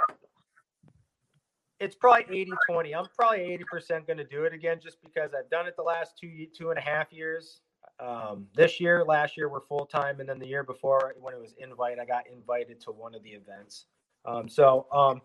it's 1.81 1.95
probably 1.95 2.47
80-20. 2.69 2.97
I'm 2.97 3.05
probably 3.17 3.39
80% 3.73 4.07
going 4.07 4.17
to 4.17 4.23
do 4.23 4.45
it 4.45 4.53
again 4.53 4.79
just 4.81 5.01
because 5.01 5.31
I've 5.37 5.49
done 5.49 5.67
it 5.67 5.75
the 5.75 5.83
last 5.83 6.17
two 6.17 6.47
two 6.57 6.69
and 6.69 6.79
a 6.79 6.81
half 6.81 7.11
years. 7.11 7.59
Um, 7.99 8.47
this 8.55 8.79
year, 8.79 9.03
last 9.03 9.37
year, 9.37 9.49
we're 9.49 9.61
full 9.61 9.85
time, 9.85 10.21
and 10.21 10.27
then 10.27 10.39
the 10.39 10.47
year 10.47 10.63
before, 10.63 11.13
when 11.19 11.33
it 11.33 11.39
was 11.39 11.53
invite, 11.59 11.99
I 11.99 12.05
got 12.05 12.23
invited 12.27 12.79
to 12.81 12.91
one 12.91 13.13
of 13.13 13.21
the 13.23 13.31
events. 13.31 13.85
Um, 14.25 14.47
so 14.47 14.87
um, 14.91 15.21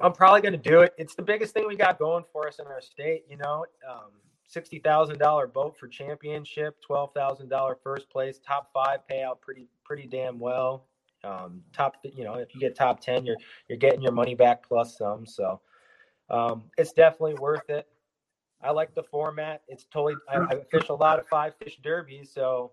I'm 0.00 0.12
probably 0.12 0.40
going 0.40 0.60
to 0.60 0.70
do 0.70 0.80
it. 0.80 0.94
It's 0.98 1.14
the 1.14 1.22
biggest 1.22 1.54
thing 1.54 1.66
we 1.68 1.76
got 1.76 1.98
going 1.98 2.24
for 2.32 2.48
us 2.48 2.58
in 2.58 2.66
our 2.66 2.80
state. 2.80 3.24
You 3.28 3.36
know, 3.36 3.64
um, 3.88 4.10
sixty 4.46 4.78
thousand 4.78 5.18
dollar 5.18 5.46
boat 5.46 5.76
for 5.78 5.88
championship, 5.88 6.80
twelve 6.80 7.12
thousand 7.14 7.48
dollar 7.48 7.78
first 7.82 8.10
place, 8.10 8.38
top 8.38 8.70
five 8.72 9.00
payout, 9.10 9.40
pretty 9.40 9.68
pretty 9.84 10.06
damn 10.06 10.38
well. 10.38 10.86
Um, 11.22 11.62
top, 11.74 11.96
you 12.02 12.24
know, 12.24 12.34
if 12.34 12.54
you 12.54 12.60
get 12.60 12.74
top 12.74 13.00
ten, 13.00 13.24
you're 13.26 13.36
you're 13.68 13.78
getting 13.78 14.02
your 14.02 14.12
money 14.12 14.34
back 14.34 14.66
plus 14.66 14.96
some. 14.96 15.26
So 15.26 15.60
um, 16.30 16.64
it's 16.78 16.92
definitely 16.92 17.34
worth 17.34 17.68
it. 17.68 17.86
I 18.62 18.70
like 18.72 18.94
the 18.94 19.02
format. 19.02 19.62
It's 19.68 19.84
totally. 19.84 20.16
I, 20.28 20.38
I 20.38 20.60
fish 20.70 20.88
a 20.88 20.94
lot 20.94 21.18
of 21.18 21.26
five 21.28 21.54
fish 21.62 21.78
derbies, 21.82 22.32
so 22.32 22.72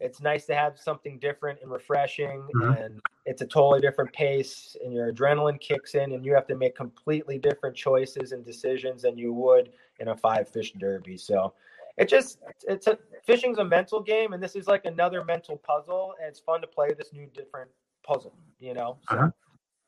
it's 0.00 0.20
nice 0.20 0.46
to 0.46 0.54
have 0.54 0.78
something 0.78 1.18
different 1.18 1.60
and 1.62 1.70
refreshing 1.70 2.42
mm-hmm. 2.54 2.82
and 2.82 3.00
it's 3.26 3.42
a 3.42 3.46
totally 3.46 3.80
different 3.80 4.12
pace 4.12 4.76
and 4.82 4.92
your 4.92 5.12
adrenaline 5.12 5.60
kicks 5.60 5.94
in 5.94 6.12
and 6.12 6.24
you 6.24 6.34
have 6.34 6.46
to 6.46 6.56
make 6.56 6.74
completely 6.74 7.38
different 7.38 7.76
choices 7.76 8.32
and 8.32 8.44
decisions 8.44 9.02
than 9.02 9.16
you 9.16 9.32
would 9.32 9.70
in 10.00 10.08
a 10.08 10.16
five 10.16 10.48
fish 10.48 10.72
derby 10.72 11.16
so 11.16 11.52
it 11.96 12.08
just 12.08 12.38
it's 12.66 12.86
a 12.86 12.98
fishing's 13.24 13.58
a 13.58 13.64
mental 13.64 14.00
game 14.00 14.32
and 14.32 14.42
this 14.42 14.56
is 14.56 14.66
like 14.66 14.86
another 14.86 15.24
mental 15.24 15.56
puzzle 15.58 16.14
and 16.18 16.28
it's 16.28 16.40
fun 16.40 16.60
to 16.60 16.66
play 16.66 16.88
this 16.96 17.12
new 17.12 17.26
different 17.34 17.70
puzzle 18.02 18.34
you 18.58 18.72
know 18.72 18.96
so 19.08 19.16
uh-huh. 19.16 19.30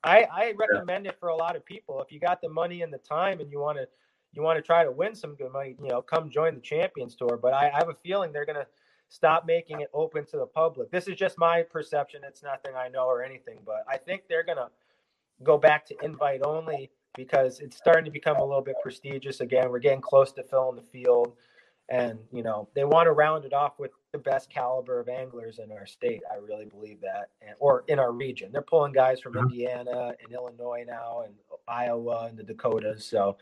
i 0.05 0.27
i 0.31 0.53
recommend 0.59 1.07
yeah. 1.07 1.11
it 1.11 1.19
for 1.19 1.31
a 1.31 1.37
lot 1.37 1.57
of 1.57 1.65
people 1.65 2.01
if 2.03 2.13
you 2.13 2.21
got 2.21 2.41
the 2.43 2.49
money 2.49 2.83
and 2.83 2.93
the 2.93 2.99
time 2.99 3.41
and 3.41 3.51
you 3.51 3.59
want 3.59 3.79
to 3.79 3.87
you 4.35 4.43
want 4.43 4.57
to 4.57 4.63
try 4.63 4.83
to 4.85 4.91
win 4.91 5.15
some 5.15 5.35
good 5.35 5.53
money 5.53 5.75
you 5.83 5.89
know 5.89 6.03
come 6.03 6.31
join 6.31 6.55
the 6.55 6.61
champions 6.61 7.15
tour 7.17 7.39
but 7.41 7.55
i, 7.55 7.71
I 7.71 7.79
have 7.79 7.89
a 7.89 7.95
feeling 7.95 8.33
they're 8.33 8.47
gonna 8.47 8.67
stop 9.13 9.47
making 9.47 9.81
it 9.83 9.91
open 9.95 10.25
to 10.27 10.39
the 10.39 10.47
public. 10.47 10.91
This 10.91 11.09
is 11.09 11.17
just 11.17 11.39
my 11.39 11.63
perception. 11.63 12.23
It's 12.27 12.43
nothing 12.43 12.73
I 12.77 12.89
know 12.89 13.07
or 13.07 13.23
anything, 13.25 13.59
but 13.67 13.85
I 13.89 13.99
think 13.99 14.23
they're 14.29 14.45
going 14.45 14.59
to 14.59 14.71
go 15.43 15.59
back 15.59 15.87
to 15.87 15.97
invite 16.03 16.43
only 16.45 16.91
because 17.17 17.61
it's 17.61 17.77
starting 17.77 18.07
to 18.07 18.13
become 18.13 18.39
a 18.39 18.45
little 18.45 18.63
bit 18.63 18.77
prestigious 18.83 19.41
again. 19.41 19.71
We're 19.71 19.81
getting 19.81 20.03
close 20.03 20.33
to 20.35 20.45
filling 20.45 20.77
the 20.77 20.83
field. 20.83 21.35
and 21.91 22.19
you 22.33 22.43
know 22.43 22.69
they 22.75 22.85
want 22.85 23.07
to 23.07 23.13
round 23.13 23.45
it 23.47 23.55
off 23.55 23.79
with 23.79 23.93
the 24.13 24.19
best 24.19 24.51
caliber 24.51 25.01
of 25.01 25.09
anglers 25.09 25.61
in 25.61 25.73
our 25.73 25.87
state. 25.87 26.23
I 26.33 26.37
really 26.37 26.67
believe 26.67 27.01
that, 27.03 27.31
and, 27.43 27.57
or 27.61 27.85
in 27.89 27.99
our 28.01 28.13
region. 28.13 28.53
They're 28.53 28.63
pulling 28.63 28.93
guys 28.95 29.21
from. 29.21 29.37
Indiana 29.39 30.15
and 30.23 30.33
Illinois 30.33 30.85
now, 30.89 31.23
and 31.27 31.35
Iowa 31.69 32.27
and 32.31 32.39
the 32.39 32.45
Dakotas. 32.45 33.07
So 33.07 33.39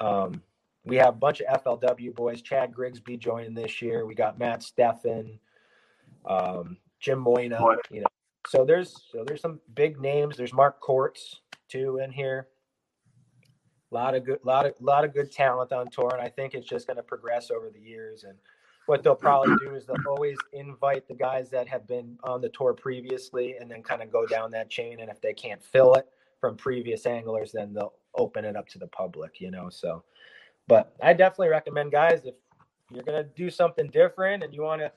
um, 0.00 0.42
we 0.88 0.96
have 0.96 1.08
a 1.08 1.18
bunch 1.18 1.40
of 1.40 1.62
FLW 1.62 2.14
boys. 2.14 2.40
Chad 2.40 2.74
Grigsby 2.74 3.18
joining 3.18 3.54
this 3.54 3.82
year. 3.82 4.06
We 4.06 4.14
got 4.14 4.38
Matt 4.38 4.60
Steffen, 4.60 5.38
um, 6.26 6.78
Jim 6.98 7.22
Moynagh. 7.22 7.76
You 7.90 8.00
know, 8.00 8.06
so 8.46 8.64
there's 8.64 8.94
so 9.12 9.22
there's 9.26 9.42
some 9.42 9.60
big 9.74 10.00
names. 10.00 10.36
There's 10.36 10.54
Mark 10.54 10.80
Courts 10.80 11.40
too 11.68 12.00
in 12.02 12.10
here. 12.10 12.48
A 13.90 13.94
lot 13.94 14.14
of 14.14 14.24
good, 14.24 14.38
lot 14.44 14.66
of, 14.66 14.74
lot 14.80 15.04
of 15.04 15.14
good 15.14 15.30
talent 15.30 15.72
on 15.72 15.88
tour, 15.90 16.10
and 16.12 16.20
I 16.20 16.28
think 16.28 16.54
it's 16.54 16.66
just 16.66 16.86
going 16.86 16.98
to 16.98 17.02
progress 17.02 17.50
over 17.50 17.70
the 17.70 17.80
years. 17.80 18.24
And 18.24 18.36
what 18.86 19.02
they'll 19.02 19.14
probably 19.14 19.54
do 19.64 19.74
is 19.74 19.86
they'll 19.86 19.96
always 20.08 20.36
invite 20.52 21.08
the 21.08 21.14
guys 21.14 21.48
that 21.50 21.68
have 21.68 21.86
been 21.86 22.18
on 22.22 22.40
the 22.40 22.50
tour 22.50 22.74
previously, 22.74 23.56
and 23.58 23.70
then 23.70 23.82
kind 23.82 24.02
of 24.02 24.10
go 24.10 24.26
down 24.26 24.50
that 24.50 24.68
chain. 24.68 25.00
And 25.00 25.10
if 25.10 25.20
they 25.20 25.32
can't 25.32 25.62
fill 25.62 25.94
it 25.94 26.06
from 26.38 26.56
previous 26.56 27.06
anglers, 27.06 27.52
then 27.52 27.72
they'll 27.72 27.94
open 28.14 28.44
it 28.44 28.56
up 28.56 28.68
to 28.68 28.78
the 28.78 28.88
public. 28.88 29.40
You 29.40 29.50
know, 29.50 29.68
so. 29.70 30.02
But 30.68 30.94
I 31.02 31.14
definitely 31.14 31.48
recommend 31.48 31.90
guys 31.92 32.20
if 32.24 32.34
you're 32.90 33.02
going 33.02 33.22
to 33.22 33.28
do 33.34 33.50
something 33.50 33.88
different 33.88 34.44
and 34.44 34.54
you 34.54 34.62
want 34.62 34.82
to 34.82 34.92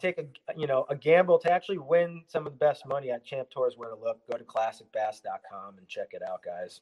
take 0.00 0.18
a 0.18 0.24
you 0.56 0.66
know 0.66 0.86
a 0.88 0.96
gamble 0.96 1.38
to 1.38 1.52
actually 1.52 1.78
win 1.78 2.22
some 2.28 2.46
of 2.46 2.52
the 2.52 2.58
best 2.58 2.86
money 2.86 3.10
at 3.10 3.24
Champ 3.24 3.48
Tours 3.50 3.74
where 3.76 3.90
to 3.90 3.96
look 3.96 4.18
go 4.30 4.36
to 4.36 4.44
classicbass.com 4.44 5.78
and 5.78 5.88
check 5.88 6.08
it 6.12 6.22
out 6.22 6.42
guys. 6.42 6.80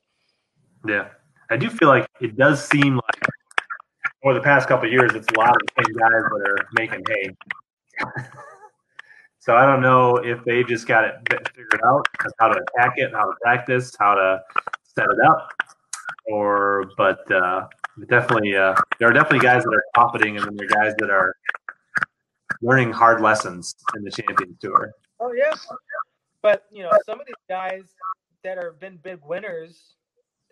Yeah. 0.87 1.09
I 1.51 1.57
do 1.57 1.71
feel 1.71 1.89
like 1.89 2.07
it 2.21 2.37
does 2.37 2.63
seem 2.69 2.97
like 2.97 3.33
over 4.25 4.35
the 4.35 4.41
past 4.41 4.69
couple 4.69 4.91
years, 4.91 5.13
it's 5.15 5.29
a 5.35 5.39
lot 5.39 5.51
of 5.51 5.57
the 5.57 5.85
same 5.85 5.97
guys 5.97 6.11
that 6.11 6.49
are 6.51 6.69
making 6.77 7.03
hay. 7.09 7.31
so 9.39 9.57
I 9.57 9.65
don't 9.65 9.81
know 9.81 10.17
if 10.17 10.45
they 10.45 10.63
just 10.65 10.87
got 10.87 11.05
it 11.05 11.15
figured 11.55 11.81
out 11.87 12.07
how 12.39 12.49
to 12.49 12.61
attack 12.61 12.95
it, 12.97 13.13
how 13.13 13.25
to 13.25 13.33
practice, 13.41 13.93
how 13.99 14.15
to 14.15 14.41
set 14.83 15.07
it 15.07 15.19
up, 15.27 15.49
or 16.31 16.91
but 16.97 17.31
uh, 17.31 17.67
definitely 18.09 18.57
uh, 18.57 18.75
there 18.99 19.09
are 19.09 19.13
definitely 19.13 19.41
guys 19.41 19.65
that 19.65 19.75
are 19.75 19.85
profiting, 19.95 20.37
and 20.37 20.47
then 20.47 20.57
there 20.57 20.67
are 20.67 20.85
guys 20.85 20.95
that 20.99 21.11
are 21.11 21.35
learning 22.63 22.93
hard 22.93 23.21
lessons 23.21 23.75
in 23.97 24.03
the 24.03 24.11
Champions 24.11 24.57
Tour. 24.61 24.93
Oh 25.21 25.33
yeah, 25.33 25.53
but 26.43 26.67
you 26.71 26.83
know 26.83 26.91
some 27.05 27.21
of 27.21 27.27
these 27.27 27.35
guys 27.49 27.83
that 28.45 28.59
have 28.59 28.79
been 28.81 28.99
big 28.99 29.19
winners 29.25 29.95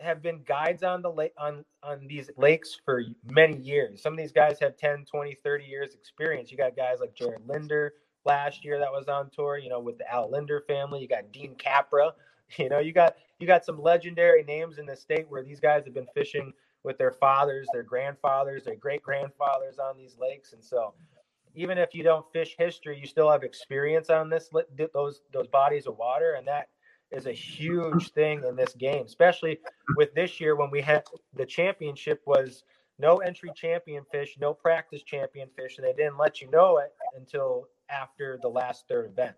have 0.00 0.22
been 0.22 0.42
guides 0.42 0.82
on 0.82 1.02
the 1.02 1.10
lake 1.10 1.32
on 1.38 1.64
on 1.82 2.06
these 2.06 2.30
lakes 2.36 2.78
for 2.84 3.02
many 3.30 3.56
years. 3.56 4.02
Some 4.02 4.12
of 4.12 4.18
these 4.18 4.32
guys 4.32 4.58
have 4.60 4.76
10, 4.76 5.04
20, 5.04 5.34
30 5.42 5.64
years 5.64 5.94
experience. 5.94 6.50
You 6.50 6.58
got 6.58 6.76
guys 6.76 6.98
like 7.00 7.14
Jared 7.14 7.46
Lindner 7.46 7.94
last 8.24 8.64
year 8.64 8.78
that 8.78 8.90
was 8.90 9.08
on 9.08 9.30
tour, 9.30 9.56
you 9.56 9.68
know, 9.68 9.80
with 9.80 9.98
the 9.98 10.12
Al 10.12 10.30
Lindner 10.30 10.62
family. 10.66 11.00
You 11.00 11.08
got 11.08 11.32
Dean 11.32 11.54
Capra. 11.54 12.12
You 12.58 12.68
know, 12.68 12.78
you 12.78 12.92
got 12.92 13.16
you 13.40 13.46
got 13.46 13.64
some 13.64 13.82
legendary 13.82 14.44
names 14.44 14.78
in 14.78 14.86
the 14.86 14.94
state 14.94 15.26
where 15.28 15.42
these 15.42 15.58
guys 15.58 15.84
have 15.84 15.94
been 15.94 16.06
fishing 16.14 16.52
with 16.84 16.96
their 16.96 17.10
fathers, 17.10 17.66
their 17.72 17.82
grandfathers, 17.82 18.64
their 18.64 18.76
great 18.76 19.02
grandfathers 19.02 19.78
on 19.78 19.96
these 19.96 20.16
lakes, 20.16 20.52
and 20.52 20.64
so 20.64 20.94
even 21.56 21.78
if 21.78 21.94
you 21.94 22.02
don't 22.02 22.30
fish 22.32 22.54
history, 22.58 22.98
you 23.00 23.06
still 23.06 23.30
have 23.30 23.42
experience 23.42 24.10
on 24.10 24.30
this 24.30 24.50
those 24.94 25.22
those 25.32 25.48
bodies 25.48 25.86
of 25.86 25.96
water, 25.96 26.34
and 26.34 26.46
that 26.46 26.68
is 27.10 27.26
a 27.26 27.32
huge 27.32 28.12
thing 28.12 28.42
in 28.44 28.56
this 28.56 28.74
game, 28.74 29.04
especially 29.06 29.58
with 29.96 30.14
this 30.14 30.40
year 30.40 30.54
when 30.54 30.70
we 30.70 30.80
had 30.82 31.02
the 31.34 31.46
championship 31.46 32.20
was 32.26 32.62
no 32.98 33.16
entry 33.18 33.50
champion 33.54 34.04
fish, 34.10 34.36
no 34.40 34.52
practice 34.52 35.02
champion 35.02 35.48
fish, 35.56 35.78
and 35.78 35.86
they 35.86 35.92
didn't 35.92 36.18
let 36.18 36.40
you 36.40 36.50
know 36.50 36.78
it 36.78 36.92
until 37.16 37.68
after 37.90 38.38
the 38.42 38.48
last 38.48 38.84
third 38.88 39.06
event. 39.06 39.36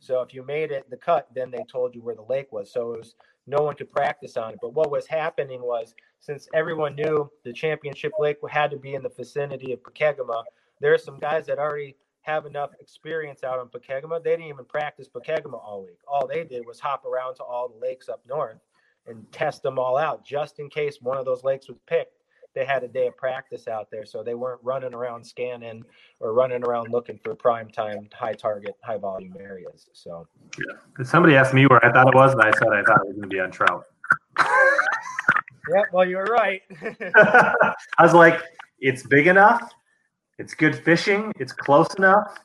So 0.00 0.22
if 0.22 0.34
you 0.34 0.42
made 0.42 0.72
it 0.72 0.88
the 0.90 0.96
cut, 0.96 1.28
then 1.34 1.50
they 1.50 1.64
told 1.70 1.94
you 1.94 2.02
where 2.02 2.14
the 2.14 2.22
lake 2.22 2.50
was. 2.50 2.72
So 2.72 2.92
it 2.92 2.98
was 2.98 3.14
no 3.46 3.62
one 3.62 3.76
could 3.76 3.90
practice 3.92 4.36
on 4.36 4.52
it. 4.52 4.58
But 4.60 4.74
what 4.74 4.90
was 4.90 5.06
happening 5.06 5.60
was 5.62 5.94
since 6.20 6.48
everyone 6.54 6.96
knew 6.96 7.30
the 7.44 7.52
championship 7.52 8.12
lake 8.18 8.38
had 8.48 8.70
to 8.70 8.78
be 8.78 8.94
in 8.94 9.02
the 9.02 9.10
vicinity 9.10 9.72
of 9.72 9.82
Pokegama, 9.82 10.42
there 10.80 10.94
are 10.94 10.98
some 10.98 11.18
guys 11.18 11.46
that 11.46 11.58
already 11.58 11.96
have 12.22 12.46
enough 12.46 12.70
experience 12.80 13.44
out 13.44 13.58
on 13.58 13.68
Pokegama. 13.68 14.22
They 14.22 14.30
didn't 14.30 14.46
even 14.46 14.64
practice 14.64 15.08
Pokegama 15.08 15.54
all 15.54 15.82
week. 15.82 15.98
All 16.08 16.26
they 16.26 16.44
did 16.44 16.66
was 16.66 16.80
hop 16.80 17.04
around 17.04 17.36
to 17.36 17.42
all 17.44 17.68
the 17.68 17.78
lakes 17.78 18.08
up 18.08 18.22
north 18.28 18.58
and 19.06 19.30
test 19.32 19.62
them 19.62 19.78
all 19.78 19.96
out 19.96 20.24
just 20.24 20.58
in 20.58 20.68
case 20.68 20.98
one 21.00 21.18
of 21.18 21.24
those 21.24 21.44
lakes 21.44 21.68
was 21.68 21.78
picked. 21.86 22.19
They 22.54 22.64
had 22.64 22.82
a 22.82 22.88
day 22.88 23.06
of 23.06 23.16
practice 23.16 23.68
out 23.68 23.90
there, 23.90 24.04
so 24.04 24.22
they 24.22 24.34
weren't 24.34 24.60
running 24.62 24.94
around 24.94 25.24
scanning 25.24 25.84
or 26.18 26.32
running 26.34 26.64
around 26.64 26.90
looking 26.90 27.18
for 27.22 27.34
prime 27.34 27.68
time, 27.70 28.08
high 28.12 28.32
target, 28.32 28.74
high 28.82 28.98
volume 28.98 29.36
areas. 29.38 29.88
So, 29.92 30.26
yeah. 30.58 31.04
Somebody 31.04 31.36
asked 31.36 31.54
me 31.54 31.66
where 31.66 31.84
I 31.84 31.92
thought 31.92 32.08
it 32.08 32.14
was, 32.14 32.32
and 32.32 32.42
I 32.42 32.50
said 32.52 32.68
I 32.68 32.82
thought 32.82 33.00
it 33.02 33.08
was 33.08 33.16
going 33.16 33.22
to 33.22 33.28
be 33.28 33.40
on 33.40 33.50
trout. 33.50 33.84
yep, 34.38 35.86
well, 35.92 36.08
you 36.08 36.16
were 36.16 36.24
right. 36.24 36.62
I 37.16 37.74
was 38.02 38.14
like, 38.14 38.40
it's 38.80 39.06
big 39.06 39.26
enough 39.26 39.72
it's 40.40 40.54
good 40.54 40.74
fishing. 40.74 41.34
It's 41.38 41.52
close 41.52 41.94
enough. 41.96 42.38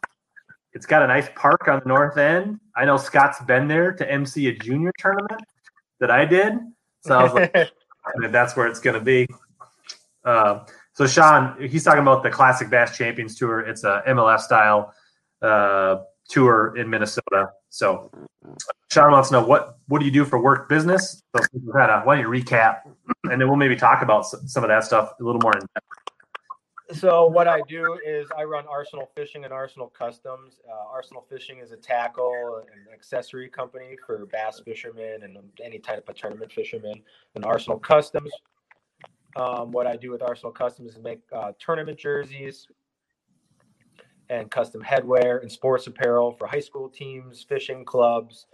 It's 0.73 0.85
got 0.85 1.01
a 1.01 1.07
nice 1.07 1.29
park 1.33 1.69
on 1.69 1.79
the 1.79 1.87
north 1.87 2.17
end. 2.17 2.59
I 2.75 2.83
know 2.83 2.97
Scott's 2.97 3.41
been 3.43 3.69
there 3.69 3.93
to 3.93 4.11
MC 4.11 4.49
a 4.49 4.53
junior 4.53 4.91
tournament 4.99 5.41
that 6.01 6.11
I 6.11 6.25
did. 6.25 6.55
So 7.05 7.17
I 7.17 7.23
was 7.23 7.33
like, 7.33 7.71
that's 8.33 8.57
where 8.57 8.67
it's 8.67 8.81
going 8.81 8.95
to 8.95 8.99
be. 8.99 9.25
Uh, 10.25 10.65
so 10.93 11.05
Sean, 11.05 11.55
he's 11.61 11.83
talking 11.83 12.01
about 12.01 12.23
the 12.23 12.29
Classic 12.29 12.69
Bass 12.69 12.97
Champions 12.97 13.35
Tour. 13.35 13.59
It's 13.61 13.83
a 13.83 14.01
MLF 14.07 14.39
style 14.39 14.93
uh, 15.41 15.97
tour 16.27 16.75
in 16.77 16.89
Minnesota. 16.89 17.49
So 17.69 18.09
Sean 18.91 19.11
wants 19.11 19.29
to 19.29 19.35
know 19.35 19.45
what 19.45 19.77
what 19.87 19.99
do 19.99 20.05
you 20.05 20.11
do 20.11 20.25
for 20.25 20.41
work 20.41 20.67
business? 20.67 21.21
So 21.35 21.43
kind 21.73 21.91
of 21.91 22.05
why 22.05 22.15
don't 22.15 22.23
you 22.23 22.29
recap, 22.29 22.79
and 23.25 23.39
then 23.39 23.47
we'll 23.47 23.57
maybe 23.57 23.75
talk 23.75 24.01
about 24.01 24.25
some 24.25 24.63
of 24.63 24.69
that 24.69 24.83
stuff 24.83 25.13
a 25.19 25.23
little 25.23 25.41
more 25.41 25.53
in 25.53 25.59
depth. 25.59 25.85
So 26.93 27.25
what 27.25 27.47
I 27.47 27.61
do 27.67 27.99
is 28.05 28.27
I 28.37 28.43
run 28.43 28.65
Arsenal 28.69 29.09
Fishing 29.15 29.43
and 29.43 29.51
Arsenal 29.51 29.87
Customs. 29.87 30.59
Uh, 30.69 30.91
Arsenal 30.91 31.25
Fishing 31.27 31.57
is 31.57 31.71
a 31.71 31.77
tackle 31.77 32.63
and 32.71 32.93
accessory 32.93 33.49
company 33.49 33.97
for 34.05 34.27
bass 34.27 34.61
fishermen 34.63 35.23
and 35.23 35.37
any 35.63 35.79
type 35.79 36.07
of 36.07 36.15
tournament 36.15 36.51
fishermen. 36.51 37.01
And 37.33 37.43
Arsenal 37.43 37.79
Customs, 37.79 38.31
um, 39.35 39.71
what 39.71 39.87
I 39.87 39.95
do 39.95 40.11
with 40.11 40.21
Arsenal 40.21 40.51
Customs 40.51 40.93
is 40.93 40.99
make 41.01 41.19
uh, 41.33 41.51
tournament 41.59 41.97
jerseys 41.97 42.67
and 44.29 44.49
custom 44.49 44.81
headwear 44.81 45.41
and 45.41 45.51
sports 45.51 45.87
apparel 45.87 46.31
for 46.31 46.47
high 46.47 46.59
school 46.59 46.89
teams, 46.89 47.45
fishing 47.47 47.85
clubs, 47.85 48.47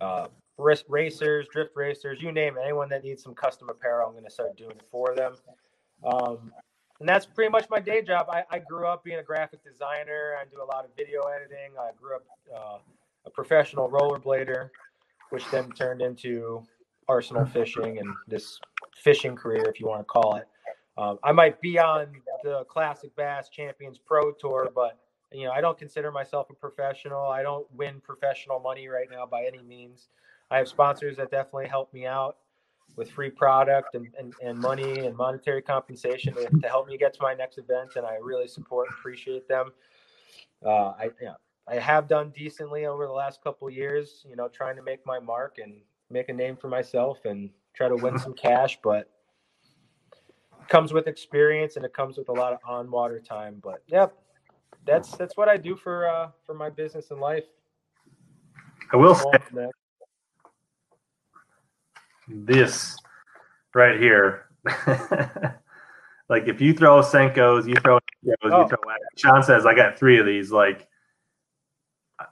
uh, 0.00 0.26
racers, 0.58 1.46
drift 1.50 1.72
racers, 1.74 2.20
you 2.20 2.32
name 2.32 2.56
it. 2.56 2.62
Anyone 2.64 2.88
that 2.90 3.04
needs 3.04 3.22
some 3.22 3.34
custom 3.34 3.68
apparel, 3.70 4.06
I'm 4.06 4.12
going 4.12 4.24
to 4.24 4.30
start 4.30 4.56
doing 4.56 4.72
it 4.72 4.82
for 4.90 5.14
them. 5.14 5.34
Um, 6.04 6.52
and 7.00 7.08
that's 7.08 7.26
pretty 7.26 7.50
much 7.50 7.66
my 7.70 7.80
day 7.80 8.02
job. 8.02 8.26
I, 8.30 8.44
I, 8.50 8.58
grew 8.58 8.86
up 8.86 9.02
being 9.02 9.18
a 9.18 9.22
graphic 9.22 9.64
designer. 9.64 10.36
I 10.40 10.44
do 10.44 10.62
a 10.62 10.66
lot 10.66 10.84
of 10.84 10.90
video 10.96 11.22
editing. 11.22 11.72
I 11.80 11.90
grew 12.00 12.16
up 12.16 12.24
uh, 12.54 12.78
a 13.24 13.30
professional 13.30 13.88
rollerblader, 13.88 14.70
which 15.30 15.48
then 15.50 15.70
turned 15.72 16.02
into 16.02 16.62
arsenal 17.08 17.46
fishing 17.46 17.98
and 17.98 18.14
this 18.28 18.58
fishing 18.96 19.36
career, 19.36 19.64
if 19.68 19.80
you 19.80 19.86
want 19.86 20.00
to 20.00 20.04
call 20.04 20.36
it. 20.36 20.48
Um, 20.98 21.18
I 21.24 21.32
might 21.32 21.60
be 21.60 21.78
on 21.78 22.08
the 22.42 22.64
Classic 22.64 23.14
Bass 23.16 23.48
Champions 23.48 23.98
Pro 23.98 24.32
Tour, 24.32 24.70
but 24.74 24.98
you 25.32 25.46
know 25.46 25.52
I 25.52 25.60
don't 25.60 25.78
consider 25.78 26.12
myself 26.12 26.48
a 26.50 26.54
professional. 26.54 27.30
I 27.30 27.42
don't 27.42 27.66
win 27.74 28.00
professional 28.00 28.60
money 28.60 28.88
right 28.88 29.08
now 29.10 29.26
by 29.26 29.44
any 29.44 29.62
means. 29.62 30.08
I 30.50 30.58
have 30.58 30.68
sponsors 30.68 31.16
that 31.16 31.30
definitely 31.30 31.68
help 31.68 31.92
me 31.94 32.06
out 32.06 32.36
with 32.96 33.10
free 33.10 33.30
product 33.30 33.94
and, 33.94 34.08
and, 34.18 34.34
and 34.42 34.58
money 34.58 35.06
and 35.06 35.16
monetary 35.16 35.62
compensation 35.62 36.34
to, 36.34 36.46
to, 36.60 36.68
help 36.68 36.86
me 36.86 36.98
get 36.98 37.14
to 37.14 37.22
my 37.22 37.32
next 37.32 37.56
event. 37.56 37.92
And 37.96 38.04
I 38.04 38.16
really 38.20 38.46
support 38.46 38.88
and 38.88 38.98
appreciate 38.98 39.48
them. 39.48 39.70
Uh, 40.62 40.90
I, 40.90 41.10
yeah, 41.20 41.34
I 41.66 41.76
have 41.76 42.08
done 42.08 42.32
decently 42.36 42.86
over 42.86 43.06
the 43.06 43.12
last 43.12 43.42
couple 43.42 43.70
years, 43.70 44.26
you 44.28 44.36
know, 44.36 44.48
trying 44.48 44.76
to 44.76 44.82
make 44.82 45.04
my 45.06 45.18
mark 45.18 45.56
and 45.56 45.80
make 46.12 46.28
a 46.28 46.32
name 46.32 46.56
for 46.56 46.68
myself 46.68 47.24
and 47.24 47.50
try 47.74 47.88
to 47.88 47.96
win 47.96 48.18
some 48.18 48.34
cash, 48.34 48.78
but 48.82 49.10
comes 50.68 50.92
with 50.92 51.06
experience 51.06 51.76
and 51.76 51.84
it 51.84 51.92
comes 51.92 52.16
with 52.16 52.28
a 52.28 52.32
lot 52.32 52.52
of 52.52 52.58
on 52.66 52.90
water 52.90 53.20
time. 53.20 53.60
But 53.62 53.82
yep, 53.86 54.14
that's, 54.86 55.16
that's 55.16 55.36
what 55.36 55.48
I 55.48 55.56
do 55.56 55.76
for, 55.76 56.08
uh, 56.08 56.28
for 56.44 56.54
my 56.54 56.70
business 56.70 57.10
and 57.10 57.20
life. 57.20 57.44
I 58.92 58.96
will 58.96 59.14
say, 59.14 59.38
this 62.28 62.96
right 63.74 63.98
here. 63.98 64.46
like 66.28 66.48
if 66.48 66.60
you 66.60 66.72
throw 66.72 67.00
Senkos, 67.00 67.66
you 67.66 67.74
throw, 67.76 67.98
you 68.22 68.34
oh. 68.44 68.66
throw. 68.66 68.78
Sean 69.16 69.42
says, 69.42 69.66
"I 69.66 69.74
got 69.74 69.98
three 69.98 70.18
of 70.18 70.26
these." 70.26 70.52
Like 70.52 70.88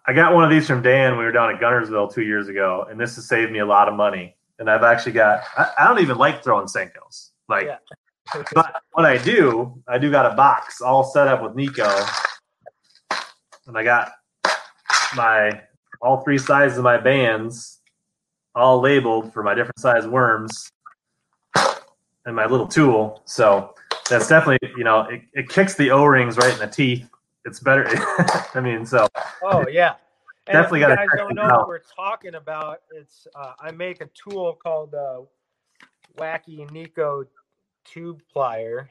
I 0.07 0.13
got 0.13 0.35
one 0.35 0.45
of 0.45 0.51
these 0.51 0.67
from 0.67 0.83
Dan. 0.83 1.17
We 1.19 1.25
were 1.25 1.33
down 1.33 1.55
at 1.55 1.61
Guntersville 1.61 2.13
two 2.13 2.23
years 2.23 2.49
ago, 2.49 2.87
and 2.91 2.99
this 2.99 3.17
has 3.17 3.29
saved 3.29 3.53
me 3.53 3.61
a 3.61 3.67
lot 3.67 3.89
of 3.89 3.95
money. 3.95 4.37
And 4.59 4.71
I've 4.71 4.83
actually 4.83 5.13
got. 5.13 5.43
I, 5.57 5.71
I 5.79 5.89
don't 5.89 6.01
even 6.01 6.19
like 6.19 6.43
throwing 6.43 6.67
Senkos. 6.67 7.31
Like 7.49 7.67
yeah. 7.67 7.79
but 8.55 8.83
what 8.93 9.05
I 9.05 9.17
do, 9.19 9.83
I 9.89 9.99
do 9.99 10.11
got 10.11 10.31
a 10.31 10.35
box 10.35 10.81
all 10.81 11.05
set 11.05 11.29
up 11.29 11.43
with 11.43 11.55
Neko. 11.55 12.27
and 13.67 13.77
I 13.77 13.83
got 13.83 14.13
my 15.17 15.61
all 16.01 16.23
three 16.23 16.39
sizes 16.39 16.79
of 16.79 16.85
my 16.85 16.97
bands 16.97 17.81
all 18.55 18.81
labeled 18.81 19.33
for 19.33 19.43
my 19.43 19.55
different 19.55 19.79
size 19.79 20.07
worms 20.07 20.71
and 22.27 22.35
my 22.35 22.47
little 22.47 22.67
tool. 22.67 23.23
So 23.25 23.75
that's 24.09 24.29
definitely 24.29 24.69
you 24.77 24.85
know 24.85 25.03
it, 25.03 25.23
it 25.35 25.49
kicks 25.49 25.75
the 25.75 25.91
O 25.91 26.05
rings 26.05 26.37
right 26.37 26.53
in 26.53 26.59
the 26.59 26.67
teeth. 26.67 27.09
It's 27.45 27.61
better. 27.61 27.87
I 28.55 28.61
mean, 28.61 28.85
so 28.85 29.09
oh 29.43 29.67
yeah. 29.69 29.95
And 30.47 30.55
definitely 30.55 30.81
got 30.81 30.89
to. 30.89 30.97
guys 30.97 31.07
don't 31.17 31.35
know 31.35 31.45
what 31.45 31.69
we're 31.69 31.83
talking 31.97 32.35
about. 32.35 32.81
It's 32.95 33.27
uh, 33.35 33.53
I 33.61 33.71
make 33.71 34.01
a 34.01 34.09
tool 34.15 34.59
called 34.63 34.95
uh, 34.95 35.21
Wacky 36.19 36.69
Neko 36.71 37.25
Tube 37.85 38.23
Plier, 38.35 38.89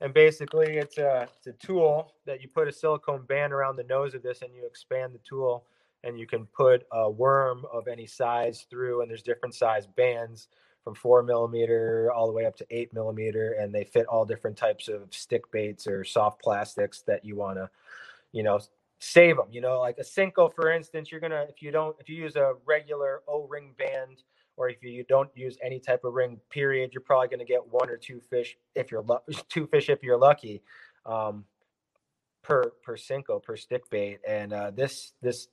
and 0.00 0.14
basically 0.14 0.76
it's 0.76 0.98
a 0.98 1.28
it's 1.36 1.46
a 1.46 1.66
tool 1.66 2.14
that 2.26 2.40
you 2.40 2.48
put 2.48 2.68
a 2.68 2.72
silicone 2.72 3.24
band 3.26 3.52
around 3.52 3.76
the 3.76 3.84
nose 3.84 4.14
of 4.14 4.22
this, 4.22 4.42
and 4.42 4.54
you 4.54 4.64
expand 4.64 5.14
the 5.14 5.20
tool, 5.28 5.66
and 6.04 6.18
you 6.18 6.26
can 6.26 6.46
put 6.46 6.86
a 6.92 7.10
worm 7.10 7.64
of 7.72 7.88
any 7.88 8.06
size 8.06 8.66
through, 8.70 9.02
and 9.02 9.10
there's 9.10 9.22
different 9.22 9.54
size 9.54 9.86
bands 9.86 10.48
from 10.90 10.96
four 10.96 11.22
millimeter 11.22 12.10
all 12.12 12.26
the 12.26 12.32
way 12.32 12.46
up 12.46 12.56
to 12.56 12.66
eight 12.70 12.92
millimeter, 12.92 13.52
and 13.52 13.72
they 13.72 13.84
fit 13.84 14.06
all 14.06 14.24
different 14.24 14.56
types 14.56 14.88
of 14.88 15.02
stick 15.10 15.48
baits 15.52 15.86
or 15.86 16.02
soft 16.02 16.42
plastics 16.42 17.02
that 17.02 17.24
you 17.24 17.36
want 17.36 17.56
to, 17.56 17.70
you 18.32 18.42
know, 18.42 18.58
save 18.98 19.36
them. 19.36 19.46
You 19.52 19.60
know, 19.60 19.78
like 19.78 19.98
a 19.98 20.02
Senko, 20.02 20.52
for 20.52 20.72
instance, 20.72 21.12
you're 21.12 21.20
gonna 21.20 21.46
if 21.48 21.62
you 21.62 21.70
don't 21.70 21.94
if 22.00 22.08
you 22.08 22.16
use 22.16 22.34
a 22.34 22.54
regular 22.66 23.22
O-ring 23.28 23.72
band, 23.78 24.24
or 24.56 24.68
if 24.68 24.82
you 24.82 25.04
don't 25.08 25.30
use 25.36 25.56
any 25.62 25.78
type 25.78 26.02
of 26.02 26.14
ring, 26.14 26.40
period, 26.50 26.90
you're 26.92 27.02
probably 27.02 27.28
gonna 27.28 27.44
get 27.44 27.64
one 27.70 27.88
or 27.88 27.96
two 27.96 28.20
fish 28.20 28.56
if 28.74 28.90
you're 28.90 29.04
two 29.48 29.68
fish 29.68 29.88
if 29.88 30.02
you're 30.02 30.18
lucky, 30.18 30.60
um, 31.06 31.44
per 32.42 32.72
per 32.82 32.96
Senko 32.96 33.40
per 33.40 33.56
stick 33.56 33.88
bait. 33.90 34.18
And 34.26 34.52
uh, 34.52 34.72
this 34.72 35.12
this 35.22 35.46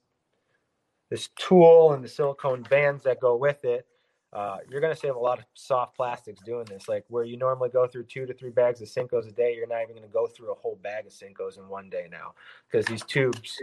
this 1.11 1.29
tool 1.37 1.93
and 1.93 2.03
the 2.03 2.09
silicone 2.09 2.63
bands 2.63 3.03
that 3.03 3.19
go 3.19 3.35
with 3.35 3.63
it 3.63 3.85
uh, 4.33 4.57
you're 4.69 4.81
going 4.81 4.93
to 4.93 4.99
save 4.99 5.15
a 5.15 5.19
lot 5.19 5.39
of 5.39 5.45
soft 5.53 5.95
plastics 5.95 6.41
doing 6.43 6.65
this. 6.65 6.87
Like 6.87 7.05
where 7.07 7.23
you 7.23 7.37
normally 7.37 7.69
go 7.69 7.87
through 7.87 8.03
two 8.03 8.25
to 8.25 8.33
three 8.33 8.49
bags 8.49 8.81
of 8.81 8.87
Senkos 8.87 9.27
a 9.27 9.31
day, 9.31 9.55
you're 9.55 9.67
not 9.67 9.81
even 9.81 9.95
going 9.95 10.07
to 10.07 10.13
go 10.13 10.27
through 10.27 10.51
a 10.51 10.55
whole 10.55 10.77
bag 10.83 11.05
of 11.05 11.13
Senkos 11.13 11.57
in 11.57 11.67
one 11.67 11.89
day 11.89 12.07
now 12.11 12.33
because 12.69 12.85
these 12.85 13.03
tubes 13.03 13.57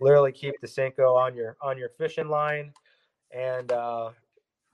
literally 0.00 0.32
keep 0.32 0.54
the 0.60 0.66
Senko 0.66 1.16
on 1.16 1.34
your 1.34 1.56
on 1.60 1.76
your 1.76 1.88
fishing 1.88 2.28
line 2.28 2.72
and 3.32 3.72
uh, 3.72 4.10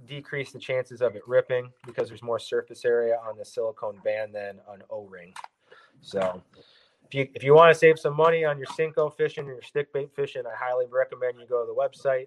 decrease 0.07 0.53
the 0.53 0.59
chances 0.59 1.01
of 1.01 1.17
it 1.17 1.23
ripping 1.27 1.71
because 1.87 2.09
there's 2.09 2.23
more 2.23 2.39
surface 2.39 2.85
area 2.85 3.17
on 3.27 3.39
the 3.39 3.45
silicone 3.45 3.99
band 4.05 4.35
than 4.35 4.61
an 4.73 4.83
O-ring. 4.91 5.33
So 6.03 6.43
if 7.07 7.15
you 7.15 7.29
if 7.35 7.43
you 7.43 7.55
want 7.55 7.73
to 7.73 7.79
save 7.79 7.99
some 7.99 8.15
money 8.15 8.45
on 8.45 8.59
your 8.59 8.67
Senko 8.67 9.15
fishing 9.17 9.45
and 9.45 9.55
your 9.55 9.63
stick 9.63 9.91
bait 9.93 10.11
fishing, 10.15 10.43
I 10.47 10.55
highly 10.55 10.85
recommend 10.91 11.39
you 11.41 11.47
go 11.47 11.65
to 11.65 11.67
the 11.67 11.75
website 11.75 12.27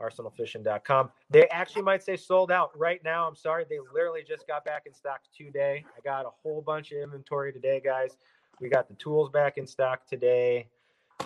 arsenalfishing.com. 0.00 1.10
They 1.30 1.48
actually 1.48 1.82
might 1.82 2.02
say 2.02 2.16
sold 2.16 2.52
out 2.52 2.70
right 2.78 3.02
now. 3.04 3.26
I'm 3.26 3.36
sorry. 3.36 3.64
They 3.68 3.78
literally 3.92 4.22
just 4.26 4.46
got 4.46 4.64
back 4.64 4.84
in 4.86 4.94
stock 4.94 5.20
today. 5.36 5.84
I 5.96 6.00
got 6.04 6.26
a 6.26 6.30
whole 6.42 6.62
bunch 6.62 6.92
of 6.92 6.98
inventory 6.98 7.52
today, 7.52 7.80
guys. 7.84 8.16
We 8.60 8.68
got 8.68 8.88
the 8.88 8.94
tools 8.94 9.30
back 9.30 9.58
in 9.58 9.66
stock 9.66 10.06
today. 10.06 10.68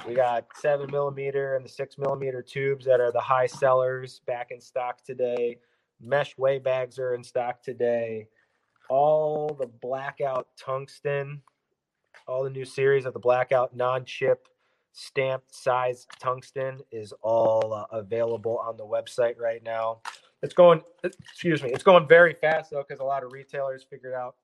We 0.07 0.15
got 0.15 0.47
seven 0.57 0.91
millimeter 0.91 1.55
and 1.57 1.65
the 1.65 1.69
six 1.69 1.99
millimeter 1.99 2.43
tubes 2.43 2.85
that 2.87 3.01
are 3.01 3.13
the 3.13 3.21
high 3.21 3.47
sellers 3.47 4.21
back 4.27 4.51
in 4.51 4.61
stock 4.61 5.05
today. 5.05 5.59
Mesh 6.01 6.37
weigh 6.37 6.59
bags 6.59 6.99
are 6.99 7.15
in 7.15 7.23
stock 7.23 7.63
today. 7.63 8.29
All 8.89 9.57
the 9.59 9.67
blackout 9.67 10.49
tungsten, 10.59 11.43
all 12.27 12.43
the 12.43 12.51
new 12.51 12.65
series 12.65 13.05
of 13.05 13.13
the 13.13 13.21
blackout 13.21 13.77
non 13.77 14.05
chip 14.05 14.49
stamped 14.93 15.55
size 15.55 16.07
tungsten 16.19 16.81
is 16.91 17.13
all 17.23 17.73
uh, 17.73 17.97
available 17.97 18.59
on 18.59 18.77
the 18.77 18.85
website 18.85 19.39
right 19.39 19.63
now. 19.63 20.01
It's 20.43 20.55
going, 20.55 20.83
excuse 21.03 21.63
me, 21.63 21.71
it's 21.71 21.85
going 21.85 22.07
very 22.09 22.35
fast 22.35 22.71
though 22.71 22.85
because 22.87 23.01
a 23.01 23.05
lot 23.05 23.25
of 23.25 23.33
retailers 23.33 23.85
figured 23.89 24.15
out 24.15 24.37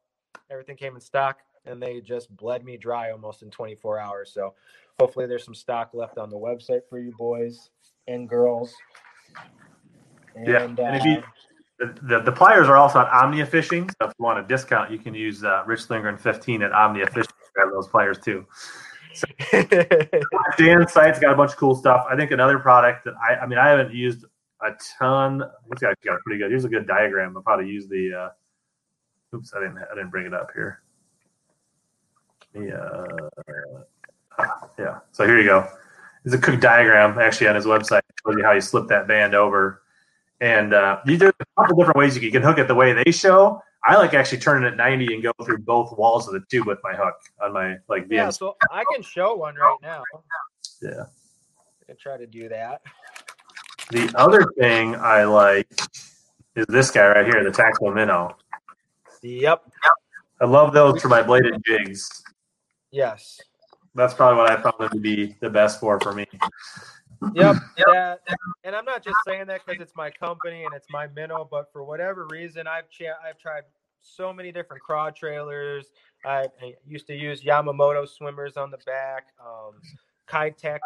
everything 0.51 0.77
came 0.77 0.95
in 0.95 1.01
stock 1.01 1.39
and 1.67 1.83
they 1.83 2.01
just 2.01 2.35
bled 2.37 2.65
me 2.65 2.77
dry 2.77 3.11
almost 3.11 3.43
in 3.43 3.51
24 3.51 3.99
hours. 3.99 4.33
So 4.33 4.55
hopefully 4.99 5.27
there's 5.27 5.45
some 5.45 5.55
stock 5.55 5.91
left 5.93 6.19
on 6.19 6.31
the 6.31 6.37
website 6.37 6.81
for 6.89 6.99
you 6.99 7.13
boys 7.19 7.71
and 8.07 8.29
girls. 8.29 8.73
And, 10.35 10.47
yeah, 10.47 10.63
and 10.65 10.79
if 10.79 11.05
you, 11.05 11.23
uh, 11.83 11.93
the, 12.03 12.21
the 12.21 12.33
pliers 12.33 12.69
are 12.69 12.77
also 12.77 13.01
at 13.01 13.09
Omnia 13.13 13.47
Fishing. 13.47 13.89
So 13.91 14.09
if 14.09 14.15
you 14.19 14.25
want 14.25 14.39
a 14.39 14.47
discount, 14.47 14.91
you 14.91 14.99
can 14.99 15.15
use 15.15 15.45
uh, 15.45 15.65
Rich 15.67 15.91
Lindgren 15.91 16.17
15 16.17 16.63
at 16.63 16.73
Omnia 16.73 17.07
Fishing. 17.07 17.33
Grab 17.55 17.71
those 17.73 17.89
pliers 17.89 18.19
too. 18.19 18.47
Dan's 20.59 20.93
site's 20.93 21.19
got 21.19 21.33
a 21.33 21.37
bunch 21.37 21.53
of 21.53 21.57
cool 21.57 21.75
stuff. 21.75 22.07
I 22.09 22.17
think 22.17 22.31
another 22.31 22.59
product 22.59 23.05
that 23.05 23.15
I, 23.17 23.37
I 23.37 23.47
mean, 23.47 23.59
I 23.59 23.69
haven't 23.69 23.93
used 23.95 24.25
a 24.63 24.71
ton. 24.99 25.39
This 25.71 25.81
guy 25.81 25.95
got 26.05 26.21
pretty 26.21 26.39
good. 26.39 26.51
Here's 26.51 26.65
a 26.65 26.69
good 26.69 26.87
diagram 26.87 27.37
of 27.37 27.45
how 27.47 27.57
to 27.57 27.67
use 27.67 27.89
the. 27.89 28.15
Uh, 28.15 29.37
oops, 29.37 29.53
I 29.55 29.61
didn't. 29.61 29.79
I 29.79 29.95
didn't 29.95 30.11
bring 30.11 30.27
it 30.27 30.35
up 30.35 30.51
here. 30.55 30.83
Yeah, 32.55 32.75
uh, 34.39 34.47
yeah. 34.79 34.99
So 35.13 35.27
here 35.27 35.39
you 35.39 35.45
go. 35.45 35.69
It's 36.25 36.35
a 36.35 36.39
quick 36.39 36.61
diagram 36.61 37.19
actually 37.19 37.49
on 37.49 37.55
his 37.55 37.67
website. 37.67 38.01
Shows 38.27 38.37
you 38.37 38.45
how 38.45 38.53
you 38.53 38.61
slip 38.61 38.89
that 38.89 39.07
band 39.07 39.35
over, 39.35 39.83
and 40.41 40.75
uh, 40.75 40.99
there's 41.05 41.23
a 41.23 41.33
couple 41.57 41.77
different 41.77 41.97
ways 41.97 42.17
you 42.19 42.31
can 42.31 42.43
hook 42.43 42.59
it 42.59 42.69
the 42.69 42.75
way 42.75 42.93
they 42.93 43.11
show. 43.11 43.63
I 43.89 43.97
like 43.97 44.13
actually 44.13 44.39
turning 44.39 44.71
at 44.71 44.77
90 44.77 45.15
and 45.15 45.23
go 45.23 45.33
through 45.43 45.61
both 45.61 45.97
walls 45.97 46.29
of 46.29 46.35
the 46.35 46.43
tube 46.51 46.67
with 46.67 46.79
my 46.85 46.93
hook 46.95 47.15
on 47.43 47.55
my 47.55 47.77
like 47.89 48.07
Yeah, 48.11 48.29
so 48.29 48.55
I 48.71 48.85
can 48.93 49.03
show 49.03 49.35
one 49.35 49.55
right 49.55 49.79
now. 49.81 50.03
Yeah. 50.83 51.05
I 51.81 51.85
can 51.87 51.97
try 51.97 52.19
to 52.19 52.27
do 52.27 52.51
that. 52.51 52.83
The 53.91 54.13
other 54.15 54.45
thing 54.59 54.95
I 54.95 55.25
like 55.25 55.69
is 56.55 56.67
this 56.69 56.91
guy 56.91 57.09
right 57.09 57.25
here, 57.25 57.43
the 57.43 57.51
Taxo 57.51 57.91
Minnow. 57.91 58.37
Yep. 59.23 59.63
I 60.43 60.45
love 60.45 60.75
those 60.75 61.01
for 61.01 61.09
my 61.09 61.23
bladed 61.23 61.59
jigs. 61.65 62.11
Yes. 62.91 63.41
That's 63.95 64.13
probably 64.13 64.37
what 64.37 64.51
I 64.51 64.61
found 64.61 64.75
them 64.81 64.91
to 64.91 65.01
be 65.01 65.35
the 65.41 65.49
best 65.49 65.81
for 65.81 65.99
for 65.99 66.13
me. 66.13 66.27
Yep. 67.35 67.57
That, 67.87 68.21
and 68.65 68.77
I'm 68.77 68.85
not 68.85 69.03
just 69.03 69.17
saying 69.27 69.47
that 69.47 69.63
because 69.65 69.81
it's 69.81 69.97
my 69.97 70.11
company 70.11 70.65
and 70.65 70.75
it's 70.75 70.89
my 70.91 71.07
minnow, 71.07 71.49
but 71.51 71.73
for 71.73 71.85
whatever 71.85 72.27
reason, 72.31 72.67
I've 72.67 72.91
ch- 72.91 73.15
I've 73.27 73.39
tried 73.39 73.63
so 74.01 74.33
many 74.33 74.53
different 74.53 74.83
craw 74.83 75.11
trailers. 75.11 75.87
I, 76.25 76.47
I, 76.63 76.75
used 76.87 77.07
to 77.09 77.15
use 77.15 77.43
Yamamoto 77.43 78.09
swimmers 78.09 78.57
on 78.57 78.71
the 78.71 78.79
back, 78.79 79.29
um, 79.41 79.75
Keitech 80.29 80.81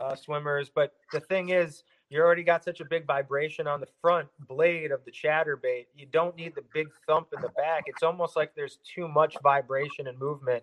uh, 0.00 0.14
swimmers. 0.14 0.70
But 0.74 0.94
the 1.12 1.20
thing 1.20 1.50
is, 1.50 1.84
you 2.10 2.20
already 2.20 2.42
got 2.42 2.62
such 2.62 2.80
a 2.80 2.84
big 2.84 3.06
vibration 3.06 3.66
on 3.66 3.80
the 3.80 3.88
front 4.00 4.28
blade 4.46 4.92
of 4.92 5.04
the 5.04 5.10
chatterbait. 5.10 5.86
You 5.96 6.06
don't 6.12 6.36
need 6.36 6.54
the 6.54 6.64
big 6.72 6.88
thump 7.06 7.28
in 7.34 7.40
the 7.40 7.48
back. 7.50 7.84
It's 7.86 8.02
almost 8.02 8.36
like 8.36 8.54
there's 8.54 8.78
too 8.94 9.08
much 9.08 9.36
vibration 9.42 10.06
and 10.06 10.18
movement. 10.18 10.62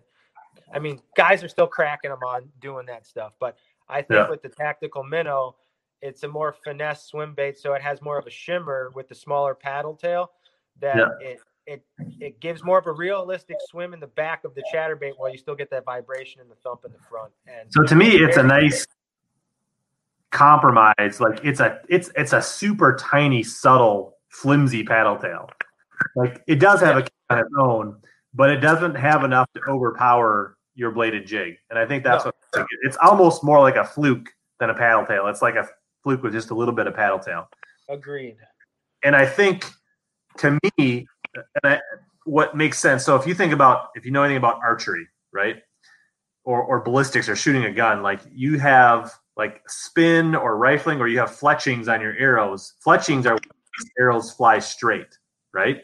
I 0.72 0.78
mean, 0.78 1.00
guys 1.16 1.42
are 1.42 1.48
still 1.48 1.66
cracking 1.66 2.10
them 2.10 2.20
on 2.26 2.48
doing 2.60 2.86
that 2.86 3.06
stuff, 3.06 3.32
but 3.40 3.56
I 3.88 4.02
think 4.02 4.18
yeah. 4.18 4.30
with 4.30 4.42
the 4.42 4.48
tactical 4.48 5.02
minnow, 5.02 5.56
it's 6.00 6.22
a 6.24 6.28
more 6.28 6.54
finesse 6.64 7.04
swim 7.04 7.34
bait, 7.34 7.58
so 7.58 7.74
it 7.74 7.82
has 7.82 8.02
more 8.02 8.18
of 8.18 8.26
a 8.26 8.30
shimmer 8.30 8.90
with 8.94 9.08
the 9.08 9.14
smaller 9.14 9.54
paddle 9.54 9.94
tail. 9.94 10.30
That 10.80 10.96
yeah. 10.96 11.08
it 11.20 11.40
it 11.66 11.82
it 12.20 12.40
gives 12.40 12.64
more 12.64 12.78
of 12.78 12.86
a 12.86 12.92
realistic 12.92 13.56
swim 13.68 13.94
in 13.94 14.00
the 14.00 14.06
back 14.08 14.44
of 14.44 14.54
the 14.54 14.62
chatterbait 14.72 15.12
while 15.16 15.30
you 15.30 15.38
still 15.38 15.54
get 15.54 15.70
that 15.70 15.84
vibration 15.84 16.40
and 16.40 16.50
the 16.50 16.56
thump 16.56 16.84
in 16.84 16.92
the 16.92 16.98
front. 16.98 17.32
And 17.46 17.72
so 17.72 17.82
to 17.82 17.94
me, 17.94 18.16
it's 18.16 18.36
a 18.36 18.42
nice 18.42 18.86
compromise. 20.30 21.20
Like 21.20 21.44
it's 21.44 21.60
a 21.60 21.80
it's 21.88 22.10
it's 22.16 22.32
a 22.32 22.42
super 22.42 22.96
tiny, 22.96 23.42
subtle, 23.42 24.16
flimsy 24.28 24.82
paddle 24.82 25.16
tail. 25.16 25.48
Like 26.16 26.42
it 26.46 26.58
does 26.58 26.80
have 26.80 26.96
a 26.96 27.06
on 27.30 27.38
its 27.38 27.50
own, 27.58 27.96
but 28.34 28.50
it 28.50 28.58
doesn't 28.58 28.96
have 28.96 29.24
enough 29.24 29.48
to 29.54 29.60
overpower 29.68 30.56
your 30.74 30.90
bladed 30.90 31.26
jig. 31.26 31.58
And 31.70 31.78
I 31.78 31.86
think 31.86 32.02
that's 32.02 32.24
no. 32.24 32.32
what 32.54 32.66
it's 32.82 32.96
almost 33.00 33.44
more 33.44 33.60
like 33.60 33.76
a 33.76 33.84
fluke 33.84 34.28
than 34.58 34.70
a 34.70 34.74
paddle 34.74 35.06
tail. 35.06 35.28
It's 35.28 35.42
like 35.42 35.54
a 35.54 35.68
fluke 36.02 36.22
with 36.22 36.32
just 36.32 36.50
a 36.50 36.54
little 36.54 36.74
bit 36.74 36.86
of 36.86 36.94
paddle 36.94 37.18
tail. 37.18 37.48
Agreed. 37.88 38.36
And 39.04 39.14
I 39.14 39.26
think 39.26 39.66
to 40.38 40.58
me, 40.78 41.06
and 41.34 41.44
I, 41.64 41.80
what 42.24 42.56
makes 42.56 42.78
sense. 42.78 43.04
So 43.04 43.16
if 43.16 43.26
you 43.26 43.34
think 43.34 43.52
about 43.52 43.88
if 43.94 44.04
you 44.04 44.10
know 44.10 44.22
anything 44.22 44.38
about 44.38 44.60
archery, 44.62 45.06
right? 45.32 45.56
Or 46.44 46.62
or 46.62 46.80
ballistics 46.80 47.28
or 47.28 47.36
shooting 47.36 47.64
a 47.64 47.72
gun, 47.72 48.02
like 48.02 48.20
you 48.32 48.58
have 48.58 49.12
like 49.36 49.62
spin 49.68 50.34
or 50.34 50.56
rifling 50.56 51.00
or 51.00 51.08
you 51.08 51.18
have 51.18 51.34
fletchings 51.34 51.88
on 51.88 52.00
your 52.00 52.16
arrows. 52.16 52.74
Fletchings 52.80 53.26
are 53.26 53.38
arrows 53.98 54.32
fly 54.32 54.58
straight, 54.58 55.18
right? 55.54 55.82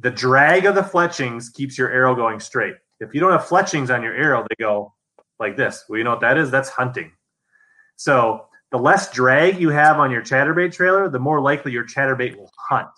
The 0.00 0.10
drag 0.10 0.66
of 0.66 0.74
the 0.74 0.82
fletchings 0.82 1.48
keeps 1.48 1.78
your 1.78 1.90
arrow 1.90 2.14
going 2.14 2.40
straight. 2.40 2.74
If 3.00 3.14
you 3.14 3.20
don't 3.20 3.32
have 3.32 3.46
fletchings 3.46 3.90
on 3.90 4.02
your 4.02 4.14
arrow, 4.14 4.44
they 4.48 4.62
go 4.62 4.92
like 5.38 5.56
this. 5.56 5.84
Well, 5.88 5.98
you 5.98 6.04
know 6.04 6.10
what 6.10 6.20
that 6.20 6.38
is? 6.38 6.50
That's 6.50 6.68
hunting. 6.68 7.12
So 7.96 8.46
the 8.70 8.78
less 8.78 9.10
drag 9.12 9.60
you 9.60 9.70
have 9.70 9.98
on 9.98 10.10
your 10.10 10.22
chatterbait 10.22 10.72
trailer, 10.72 11.08
the 11.08 11.18
more 11.18 11.40
likely 11.40 11.72
your 11.72 11.84
chatterbait 11.84 12.36
will 12.36 12.50
hunt. 12.68 12.90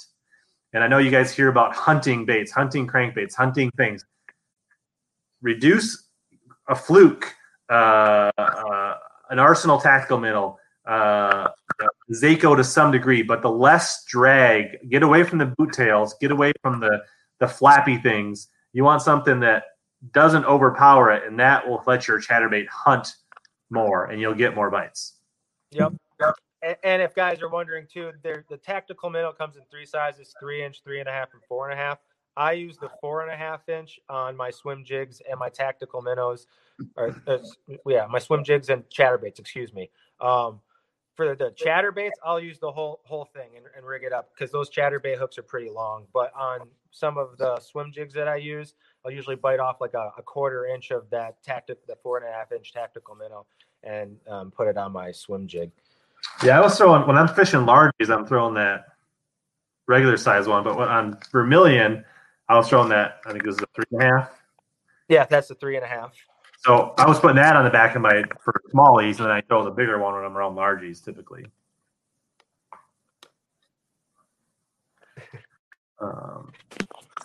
And 0.75 0.83
I 0.83 0.89
know 0.89 0.99
you 0.99 1.11
guys 1.11 1.33
hear 1.33 1.49
about 1.49 1.75
hunting 1.75 2.25
baits, 2.25 2.51
hunting 2.51 2.87
crankbaits, 2.87 3.35
hunting 3.35 3.71
things. 3.77 4.05
Reduce 5.41 6.09
a 6.69 6.75
fluke, 6.75 7.33
uh, 7.71 8.31
uh, 8.37 8.95
an 9.31 9.39
arsenal 9.39 9.81
tactical 9.81 10.19
minnow, 10.19 10.59
uh, 10.85 11.49
Zako 12.13 12.57
to 12.57 12.65
some 12.65 12.91
degree, 12.91 13.23
but 13.23 13.41
the 13.41 13.51
less 13.51 14.05
drag, 14.05 14.91
get 14.91 15.03
away 15.03 15.23
from 15.23 15.39
the 15.39 15.47
boot 15.47 15.73
tails, 15.73 16.15
get 16.21 16.31
away 16.31 16.53
from 16.61 16.81
the 16.81 17.03
the 17.41 17.49
flappy 17.49 17.97
things. 17.97 18.49
You 18.73 18.85
want 18.85 19.03
something 19.03 19.41
that 19.41 19.65
doesn't 20.13 20.45
overpower 20.45 21.11
it, 21.13 21.25
and 21.27 21.39
that 21.39 21.67
will 21.67 21.83
let 21.87 22.07
your 22.07 22.21
chatterbait 22.21 22.67
hunt 22.69 23.15
more, 23.71 24.07
and 24.07 24.21
you'll 24.21 24.35
get 24.35 24.55
more 24.55 24.71
bites. 24.71 25.15
Yep. 25.71 25.93
yep. 26.21 26.35
And, 26.65 26.77
and 26.83 27.03
if 27.03 27.15
guys 27.15 27.43
are 27.43 27.49
wondering 27.49 27.87
too, 27.93 28.13
the 28.23 28.59
tactical 28.63 29.11
minnow 29.11 29.33
comes 29.33 29.57
in 29.57 29.63
three 29.71 29.87
sizes: 29.87 30.35
three 30.41 30.65
inch, 30.65 30.83
three 30.83 31.01
and 31.01 31.09
a 31.09 31.13
half, 31.13 31.29
and 31.35 31.43
four 31.49 31.69
and 31.69 31.79
a 31.79 31.83
half. 31.83 31.99
I 32.37 32.53
use 32.53 32.77
the 32.79 32.91
four 33.01 33.23
and 33.23 33.31
a 33.31 33.37
half 33.37 33.69
inch 33.69 34.01
on 34.09 34.37
my 34.37 34.51
swim 34.51 34.85
jigs 34.85 35.23
and 35.29 35.39
my 35.39 35.49
tactical 35.49 36.03
minnows, 36.03 36.47
or 36.97 37.15
uh, 37.27 37.39
yeah, 37.87 38.07
my 38.11 38.19
swim 38.19 38.43
jigs 38.43 38.71
and 38.71 38.83
chatterbaits. 38.89 39.39
Excuse 39.39 39.73
me. 39.73 39.91
Um, 40.21 40.61
for 41.15 41.37
the 41.37 41.51
chatterbaits, 41.51 42.11
I'll 42.25 42.41
use 42.41 42.59
the 42.59 42.73
whole 42.73 43.01
whole 43.05 43.27
thing 43.27 43.51
and, 43.57 43.67
and 43.77 43.87
rig 43.87 44.03
it 44.03 44.13
up 44.13 44.31
because 44.35 44.51
those 44.51 44.69
chatterbait 44.69 45.17
hooks 45.17 45.39
are 45.39 45.43
pretty 45.43 45.71
long. 45.71 46.07
But 46.13 46.33
on 46.35 46.61
some 46.91 47.19
of 47.19 47.37
the 47.39 47.61
swim 47.61 47.93
jigs 47.93 48.15
that 48.15 48.27
I 48.27 48.37
use, 48.37 48.75
I'll 49.05 49.13
usually 49.13 49.37
bite 49.37 49.61
off 49.61 49.81
like 49.81 49.95
a, 49.95 50.13
a 50.19 50.23
quarter 50.23 50.67
inch 50.67 50.91
of 50.91 51.09
that 51.11 51.41
tactic, 51.45 51.87
the 51.87 51.97
four 52.03 52.19
and 52.19 52.27
a 52.27 52.33
half 52.33 52.51
inch 52.51 52.73
tactical 52.73 53.15
minnow, 53.15 53.47
and 53.85 54.17
um, 54.29 54.51
put 54.51 54.67
it 54.67 54.77
on 54.77 54.91
my 54.93 55.13
swim 55.13 55.47
jig. 55.47 55.71
Yeah, 56.43 56.59
I 56.59 56.61
was 56.61 56.77
throwing 56.77 57.07
when 57.07 57.17
I'm 57.17 57.29
fishing 57.29 57.65
largies, 57.65 58.11
I'm 58.11 58.27
throwing 58.27 58.55
that 58.55 58.87
regular 59.87 60.17
size 60.17 60.47
one. 60.47 60.65
But 60.65 60.77
when 60.77 60.89
on 60.89 61.19
vermilion, 61.31 62.05
I 62.49 62.57
was 62.57 62.69
throwing 62.69 62.89
that. 62.91 63.21
I 63.27 63.33
think 63.33 63.45
it 63.45 63.47
was 63.47 63.59
a 63.59 63.67
three 63.75 63.85
and 63.93 64.03
a 64.03 64.07
half. 64.07 64.43
Yeah, 65.09 65.27
that's 65.27 65.51
a 65.51 65.55
three 65.55 65.77
and 65.77 65.85
a 65.85 65.89
half. 65.89 66.15
So 66.65 66.95
I 66.97 67.07
was 67.07 67.21
putting 67.21 67.37
that 67.37 67.57
on 67.57 67.65
the 67.65 67.71
back 67.71 67.95
of 67.95 68.03
my 68.03 68.25
for 68.43 68.55
smallies, 68.75 69.19
and 69.19 69.27
then 69.27 69.31
I 69.31 69.43
throw 69.43 69.65
the 69.65 69.71
bigger 69.71 69.99
one 69.99 70.15
when 70.15 70.25
I'm 70.25 70.37
around 70.37 70.55
largies, 70.55 71.03
typically. 71.03 71.45
Um, 76.01 76.53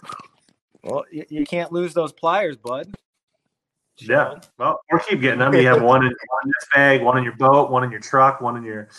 well, 0.83 1.05
you, 1.11 1.25
you, 1.29 1.45
can't 1.45 1.71
lose 1.71 1.93
those 1.93 2.11
pliers, 2.11 2.57
bud. 2.57 2.93
Yeah. 4.01 4.39
Well, 4.57 4.79
or 4.91 4.99
keep 4.99 5.21
getting 5.21 5.39
them. 5.39 5.53
You 5.53 5.67
have 5.67 5.81
one 5.81 6.05
in, 6.05 6.09
one 6.09 6.41
in 6.45 6.49
this 6.49 6.67
bag, 6.73 7.01
one 7.01 7.17
in 7.17 7.23
your 7.23 7.35
boat, 7.35 7.69
one 7.69 7.83
in 7.83 7.91
your 7.91 7.99
truck, 7.99 8.41
one 8.41 8.57
in 8.57 8.63
your. 8.63 8.89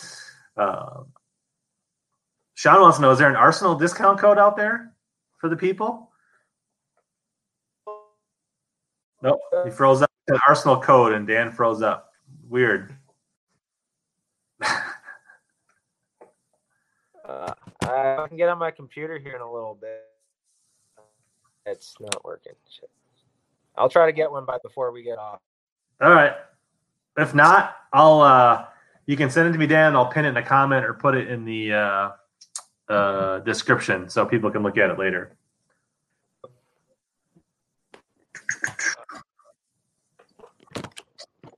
Uh... 0.55 1.03
Sean 2.53 2.81
wants 2.81 2.97
to 2.97 3.01
know: 3.01 3.11
Is 3.11 3.19
there 3.19 3.29
an 3.29 3.35
Arsenal 3.35 3.75
discount 3.75 4.19
code 4.19 4.37
out 4.37 4.55
there 4.55 4.93
for 5.39 5.49
the 5.49 5.55
people? 5.55 6.11
Nope. 9.23 9.39
He 9.63 9.71
froze 9.71 10.01
up 10.01 10.11
an 10.27 10.39
Arsenal 10.47 10.79
code 10.79 11.13
and 11.13 11.27
Dan 11.27 11.51
froze 11.51 11.81
up. 11.81 12.11
Weird. 12.49 12.95
uh, 14.63 14.81
I 17.83 18.25
can 18.27 18.37
get 18.37 18.49
on 18.49 18.57
my 18.57 18.71
computer 18.71 19.19
here 19.19 19.35
in 19.35 19.41
a 19.41 19.51
little 19.51 19.77
bit. 19.79 20.01
It's 21.65 21.95
not 21.99 22.23
working. 22.25 22.53
Shit. 22.69 22.89
I'll 23.75 23.89
try 23.89 24.05
to 24.05 24.11
get 24.11 24.31
one 24.31 24.45
by 24.45 24.57
before 24.63 24.91
we 24.91 25.03
get 25.03 25.17
off. 25.17 25.39
All 26.01 26.11
right. 26.11 26.33
If 27.17 27.33
not, 27.35 27.75
I'll 27.93 28.21
uh 28.21 28.65
you 29.05 29.17
can 29.17 29.29
send 29.29 29.49
it 29.49 29.51
to 29.53 29.57
me, 29.57 29.67
Dan. 29.67 29.95
I'll 29.95 30.05
pin 30.05 30.25
it 30.25 30.29
in 30.29 30.37
a 30.37 30.43
comment 30.43 30.85
or 30.85 30.93
put 30.93 31.15
it 31.15 31.27
in 31.27 31.43
the 31.43 31.73
uh, 31.73 32.09
uh, 32.87 33.39
description 33.39 34.09
so 34.09 34.25
people 34.25 34.51
can 34.51 34.63
look 34.63 34.77
at 34.77 34.89
it 34.89 34.97
later. 34.97 35.35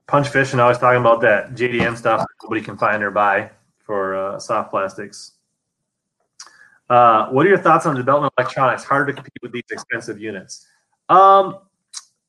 Punch 0.07 0.29
Fish 0.29 0.53
and 0.53 0.61
I 0.61 0.67
was 0.67 0.77
talking 0.77 0.99
about 0.99 1.21
that 1.21 1.53
JDM 1.53 1.97
stuff 1.97 2.25
nobody 2.43 2.61
can 2.61 2.77
find 2.77 3.03
or 3.03 3.11
buy 3.11 3.49
for 3.79 4.15
uh, 4.15 4.39
soft 4.39 4.69
plastics. 4.69 5.33
Uh, 6.89 7.27
what 7.29 7.45
are 7.45 7.49
your 7.49 7.57
thoughts 7.57 7.85
on 7.85 7.95
development 7.95 8.33
electronics? 8.37 8.83
Harder 8.83 9.11
to 9.11 9.13
compete 9.13 9.33
with 9.41 9.51
these 9.51 9.63
expensive 9.71 10.19
units. 10.19 10.67
Um, 11.09 11.57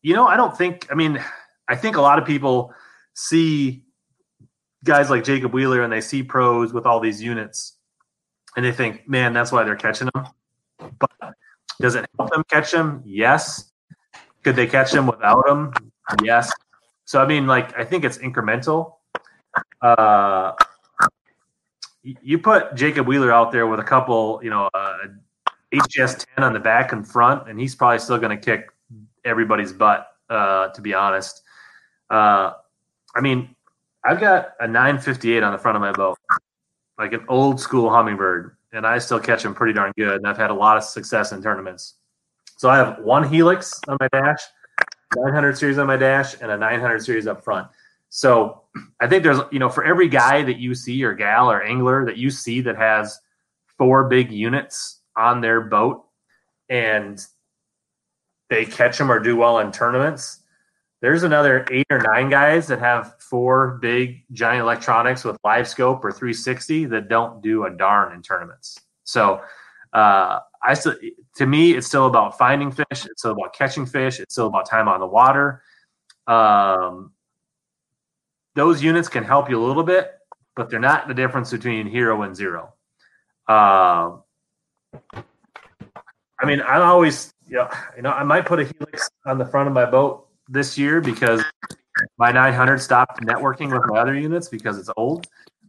you 0.05 0.15
know, 0.15 0.27
I 0.27 0.37
don't 0.37 0.57
think. 0.57 0.87
I 0.91 0.95
mean, 0.95 1.19
I 1.67 1.75
think 1.75 1.97
a 1.97 2.01
lot 2.03 2.19
of 2.19 2.27
people 2.27 2.73
see 3.15 3.83
guys 4.85 5.09
like 5.09 5.25
Jacob 5.25 5.55
Wheeler 5.55 5.83
and 5.83 5.91
they 5.91 6.03
see 6.03 6.23
pros 6.23 6.75
with 6.75 6.85
all 6.85 7.01
these 7.01 7.23
units, 7.23 7.79
and 8.55 8.65
they 8.65 8.71
think, 8.71 9.09
man, 9.09 9.33
that's 9.33 9.51
why 9.51 9.65
they're 9.65 9.75
catching 9.75 10.11
them. 10.15 10.27
But 10.99 11.35
does 11.81 11.95
it 11.95 12.07
help 12.19 12.31
them 12.31 12.45
catch 12.51 12.71
them? 12.71 13.03
Yes. 13.07 13.73
Could 14.43 14.57
they 14.57 14.67
catch 14.67 14.93
them 14.93 15.07
without 15.07 15.47
them? 15.47 15.73
Yes. 16.23 16.53
So 17.07 17.23
I 17.23 17.27
mean, 17.27 17.47
like 17.47 17.77
I 17.79 17.85
think 17.85 18.05
it's 18.05 18.19
incremental. 18.19 18.97
Uh, 19.81 20.53
you 22.03 22.39
put 22.39 22.75
Jacob 22.75 23.07
Wheeler 23.07 23.33
out 23.33 23.53
there 23.53 23.67
with 23.67 23.81
a 23.81 23.85
couple, 23.85 24.39
you 24.43 24.51
know, 24.51 24.69
uh, 24.75 24.97
HDS 25.73 26.27
10 26.37 26.45
on 26.45 26.53
the 26.53 26.61
back 26.61 26.93
and 26.93 27.09
front, 27.09 27.49
and 27.49 27.59
he's 27.59 27.75
probably 27.75 27.99
still 27.99 28.19
going 28.19 28.39
to 28.39 28.45
kick 28.45 28.69
everybody's 29.25 29.73
butt. 29.73 30.09
Uh, 30.31 30.69
to 30.69 30.81
be 30.81 30.95
honest, 30.95 31.43
uh, 32.11 32.53
I 33.15 33.21
mean, 33.21 33.55
I've 34.05 34.21
got 34.21 34.53
a 34.59 34.67
958 34.67 35.43
on 35.43 35.53
the 35.53 35.59
front 35.59 35.77
of 35.77 35.83
my 35.83 35.93
boat, 35.93 36.19
like 36.99 37.13
an 37.13 37.25
old 37.29 37.61
school 37.61 37.91
Humminbird, 37.91 38.53
and 38.73 38.87
I 38.87 38.99
still 38.99 39.21
catch 39.21 39.43
them 39.43 39.55
pretty 39.55 39.75
darn 39.75 39.93
good. 39.99 40.17
And 40.17 40.27
I've 40.27 40.39
had 40.39 40.51
a 40.51 40.55
lot 40.55 40.77
of 40.77 40.85
success 40.85 41.33
in 41.33 41.43
tournaments. 41.43 41.95
So 42.57 42.71
I 42.71 42.77
have 42.77 43.01
one 43.01 43.29
Helix 43.29 43.81
on 43.89 43.99
my 44.01 44.09
dash 44.09 44.41
900 45.17 45.57
series 45.57 45.79
on 45.79 45.87
my 45.87 45.97
dash 45.97 46.41
and 46.41 46.51
a 46.51 46.57
900 46.57 47.03
series 47.03 47.27
up 47.27 47.43
front. 47.43 47.69
So 48.09 48.63
I 49.01 49.07
think 49.07 49.23
there's, 49.23 49.41
you 49.51 49.59
know, 49.59 49.69
for 49.69 49.85
every 49.85 50.09
guy 50.09 50.43
that 50.43 50.59
you 50.59 50.75
see 50.75 51.03
or 51.05 51.15
gal 51.15 51.51
or 51.51 51.63
angler 51.63 52.05
that 52.05 52.17
you 52.17 52.31
see 52.31 52.61
that 52.63 52.77
has 52.77 53.19
four 53.77 54.05
big 54.05 54.31
units 54.31 55.01
on 55.17 55.41
their 55.41 55.61
boat 55.63 56.05
and 56.69 57.25
they 58.55 58.65
catch 58.65 58.99
them 58.99 59.11
or 59.11 59.19
do 59.19 59.37
well 59.37 59.59
in 59.59 59.73
tournaments, 59.73 60.41
there's 61.01 61.25
another 61.25 61.67
eight 61.71 61.87
or 61.91 61.99
nine 61.99 62.31
guys 62.31 62.69
that 62.69 62.79
have 62.79 63.21
four 63.21 63.79
big 63.83 64.25
giant 64.33 64.63
electronics 64.63 65.25
with 65.25 65.37
live 65.45 65.67
scope 65.67 66.05
or 66.05 66.13
360 66.13 66.87
that 66.87 67.09
don't 67.09 67.43
do 67.43 67.65
a 67.65 67.71
darn 67.71 68.15
in 68.15 68.23
tournaments. 68.23 68.81
So 69.03 69.43
uh, 69.93 70.39
I 70.63 70.75
still, 70.75 70.95
to 71.37 71.47
me, 71.47 71.73
it's 71.73 71.87
still 71.87 72.07
about 72.07 72.39
finding 72.39 72.71
fish. 72.71 72.87
It's 72.91 73.19
still 73.19 73.33
about 73.33 73.55
catching 73.55 73.87
fish. 73.87 74.21
It's 74.21 74.35
still 74.35 74.47
about 74.47 74.71
time 74.71 74.89
on 74.89 75.01
the 75.01 75.07
water. 75.07 75.63
Um, 76.27 77.13
those 78.55 78.83
units 78.83 79.09
can 79.09 79.25
help 79.25 79.51
you 79.51 79.63
a 79.63 79.65
little 79.67 79.83
bit, 79.83 80.13
but 80.55 80.71
they're 80.71 80.79
not 80.79 81.09
the 81.09 81.15
difference 81.15 81.51
between 81.51 81.89
hero 81.89 82.23
and 82.23 82.37
zero. 82.37 82.73
Uh, 83.49 84.19
I 85.13 86.47
mean, 86.47 86.63
I'm 86.63 86.83
always, 86.83 87.34
know, 87.49 87.69
you 87.97 88.03
know, 88.03 88.11
I 88.11 88.25
might 88.25 88.47
put 88.47 88.61
a 88.61 88.65
helix 88.65 89.09
on 89.27 89.39
the 89.39 89.45
front 89.45 89.69
of 89.69 89.75
my 89.75 89.85
boat 89.85 90.29
this 90.49 90.77
year 90.79 91.01
because 91.01 91.43
my 92.19 92.33
900 92.33 92.79
stopped 92.79 93.21
networking 93.21 93.73
with 93.73 93.83
my 93.87 93.99
other 93.99 94.19
units 94.19 94.49
because 94.49 94.79
it's 94.79 94.91
old. 94.97 95.27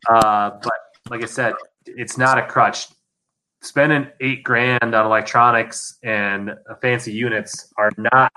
Uh, 0.09 0.51
but 0.61 0.73
like 1.09 1.23
I 1.23 1.27
said, 1.27 1.53
it's 1.85 2.17
not 2.17 2.37
a 2.37 2.45
crutch 2.45 2.87
spending 3.61 4.07
eight 4.21 4.43
grand 4.43 4.93
on 4.95 5.05
electronics 5.05 5.97
and 6.03 6.55
fancy 6.81 7.11
units 7.11 7.73
are 7.77 7.91
not 7.97 8.31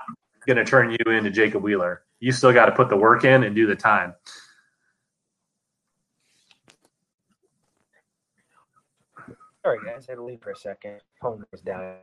going 0.45 0.57
to 0.57 0.65
turn 0.65 0.91
you 0.91 1.11
into 1.11 1.29
Jacob 1.29 1.63
Wheeler. 1.63 2.03
You 2.19 2.31
still 2.31 2.51
got 2.51 2.65
to 2.65 2.71
put 2.71 2.89
the 2.89 2.97
work 2.97 3.23
in 3.23 3.43
and 3.43 3.55
do 3.55 3.67
the 3.67 3.75
time. 3.75 4.15
Sorry, 9.63 9.79
guys. 9.85 10.05
I 10.07 10.13
had 10.13 10.15
to 10.15 10.23
leave 10.23 10.41
for 10.41 10.51
a 10.51 10.55
second. 10.55 11.01
Phone 11.21 11.43
was 11.51 11.61
down. 11.61 11.97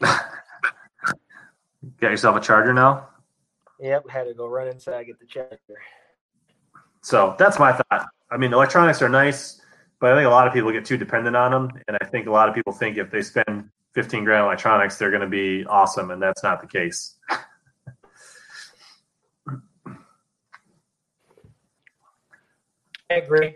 got 2.00 2.10
yourself 2.10 2.36
a 2.36 2.40
charger 2.40 2.72
now? 2.72 3.08
Yep. 3.80 4.08
Had 4.08 4.24
to 4.24 4.34
go 4.34 4.46
run 4.46 4.68
inside 4.68 5.04
get 5.04 5.18
the 5.18 5.26
charger. 5.26 5.58
So 7.02 7.34
that's 7.38 7.58
my 7.58 7.72
thought. 7.72 8.08
I 8.30 8.36
mean, 8.36 8.52
electronics 8.52 9.02
are 9.02 9.08
nice 9.08 9.60
but 10.00 10.12
I 10.12 10.16
think 10.16 10.26
a 10.26 10.30
lot 10.30 10.46
of 10.46 10.52
people 10.52 10.70
get 10.72 10.84
too 10.84 10.96
dependent 10.96 11.36
on 11.36 11.50
them, 11.50 11.70
and 11.88 11.96
I 12.00 12.06
think 12.06 12.26
a 12.26 12.30
lot 12.30 12.48
of 12.48 12.54
people 12.54 12.72
think 12.72 12.98
if 12.98 13.10
they 13.10 13.22
spend 13.22 13.70
15 13.94 14.24
grand 14.24 14.42
on 14.42 14.48
electronics, 14.48 14.98
they're 14.98 15.10
going 15.10 15.22
to 15.22 15.28
be 15.28 15.64
awesome, 15.66 16.10
and 16.10 16.20
that's 16.20 16.42
not 16.42 16.60
the 16.60 16.66
case. 16.66 17.14
I 23.08 23.14
agree. 23.14 23.54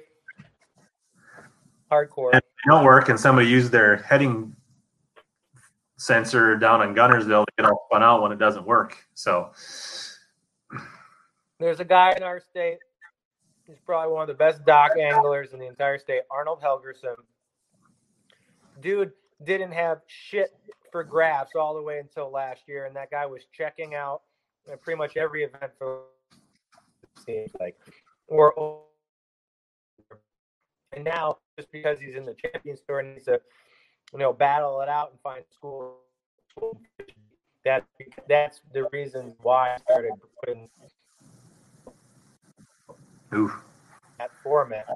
Hardcore. 1.90 2.30
And 2.32 2.40
they 2.40 2.70
don't 2.70 2.84
work, 2.84 3.08
and 3.08 3.20
somebody 3.20 3.48
used 3.48 3.72
their 3.72 3.96
heading 3.96 4.54
sensor 6.01 6.56
down 6.56 6.82
in 6.82 6.94
Guntersville 6.94 7.47
to 7.47 7.52
get 7.59 7.66
all 7.66 7.86
spun 7.89 8.02
out 8.02 8.22
when 8.22 8.32
it 8.32 8.39
doesn't 8.39 8.66
work. 8.66 8.97
So 9.14 9.52
there's 11.59 11.81
a 11.81 11.85
guy 11.85 12.14
in 12.16 12.22
our 12.22 12.40
state 12.40 12.78
He's 13.70 13.78
probably 13.86 14.12
one 14.12 14.22
of 14.22 14.28
the 14.28 14.35
best 14.35 14.64
dock 14.64 14.98
anglers 15.01 15.52
in 15.52 15.60
the 15.60 15.66
entire 15.66 15.97
state, 15.97 16.22
Arnold 16.28 16.60
Helgerson. 16.60 17.14
Dude 18.81 19.12
didn't 19.44 19.70
have 19.70 20.01
shit 20.09 20.51
for 20.90 21.05
graphs 21.05 21.52
all 21.55 21.74
the 21.74 21.82
way 21.82 22.01
until 22.01 22.32
last 22.32 22.62
year, 22.66 22.86
and 22.86 22.97
that 22.97 23.12
guy 23.12 23.27
was 23.27 23.43
checking 23.52 23.94
out 23.94 24.22
pretty 24.82 24.98
much 24.98 25.16
every 25.16 25.44
event 25.44 25.70
for 25.78 26.01
seems 27.24 27.52
like 27.60 27.77
or 28.27 28.82
and 30.93 31.05
now 31.05 31.39
just 31.56 31.70
because 31.70 32.01
he's 32.01 32.16
in 32.16 32.24
the 32.24 32.35
Champions 32.35 32.81
Tour 32.89 33.01
and 33.01 33.14
he's 33.14 33.27
to 33.27 33.40
you 34.12 34.19
know 34.19 34.32
battle 34.32 34.81
it 34.81 34.89
out 34.89 35.11
and 35.11 35.20
find 35.20 35.45
school 35.53 35.99
that 37.65 37.85
that's 38.28 38.61
the 38.73 38.89
reason 38.93 39.35
why 39.43 39.74
I 39.74 39.78
started 39.78 40.12
putting 40.41 40.69
Oof. 43.35 43.53
that 44.19 44.31
format. 44.43 44.87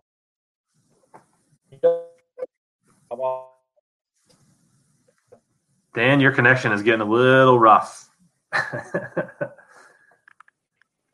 Dan, 5.95 6.20
your 6.20 6.32
connection 6.32 6.73
is 6.73 6.82
getting 6.82 7.03
a 7.03 7.05
little 7.05 7.59
rough. 7.59 8.11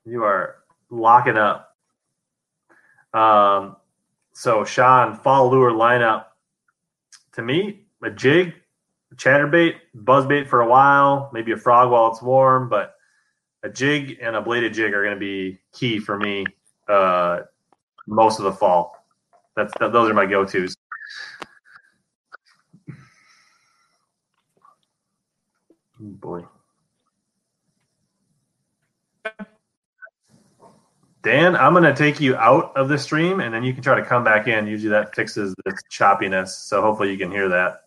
you 0.06 0.24
are 0.24 0.56
locking 0.88 1.36
up. 1.36 1.76
Um, 3.12 3.76
so 4.32 4.64
Sean, 4.64 5.14
fall 5.16 5.50
lure 5.50 5.72
lineup. 5.72 6.26
To 7.32 7.42
me, 7.42 7.79
a 8.02 8.10
jig, 8.10 8.54
a 9.12 9.14
chatterbait, 9.16 9.74
buzzbait 9.96 10.48
for 10.48 10.60
a 10.60 10.68
while, 10.68 11.30
maybe 11.32 11.52
a 11.52 11.56
frog 11.56 11.90
while 11.90 12.10
it's 12.10 12.22
warm, 12.22 12.68
but 12.68 12.94
a 13.62 13.68
jig 13.68 14.18
and 14.22 14.36
a 14.36 14.40
bladed 14.40 14.74
jig 14.74 14.94
are 14.94 15.02
going 15.02 15.14
to 15.14 15.20
be 15.20 15.58
key 15.72 15.98
for 15.98 16.16
me 16.16 16.46
uh, 16.88 17.40
most 18.06 18.38
of 18.38 18.44
the 18.44 18.52
fall. 18.52 19.04
That's 19.56 19.72
that, 19.80 19.92
those 19.92 20.10
are 20.10 20.14
my 20.14 20.26
go 20.26 20.44
tos. 20.44 20.76
Oh 26.02 26.06
boy. 26.06 26.44
Dan, 31.22 31.54
I'm 31.54 31.74
going 31.74 31.84
to 31.84 31.94
take 31.94 32.18
you 32.18 32.34
out 32.36 32.74
of 32.76 32.88
the 32.88 32.96
stream 32.96 33.40
and 33.40 33.52
then 33.52 33.62
you 33.62 33.74
can 33.74 33.82
try 33.82 33.94
to 33.94 34.04
come 34.04 34.24
back 34.24 34.48
in. 34.48 34.66
Usually 34.66 34.88
that 34.90 35.14
fixes 35.14 35.54
the 35.66 35.78
choppiness. 35.92 36.48
So 36.48 36.80
hopefully 36.80 37.12
you 37.12 37.18
can 37.18 37.30
hear 37.30 37.50
that. 37.50 37.82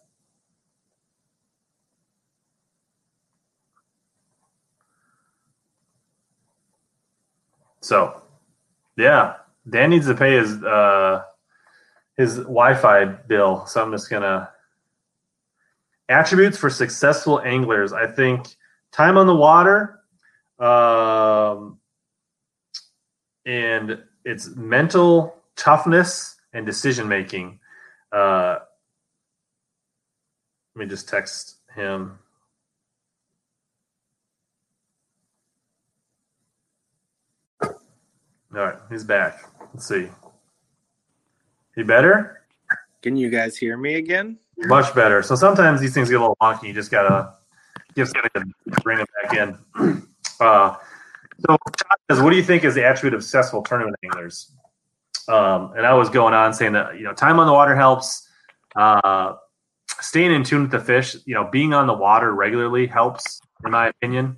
So, 7.84 8.22
yeah, 8.95 9.35
Dan 9.69 9.89
needs 9.89 10.07
to 10.07 10.15
pay 10.15 10.38
his 10.38 10.64
uh, 10.64 11.23
his 12.15 12.38
Wi-Fi 12.38 13.05
bill. 13.05 13.65
So 13.65 13.84
I'm 13.84 13.91
just 13.91 14.10
gonna 14.10 14.49
attributes 16.07 16.57
for 16.57 16.69
successful 16.69 17.41
anglers. 17.41 17.91
I 17.91 18.07
think 18.07 18.47
time 18.93 19.18
on 19.18 19.27
the 19.27 19.35
water, 19.35 19.99
um, 20.60 21.80
and 23.45 24.01
it's 24.23 24.55
mental 24.55 25.35
toughness 25.57 26.38
and 26.53 26.65
decision 26.65 27.10
making. 27.10 27.60
Uh, 28.14 28.60
let 30.76 30.85
me 30.85 30.89
just 30.89 31.10
text 31.10 31.57
him. 31.76 32.19
All 38.55 38.59
right, 38.59 38.75
he's 38.88 39.03
back. 39.03 39.49
Let's 39.73 39.88
see. 39.88 40.09
You 41.75 41.85
better? 41.85 42.43
Can 43.01 43.17
you 43.17 43.31
guys 43.31 43.57
hear 43.57 43.77
me 43.77 43.95
again? 43.95 44.38
Much 44.57 44.93
better. 44.93 45.23
So 45.23 45.34
sometimes 45.34 45.81
these 45.81 45.95
things 45.95 46.09
get 46.09 46.17
a 46.17 46.19
little 46.19 46.38
wonky. 46.39 46.67
You 46.67 46.73
just 46.73 46.91
gotta 46.91 47.34
just 47.97 48.13
gotta 48.13 48.45
bring 48.84 48.99
it 48.99 49.07
back 49.23 49.38
in. 49.38 50.03
Uh, 50.39 50.75
so, 51.39 51.57
what 52.23 52.30
do 52.30 52.35
you 52.35 52.43
think 52.43 52.63
is 52.63 52.75
the 52.75 52.85
attribute 52.85 53.13
of 53.13 53.23
successful 53.23 53.63
tournament 53.63 53.95
anglers? 54.03 54.51
Um, 55.27 55.73
and 55.75 55.85
I 55.85 55.93
was 55.93 56.09
going 56.09 56.34
on 56.34 56.53
saying 56.53 56.73
that 56.73 56.97
you 56.97 57.03
know 57.03 57.13
time 57.13 57.39
on 57.39 57.47
the 57.47 57.53
water 57.53 57.75
helps. 57.75 58.27
Uh, 58.75 59.34
staying 59.99 60.31
in 60.31 60.43
tune 60.43 60.63
with 60.63 60.71
the 60.71 60.80
fish, 60.80 61.15
you 61.25 61.34
know, 61.34 61.49
being 61.51 61.73
on 61.73 61.88
the 61.88 61.93
water 61.93 62.34
regularly 62.34 62.88
helps, 62.88 63.39
in 63.65 63.71
my 63.71 63.88
opinion. 63.88 64.38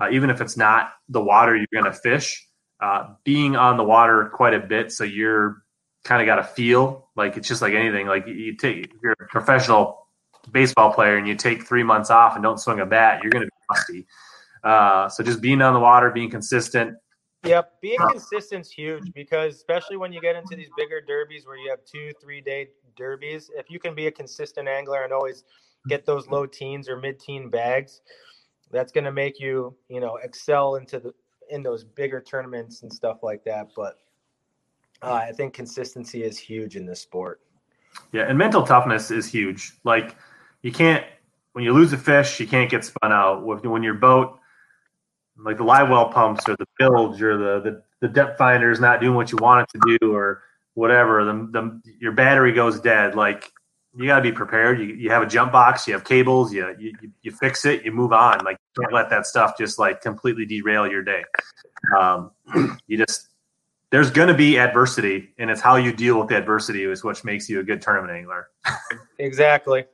Uh, 0.00 0.08
even 0.10 0.30
if 0.30 0.40
it's 0.40 0.56
not 0.56 0.94
the 1.08 1.22
water 1.22 1.56
you're 1.56 1.66
going 1.72 1.84
to 1.84 1.92
fish, 1.92 2.48
uh, 2.82 3.14
being 3.22 3.54
on 3.54 3.76
the 3.76 3.84
water 3.84 4.28
quite 4.34 4.54
a 4.54 4.60
bit, 4.60 4.90
so 4.90 5.04
you're 5.04 5.62
kind 6.04 6.20
of 6.20 6.26
got 6.26 6.40
a 6.40 6.42
feel 6.42 7.08
like 7.14 7.36
it's 7.36 7.46
just 7.46 7.62
like 7.62 7.74
anything. 7.74 8.08
Like 8.08 8.26
you 8.26 8.56
take, 8.56 8.92
you're 9.00 9.12
a 9.12 9.26
professional 9.28 10.08
baseball 10.50 10.92
player 10.92 11.16
and 11.16 11.28
you 11.28 11.36
take 11.36 11.62
three 11.62 11.84
months 11.84 12.10
off 12.10 12.34
and 12.34 12.42
don't 12.42 12.58
swing 12.58 12.80
a 12.80 12.86
bat, 12.86 13.22
you're 13.22 13.30
going 13.30 13.44
to 13.44 13.46
be 13.46 13.52
rusty. 13.70 14.06
Uh, 14.64 15.08
so 15.08 15.22
just 15.22 15.40
being 15.40 15.62
on 15.62 15.74
the 15.74 15.80
water, 15.80 16.10
being 16.10 16.28
consistent. 16.28 16.96
Yep, 17.44 17.72
being 17.80 17.98
consistent 18.10 18.66
is 18.66 18.72
huge 18.72 19.12
because 19.14 19.54
especially 19.54 19.96
when 19.96 20.12
you 20.12 20.20
get 20.20 20.34
into 20.34 20.56
these 20.56 20.70
bigger 20.76 21.00
derbies 21.00 21.46
where 21.46 21.56
you 21.56 21.70
have 21.70 21.80
two, 21.84 22.10
three 22.20 22.40
day 22.40 22.68
derbies, 22.96 23.48
if 23.56 23.70
you 23.70 23.78
can 23.78 23.94
be 23.94 24.08
a 24.08 24.12
consistent 24.12 24.68
angler 24.68 25.04
and 25.04 25.12
always 25.12 25.44
get 25.88 26.04
those 26.04 26.28
low 26.28 26.46
teens 26.46 26.88
or 26.88 26.96
mid 26.96 27.20
teen 27.20 27.48
bags, 27.48 28.00
that's 28.70 28.90
going 28.90 29.04
to 29.04 29.12
make 29.12 29.38
you, 29.40 29.76
you 29.88 30.00
know, 30.00 30.18
excel 30.22 30.76
into 30.76 30.98
the 31.00 31.12
in 31.52 31.62
those 31.62 31.84
bigger 31.84 32.20
tournaments 32.20 32.82
and 32.82 32.92
stuff 32.92 33.22
like 33.22 33.44
that. 33.44 33.68
But 33.76 33.98
uh, 35.02 35.12
I 35.12 35.32
think 35.32 35.54
consistency 35.54 36.24
is 36.24 36.38
huge 36.38 36.76
in 36.76 36.86
this 36.86 37.00
sport. 37.00 37.40
Yeah, 38.12 38.22
and 38.22 38.38
mental 38.38 38.62
toughness 38.64 39.10
is 39.10 39.30
huge. 39.30 39.72
Like 39.84 40.16
you 40.62 40.72
can't 40.72 41.04
when 41.52 41.64
you 41.64 41.72
lose 41.72 41.92
a 41.92 41.98
fish, 41.98 42.40
you 42.40 42.46
can't 42.46 42.70
get 42.70 42.84
spun 42.84 43.12
out. 43.12 43.44
When 43.44 43.82
your 43.82 43.94
boat, 43.94 44.38
like 45.36 45.58
the 45.58 45.64
live 45.64 45.90
well 45.90 46.08
pumps 46.08 46.48
or 46.48 46.56
the 46.56 46.66
bilge 46.78 47.22
or 47.22 47.36
the 47.36 47.70
the, 47.70 47.82
the 48.00 48.08
depth 48.08 48.38
finder 48.38 48.70
is 48.70 48.80
not 48.80 49.00
doing 49.00 49.14
what 49.14 49.30
you 49.30 49.38
want 49.38 49.68
it 49.68 49.78
to 49.78 49.98
do 49.98 50.14
or 50.14 50.42
whatever, 50.74 51.24
the, 51.24 51.32
the 51.52 51.80
your 52.00 52.12
battery 52.12 52.52
goes 52.52 52.80
dead. 52.80 53.14
Like 53.14 53.52
you 53.94 54.06
got 54.06 54.16
to 54.16 54.22
be 54.22 54.32
prepared. 54.32 54.80
You, 54.80 54.86
you 54.86 55.10
have 55.10 55.22
a 55.22 55.26
jump 55.26 55.52
box, 55.52 55.86
you 55.86 55.92
have 55.92 56.04
cables, 56.04 56.52
you, 56.52 56.74
you 56.78 56.92
you 57.20 57.30
fix 57.30 57.66
it, 57.66 57.84
you 57.84 57.92
move 57.92 58.12
on. 58.12 58.42
Like 58.44 58.56
can't 58.78 58.92
let 58.92 59.10
that 59.10 59.26
stuff 59.26 59.56
just 59.58 59.78
like 59.78 60.00
completely 60.00 60.46
derail 60.46 60.86
your 60.86 61.02
day. 61.02 61.24
Um, 61.98 62.30
you 62.86 62.98
just 62.98 63.28
there's 63.90 64.10
going 64.10 64.28
to 64.28 64.34
be 64.34 64.58
adversity, 64.58 65.34
and 65.38 65.50
it's 65.50 65.60
how 65.60 65.76
you 65.76 65.92
deal 65.92 66.18
with 66.18 66.28
the 66.28 66.36
adversity 66.36 66.84
is 66.84 67.04
what 67.04 67.22
makes 67.24 67.48
you 67.48 67.60
a 67.60 67.62
good 67.62 67.82
tournament 67.82 68.12
angler. 68.12 68.48
exactly. 69.18 69.84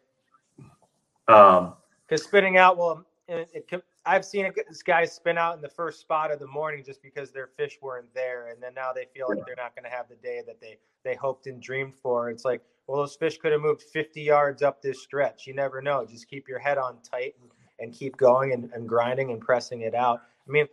Um, 1.27 1.75
because 2.07 2.25
spinning 2.25 2.57
out, 2.57 2.79
well, 2.79 3.05
it, 3.27 3.51
it, 3.53 3.85
I've 4.07 4.25
seen 4.25 4.47
it, 4.47 4.55
this 4.69 4.83
guy 4.83 5.05
spin 5.05 5.37
out 5.37 5.57
in 5.57 5.61
the 5.61 5.69
first 5.69 6.01
spot 6.01 6.31
of 6.31 6.39
the 6.39 6.47
morning 6.47 6.83
just 6.85 7.03
because 7.03 7.33
their 7.33 7.49
fish 7.49 7.77
weren't 7.83 8.13
there, 8.15 8.49
and 8.49 8.63
then 8.63 8.73
now 8.73 8.93
they 8.95 9.07
feel 9.13 9.27
like 9.29 9.45
they're 9.45 9.57
not 9.57 9.75
going 9.75 9.85
to 9.85 9.91
have 9.91 10.09
the 10.09 10.17
day 10.17 10.43
that 10.47 10.61
they 10.61 10.79
they 11.05 11.15
hoped 11.15 11.47
and 11.47 11.61
dreamed 11.61 11.95
for. 11.97 12.31
It's 12.31 12.45
like, 12.45 12.63
well, 12.87 12.99
those 12.99 13.17
fish 13.17 13.37
could 13.39 13.53
have 13.53 13.61
moved 13.61 13.83
50 13.83 14.23
yards 14.23 14.63
up 14.63 14.81
this 14.81 15.03
stretch. 15.03 15.47
You 15.47 15.55
never 15.55 15.83
know. 15.83 16.07
Just 16.07 16.29
keep 16.29 16.49
your 16.49 16.59
head 16.59 16.79
on 16.79 16.99
tight 17.03 17.35
and, 17.41 17.51
and 17.81 17.93
keep 17.93 18.17
going 18.17 18.53
and, 18.53 18.71
and 18.73 18.89
grinding 18.89 19.31
and 19.31 19.41
pressing 19.41 19.83
it 19.83 19.95
out. 19.95 20.23
I 20.47 20.51
mean, 20.51 20.67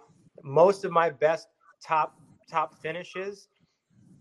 most 0.44 0.86
of 0.86 0.91
my 0.91 1.10
best 1.10 1.48
top 1.82 2.19
top 2.49 2.76
finishes 2.76 3.48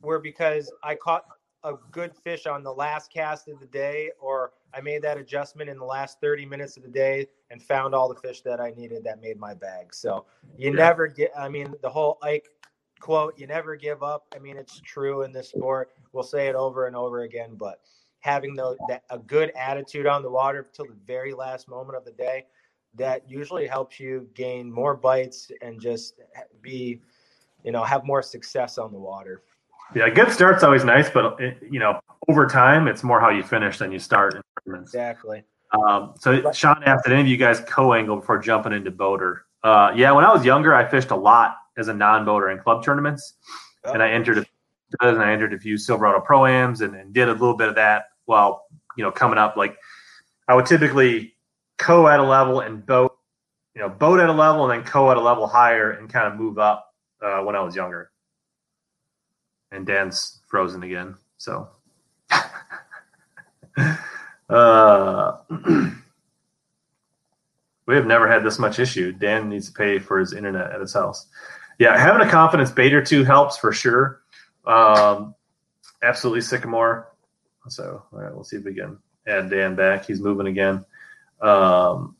were 0.02 0.18
because 0.18 0.72
I 0.82 0.94
caught 0.94 1.24
a 1.64 1.74
good 1.90 2.14
fish 2.14 2.46
on 2.46 2.62
the 2.62 2.72
last 2.72 3.10
cast 3.12 3.48
of 3.48 3.58
the 3.58 3.66
day, 3.66 4.10
or 4.20 4.52
I 4.74 4.80
made 4.80 5.02
that 5.02 5.16
adjustment 5.16 5.70
in 5.70 5.78
the 5.78 5.84
last 5.84 6.20
30 6.20 6.44
minutes 6.44 6.76
of 6.76 6.82
the 6.82 6.90
day 6.90 7.26
and 7.50 7.62
found 7.62 7.94
all 7.94 8.08
the 8.08 8.20
fish 8.20 8.42
that 8.42 8.60
I 8.60 8.70
needed 8.70 9.02
that 9.04 9.20
made 9.20 9.38
my 9.38 9.54
bag. 9.54 9.94
So 9.94 10.26
you 10.58 10.70
yeah. 10.70 10.76
never 10.76 11.06
get, 11.06 11.30
I 11.36 11.48
mean, 11.48 11.74
the 11.82 11.88
whole 11.88 12.18
Ike 12.22 12.48
quote, 13.00 13.38
you 13.38 13.46
never 13.46 13.76
give 13.76 14.02
up. 14.02 14.26
I 14.34 14.38
mean, 14.38 14.56
it's 14.56 14.80
true 14.80 15.22
in 15.22 15.32
this 15.32 15.48
sport. 15.48 15.90
We'll 16.12 16.22
say 16.22 16.48
it 16.48 16.54
over 16.54 16.86
and 16.86 16.94
over 16.94 17.22
again, 17.22 17.54
but 17.54 17.80
having 18.20 18.54
the, 18.54 18.76
that, 18.88 19.02
a 19.10 19.18
good 19.18 19.50
attitude 19.50 20.06
on 20.06 20.22
the 20.22 20.30
water 20.30 20.66
till 20.72 20.86
the 20.86 20.96
very 21.06 21.34
last 21.34 21.68
moment 21.68 21.96
of 21.96 22.04
the 22.04 22.12
day, 22.12 22.46
that 22.96 23.28
usually 23.28 23.66
helps 23.66 23.98
you 23.98 24.28
gain 24.34 24.70
more 24.70 24.94
bites 24.94 25.50
and 25.62 25.80
just 25.80 26.20
be, 26.62 27.00
you 27.64 27.72
know, 27.72 27.82
have 27.82 28.04
more 28.04 28.22
success 28.22 28.78
on 28.78 28.92
the 28.92 28.98
water. 28.98 29.42
Yeah, 29.94 30.08
good 30.08 30.32
start's 30.32 30.64
always 30.64 30.84
nice, 30.84 31.10
but 31.10 31.40
it, 31.40 31.58
you 31.70 31.78
know, 31.78 32.00
over 32.28 32.46
time, 32.46 32.88
it's 32.88 33.02
more 33.02 33.20
how 33.20 33.30
you 33.30 33.42
finish 33.42 33.78
than 33.78 33.92
you 33.92 33.98
start 33.98 34.34
in 34.34 34.42
tournaments. 34.64 34.92
Exactly. 34.92 35.44
Um, 35.72 36.14
so 36.18 36.52
Sean 36.52 36.82
asked, 36.84 37.04
did 37.04 37.12
any 37.12 37.22
of 37.22 37.28
you 37.28 37.36
guys 37.36 37.60
co-angle 37.60 38.16
before 38.16 38.38
jumping 38.38 38.72
into 38.72 38.90
boater? 38.90 39.44
Uh, 39.62 39.92
yeah, 39.94 40.12
when 40.12 40.24
I 40.24 40.32
was 40.32 40.44
younger, 40.44 40.74
I 40.74 40.88
fished 40.88 41.10
a 41.10 41.16
lot 41.16 41.56
as 41.76 41.88
a 41.88 41.94
non-boater 41.94 42.50
in 42.50 42.58
club 42.58 42.84
tournaments, 42.84 43.34
oh. 43.84 43.92
and 43.92 44.02
I 44.02 44.10
entered 44.10 44.38
a, 44.38 44.46
and 45.00 45.22
I 45.22 45.32
entered 45.32 45.52
a 45.52 45.58
few 45.58 45.76
Silverado 45.76 46.20
Pro-Ams 46.20 46.80
and, 46.80 46.94
and 46.94 47.12
did 47.12 47.28
a 47.28 47.32
little 47.32 47.56
bit 47.56 47.68
of 47.68 47.74
that 47.74 48.04
while 48.26 48.66
you 48.96 49.02
know 49.02 49.10
coming 49.10 49.38
up. 49.38 49.56
Like 49.56 49.76
I 50.46 50.54
would 50.54 50.66
typically 50.66 51.33
co 51.84 52.08
at 52.08 52.18
a 52.18 52.22
level 52.22 52.60
and 52.60 52.84
boat, 52.86 53.14
you 53.74 53.82
know, 53.82 53.90
boat 53.90 54.18
at 54.18 54.30
a 54.30 54.32
level 54.32 54.70
and 54.70 54.72
then 54.72 54.90
co 54.90 55.10
at 55.10 55.18
a 55.18 55.20
level 55.20 55.46
higher 55.46 55.90
and 55.90 56.10
kind 56.10 56.26
of 56.26 56.40
move 56.40 56.58
up 56.58 56.94
uh, 57.22 57.40
when 57.40 57.54
I 57.54 57.60
was 57.60 57.76
younger 57.76 58.10
and 59.70 59.86
Dan's 59.86 60.40
frozen 60.46 60.82
again. 60.82 61.14
So, 61.36 61.68
uh, 64.48 65.36
we 67.86 67.94
have 67.94 68.06
never 68.06 68.28
had 68.28 68.44
this 68.44 68.58
much 68.58 68.78
issue. 68.78 69.12
Dan 69.12 69.50
needs 69.50 69.66
to 69.66 69.74
pay 69.74 69.98
for 69.98 70.18
his 70.18 70.32
internet 70.32 70.72
at 70.72 70.80
his 70.80 70.94
house. 70.94 71.26
Yeah, 71.78 71.98
having 71.98 72.26
a 72.26 72.30
confidence 72.30 72.70
bait 72.70 72.94
or 72.94 73.04
two 73.04 73.24
helps 73.24 73.58
for 73.58 73.72
sure. 73.72 74.22
Um, 74.64 75.34
absolutely 76.02 76.40
sycamore. 76.40 77.08
So, 77.68 78.02
all 78.10 78.20
right, 78.20 78.32
we'll 78.34 78.44
see 78.44 78.56
if 78.56 78.64
we 78.64 78.74
can 78.74 78.96
add 79.26 79.50
Dan 79.50 79.74
back. 79.74 80.06
He's 80.06 80.20
moving 80.20 80.46
again. 80.46 80.84
Um, 81.40 82.16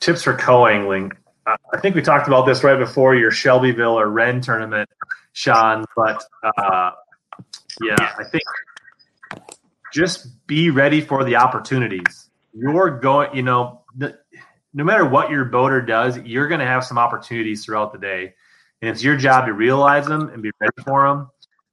tips 0.00 0.22
for 0.22 0.36
co-angling. 0.36 1.12
I 1.46 1.80
think 1.80 1.94
we 1.94 2.02
talked 2.02 2.28
about 2.28 2.46
this 2.46 2.62
right 2.62 2.78
before 2.78 3.14
your 3.14 3.30
Shelbyville 3.30 3.98
or 3.98 4.08
Rend 4.08 4.44
tournament, 4.44 4.88
Sean. 5.32 5.84
But 5.96 6.24
uh, 6.56 6.92
yeah, 7.82 8.14
I 8.18 8.24
think 8.24 8.44
just 9.92 10.46
be 10.46 10.70
ready 10.70 11.00
for 11.00 11.24
the 11.24 11.36
opportunities. 11.36 12.30
You're 12.52 12.98
going, 13.00 13.34
you 13.34 13.42
know, 13.42 13.82
no 13.96 14.84
matter 14.84 15.04
what 15.04 15.30
your 15.30 15.44
boater 15.44 15.80
does, 15.82 16.18
you're 16.18 16.48
going 16.48 16.60
to 16.60 16.66
have 16.66 16.84
some 16.84 16.98
opportunities 16.98 17.64
throughout 17.64 17.92
the 17.92 17.98
day, 17.98 18.34
and 18.80 18.90
it's 18.90 19.02
your 19.02 19.16
job 19.16 19.46
to 19.46 19.52
realize 19.52 20.06
them 20.06 20.28
and 20.28 20.42
be 20.42 20.50
ready 20.60 20.82
for 20.84 21.08
them. 21.08 21.28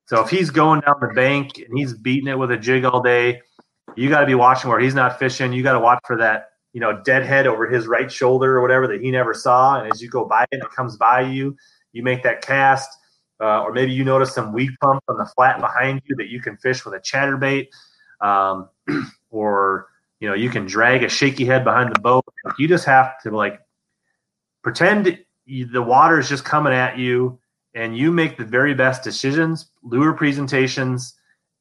So 0.05 0.21
if 0.21 0.29
he's 0.29 0.49
going 0.49 0.81
down 0.81 0.95
the 0.99 1.13
bank 1.13 1.59
and 1.59 1.77
he's 1.77 1.93
beating 1.93 2.27
it 2.27 2.37
with 2.37 2.49
a 2.51 2.57
jig 2.57 2.85
all 2.85 3.01
day, 3.01 3.41
you 3.95 4.09
got 4.09 4.21
to 4.21 4.25
be 4.25 4.35
watching 4.35 4.69
where 4.69 4.79
he's 4.79 4.95
not 4.95 5.19
fishing. 5.19 5.53
You 5.53 5.63
got 5.63 5.73
to 5.73 5.79
watch 5.79 5.99
for 6.05 6.17
that, 6.17 6.51
you 6.73 6.79
know, 6.79 7.01
deadhead 7.03 7.47
over 7.47 7.67
his 7.67 7.87
right 7.87 8.11
shoulder 8.11 8.57
or 8.57 8.61
whatever 8.61 8.87
that 8.87 9.01
he 9.01 9.11
never 9.11 9.33
saw. 9.33 9.79
And 9.79 9.91
as 9.91 10.01
you 10.01 10.09
go 10.09 10.25
by 10.25 10.45
it, 10.51 10.61
it 10.61 10.69
comes 10.71 10.97
by 10.97 11.21
you. 11.21 11.55
You 11.91 12.03
make 12.03 12.23
that 12.23 12.41
cast, 12.41 12.89
uh, 13.41 13.63
or 13.63 13.73
maybe 13.73 13.91
you 13.91 14.03
notice 14.03 14.33
some 14.33 14.53
weak 14.53 14.71
pump 14.81 15.03
on 15.07 15.17
the 15.17 15.25
flat 15.25 15.59
behind 15.59 16.01
you 16.05 16.15
that 16.17 16.29
you 16.29 16.41
can 16.41 16.57
fish 16.57 16.85
with 16.85 16.93
a 16.93 16.99
chatterbait, 16.99 17.67
um, 18.21 18.69
or 19.31 19.87
you 20.19 20.27
know 20.27 20.35
you 20.35 20.49
can 20.49 20.65
drag 20.65 21.03
a 21.03 21.09
shaky 21.09 21.45
head 21.45 21.63
behind 21.63 21.95
the 21.95 21.99
boat. 21.99 22.23
You 22.59 22.67
just 22.67 22.85
have 22.85 23.19
to 23.23 23.31
like 23.31 23.59
pretend 24.61 25.17
the 25.47 25.81
water 25.81 26.19
is 26.19 26.29
just 26.29 26.45
coming 26.45 26.73
at 26.73 26.99
you, 26.99 27.39
and 27.73 27.97
you 27.97 28.11
make 28.11 28.37
the 28.37 28.45
very 28.45 28.75
best 28.75 29.03
decisions, 29.03 29.71
lure 29.81 30.13
presentations, 30.13 31.15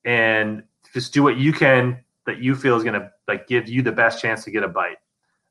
and 0.05 0.63
just 0.93 1.15
do 1.15 1.23
what 1.23 1.39
you 1.39 1.53
can 1.53 1.99
that 2.29 2.43
you 2.43 2.55
feel 2.55 2.77
is 2.77 2.85
going 2.85 3.01
to 3.01 3.11
like 3.27 3.49
give 3.49 3.69
you 3.69 3.81
the 3.81 3.91
best 3.91 4.21
chance 4.21 4.45
to 4.45 4.51
get 4.51 4.63
a 4.63 4.69
bite. 4.69 4.99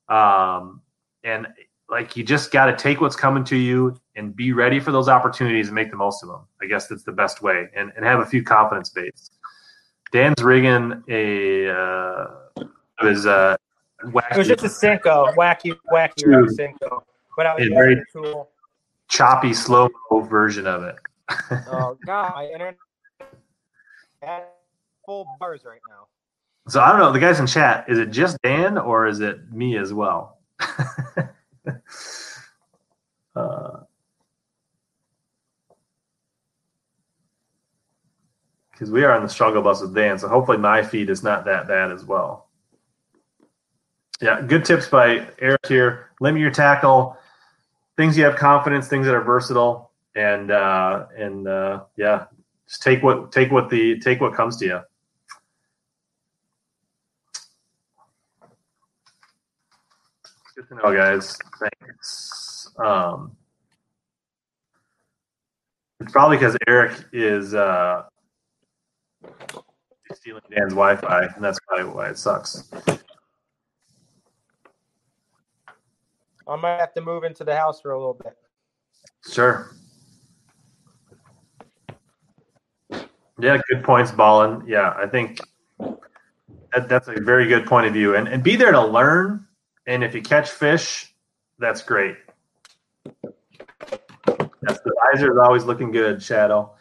Um, 0.10 0.82
and 1.24 1.48
like 1.90 2.16
you 2.16 2.24
just 2.24 2.52
got 2.52 2.68
to 2.68 2.76
take 2.76 3.02
what's 3.02 3.16
coming 3.16 3.44
to 3.46 3.58
you 3.58 4.00
and 4.16 4.36
be 4.36 4.54
ready 4.54 4.80
for 4.80 4.92
those 4.92 5.10
opportunities 5.10 5.68
and 5.70 5.76
make 5.76 5.90
the 5.90 5.98
most 5.98 6.22
of 6.22 6.30
them. 6.30 6.42
I 6.62 6.68
guess 6.68 6.88
that's 6.88 7.04
the 7.04 7.12
best 7.12 7.42
way, 7.42 7.68
and, 7.76 7.92
and 7.96 8.06
have 8.06 8.20
a 8.20 8.26
few 8.26 8.44
confidence 8.44 8.90
baits. 8.92 9.32
Dan's 10.12 10.42
rigging 10.44 11.04
a 11.10 11.70
uh, 11.70 12.28
was 13.02 13.26
uh, 13.26 13.58
wacky. 14.06 14.32
It 14.32 14.38
was 14.38 14.48
just 14.48 14.64
a 14.64 14.68
Senko, 14.68 15.34
wacky, 15.36 15.76
wacky 15.92 16.24
Senko, 16.58 17.02
but 17.36 17.48
I 17.48 17.56
was 17.56 17.68
very 17.70 18.04
cool. 18.14 18.52
choppy, 19.10 19.54
slow 19.54 19.90
mo 20.12 20.22
version 20.22 20.68
of 20.68 20.84
it. 20.84 20.96
oh 21.72 21.98
God, 22.06 22.34
my 22.36 22.46
internet 22.46 22.78
at 24.22 24.54
full 25.06 25.26
bars 25.40 25.64
right 25.66 25.82
now. 25.90 26.08
So 26.68 26.82
I 26.82 26.90
don't 26.90 27.00
know. 27.00 27.12
The 27.12 27.20
guys 27.20 27.40
in 27.40 27.48
chat, 27.48 27.86
is 27.88 27.98
it 27.98 28.12
just 28.12 28.38
Dan 28.44 28.78
or 28.78 29.08
is 29.08 29.22
it 29.22 29.52
me 29.52 29.78
as 29.78 29.94
well? 29.94 30.40
uh, 33.36 33.80
because 38.72 38.92
we 38.92 39.04
are 39.04 39.12
on 39.12 39.24
the 39.24 39.30
struggle 39.30 39.62
bus 39.64 39.82
with 39.82 39.96
Dan, 39.96 40.20
so 40.20 40.28
hopefully 40.28 40.58
my 40.60 40.84
feed 40.84 41.10
is 41.10 41.24
not 41.24 41.46
that 41.46 41.68
bad 41.68 41.92
as 41.92 42.06
well. 42.06 42.50
Yeah, 44.22 44.42
good 44.42 44.66
tips 44.66 44.88
by 44.88 45.28
Eric 45.40 45.66
here. 45.68 46.12
Limit 46.20 46.42
your 46.42 46.52
tackle, 46.52 47.18
things 47.96 48.18
you 48.18 48.24
have 48.24 48.36
confidence, 48.36 48.88
things 48.88 49.06
that 49.08 49.16
are 49.16 49.24
versatile, 49.24 49.92
and 50.16 50.52
uh, 50.52 51.06
and 51.16 51.48
uh, 51.48 51.84
yeah, 51.96 52.26
just 52.68 52.84
take 52.84 53.02
what 53.02 53.32
take 53.32 53.52
what 53.52 53.70
the 53.70 54.00
take 54.00 54.22
what 54.22 54.36
comes 54.36 54.58
to 54.58 54.66
you. 54.66 54.80
Good 60.58 60.70
to 60.70 60.76
know, 60.76 60.92
guys. 60.92 61.38
Thanks. 61.60 62.72
Um, 62.84 63.38
it's 66.00 66.12
probably 66.12 66.38
because 66.38 66.58
Eric 66.68 67.06
is 67.14 67.54
uh, 67.54 68.06
stealing 70.16 70.42
Dan's 70.50 70.74
Wi-Fi, 70.74 71.26
and 71.26 71.44
that's 71.44 71.60
probably 71.68 71.94
why 71.94 72.10
it 72.10 72.18
sucks. 72.18 72.72
I 76.48 76.56
might 76.56 76.80
have 76.80 76.94
to 76.96 77.02
move 77.02 77.24
into 77.24 77.44
the 77.44 77.56
house 77.56 77.80
for 77.80 77.92
a 77.92 77.98
little 78.00 78.16
bit. 78.16 78.36
Sure. 79.32 79.76
Yeah, 83.40 83.60
good 83.70 83.84
points, 83.84 84.12
Ballin. 84.12 84.64
Yeah, 84.66 84.96
I 84.98 85.06
think 85.06 85.40
that, 86.74 86.90
that's 86.90 87.10
a 87.10 87.22
very 87.22 87.46
good 87.46 87.68
point 87.68 87.86
of 87.86 87.94
view. 87.94 88.16
And, 88.16 88.28
and 88.28 88.42
be 88.42 88.56
there 88.56 88.72
to 88.72 88.84
learn. 88.84 89.47
And 89.88 90.04
if 90.04 90.14
you 90.14 90.22
catch 90.22 90.50
fish, 90.50 91.14
that's 91.60 91.82
great. 91.82 92.18
Yes, 93.08 94.80
the 94.84 94.94
visor 95.14 95.32
is 95.32 95.38
always 95.42 95.64
looking 95.64 95.92
good, 95.92 96.22
Shadow. 96.22 96.76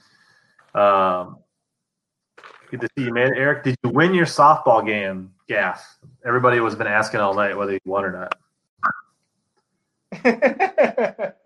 Um, 0.74 1.38
good 2.70 2.80
to 2.80 2.88
see 2.98 3.04
you, 3.04 3.14
man. 3.14 3.32
Eric, 3.36 3.62
did 3.62 3.76
you 3.84 3.90
win 3.90 4.12
your 4.12 4.26
softball 4.26 4.84
game, 4.84 5.32
Gaff? 5.48 5.98
Everybody 6.26 6.58
was 6.58 6.74
been 6.74 6.88
asking 6.88 7.20
all 7.20 7.34
night 7.34 7.56
whether 7.56 7.72
you 7.72 7.80
won 7.84 8.04
or 8.04 8.12
not. 8.12 8.34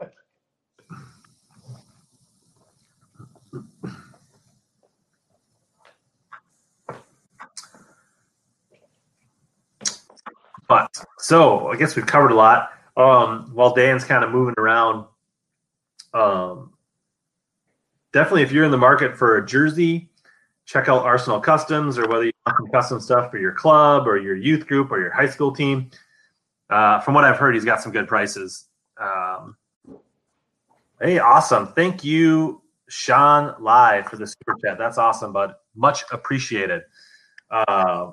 but 10.71 11.05
so 11.19 11.67
I 11.67 11.77
guess 11.77 11.97
we've 11.97 12.07
covered 12.07 12.31
a 12.31 12.37
lot. 12.37 12.71
Um, 12.97 13.51
while 13.55 13.75
Dan's 13.75 14.05
kind 14.05 14.23
of 14.23 14.31
moving 14.31 14.55
around, 14.57 15.05
um, 16.15 16.73
definitely 18.13 18.43
if 18.43 18.53
you're 18.53 18.65
in 18.65 18.71
the 18.71 18.79
market 18.79 19.17
for 19.17 19.37
a 19.37 19.45
jersey, 19.45 20.11
check 20.67 20.89
out 20.89 21.05
Arsenal 21.05 21.41
Customs 21.41 21.99
or 21.99 22.07
whether 22.09 22.25
you 22.25 22.33
want 22.47 22.57
some 22.57 22.69
custom 22.69 23.01
stuff 23.01 23.33
for 23.33 23.39
your 23.39 23.51
club 23.51 24.07
or 24.07 24.17
your 24.17 24.37
youth 24.37 24.69
group 24.69 24.93
or 24.93 25.01
your 25.01 25.11
high 25.11 25.29
school 25.29 25.53
team. 25.53 25.91
Uh, 26.71 27.01
from 27.01 27.15
what 27.15 27.25
I've 27.25 27.37
heard, 27.37 27.57
he's 27.57 27.65
got 27.65 27.83
some 27.83 27.91
good 27.91 28.07
prices. 28.07 28.69
Um, 28.97 29.57
hey, 31.01 31.19
awesome. 31.19 31.73
Thank 31.73 32.05
you, 32.05 32.63
Sean 32.89 33.57
Live, 33.61 34.07
for 34.07 34.19
the 34.19 34.27
super 34.29 34.55
chat. 34.65 34.79
That's 34.79 34.99
awesome, 34.99 35.33
bud. 35.33 35.55
Much 35.75 36.05
appreciated. 36.13 36.83
Uh, 37.51 38.13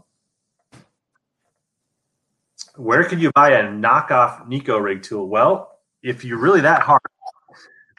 where 2.77 3.03
could 3.03 3.21
you 3.21 3.31
buy 3.33 3.51
a 3.51 3.63
knockoff 3.63 4.47
Neko 4.47 4.81
rig 4.81 5.03
tool? 5.03 5.27
Well, 5.27 5.79
if 6.03 6.23
you're 6.23 6.39
really 6.39 6.61
that 6.61 6.81
hard, 6.81 7.01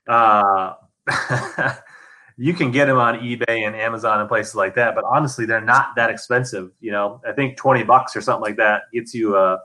uh, 0.08 0.74
you 2.36 2.54
can 2.54 2.70
get 2.70 2.86
them 2.86 2.96
on 2.96 3.18
eBay 3.18 3.66
and 3.66 3.74
Amazon 3.74 4.20
and 4.20 4.28
places 4.28 4.54
like 4.54 4.74
that. 4.76 4.94
But 4.94 5.04
honestly, 5.04 5.44
they're 5.46 5.60
not 5.60 5.96
that 5.96 6.10
expensive. 6.10 6.70
You 6.80 6.92
know, 6.92 7.20
I 7.26 7.32
think 7.32 7.56
20 7.56 7.82
bucks 7.82 8.16
or 8.16 8.20
something 8.20 8.42
like 8.42 8.56
that 8.56 8.82
gets 8.92 9.12
you 9.12 9.36
a, 9.36 9.58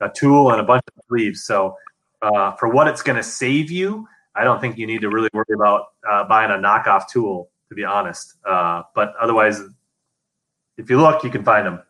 a 0.00 0.08
tool 0.08 0.50
and 0.50 0.60
a 0.60 0.64
bunch 0.64 0.82
of 0.96 1.04
sleeves. 1.08 1.44
So 1.44 1.76
uh, 2.22 2.52
for 2.52 2.68
what 2.68 2.88
it's 2.88 3.02
going 3.02 3.16
to 3.16 3.22
save 3.22 3.70
you, 3.70 4.08
I 4.34 4.44
don't 4.44 4.60
think 4.60 4.78
you 4.78 4.86
need 4.86 5.02
to 5.02 5.10
really 5.10 5.30
worry 5.32 5.44
about 5.54 5.88
uh, 6.08 6.24
buying 6.24 6.50
a 6.50 6.54
knockoff 6.54 7.08
tool, 7.08 7.50
to 7.68 7.74
be 7.74 7.84
honest. 7.84 8.34
Uh, 8.44 8.82
but 8.94 9.14
otherwise, 9.20 9.60
if 10.76 10.90
you 10.90 11.00
look, 11.00 11.24
you 11.24 11.30
can 11.30 11.44
find 11.44 11.66
them. 11.66 11.82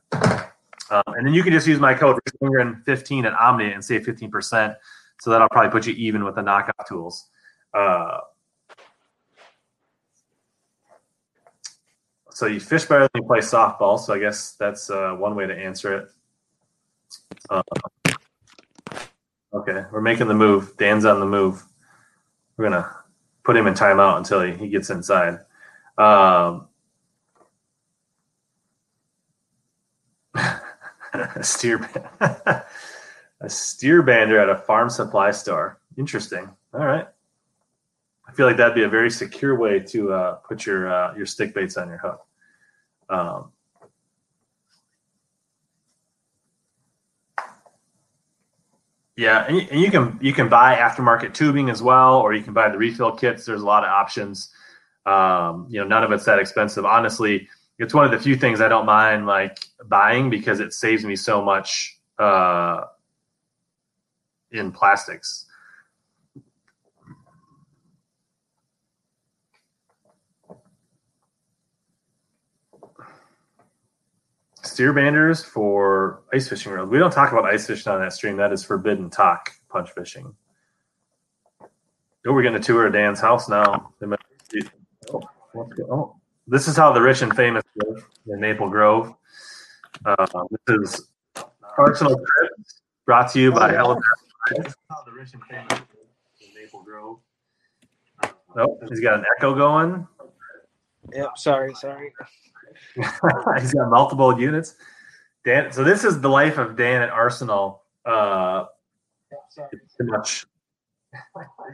Um, 0.91 1.03
and 1.07 1.27
then 1.27 1.35
you 1.35 1.43
can 1.43 1.53
just 1.53 1.67
use 1.67 1.81
my 1.81 1.95
code 1.95 2.19
Ringren15 2.43 3.25
at 3.25 3.35
Omnia 3.35 3.75
and 3.75 3.85
save 3.85 4.03
15%. 4.03 4.77
So 5.21 5.31
that'll 5.31 5.49
probably 5.49 5.71
put 5.71 5.87
you 5.87 5.95
even 5.95 6.25
with 6.25 6.35
the 6.35 6.43
knockoff 6.43 6.87
tools. 6.89 7.29
Uh, 7.75 8.19
so 12.31 12.47
you 12.47 12.61
fish 12.61 12.85
better 12.85 13.09
than 13.13 13.23
you 13.23 13.27
play 13.27 13.39
softball. 13.39 13.99
So 13.99 14.15
I 14.15 14.19
guess 14.19 14.53
that's 14.53 14.91
uh, 14.91 15.15
one 15.15 15.35
way 15.35 15.47
to 15.47 15.55
answer 15.55 15.97
it. 15.97 16.09
Uh, 17.51 17.63
Okay, 19.57 19.85
we're 19.91 20.03
making 20.03 20.29
the 20.29 20.35
move. 20.35 20.77
Dan's 20.77 21.07
on 21.07 21.19
the 21.19 21.25
move. 21.25 21.65
We're 22.57 22.69
gonna 22.69 22.95
put 23.43 23.57
him 23.57 23.67
in 23.67 23.73
timeout 23.73 24.19
until 24.19 24.43
he, 24.43 24.53
he 24.53 24.69
gets 24.69 24.91
inside. 24.91 25.39
Um, 25.97 26.69
a 31.41 31.45
steer, 31.45 31.89
a 32.21 33.49
steer 33.49 34.03
bander 34.03 34.43
at 34.43 34.49
a 34.49 34.57
farm 34.57 34.89
supply 34.89 35.31
store. 35.31 35.79
Interesting. 35.99 36.49
All 36.73 36.85
right. 36.85 37.07
I 38.27 38.33
feel 38.33 38.47
like 38.47 38.57
that'd 38.57 38.75
be 38.75 38.85
a 38.85 38.89
very 38.89 39.11
secure 39.11 39.57
way 39.57 39.81
to 39.81 40.13
uh, 40.13 40.33
put 40.37 40.67
your 40.67 40.93
uh, 40.93 41.15
your 41.15 41.27
stick 41.27 41.55
baits 41.55 41.77
on 41.77 41.89
your 41.89 41.99
hook. 41.99 42.27
Um, 43.09 43.53
yeah, 49.17 49.45
and 49.47 49.57
you, 49.57 49.67
and 49.71 49.81
you, 49.81 49.91
can 49.91 50.19
you 50.21 50.33
can 50.33 50.49
buy 50.49 50.75
aftermarket 50.77 51.35
tubing 51.35 51.71
as 51.71 51.83
well, 51.83 52.19
or 52.19 52.35
you 52.35 52.43
can 52.43 52.53
buy 52.53 52.69
the 52.69 52.79
refill 52.79 53.13
kits. 53.13 53.45
There's 53.45 53.63
a 53.63 53.67
lot 53.67 53.85
of 53.85 53.91
options. 53.91 54.53
Um, 55.05 55.67
you 55.69 55.81
know, 55.81 55.87
none 55.87 56.03
of 56.03 56.11
it's 56.11 56.25
that 56.25 56.41
expensive. 56.41 56.85
Honestly, 56.85 57.49
it's 57.79 57.95
one 57.95 58.05
of 58.05 58.11
the 58.11 58.19
few 58.19 58.37
things 58.37 58.61
I 58.61 58.69
don't 58.69 58.87
mind 58.87 59.27
like 59.27 59.59
buying 59.87 60.31
because 60.31 60.61
it 60.61 60.73
saves 60.73 61.05
me 61.05 61.17
so 61.17 61.43
much 61.43 61.99
uh, 62.19 62.83
in 64.51 64.73
plastics. 64.73 65.47
Steer 74.63 74.93
banders 74.93 75.45
for 75.45 76.23
ice 76.35 76.49
fishing 76.49 76.73
rods. 76.73 76.91
We 76.91 76.99
don't 76.99 77.13
talk 77.13 77.33
about 77.33 77.45
ice 77.45 77.67
fishing 77.67 77.93
on 77.93 78.01
that 78.01 78.13
stream. 78.13 78.37
That 78.37 78.53
is 78.53 78.65
forbidden 78.65 79.11
talk, 79.11 79.53
punch 79.69 79.91
fishing. 79.91 80.35
Oh, 82.27 82.33
we're 82.33 82.43
getting 82.43 82.59
a 82.59 82.63
tour 82.63 82.87
of 82.87 82.93
Dan's 82.93 83.21
house 83.21 83.49
now. 83.49 83.93
Oh, 85.13 85.23
oh, 85.91 86.16
this 86.47 86.69
is 86.69 86.77
how 86.77 86.93
the 86.93 87.01
rich 87.01 87.23
and 87.23 87.35
famous 87.35 87.65
live 87.85 88.07
in 88.29 88.41
Maple 88.41 88.69
Grove. 88.69 89.15
Uh, 90.05 90.27
this 90.67 90.95
is 90.95 91.09
Arsenal 91.79 92.15
Trips 92.17 92.83
brought 93.05 93.31
to 93.33 93.41
you 93.41 93.53
by 93.53 93.73
Halifax. 93.73 94.07
This 94.51 94.67
is 94.67 94.75
how 94.91 95.03
the 95.05 95.13
rich 95.13 95.33
and 95.35 95.43
famous 95.45 95.71
live 95.71 95.83
in 96.41 96.55
Maple 96.55 96.83
Grove. 96.83 97.19
Oh, 98.57 98.79
he's 98.89 99.01
got 99.01 99.19
an 99.19 99.25
echo 99.37 99.55
going. 99.55 100.07
Yep. 101.13 101.37
Sorry. 101.37 101.75
Sorry. 101.75 102.13
he's 102.95 103.75
got 103.75 103.91
multiple 103.91 104.39
units. 104.41 104.77
Dan, 105.45 105.73
so 105.73 105.85
this 105.85 106.05
is 106.05 106.21
the 106.21 106.29
life 106.29 106.59
of 106.59 106.77
Dan 106.77 107.03
at 107.03 107.11
Arsenal. 107.11 107.83
Uh, 108.05 108.67
pretty 109.69 110.11
much 110.11 110.47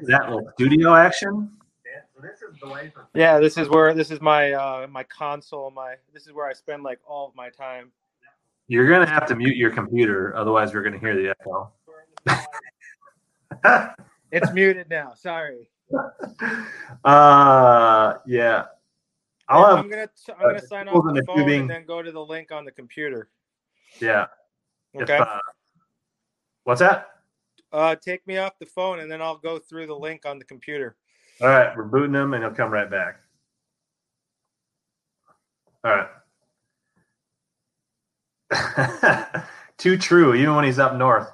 that 0.03 0.31
little 0.31 0.51
studio 0.55 0.95
action. 0.95 1.51
So 2.23 2.29
this 2.29 2.43
is 2.43 2.61
the 2.61 2.67
life 2.67 2.93
of 2.97 3.07
yeah, 3.15 3.39
this 3.39 3.57
is 3.57 3.69
where 3.69 3.95
this 3.95 4.11
is 4.11 4.21
my 4.21 4.53
uh, 4.53 4.87
my 4.89 5.03
console. 5.05 5.71
My 5.71 5.95
this 6.13 6.27
is 6.27 6.33
where 6.33 6.47
I 6.47 6.53
spend 6.53 6.83
like 6.83 7.01
all 7.07 7.29
of 7.29 7.35
my 7.35 7.49
time. 7.51 7.91
You're 8.69 8.89
gonna 8.89 9.09
have 9.09 9.27
to 9.27 9.37
mute 9.37 9.57
your 9.57 9.71
computer, 9.71 10.35
otherwise 10.37 10.73
we're 10.73 10.83
gonna 10.83 10.99
hear 10.99 11.17
the 11.17 11.31
echo. 11.31 11.73
it's 14.33 14.53
muted 14.53 14.89
now. 14.89 15.15
Sorry. 15.15 15.69
Uh, 17.05 18.19
yeah. 18.27 18.67
I'll 19.49 19.65
have, 19.65 19.79
I'm 19.79 19.91
gonna 19.91 20.09
I'm 20.39 20.47
gonna 20.47 20.67
sign 20.67 20.87
off 20.87 21.03
the 21.13 21.25
phone 21.27 21.39
tubing. 21.39 21.61
and 21.63 21.71
then 21.71 21.85
go 21.85 22.01
to 22.01 22.13
the 22.13 22.25
link 22.25 22.53
on 22.53 22.65
the 22.65 22.71
computer. 22.71 23.29
Yeah. 24.01 24.27
Okay. 24.95 25.15
If, 25.15 25.21
uh, 25.21 25.39
what's 26.63 26.79
that? 26.79 27.09
Uh, 27.73 27.97
take 27.97 28.25
me 28.27 28.39
off 28.39 28.57
the 28.61 28.67
phone 28.67 29.01
and 29.01 29.11
then 29.11 29.21
I'll 29.21 29.39
go 29.39 29.59
through 29.59 29.89
the 29.89 29.97
link 29.97 30.25
on 30.25 30.39
the 30.39 30.45
computer. 30.45 30.97
All 31.41 31.49
right, 31.49 31.77
we're 31.77 31.85
booting 31.85 32.15
him 32.15 32.35
and 32.35 32.45
he'll 32.45 32.53
come 32.53 32.71
right 32.71 32.91
back. 32.91 33.17
All 35.85 35.91
right. 35.91 36.09
Too 39.79 39.97
true, 39.97 40.35
even 40.35 40.55
when 40.55 40.65
he's 40.65 40.79
up 40.79 40.97
north. 40.97 41.29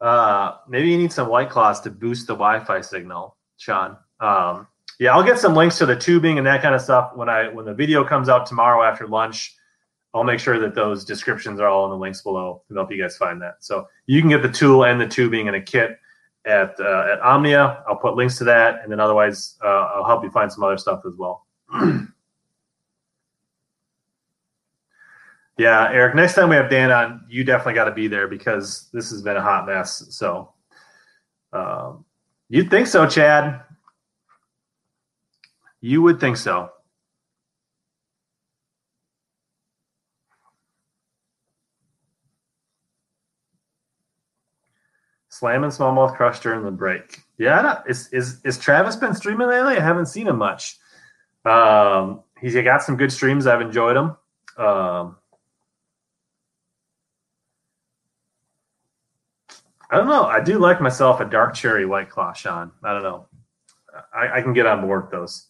Uh, 0.00 0.56
maybe 0.68 0.90
you 0.90 0.98
need 0.98 1.12
some 1.12 1.28
white 1.28 1.50
claws 1.50 1.80
to 1.82 1.90
boost 1.90 2.26
the 2.26 2.34
Wi-Fi 2.34 2.80
signal, 2.80 3.36
Sean. 3.56 3.96
Um, 4.20 4.66
yeah, 4.98 5.14
I'll 5.14 5.24
get 5.24 5.38
some 5.38 5.54
links 5.54 5.78
to 5.78 5.86
the 5.86 5.96
tubing 5.96 6.38
and 6.38 6.46
that 6.46 6.62
kind 6.62 6.74
of 6.74 6.80
stuff 6.80 7.12
when 7.14 7.28
I 7.28 7.48
when 7.48 7.64
the 7.64 7.74
video 7.74 8.04
comes 8.04 8.28
out 8.28 8.46
tomorrow 8.46 8.82
after 8.82 9.06
lunch. 9.06 9.54
I'll 10.14 10.24
make 10.24 10.40
sure 10.40 10.58
that 10.58 10.74
those 10.74 11.04
descriptions 11.04 11.58
are 11.58 11.68
all 11.68 11.84
in 11.86 11.90
the 11.90 11.96
links 11.96 12.20
below 12.20 12.62
to 12.68 12.74
help 12.74 12.92
you 12.92 13.00
guys 13.00 13.16
find 13.16 13.40
that. 13.42 13.56
So 13.60 13.86
you 14.06 14.20
can 14.20 14.28
get 14.28 14.42
the 14.42 14.50
tool 14.50 14.84
and 14.84 15.00
the 15.00 15.06
tubing 15.06 15.48
and 15.48 15.56
a 15.56 15.60
kit 15.60 15.98
at 16.44 16.78
uh, 16.80 17.12
at 17.12 17.20
Omnia. 17.20 17.84
I'll 17.88 17.96
put 17.96 18.14
links 18.14 18.38
to 18.38 18.44
that, 18.44 18.82
and 18.82 18.90
then 18.90 19.00
otherwise 19.00 19.56
uh, 19.64 19.90
I'll 19.94 20.04
help 20.04 20.24
you 20.24 20.30
find 20.30 20.52
some 20.52 20.64
other 20.64 20.78
stuff 20.78 21.02
as 21.06 21.14
well. 21.16 21.46
yeah, 25.58 25.90
Eric. 25.90 26.14
Next 26.14 26.34
time 26.34 26.48
we 26.48 26.56
have 26.56 26.70
Dan 26.70 26.90
on, 26.90 27.24
you 27.28 27.44
definitely 27.44 27.74
got 27.74 27.84
to 27.84 27.92
be 27.92 28.08
there 28.08 28.28
because 28.28 28.88
this 28.92 29.10
has 29.10 29.22
been 29.22 29.36
a 29.36 29.42
hot 29.42 29.66
mess. 29.66 30.06
So 30.10 30.52
um, 31.52 32.04
you'd 32.48 32.70
think 32.70 32.86
so, 32.86 33.06
Chad. 33.06 33.62
You 35.80 36.02
would 36.02 36.20
think 36.20 36.36
so. 36.36 36.70
Slamming 45.32 45.70
smallmouth 45.70 46.14
crush 46.14 46.40
during 46.40 46.62
the 46.62 46.70
break. 46.70 47.22
Yeah, 47.38 47.80
is 47.88 48.12
is 48.12 48.42
is 48.44 48.58
Travis 48.58 48.96
been 48.96 49.14
streaming 49.14 49.48
lately? 49.48 49.78
I 49.78 49.80
haven't 49.80 50.04
seen 50.06 50.28
him 50.28 50.36
much. 50.36 50.76
Um, 51.46 52.20
he's 52.38 52.54
got 52.54 52.82
some 52.82 52.98
good 52.98 53.10
streams. 53.10 53.46
I've 53.46 53.62
enjoyed 53.62 53.96
them. 53.96 54.14
Um, 54.58 55.16
I 59.90 59.96
don't 59.96 60.08
know. 60.08 60.24
I 60.24 60.40
do 60.40 60.58
like 60.58 60.82
myself 60.82 61.20
a 61.20 61.24
dark 61.24 61.54
cherry 61.54 61.86
white 61.86 62.10
claw, 62.10 62.34
Sean. 62.34 62.70
I 62.84 62.92
don't 62.92 63.02
know. 63.02 63.26
I, 64.14 64.38
I 64.38 64.42
can 64.42 64.52
get 64.52 64.66
on 64.66 64.82
board 64.82 65.04
with 65.04 65.12
those. 65.12 65.46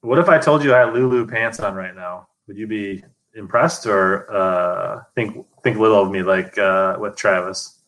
What 0.00 0.18
if 0.18 0.28
I 0.28 0.40
told 0.40 0.64
you 0.64 0.74
I 0.74 0.80
had 0.80 0.92
Lulu 0.92 1.28
pants 1.28 1.60
on 1.60 1.76
right 1.76 1.94
now? 1.94 2.26
Would 2.48 2.56
you 2.56 2.66
be 2.66 3.04
impressed 3.36 3.86
or 3.86 4.28
uh, 4.28 5.04
think 5.14 5.46
think 5.62 5.78
little 5.78 6.02
of 6.02 6.10
me 6.10 6.24
like 6.24 6.58
uh, 6.58 6.96
with 6.98 7.14
Travis? 7.14 7.78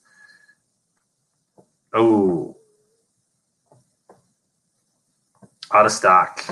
Oh, 1.92 2.56
out 5.72 5.86
of 5.86 5.92
stock. 5.92 6.44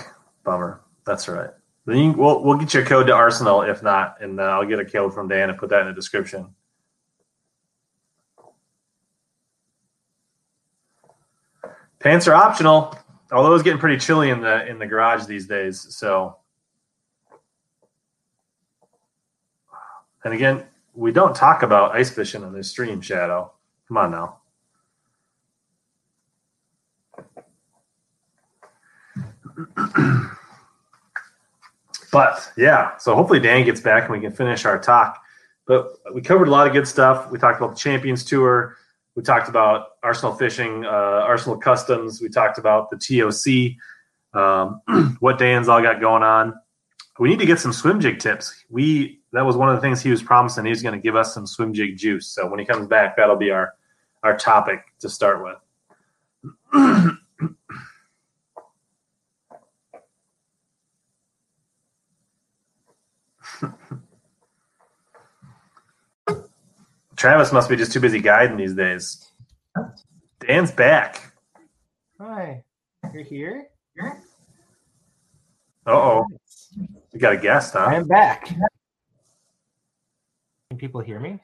Bummer. 0.45 0.81
That's 1.07 1.29
right. 1.29 1.51
Then 1.87 1.99
you, 1.99 2.13
we'll 2.13 2.43
we'll 2.43 2.59
get 2.59 2.73
your 2.73 2.85
code 2.85 3.07
to 3.09 3.15
Arsenal 3.15 3.63
if 3.63 3.83
not, 3.83 4.17
and 4.21 4.41
uh, 4.41 4.45
I'll 4.45 4.67
get 4.67 4.79
a 4.79 4.85
code 4.85 5.13
from 5.13 5.29
Dan 5.29 5.51
and 5.51 5.59
put 5.59 5.71
that 5.71 5.83
in 5.83 5.87
the 5.87 5.93
description. 5.93 6.55
Pants 11.99 12.29
are 12.29 12.35
optional 12.35 12.99
although 13.35 13.55
it's 13.55 13.65
getting 13.65 13.81
pretty 13.81 13.99
chilly 13.99 14.31
in 14.31 14.41
the 14.41 14.67
in 14.67 14.79
the 14.79 14.87
garage 14.87 15.27
these 15.27 15.47
days. 15.47 15.95
So, 15.95 16.37
and 20.25 20.33
again, 20.33 20.65
we 20.95 21.13
don't 21.13 21.35
talk 21.35 21.63
about 21.63 21.95
ice 21.95 22.11
fishing 22.11 22.45
on 22.45 22.53
this 22.53 22.71
stream. 22.71 23.01
Shadow, 23.01 23.53
come 23.89 23.97
on 23.97 24.11
now. 24.13 24.39
but 32.13 32.53
yeah, 32.57 32.97
so 32.99 33.15
hopefully 33.15 33.41
Dan 33.41 33.65
gets 33.65 33.81
back 33.81 34.05
and 34.05 34.13
we 34.13 34.21
can 34.21 34.33
finish 34.33 34.65
our 34.65 34.79
talk. 34.79 35.21
But 35.67 35.95
we 36.13 36.21
covered 36.21 36.49
a 36.49 36.51
lot 36.51 36.67
of 36.67 36.73
good 36.73 36.87
stuff. 36.87 37.31
We 37.31 37.39
talked 37.39 37.59
about 37.59 37.71
the 37.71 37.81
Champions 37.81 38.25
Tour. 38.25 38.77
We 39.15 39.23
talked 39.23 39.49
about 39.49 39.93
Arsenal 40.03 40.35
Fishing, 40.35 40.85
uh, 40.85 40.89
Arsenal 40.89 41.57
Customs. 41.57 42.21
We 42.21 42.29
talked 42.29 42.59
about 42.59 42.91
the 42.91 42.97
TOC, 42.97 43.77
um, 44.39 45.17
what 45.21 45.39
Dan's 45.39 45.69
all 45.69 45.81
got 45.81 46.01
going 46.01 46.23
on. 46.23 46.55
We 47.19 47.29
need 47.29 47.39
to 47.39 47.47
get 47.47 47.61
some 47.61 47.73
swim 47.73 48.01
jig 48.01 48.19
tips. 48.19 48.65
We 48.71 49.21
that 49.33 49.47
was 49.47 49.57
one 49.57 49.69
of 49.69 49.77
the 49.77 49.81
things 49.81 50.03
he 50.03 50.11
was 50.11 50.23
promising. 50.23 50.65
He 50.65 50.71
was 50.71 50.83
going 50.83 50.95
to 50.95 51.01
give 51.01 51.17
us 51.17 51.33
some 51.33 51.47
swim 51.47 51.73
jig 51.73 51.97
juice. 51.97 52.27
So 52.27 52.49
when 52.49 52.59
he 52.59 52.65
comes 52.65 52.89
back, 52.89 53.17
that'll 53.17 53.37
be 53.37 53.51
our 53.51 53.75
our 54.25 54.37
topic 54.37 54.81
to 55.01 55.09
start 55.09 55.43
with. 55.45 55.57
Travis 67.17 67.53
must 67.53 67.69
be 67.69 67.77
just 67.77 67.93
too 67.93 68.01
busy 68.01 68.21
guiding 68.21 68.57
these 68.57 68.75
days. 68.75 69.31
Dan's 70.41 70.73
back. 70.73 71.33
Hi, 72.21 72.65
you're 73.13 73.23
here. 73.23 73.69
Uh 75.87 75.87
oh, 75.87 76.25
you 77.13 77.21
got 77.21 77.35
a 77.35 77.37
guest, 77.37 77.75
huh? 77.75 77.87
I 77.89 77.95
am 77.95 78.09
back. 78.09 78.49
Can 80.69 80.79
people 80.79 81.01
hear 81.01 81.21
me? 81.21 81.39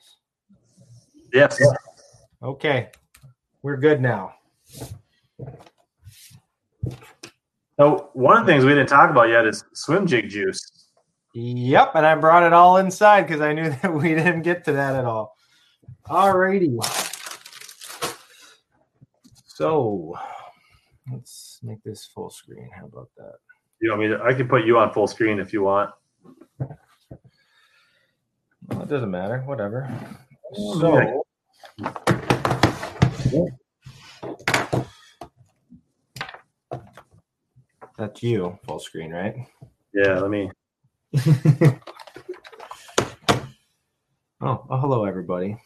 Yes. 1.33 1.61
Okay, 2.43 2.89
we're 3.63 3.77
good 3.77 4.01
now. 4.01 4.35
So 7.79 8.11
one 8.13 8.37
of 8.37 8.47
the 8.47 8.53
things 8.53 8.65
we 8.65 8.71
didn't 8.71 8.89
talk 8.89 9.11
about 9.11 9.29
yet 9.29 9.47
is 9.47 9.65
swim 9.73 10.07
jig 10.07 10.29
juice. 10.29 10.80
Yep, 11.33 11.93
and 11.95 12.07
I 12.07 12.15
brought 12.17 12.43
it 12.43 12.53
all 12.53 12.79
inside 12.79 13.23
because 13.23 13.41
I 13.41 13.53
knew 13.53 13.71
that 13.83 13.93
we 13.93 14.15
didn't 14.15 14.43
get 14.43 14.65
to 14.65 14.73
that 14.73 14.97
at 14.97 15.05
all. 15.05 15.37
Alrighty. 16.07 16.77
So 19.47 20.17
let's 21.13 21.61
make 21.63 21.83
this 21.85 22.07
full 22.07 22.31
screen. 22.31 22.69
How 22.77 22.87
about 22.87 23.11
that? 23.17 23.35
You 23.81 23.91
want 23.91 24.03
me 24.03 24.09
to? 24.09 24.23
I 24.23 24.35
can 24.35 24.49
put 24.49 24.65
you 24.65 24.79
on 24.79 24.93
full 24.93 25.07
screen 25.07 25.39
if 25.39 25.53
you 25.53 25.63
want. 25.63 25.91
Well, 26.59 28.83
it 28.83 28.89
doesn't 28.89 29.11
matter. 29.11 29.43
Whatever. 29.47 29.89
So 30.55 31.23
That's 38.01 38.23
you, 38.23 38.59
full 38.67 38.79
screen, 38.79 39.11
right? 39.11 39.37
Yeah, 39.93 40.21
let 40.21 40.31
me. 40.31 40.51
oh, 41.19 41.79
oh, 44.41 44.65
hello, 44.69 45.05
everybody. 45.05 45.57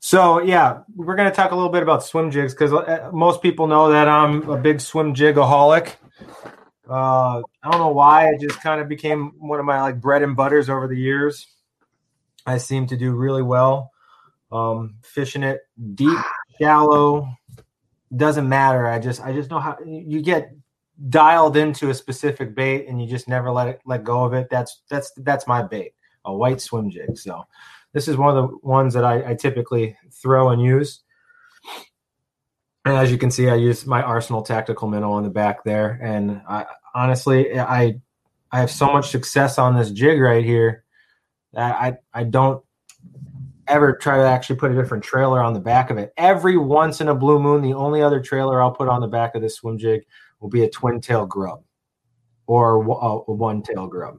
So 0.00 0.42
yeah, 0.42 0.80
we're 0.94 1.14
going 1.16 1.30
to 1.30 1.34
talk 1.34 1.52
a 1.52 1.54
little 1.54 1.70
bit 1.70 1.82
about 1.82 2.04
swim 2.04 2.30
jigs 2.30 2.52
because 2.52 2.72
uh, 2.72 3.10
most 3.12 3.42
people 3.42 3.68
know 3.68 3.90
that 3.90 4.08
I'm 4.08 4.48
a 4.48 4.56
big 4.56 4.80
swim 4.80 5.14
jigaholic. 5.14 5.94
Uh, 6.88 7.42
I 7.62 7.70
don't 7.70 7.80
know 7.80 7.92
why 7.92 8.28
it 8.28 8.40
just 8.40 8.60
kind 8.60 8.80
of 8.80 8.88
became 8.88 9.32
one 9.38 9.60
of 9.60 9.66
my 9.66 9.80
like 9.80 10.00
bread 10.00 10.22
and 10.22 10.36
butters 10.36 10.68
over 10.68 10.88
the 10.88 10.96
years. 10.96 11.46
I 12.44 12.58
seem 12.58 12.88
to 12.88 12.96
do 12.96 13.12
really 13.12 13.42
well 13.42 13.92
um, 14.50 14.96
fishing 15.02 15.42
it 15.42 15.60
deep, 15.94 16.18
shallow, 16.60 17.28
doesn't 18.14 18.48
matter. 18.48 18.86
I 18.86 18.98
just 18.98 19.20
I 19.20 19.32
just 19.32 19.50
know 19.50 19.60
how 19.60 19.78
you 19.84 20.22
get 20.22 20.52
dialed 21.08 21.56
into 21.56 21.90
a 21.90 21.94
specific 21.94 22.54
bait 22.54 22.86
and 22.86 23.00
you 23.00 23.08
just 23.08 23.28
never 23.28 23.50
let 23.50 23.68
it 23.68 23.80
let 23.84 24.04
go 24.04 24.24
of 24.24 24.32
it. 24.32 24.48
That's 24.50 24.82
that's 24.88 25.12
that's 25.18 25.46
my 25.46 25.62
bait, 25.62 25.92
a 26.24 26.34
white 26.34 26.60
swim 26.60 26.90
jig. 26.90 27.18
So 27.18 27.44
this 27.92 28.08
is 28.08 28.16
one 28.16 28.36
of 28.36 28.50
the 28.50 28.56
ones 28.62 28.94
that 28.94 29.04
I, 29.04 29.30
I 29.30 29.34
typically 29.34 29.96
throw 30.10 30.50
and 30.50 30.60
use. 30.60 31.02
And 32.84 32.94
as 32.94 33.10
you 33.10 33.18
can 33.18 33.30
see, 33.30 33.48
I 33.48 33.56
use 33.56 33.86
my 33.86 34.02
Arsenal 34.02 34.42
tactical 34.42 34.88
minnow 34.88 35.12
on 35.12 35.24
the 35.24 35.30
back 35.30 35.64
there. 35.64 36.00
And 36.02 36.40
I 36.48 36.66
honestly 36.94 37.58
I 37.58 38.00
I 38.50 38.60
have 38.60 38.70
so 38.70 38.86
much 38.86 39.10
success 39.10 39.58
on 39.58 39.76
this 39.76 39.90
jig 39.90 40.20
right 40.20 40.44
here 40.44 40.84
that 41.52 41.74
I 41.74 41.96
I 42.14 42.24
don't 42.24 42.62
ever 43.68 43.94
try 43.96 44.16
to 44.16 44.22
actually 44.22 44.56
put 44.56 44.70
a 44.70 44.74
different 44.74 45.02
trailer 45.02 45.42
on 45.42 45.52
the 45.52 45.60
back 45.60 45.90
of 45.90 45.98
it. 45.98 46.12
Every 46.16 46.56
once 46.56 47.00
in 47.00 47.08
a 47.08 47.14
blue 47.14 47.40
moon, 47.40 47.62
the 47.62 47.74
only 47.74 48.00
other 48.00 48.20
trailer 48.20 48.62
I'll 48.62 48.70
put 48.70 48.88
on 48.88 49.00
the 49.00 49.08
back 49.08 49.34
of 49.34 49.42
this 49.42 49.56
swim 49.56 49.76
jig 49.76 50.06
will 50.46 50.50
be 50.50 50.64
a 50.64 50.70
twin 50.70 51.00
tail 51.00 51.26
grub 51.26 51.60
or 52.46 52.76
a 52.76 53.32
one 53.32 53.62
tail 53.62 53.88
grub. 53.88 54.18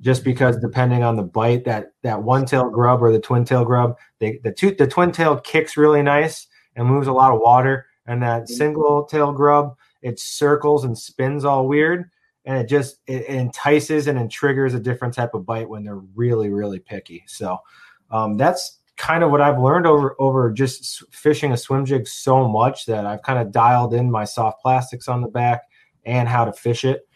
Just 0.00 0.24
because 0.24 0.56
depending 0.56 1.02
on 1.02 1.16
the 1.16 1.22
bite, 1.22 1.64
that 1.66 1.92
that 2.02 2.22
one 2.22 2.46
tail 2.46 2.70
grub 2.70 3.02
or 3.02 3.12
the 3.12 3.20
twin 3.20 3.44
tail 3.44 3.66
grub, 3.66 3.98
they, 4.18 4.40
the 4.42 4.50
two 4.50 4.74
the 4.74 4.86
twin 4.86 5.12
tail 5.12 5.38
kicks 5.38 5.76
really 5.76 6.02
nice 6.02 6.46
and 6.74 6.88
moves 6.88 7.06
a 7.06 7.12
lot 7.12 7.34
of 7.34 7.40
water, 7.40 7.86
and 8.06 8.22
that 8.22 8.48
single 8.48 9.04
tail 9.04 9.32
grub 9.32 9.76
it 10.00 10.18
circles 10.18 10.84
and 10.84 10.98
spins 10.98 11.44
all 11.44 11.68
weird, 11.68 12.10
and 12.46 12.58
it 12.58 12.66
just 12.66 12.96
it, 13.06 13.22
it 13.22 13.36
entices 13.36 14.06
and 14.06 14.18
it 14.18 14.30
triggers 14.30 14.72
a 14.72 14.80
different 14.80 15.12
type 15.12 15.34
of 15.34 15.44
bite 15.44 15.68
when 15.68 15.84
they're 15.84 16.02
really 16.14 16.48
really 16.48 16.80
picky. 16.80 17.22
So 17.26 17.58
um, 18.10 18.38
that's 18.38 18.78
kind 18.96 19.24
of 19.24 19.30
what 19.30 19.40
I've 19.40 19.58
learned 19.58 19.86
over 19.86 20.14
over 20.18 20.50
just 20.50 21.02
fishing 21.12 21.52
a 21.52 21.56
swim 21.56 21.84
jig 21.84 22.06
so 22.06 22.46
much 22.46 22.86
that 22.86 23.06
I've 23.06 23.22
kind 23.22 23.38
of 23.38 23.52
dialed 23.52 23.94
in 23.94 24.10
my 24.10 24.24
soft 24.24 24.60
plastics 24.60 25.08
on 25.08 25.22
the 25.22 25.28
back 25.28 25.62
and 26.04 26.28
how 26.28 26.44
to 26.44 26.52
fish 26.52 26.84
it. 26.84 27.06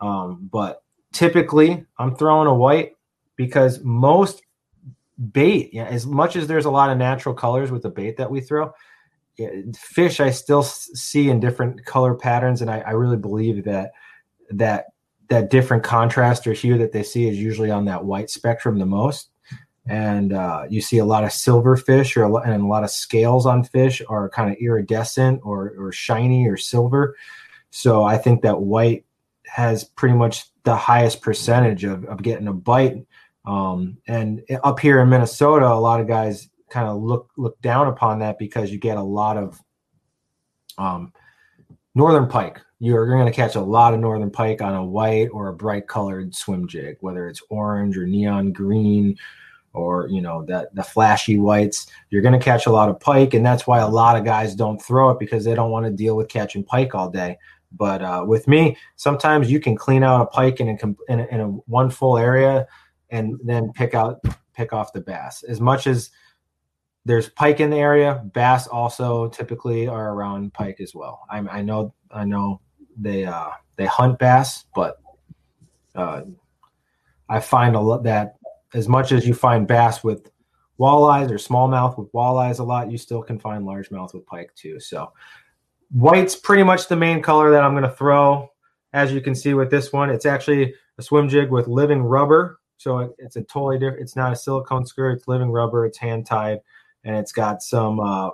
Um, 0.00 0.48
but 0.50 0.82
typically, 1.12 1.84
I'm 1.98 2.16
throwing 2.16 2.48
a 2.48 2.54
white 2.54 2.92
because 3.36 3.80
most 3.82 4.42
bait, 5.32 5.72
yeah, 5.72 5.84
as 5.84 6.06
much 6.06 6.36
as 6.36 6.46
there's 6.46 6.64
a 6.64 6.70
lot 6.70 6.90
of 6.90 6.98
natural 6.98 7.34
colors 7.34 7.70
with 7.70 7.82
the 7.82 7.90
bait 7.90 8.16
that 8.16 8.30
we 8.30 8.40
throw, 8.40 8.72
fish 9.76 10.20
I 10.20 10.30
still 10.30 10.62
see 10.62 11.30
in 11.30 11.40
different 11.40 11.84
color 11.84 12.14
patterns, 12.14 12.60
and 12.60 12.70
I, 12.70 12.80
I 12.80 12.90
really 12.90 13.16
believe 13.16 13.64
that 13.64 13.92
that 14.50 14.86
that 15.28 15.50
different 15.50 15.82
contrast 15.82 16.46
or 16.46 16.52
hue 16.52 16.76
that 16.78 16.92
they 16.92 17.02
see 17.02 17.28
is 17.28 17.38
usually 17.38 17.70
on 17.70 17.86
that 17.86 18.04
white 18.04 18.28
spectrum 18.28 18.78
the 18.78 18.86
most 18.86 19.31
and 19.86 20.32
uh, 20.32 20.64
you 20.68 20.80
see 20.80 20.98
a 20.98 21.04
lot 21.04 21.24
of 21.24 21.32
silver 21.32 21.76
fish 21.76 22.16
or 22.16 22.22
a 22.22 22.28
lot, 22.28 22.46
and 22.46 22.62
a 22.62 22.66
lot 22.66 22.84
of 22.84 22.90
scales 22.90 23.46
on 23.46 23.64
fish 23.64 24.00
are 24.08 24.28
kind 24.28 24.50
of 24.50 24.56
iridescent 24.58 25.40
or, 25.42 25.74
or 25.78 25.92
shiny 25.92 26.46
or 26.46 26.56
silver. 26.56 27.16
So 27.70 28.04
I 28.04 28.18
think 28.18 28.42
that 28.42 28.60
white 28.60 29.04
has 29.46 29.84
pretty 29.84 30.14
much 30.14 30.44
the 30.62 30.76
highest 30.76 31.20
percentage 31.20 31.84
of, 31.84 32.04
of 32.04 32.22
getting 32.22 32.48
a 32.48 32.52
bite. 32.52 33.04
Um, 33.44 33.98
and 34.06 34.42
up 34.62 34.78
here 34.78 35.00
in 35.00 35.08
Minnesota, 35.08 35.66
a 35.66 35.74
lot 35.74 36.00
of 36.00 36.06
guys 36.06 36.48
kind 36.70 36.88
of 36.88 37.02
look 37.02 37.30
look 37.36 37.60
down 37.60 37.88
upon 37.88 38.20
that 38.20 38.38
because 38.38 38.70
you 38.70 38.78
get 38.78 38.96
a 38.96 39.02
lot 39.02 39.36
of 39.36 39.60
um, 40.78 41.12
northern 41.94 42.28
pike. 42.28 42.60
You're 42.78 43.06
going 43.06 43.26
to 43.26 43.32
catch 43.32 43.56
a 43.56 43.60
lot 43.60 43.94
of 43.94 44.00
northern 44.00 44.30
pike 44.30 44.62
on 44.62 44.74
a 44.74 44.84
white 44.84 45.28
or 45.32 45.48
a 45.48 45.52
bright 45.52 45.86
colored 45.86 46.34
swim 46.34 46.66
jig, 46.68 46.96
whether 47.00 47.28
it's 47.28 47.42
orange 47.50 47.96
or 47.96 48.06
neon 48.06 48.52
green 48.52 49.16
or 49.74 50.08
you 50.08 50.20
know 50.20 50.44
that 50.44 50.74
the 50.74 50.82
flashy 50.82 51.38
whites 51.38 51.86
you're 52.10 52.22
going 52.22 52.38
to 52.38 52.44
catch 52.44 52.66
a 52.66 52.72
lot 52.72 52.88
of 52.88 53.00
pike 53.00 53.34
and 53.34 53.44
that's 53.44 53.66
why 53.66 53.78
a 53.78 53.88
lot 53.88 54.16
of 54.16 54.24
guys 54.24 54.54
don't 54.54 54.80
throw 54.82 55.10
it 55.10 55.18
because 55.18 55.44
they 55.44 55.54
don't 55.54 55.70
want 55.70 55.86
to 55.86 55.92
deal 55.92 56.16
with 56.16 56.28
catching 56.28 56.64
pike 56.64 56.94
all 56.94 57.08
day. 57.08 57.38
But 57.72 58.02
uh, 58.02 58.24
with 58.26 58.46
me 58.48 58.76
sometimes 58.96 59.50
you 59.50 59.60
can 59.60 59.76
clean 59.76 60.02
out 60.02 60.20
a 60.20 60.26
pike 60.26 60.60
in 60.60 60.68
a, 60.68 61.12
in 61.12 61.20
a, 61.20 61.26
in 61.26 61.40
a 61.40 61.48
one 61.48 61.90
full 61.90 62.18
area 62.18 62.66
and 63.10 63.38
then 63.44 63.72
pick 63.72 63.94
out 63.94 64.20
pick 64.54 64.72
off 64.72 64.92
the 64.92 65.00
bass. 65.00 65.42
As 65.42 65.60
much 65.60 65.86
as 65.86 66.10
there's 67.04 67.28
pike 67.30 67.60
in 67.60 67.70
the 67.70 67.78
area 67.78 68.22
bass 68.32 68.66
also 68.66 69.28
typically 69.28 69.88
are 69.88 70.12
around 70.12 70.52
pike 70.52 70.80
as 70.80 70.94
well. 70.94 71.22
I, 71.30 71.38
I 71.38 71.62
know 71.62 71.94
i 72.10 72.24
know 72.24 72.60
they 72.96 73.24
uh, 73.24 73.50
they 73.76 73.86
hunt 73.86 74.18
bass 74.18 74.66
but 74.74 75.00
uh, 75.94 76.22
i 77.28 77.40
find 77.40 77.74
a 77.74 77.80
lot 77.80 78.02
that 78.04 78.36
as 78.74 78.88
much 78.88 79.12
as 79.12 79.26
you 79.26 79.34
find 79.34 79.66
bass 79.66 80.02
with 80.02 80.30
walleyes 80.78 81.30
or 81.30 81.34
smallmouth 81.34 81.98
with 81.98 82.12
walleyes 82.12 82.58
a 82.58 82.62
lot, 82.62 82.90
you 82.90 82.98
still 82.98 83.22
can 83.22 83.38
find 83.38 83.64
largemouth 83.64 84.14
with 84.14 84.26
pike 84.26 84.54
too. 84.54 84.80
So 84.80 85.12
white's 85.92 86.34
pretty 86.34 86.62
much 86.62 86.88
the 86.88 86.96
main 86.96 87.22
color 87.22 87.50
that 87.50 87.62
I'm 87.62 87.72
going 87.72 87.82
to 87.84 87.90
throw. 87.90 88.50
As 88.92 89.12
you 89.12 89.20
can 89.20 89.34
see 89.34 89.54
with 89.54 89.70
this 89.70 89.92
one, 89.92 90.10
it's 90.10 90.26
actually 90.26 90.74
a 90.98 91.02
swim 91.02 91.28
jig 91.28 91.50
with 91.50 91.68
living 91.68 92.02
rubber. 92.02 92.60
So 92.76 93.14
it's 93.18 93.36
a 93.36 93.42
totally 93.42 93.78
different. 93.78 94.02
It's 94.02 94.16
not 94.16 94.32
a 94.32 94.36
silicone 94.36 94.86
skirt. 94.86 95.12
It's 95.12 95.28
living 95.28 95.50
rubber. 95.50 95.86
It's 95.86 95.98
hand 95.98 96.26
tied, 96.26 96.60
and 97.04 97.16
it's 97.16 97.32
got 97.32 97.62
some 97.62 98.00
uh, 98.00 98.30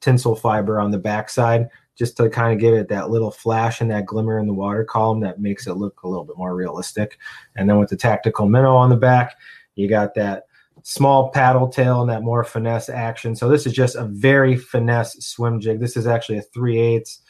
tinsel 0.00 0.34
fiber 0.34 0.80
on 0.80 0.90
the 0.90 0.98
backside 0.98 1.68
just 1.96 2.16
to 2.18 2.28
kind 2.28 2.52
of 2.52 2.60
give 2.60 2.74
it 2.74 2.88
that 2.88 3.10
little 3.10 3.30
flash 3.30 3.80
and 3.80 3.90
that 3.90 4.06
glimmer 4.06 4.38
in 4.38 4.46
the 4.46 4.54
water 4.54 4.84
column 4.84 5.20
that 5.20 5.40
makes 5.40 5.66
it 5.66 5.74
look 5.74 6.02
a 6.02 6.08
little 6.08 6.24
bit 6.24 6.36
more 6.36 6.54
realistic. 6.54 7.18
And 7.56 7.68
then 7.68 7.78
with 7.78 7.88
the 7.88 7.96
tactical 7.96 8.46
minnow 8.46 8.76
on 8.76 8.90
the 8.90 8.96
back, 8.96 9.36
you 9.74 9.88
got 9.88 10.14
that 10.14 10.44
small 10.82 11.30
paddle 11.30 11.68
tail 11.68 12.02
and 12.02 12.10
that 12.10 12.22
more 12.22 12.44
finesse 12.44 12.88
action. 12.88 13.34
So 13.34 13.48
this 13.48 13.66
is 13.66 13.72
just 13.72 13.96
a 13.96 14.04
very 14.04 14.56
finesse 14.56 15.14
swim 15.24 15.58
jig. 15.58 15.80
This 15.80 15.96
is 15.96 16.06
actually 16.06 16.38
a 16.38 16.42
3 16.42 16.78
eighths. 16.78 17.22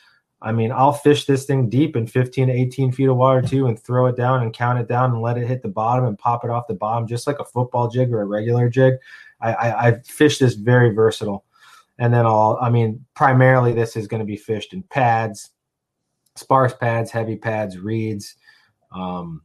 I 0.43 0.53
mean, 0.53 0.71
I'll 0.71 0.93
fish 0.93 1.25
this 1.25 1.47
thing 1.47 1.71
deep 1.71 1.97
in 1.97 2.07
15 2.07 2.49
to 2.49 2.53
18 2.53 2.93
feet 2.93 3.09
of 3.09 3.17
water 3.17 3.41
too 3.41 3.67
and 3.67 3.79
throw 3.79 4.07
it 4.07 4.17
down 4.17 4.43
and 4.43 4.53
count 4.53 4.79
it 4.79 4.89
down 4.89 5.13
and 5.13 5.23
let 5.23 5.39
it 5.39 5.47
hit 5.47 5.63
the 5.63 5.69
bottom 5.69 6.05
and 6.05 6.19
pop 6.19 6.45
it 6.45 6.51
off 6.51 6.67
the 6.67 6.75
bottom, 6.75 7.07
just 7.09 7.27
like 7.27 7.39
a 7.39 7.45
football 7.45 7.89
jig 7.89 8.13
or 8.13 8.21
a 8.21 8.27
regular 8.27 8.69
jig. 8.69 8.95
I, 9.41 9.53
I, 9.55 9.89
I 9.89 10.01
fish 10.03 10.39
this 10.39 10.55
very 10.55 10.91
versatile. 10.91 11.46
And 11.99 12.13
then 12.13 12.27
I'll, 12.27 12.59
I 12.61 12.71
mean, 12.71 13.05
primarily 13.15 13.73
this 13.73 13.97
is 13.97 14.07
going 14.07 14.21
to 14.21 14.27
be 14.27 14.37
fished 14.37 14.73
in 14.75 14.83
pads, 14.85 15.51
sparse 16.35 16.75
pads, 16.75 17.11
heavy 17.11 17.37
pads, 17.37 17.79
reeds, 17.79 18.37
um, 18.93 19.43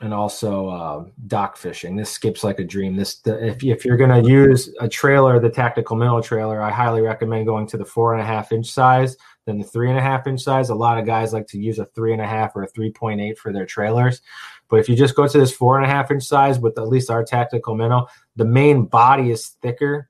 and 0.00 0.12
also 0.12 0.68
uh, 0.68 1.04
dock 1.28 1.56
fishing. 1.56 1.94
This 1.94 2.10
skips 2.10 2.42
like 2.42 2.58
a 2.58 2.64
dream. 2.64 2.96
This, 2.96 3.20
the, 3.20 3.46
if, 3.46 3.62
if 3.62 3.84
you're 3.84 3.96
going 3.96 4.22
to 4.22 4.28
use 4.28 4.74
a 4.80 4.88
trailer, 4.88 5.38
the 5.38 5.48
tactical 5.48 5.94
minnow 5.94 6.20
trailer, 6.20 6.60
I 6.60 6.70
highly 6.70 7.02
recommend 7.02 7.46
going 7.46 7.68
to 7.68 7.76
the 7.76 7.84
four 7.84 8.12
and 8.12 8.20
a 8.20 8.24
half 8.24 8.50
inch 8.50 8.66
size 8.66 9.16
than 9.44 9.58
the 9.58 9.64
three 9.64 9.90
and 9.90 9.98
a 9.98 10.02
half 10.02 10.26
inch 10.26 10.40
size. 10.40 10.70
A 10.70 10.74
lot 10.74 10.98
of 10.98 11.06
guys 11.06 11.32
like 11.32 11.46
to 11.48 11.58
use 11.58 11.78
a 11.78 11.86
three 11.86 12.12
and 12.12 12.20
a 12.20 12.26
half 12.26 12.56
or 12.56 12.64
a 12.64 12.72
3.8 12.72 13.36
for 13.38 13.52
their 13.52 13.66
trailers. 13.66 14.22
But 14.68 14.80
if 14.80 14.88
you 14.88 14.96
just 14.96 15.14
go 15.14 15.28
to 15.28 15.38
this 15.38 15.52
four 15.52 15.76
and 15.76 15.86
a 15.86 15.88
half 15.88 16.10
inch 16.10 16.24
size 16.24 16.58
with 16.58 16.78
at 16.78 16.88
least 16.88 17.10
our 17.10 17.24
tactical 17.24 17.76
minnow, 17.76 18.08
the 18.34 18.44
main 18.44 18.86
body 18.86 19.30
is 19.30 19.48
thicker 19.62 20.08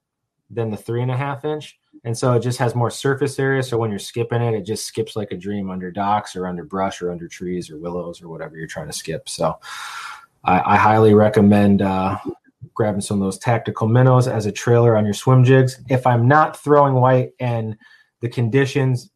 than 0.52 0.70
the 0.70 0.76
three 0.76 1.02
and 1.02 1.10
a 1.10 1.16
half 1.16 1.44
inch. 1.44 1.78
And 2.04 2.16
so 2.16 2.32
it 2.34 2.40
just 2.40 2.58
has 2.58 2.74
more 2.74 2.90
surface 2.90 3.38
area. 3.38 3.62
So 3.62 3.78
when 3.78 3.90
you're 3.90 3.98
skipping 3.98 4.42
it, 4.42 4.54
it 4.54 4.64
just 4.64 4.86
skips 4.86 5.16
like 5.16 5.30
a 5.30 5.36
dream 5.36 5.70
under 5.70 5.90
docks 5.90 6.34
or 6.34 6.46
under 6.46 6.64
brush 6.64 7.00
or 7.00 7.10
under 7.10 7.28
trees 7.28 7.70
or 7.70 7.78
willows 7.78 8.20
or 8.20 8.28
whatever 8.28 8.56
you're 8.56 8.66
trying 8.66 8.88
to 8.88 8.92
skip. 8.92 9.28
So 9.28 9.58
I, 10.44 10.74
I 10.74 10.76
highly 10.76 11.14
recommend 11.14 11.80
uh, 11.82 12.18
grabbing 12.74 13.00
some 13.00 13.20
of 13.20 13.26
those 13.26 13.38
tactical 13.38 13.86
minnows 13.86 14.26
as 14.26 14.46
a 14.46 14.52
trailer 14.52 14.96
on 14.96 15.04
your 15.04 15.14
swim 15.14 15.44
jigs. 15.44 15.80
If 15.88 16.06
I'm 16.06 16.26
not 16.26 16.58
throwing 16.58 16.94
white 16.94 17.32
and 17.38 17.76
the 18.20 18.28
conditions 18.28 19.10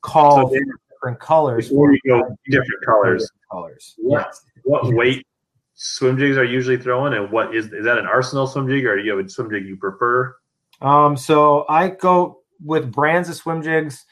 call 0.00 0.50
so 0.50 0.58
different 0.90 1.20
colors, 1.20 1.68
before 1.68 1.92
you 1.92 2.00
go 2.06 2.36
different 2.46 2.84
colors, 2.84 3.22
different 3.22 3.42
colors. 3.50 3.94
What, 3.98 4.26
yes. 4.26 4.42
what 4.64 4.94
weight 4.94 5.26
swim 5.74 6.18
jigs 6.18 6.36
are 6.36 6.44
usually 6.44 6.78
throwing, 6.78 7.14
and 7.14 7.30
what 7.30 7.54
is 7.54 7.66
is 7.72 7.84
that 7.84 7.98
an 7.98 8.06
arsenal 8.06 8.46
swim 8.46 8.68
jig, 8.68 8.86
or 8.86 8.96
do 8.96 9.02
you 9.02 9.16
have 9.16 9.24
a 9.24 9.28
swim 9.28 9.50
jig 9.50 9.66
you 9.66 9.76
prefer? 9.76 10.34
Um, 10.80 11.16
so 11.16 11.64
I 11.68 11.88
go 11.88 12.40
with 12.62 12.92
brands 12.92 13.28
of 13.28 13.36
swim 13.36 13.62
jigs. 13.62 14.04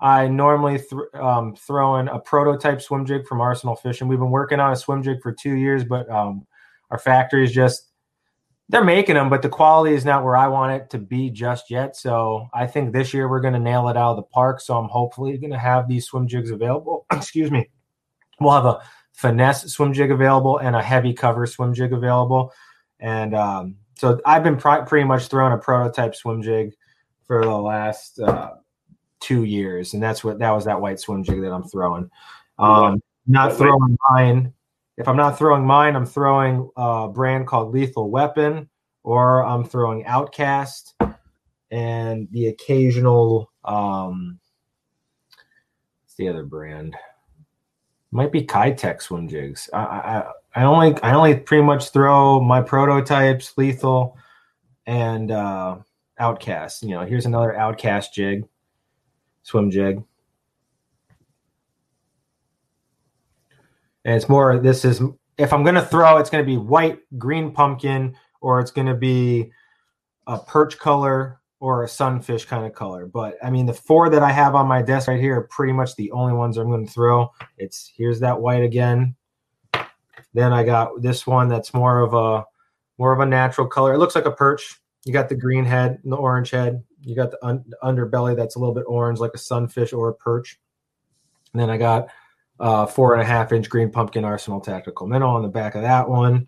I 0.00 0.28
normally 0.28 0.78
th- 0.78 1.14
um, 1.14 1.54
throw 1.54 1.96
in 1.96 2.08
a 2.08 2.18
prototype 2.18 2.80
swim 2.80 3.04
jig 3.04 3.26
from 3.26 3.40
Arsenal 3.40 3.76
Fishing. 3.76 4.08
We've 4.08 4.18
been 4.18 4.30
working 4.30 4.60
on 4.60 4.72
a 4.72 4.76
swim 4.76 5.02
jig 5.02 5.20
for 5.22 5.32
two 5.32 5.54
years, 5.54 5.84
but 5.84 6.08
um, 6.10 6.46
our 6.90 6.98
factory 6.98 7.44
is 7.44 7.52
just 7.52 7.90
they're 8.70 8.84
making 8.84 9.16
them, 9.16 9.28
but 9.28 9.42
the 9.42 9.48
quality 9.48 9.94
is 9.94 10.04
not 10.04 10.24
where 10.24 10.36
I 10.36 10.46
want 10.46 10.80
it 10.80 10.90
to 10.90 10.98
be 10.98 11.28
just 11.28 11.70
yet. 11.70 11.96
So 11.96 12.48
I 12.54 12.68
think 12.68 12.92
this 12.92 13.12
year 13.12 13.28
we're 13.28 13.40
going 13.40 13.54
to 13.54 13.60
nail 13.60 13.88
it 13.88 13.96
out 13.96 14.12
of 14.12 14.16
the 14.16 14.22
park. 14.22 14.60
So 14.60 14.78
I'm 14.78 14.88
hopefully 14.88 15.36
going 15.38 15.50
to 15.50 15.58
have 15.58 15.88
these 15.88 16.06
swim 16.06 16.28
jigs 16.28 16.52
available. 16.52 17.04
Excuse 17.12 17.50
me. 17.50 17.68
We'll 18.38 18.52
have 18.52 18.66
a 18.66 18.80
finesse 19.12 19.72
swim 19.72 19.92
jig 19.92 20.12
available 20.12 20.58
and 20.58 20.76
a 20.76 20.82
heavy 20.82 21.12
cover 21.12 21.46
swim 21.46 21.74
jig 21.74 21.92
available. 21.92 22.52
And 23.00 23.34
um, 23.34 23.76
so 24.00 24.20
I've 24.24 24.42
been 24.42 24.56
pr- 24.56 24.82
pretty 24.86 25.04
much 25.04 25.28
throwing 25.28 25.52
a 25.52 25.58
prototype 25.58 26.14
swim 26.14 26.42
jig 26.42 26.74
for 27.26 27.44
the 27.44 27.56
last 27.56 28.18
uh, 28.18 28.52
two 29.20 29.44
years, 29.44 29.94
and 29.94 30.02
that's 30.02 30.24
what 30.24 30.38
that 30.38 30.50
was 30.50 30.64
that 30.64 30.80
white 30.80 30.98
swim 30.98 31.22
jig 31.22 31.42
that 31.42 31.52
I'm 31.52 31.64
throwing. 31.64 32.10
Um, 32.58 33.02
not 33.26 33.56
throwing 33.56 33.96
mine 34.10 34.52
if 35.00 35.08
I'm 35.08 35.16
not 35.16 35.38
throwing 35.38 35.64
mine, 35.64 35.96
I'm 35.96 36.04
throwing 36.04 36.68
a 36.76 37.08
brand 37.08 37.46
called 37.46 37.72
Lethal 37.72 38.10
Weapon, 38.10 38.68
or 39.02 39.42
I'm 39.46 39.64
throwing 39.64 40.04
Outcast, 40.04 40.94
and 41.70 42.28
the 42.32 42.48
occasional. 42.48 43.50
Um, 43.64 44.38
what's 46.02 46.16
the 46.16 46.28
other 46.28 46.44
brand? 46.44 46.94
Might 48.10 48.30
be 48.30 48.42
Kitech 48.42 49.00
swim 49.00 49.26
jigs. 49.26 49.70
I, 49.72 49.78
I 49.78 50.30
I 50.54 50.64
only 50.64 51.00
I 51.02 51.14
only 51.14 51.36
pretty 51.36 51.62
much 51.62 51.90
throw 51.90 52.40
my 52.40 52.60
prototypes, 52.60 53.56
Lethal, 53.56 54.16
and 54.86 55.30
uh, 55.30 55.78
Outcast. 56.18 56.82
You 56.82 56.90
know, 56.90 57.04
here's 57.04 57.26
another 57.26 57.56
Outcast 57.56 58.14
jig, 58.14 58.44
swim 59.42 59.70
jig. 59.70 60.02
And 64.04 64.14
it's 64.16 64.28
more, 64.28 64.58
this 64.58 64.84
is, 64.84 65.02
if 65.36 65.52
I'm 65.52 65.62
to 65.74 65.82
throw, 65.82 66.16
it's 66.16 66.30
to 66.42 66.46
be 66.46 66.56
white, 66.56 67.00
green 67.18 67.52
pumpkin, 67.52 68.16
or 68.40 68.60
it's 68.60 68.70
to 68.86 68.94
be 68.94 69.52
a 70.26 70.38
perch 70.38 70.78
color 70.78 71.40
or 71.60 71.84
a 71.84 71.88
sunfish 71.88 72.46
kind 72.46 72.64
of 72.64 72.72
color. 72.72 73.04
But 73.04 73.36
I 73.42 73.50
mean, 73.50 73.66
the 73.66 73.74
four 73.74 74.08
that 74.08 74.22
I 74.22 74.32
have 74.32 74.54
on 74.54 74.66
my 74.66 74.80
desk 74.80 75.08
right 75.08 75.20
here 75.20 75.36
are 75.36 75.42
pretty 75.42 75.74
much 75.74 75.94
the 75.96 76.10
only 76.12 76.32
ones 76.32 76.56
I'm 76.56 76.70
going 76.70 76.86
to 76.86 76.92
throw. 76.92 77.30
It's 77.58 77.92
here's 77.94 78.20
that 78.20 78.40
white 78.40 78.62
again. 78.62 79.14
Then 80.32 80.52
I 80.52 80.62
got 80.62 81.02
this 81.02 81.26
one 81.26 81.48
that's 81.48 81.74
more 81.74 82.00
of 82.00 82.14
a 82.14 82.44
more 82.98 83.12
of 83.12 83.20
a 83.20 83.26
natural 83.26 83.66
color. 83.66 83.94
It 83.94 83.98
looks 83.98 84.14
like 84.14 84.26
a 84.26 84.30
perch. 84.30 84.80
You 85.04 85.12
got 85.12 85.28
the 85.28 85.34
green 85.34 85.64
head 85.64 85.98
and 86.02 86.12
the 86.12 86.16
orange 86.16 86.50
head. 86.50 86.82
You 87.02 87.16
got 87.16 87.30
the, 87.30 87.44
un- 87.44 87.64
underbelly 87.82 88.36
that's 88.36 88.56
a 88.56 88.58
little 88.58 88.74
bit 88.74 88.84
orange, 88.86 89.18
like 89.18 89.32
a 89.34 89.38
sunfish 89.38 89.92
or 89.94 90.10
a 90.10 90.14
perch. 90.14 90.60
And 91.52 91.60
then 91.60 91.70
I 91.70 91.78
got 91.78 92.08
uh, 92.60 92.84
four 92.86 93.14
and 93.14 93.22
a 93.22 93.24
half 93.24 93.52
inch 93.52 93.70
green 93.70 93.90
pumpkin 93.90 94.24
arsenal 94.24 94.60
tactical 94.60 95.06
minnow 95.06 95.30
on 95.30 95.42
the 95.42 95.48
back 95.48 95.74
of 95.74 95.82
that 95.82 96.08
one. 96.08 96.46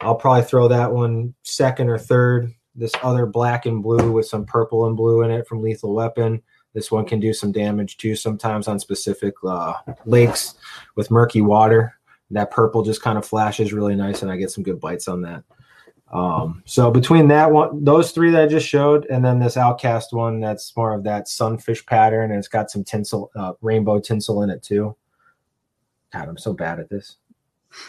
I'll 0.00 0.14
probably 0.14 0.44
throw 0.44 0.68
that 0.68 0.92
one 0.92 1.34
second 1.42 1.88
or 1.88 1.98
third. 1.98 2.52
This 2.74 2.92
other 3.02 3.24
black 3.24 3.64
and 3.64 3.82
blue 3.82 4.12
with 4.12 4.26
some 4.26 4.44
purple 4.44 4.86
and 4.86 4.94
blue 4.94 5.22
in 5.22 5.30
it 5.30 5.48
from 5.48 5.62
Lethal 5.62 5.94
Weapon. 5.94 6.42
This 6.74 6.90
one 6.90 7.06
can 7.06 7.18
do 7.18 7.32
some 7.32 7.52
damage 7.52 7.96
too, 7.96 8.14
sometimes 8.14 8.68
on 8.68 8.78
specific 8.78 9.32
uh, 9.42 9.72
lakes 10.04 10.56
with 10.94 11.10
murky 11.10 11.40
water. 11.40 11.95
That 12.30 12.50
purple 12.50 12.82
just 12.82 13.02
kind 13.02 13.18
of 13.18 13.26
flashes 13.26 13.72
really 13.72 13.94
nice, 13.94 14.22
and 14.22 14.30
I 14.30 14.36
get 14.36 14.50
some 14.50 14.64
good 14.64 14.80
bites 14.80 15.08
on 15.08 15.22
that. 15.22 15.44
Um, 16.12 16.62
so 16.66 16.90
between 16.90 17.28
that 17.28 17.50
one, 17.50 17.82
those 17.84 18.12
three 18.12 18.30
that 18.30 18.42
I 18.42 18.46
just 18.46 18.66
showed, 18.66 19.06
and 19.06 19.24
then 19.24 19.38
this 19.38 19.56
Outcast 19.56 20.12
one, 20.12 20.40
that's 20.40 20.76
more 20.76 20.94
of 20.94 21.04
that 21.04 21.28
sunfish 21.28 21.84
pattern, 21.86 22.30
and 22.30 22.38
it's 22.38 22.48
got 22.48 22.70
some 22.70 22.84
tinsel, 22.84 23.30
uh, 23.34 23.52
rainbow 23.60 23.98
tinsel 23.98 24.42
in 24.42 24.50
it 24.50 24.62
too. 24.62 24.96
God, 26.12 26.28
I'm 26.28 26.38
so 26.38 26.52
bad 26.52 26.80
at 26.80 26.88
this. 26.88 27.16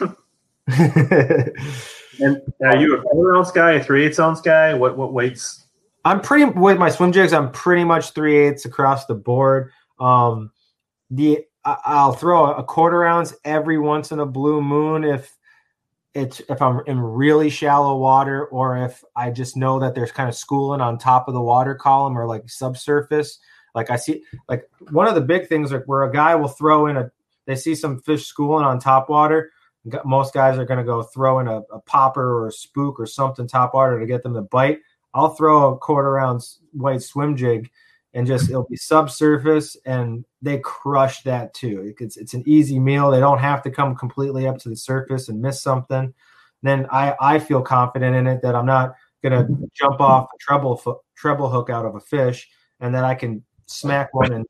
and 0.66 2.42
are 2.64 2.76
you 2.76 2.96
a 2.96 3.02
four 3.02 3.36
ounce 3.36 3.50
guy, 3.50 3.72
a 3.72 3.84
three 3.84 4.04
eighths 4.04 4.18
ounce 4.18 4.40
guy? 4.40 4.74
What 4.74 4.98
what 4.98 5.12
weights? 5.12 5.66
I'm 6.04 6.20
pretty 6.20 6.44
with 6.46 6.78
my 6.78 6.90
swim 6.90 7.12
jigs. 7.12 7.32
I'm 7.32 7.50
pretty 7.52 7.84
much 7.84 8.10
three 8.10 8.36
eighths 8.36 8.64
across 8.64 9.06
the 9.06 9.14
board. 9.14 9.70
Um, 10.00 10.50
the 11.10 11.44
I'll 11.64 12.12
throw 12.12 12.52
a 12.52 12.62
quarter 12.62 13.04
ounce 13.04 13.34
every 13.44 13.78
once 13.78 14.12
in 14.12 14.20
a 14.20 14.26
blue 14.26 14.62
moon 14.62 15.04
if 15.04 15.36
it's 16.14 16.40
if 16.48 16.62
I'm 16.62 16.80
in 16.86 17.00
really 17.00 17.50
shallow 17.50 17.96
water 17.96 18.46
or 18.46 18.76
if 18.84 19.04
I 19.14 19.30
just 19.30 19.56
know 19.56 19.78
that 19.80 19.94
there's 19.94 20.12
kind 20.12 20.28
of 20.28 20.34
schooling 20.34 20.80
on 20.80 20.98
top 20.98 21.28
of 21.28 21.34
the 21.34 21.40
water 21.40 21.74
column 21.74 22.18
or 22.18 22.26
like 22.26 22.48
subsurface. 22.48 23.38
Like 23.74 23.90
I 23.90 23.96
see, 23.96 24.24
like 24.48 24.68
one 24.90 25.06
of 25.06 25.14
the 25.14 25.20
big 25.20 25.48
things 25.48 25.70
like 25.70 25.84
where 25.84 26.04
a 26.04 26.12
guy 26.12 26.34
will 26.34 26.48
throw 26.48 26.86
in 26.86 26.96
a 26.96 27.10
they 27.46 27.54
see 27.54 27.74
some 27.74 28.00
fish 28.00 28.26
schooling 28.26 28.64
on 28.64 28.78
top 28.78 29.08
water. 29.08 29.52
Most 30.04 30.34
guys 30.34 30.58
are 30.58 30.66
to 30.66 30.84
go 30.84 31.02
throw 31.02 31.38
in 31.38 31.48
a, 31.48 31.60
a, 31.72 31.80
popper 31.80 32.40
or 32.40 32.48
a 32.48 32.52
spook 32.52 33.00
or 33.00 33.06
something 33.06 33.46
top 33.46 33.72
water 33.72 33.98
to 33.98 34.04
get 34.04 34.22
them 34.22 34.34
to 34.34 34.42
bite. 34.42 34.80
I'll 35.14 35.30
throw 35.30 35.72
a 35.72 35.78
quarter 35.78 36.18
ounce 36.18 36.60
white 36.72 37.00
swim 37.00 37.36
jig 37.36 37.70
and 38.14 38.26
just 38.26 38.48
it'll 38.48 38.66
be 38.68 38.76
subsurface 38.76 39.76
and 39.84 40.24
they 40.40 40.58
crush 40.58 41.22
that 41.22 41.52
too. 41.54 41.94
It's 41.98 42.16
it's 42.16 42.34
an 42.34 42.42
easy 42.46 42.78
meal. 42.78 43.10
They 43.10 43.20
don't 43.20 43.38
have 43.38 43.62
to 43.62 43.70
come 43.70 43.94
completely 43.94 44.46
up 44.46 44.58
to 44.58 44.68
the 44.68 44.76
surface 44.76 45.28
and 45.28 45.40
miss 45.40 45.62
something. 45.62 46.12
Then 46.62 46.86
I 46.90 47.14
I 47.20 47.38
feel 47.38 47.62
confident 47.62 48.16
in 48.16 48.26
it 48.26 48.42
that 48.42 48.54
I'm 48.54 48.66
not 48.66 48.94
gonna 49.22 49.48
jump 49.74 50.00
off 50.00 50.28
a 50.34 50.38
treble 50.38 51.02
treble 51.16 51.48
hook 51.48 51.70
out 51.70 51.84
of 51.84 51.96
a 51.96 52.00
fish 52.00 52.48
and 52.80 52.94
that 52.94 53.04
I 53.04 53.14
can 53.14 53.44
smack 53.66 54.14
one 54.14 54.32
and 54.32 54.46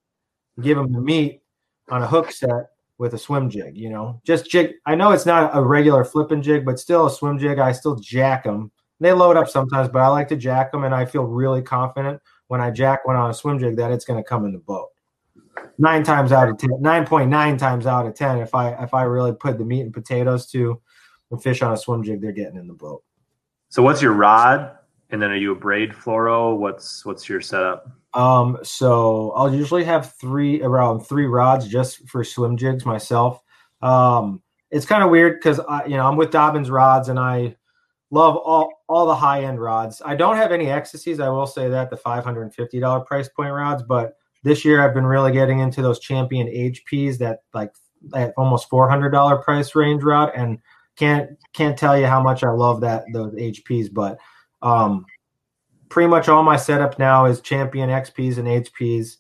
give 0.61 0.77
them 0.77 0.93
the 0.93 1.01
meat 1.01 1.43
on 1.91 2.03
a 2.03 2.07
hook 2.07 2.31
set 2.31 2.71
with 2.99 3.15
a 3.15 3.19
swim 3.19 3.49
jig, 3.49 3.77
you 3.77 3.91
know, 3.91 4.21
just 4.25 4.51
jig. 4.51 4.75
I 4.85 4.95
know 4.95 5.13
it's 5.13 5.27
not 5.27 5.57
a 5.57 5.63
regular 5.63 6.05
flipping 6.05 6.43
jig, 6.43 6.65
but 6.65 6.79
still 6.79 7.07
a 7.07 7.11
swim 7.11 7.39
jig. 7.39 7.59
I 7.59 7.73
still 7.73 7.95
jack 7.97 8.45
them. 8.45 8.71
They 9.01 9.13
load 9.13 9.37
up 9.37 9.49
sometimes, 9.49 9.89
but 9.89 10.03
I 10.03 10.09
like 10.09 10.29
to 10.29 10.37
jack 10.37 10.73
them, 10.73 10.83
and 10.85 10.95
I 10.95 11.05
feel 11.05 11.23
really 11.23 11.63
confident 11.63 12.21
when 12.49 12.61
I 12.61 12.71
jack 12.71 13.07
one 13.07 13.17
on 13.17 13.31
a 13.31 13.35
swim 13.35 13.59
jig 13.59 13.77
that 13.77 13.93
it's 13.93 14.05
going 14.05 14.23
to 14.23 14.29
come 14.29 14.45
in 14.45 14.53
the 14.53 14.59
boat. 14.59 14.89
Nine 15.79 16.03
times 16.03 16.33
out 16.33 16.49
of 16.49 16.59
ten, 16.59 16.71
nine 16.81 17.07
point 17.07 17.31
nine 17.31 17.57
times 17.57 17.87
out 17.87 18.07
of 18.07 18.15
ten, 18.15 18.39
if 18.39 18.55
I 18.55 18.73
if 18.83 18.93
I 18.95 19.05
really 19.05 19.33
put 19.33 19.59
the 19.59 19.65
meat 19.65 19.83
and 19.83 19.93
potatoes 19.93 20.47
to 20.51 20.81
the 21.31 21.39
fish 21.39 21.63
on 21.63 21.73
a 21.73 21.77
swim 21.77 22.03
jig, 22.03 22.21
they're 22.21 22.33
getting 22.33 22.57
in 22.57 22.67
the 22.67 22.75
boat. 22.75 23.03
So, 23.69 23.83
what's 23.83 24.03
your 24.03 24.13
rod? 24.13 24.77
And 25.11 25.23
then, 25.23 25.31
are 25.31 25.37
you 25.37 25.53
a 25.53 25.55
braid 25.55 25.93
fluoro? 25.93 26.57
What's 26.57 27.05
what's 27.05 27.29
your 27.29 27.41
setup? 27.41 27.91
Um, 28.15 28.59
so 28.63 29.33
I'll 29.33 29.55
usually 29.55 29.85
have 29.85 30.15
three 30.15 30.63
around 30.63 31.01
three 31.01 31.27
rods 31.27 31.69
just 31.69 32.09
for 32.09 32.25
swim 32.25 32.57
jigs 32.57 32.87
myself. 32.87 33.43
Um, 33.83 34.43
it's 34.71 34.87
kind 34.87 35.03
of 35.03 35.11
weird 35.11 35.39
because 35.39 35.61
I, 35.61 35.85
you 35.85 35.97
know, 35.97 36.07
I'm 36.07 36.17
with 36.17 36.31
Dobyns 36.31 36.71
rods 36.71 37.09
and 37.09 37.19
I 37.19 37.57
love 38.11 38.37
all 38.37 38.73
all 38.89 39.07
the 39.07 39.15
high 39.15 39.45
end 39.45 39.61
rods. 39.61 40.01
I 40.05 40.17
don't 40.17 40.37
have 40.37 40.53
any 40.53 40.67
Xtasys. 40.67 41.21
I 41.21 41.29
will 41.29 41.47
say 41.47 41.69
that 41.69 41.91
the 41.91 41.97
$550 41.97 43.07
price 43.07 43.29
point 43.29 43.53
rods, 43.53 43.83
but 43.83 44.17
this 44.43 44.65
year 44.65 44.83
I've 44.83 44.95
been 44.95 45.07
really 45.07 45.33
getting 45.33 45.61
into 45.61 45.83
those 45.83 45.99
champion 45.99 46.47
HPs 46.47 47.19
that 47.19 47.41
like 47.53 47.73
at 48.15 48.33
almost 48.37 48.71
$400 48.71 49.43
price 49.43 49.75
range 49.75 50.03
rod 50.03 50.33
and 50.35 50.59
can't 50.97 51.31
can't 51.53 51.79
tell 51.79 51.99
you 51.99 52.07
how 52.07 52.23
much 52.23 52.43
I 52.43 52.51
love 52.51 52.81
that 52.81 53.05
those 53.13 53.35
HPs, 53.35 53.93
but 53.93 54.19
um 54.63 55.05
pretty 55.89 56.09
much 56.09 56.29
all 56.29 56.43
my 56.43 56.57
setup 56.57 56.99
now 56.99 57.27
is 57.27 57.41
champion 57.41 57.91
XPs 57.91 58.39
and 58.39 58.49
HPs. 58.49 59.17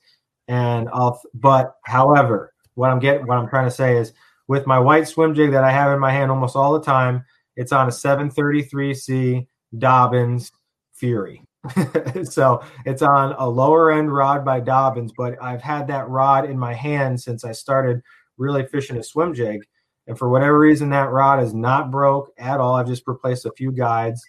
And 0.48 0.88
I'll, 0.92 1.20
but 1.34 1.74
however, 1.84 2.52
what 2.74 2.90
I'm 2.90 2.98
getting, 2.98 3.26
what 3.26 3.38
I'm 3.38 3.48
trying 3.48 3.66
to 3.66 3.70
say 3.70 3.96
is 3.96 4.12
with 4.46 4.66
my 4.66 4.78
white 4.78 5.06
swim 5.08 5.34
jig 5.34 5.52
that 5.52 5.64
I 5.64 5.70
have 5.70 5.92
in 5.92 5.98
my 5.98 6.12
hand 6.12 6.30
almost 6.30 6.56
all 6.56 6.72
the 6.72 6.84
time, 6.84 7.24
it's 7.58 7.72
on 7.72 7.88
a 7.88 7.90
733C 7.90 9.46
Dobyns 9.74 10.52
Fury. 10.94 11.42
so 12.24 12.62
it's 12.86 13.02
on 13.02 13.34
a 13.36 13.46
lower 13.46 13.90
end 13.90 14.14
rod 14.14 14.44
by 14.44 14.60
Dobyns, 14.60 15.10
but 15.16 15.34
I've 15.42 15.60
had 15.60 15.88
that 15.88 16.08
rod 16.08 16.48
in 16.48 16.56
my 16.56 16.72
hand 16.72 17.20
since 17.20 17.44
I 17.44 17.50
started 17.50 18.00
really 18.38 18.64
fishing 18.64 18.96
a 18.96 19.02
swim 19.02 19.34
jig. 19.34 19.64
And 20.06 20.16
for 20.16 20.28
whatever 20.28 20.58
reason, 20.58 20.88
that 20.90 21.10
rod 21.10 21.42
is 21.42 21.52
not 21.52 21.90
broke 21.90 22.30
at 22.38 22.60
all. 22.60 22.76
I've 22.76 22.86
just 22.86 23.02
replaced 23.06 23.44
a 23.44 23.52
few 23.52 23.72
guides 23.72 24.22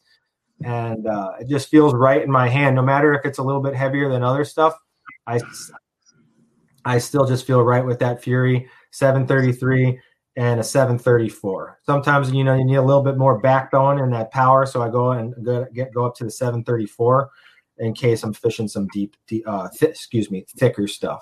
and 0.66 1.08
uh, 1.08 1.34
it 1.40 1.48
just 1.48 1.70
feels 1.70 1.94
right 1.94 2.24
in 2.24 2.32
my 2.32 2.50
hand. 2.50 2.76
No 2.76 2.82
matter 2.82 3.14
if 3.14 3.26
it's 3.26 3.38
a 3.38 3.44
little 3.44 3.62
bit 3.62 3.76
heavier 3.76 4.10
than 4.10 4.24
other 4.24 4.44
stuff, 4.44 4.74
I 5.28 5.40
I 6.84 6.98
still 6.98 7.26
just 7.26 7.46
feel 7.46 7.62
right 7.62 7.86
with 7.86 8.00
that 8.00 8.24
Fury 8.24 8.68
733 8.92 10.00
and 10.36 10.60
a 10.60 10.64
734. 10.64 11.80
Sometimes 11.86 12.32
you 12.32 12.44
know 12.44 12.56
you 12.56 12.66
need 12.66 12.76
a 12.76 12.82
little 12.82 13.04
bit 13.04 13.18
more 13.18 13.40
backbone 13.40 14.00
and 14.00 14.14
that 14.14 14.32
power, 14.32 14.66
so 14.66 14.82
I 14.82 14.90
go 14.90 15.12
and 15.12 15.34
go 15.44 15.66
get 15.74 15.94
go 15.94 16.06
up 16.06 16.16
to 16.16 16.24
the 16.24 16.32
734 16.32 17.30
in 17.80 17.94
case 17.94 18.24
I'm 18.24 18.34
fishing 18.34 18.68
some 18.68 18.88
deep, 18.94 19.16
deep 19.28 19.44
uh, 19.48 19.70
th- 19.78 19.92
excuse 19.92 20.30
me, 20.30 20.46
thicker 20.58 20.88
stuff. 20.88 21.22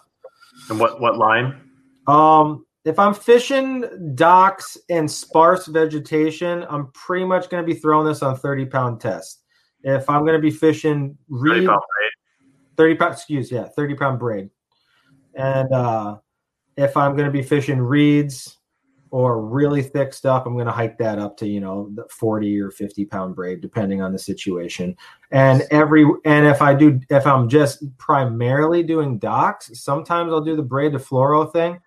And 0.69 0.79
what 0.79 0.99
what 0.99 1.17
line? 1.17 1.61
Um, 2.07 2.65
if 2.85 2.99
I'm 2.99 3.13
fishing 3.13 4.13
docks 4.15 4.77
and 4.89 5.09
sparse 5.09 5.67
vegetation, 5.67 6.65
I'm 6.69 6.91
pretty 6.93 7.25
much 7.25 7.49
going 7.49 7.63
to 7.63 7.67
be 7.67 7.77
throwing 7.77 8.07
this 8.07 8.23
on 8.23 8.37
30 8.37 8.65
pound 8.65 9.01
test. 9.01 9.43
If 9.83 10.09
I'm 10.09 10.21
going 10.21 10.35
to 10.35 10.41
be 10.41 10.51
fishing 10.51 11.17
reed, 11.29 11.65
30 11.65 11.67
pound, 11.67 11.81
30 12.77 12.95
pound, 12.95 13.13
excuse 13.13 13.51
yeah, 13.51 13.67
30 13.75 13.95
pound 13.95 14.19
braid. 14.19 14.49
And 15.35 15.71
uh, 15.71 16.17
if 16.75 16.97
I'm 16.97 17.15
going 17.15 17.25
to 17.25 17.31
be 17.31 17.43
fishing 17.43 17.79
reeds 17.79 18.56
or 19.11 19.41
really 19.41 19.81
thick 19.81 20.13
stuff, 20.13 20.43
I'm 20.45 20.53
going 20.53 20.65
to 20.65 20.71
hike 20.71 20.97
that 20.97 21.19
up 21.19 21.37
to, 21.37 21.47
you 21.47 21.59
know, 21.59 21.89
the 21.93 22.05
40 22.09 22.59
or 22.59 22.71
50 22.71 23.05
pound 23.05 23.35
braid, 23.35 23.61
depending 23.61 24.01
on 24.01 24.11
the 24.11 24.19
situation. 24.19 24.95
And 25.31 25.63
every, 25.71 26.05
and 26.25 26.45
if 26.45 26.61
I 26.61 26.73
do, 26.73 26.99
if 27.09 27.25
I'm 27.25 27.49
just 27.49 27.83
primarily 27.97 28.83
doing 28.83 29.17
docks, 29.17 29.71
sometimes 29.81 30.31
I'll 30.31 30.41
do 30.41 30.55
the 30.55 30.63
braid 30.63 30.93
to 30.93 30.99
fluoro 30.99 31.51
thing 31.51 31.79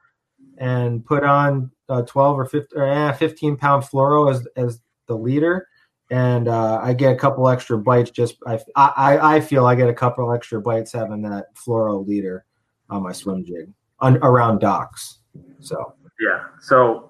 and 0.59 1.05
put 1.05 1.25
on 1.25 1.71
uh, 1.89 2.03
12 2.03 2.39
or 2.39 2.47
15, 2.47 2.79
or, 2.79 2.87
eh, 2.87 3.13
15 3.13 3.57
pound 3.57 3.85
fluoro 3.85 4.31
as, 4.31 4.47
as 4.57 4.81
the 5.07 5.17
leader. 5.17 5.69
And 6.11 6.49
uh, 6.49 6.81
I 6.83 6.93
get 6.93 7.13
a 7.13 7.17
couple 7.17 7.49
extra 7.49 7.79
bites. 7.79 8.11
Just 8.11 8.37
I, 8.45 8.59
I 8.75 9.37
I 9.37 9.41
feel 9.41 9.65
I 9.65 9.77
get 9.77 9.89
a 9.89 9.95
couple 9.95 10.33
extra 10.33 10.61
bites 10.61 10.93
having 10.93 11.23
that 11.23 11.55
fluoro 11.55 12.05
leader 12.05 12.45
on 12.89 13.05
my 13.05 13.13
swim 13.13 13.45
jig 13.45 13.73
on, 14.01 14.17
around 14.17 14.59
docks. 14.59 15.21
So 15.61 15.95
yeah. 16.21 16.45
So, 16.61 17.10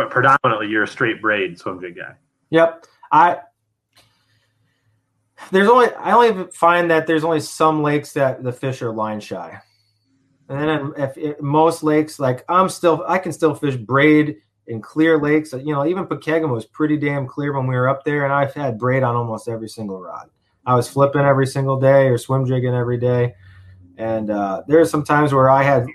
but 0.00 0.10
predominantly 0.10 0.66
you're 0.66 0.84
a 0.84 0.88
straight 0.88 1.20
braid 1.20 1.58
swim 1.58 1.78
jig 1.78 1.96
guy. 1.96 2.14
Yep. 2.48 2.86
I 3.12 3.40
there's 5.50 5.68
only 5.68 5.92
I 5.94 6.12
only 6.12 6.50
find 6.52 6.90
that 6.90 7.06
there's 7.06 7.24
only 7.24 7.40
some 7.40 7.82
lakes 7.82 8.12
that 8.14 8.42
the 8.42 8.52
fish 8.52 8.80
are 8.80 8.92
line 8.92 9.20
shy, 9.20 9.60
and 10.48 10.58
then 10.58 10.92
if, 10.96 11.18
if 11.18 11.40
most 11.40 11.82
lakes 11.82 12.18
like 12.18 12.44
I'm 12.48 12.68
still 12.70 13.04
I 13.06 13.18
can 13.18 13.32
still 13.32 13.54
fish 13.54 13.76
braid 13.76 14.36
in 14.68 14.80
clear 14.80 15.18
lakes. 15.18 15.52
You 15.52 15.74
know, 15.74 15.86
even 15.86 16.06
Pokegama 16.06 16.52
was 16.52 16.64
pretty 16.64 16.96
damn 16.96 17.26
clear 17.26 17.52
when 17.52 17.66
we 17.66 17.74
were 17.74 17.88
up 17.88 18.04
there, 18.04 18.24
and 18.24 18.32
I've 18.32 18.54
had 18.54 18.78
braid 18.78 19.02
on 19.02 19.16
almost 19.16 19.48
every 19.48 19.68
single 19.68 20.00
rod. 20.00 20.30
I 20.64 20.74
was 20.74 20.88
flipping 20.88 21.22
every 21.22 21.46
single 21.46 21.78
day 21.78 22.06
or 22.06 22.16
swim 22.16 22.46
jigging 22.46 22.74
every 22.74 22.98
day, 22.98 23.34
and 23.98 24.30
uh, 24.30 24.62
there 24.66 24.80
are 24.80 24.86
some 24.86 25.04
times 25.04 25.34
where 25.34 25.50
I 25.50 25.62
had 25.62 25.86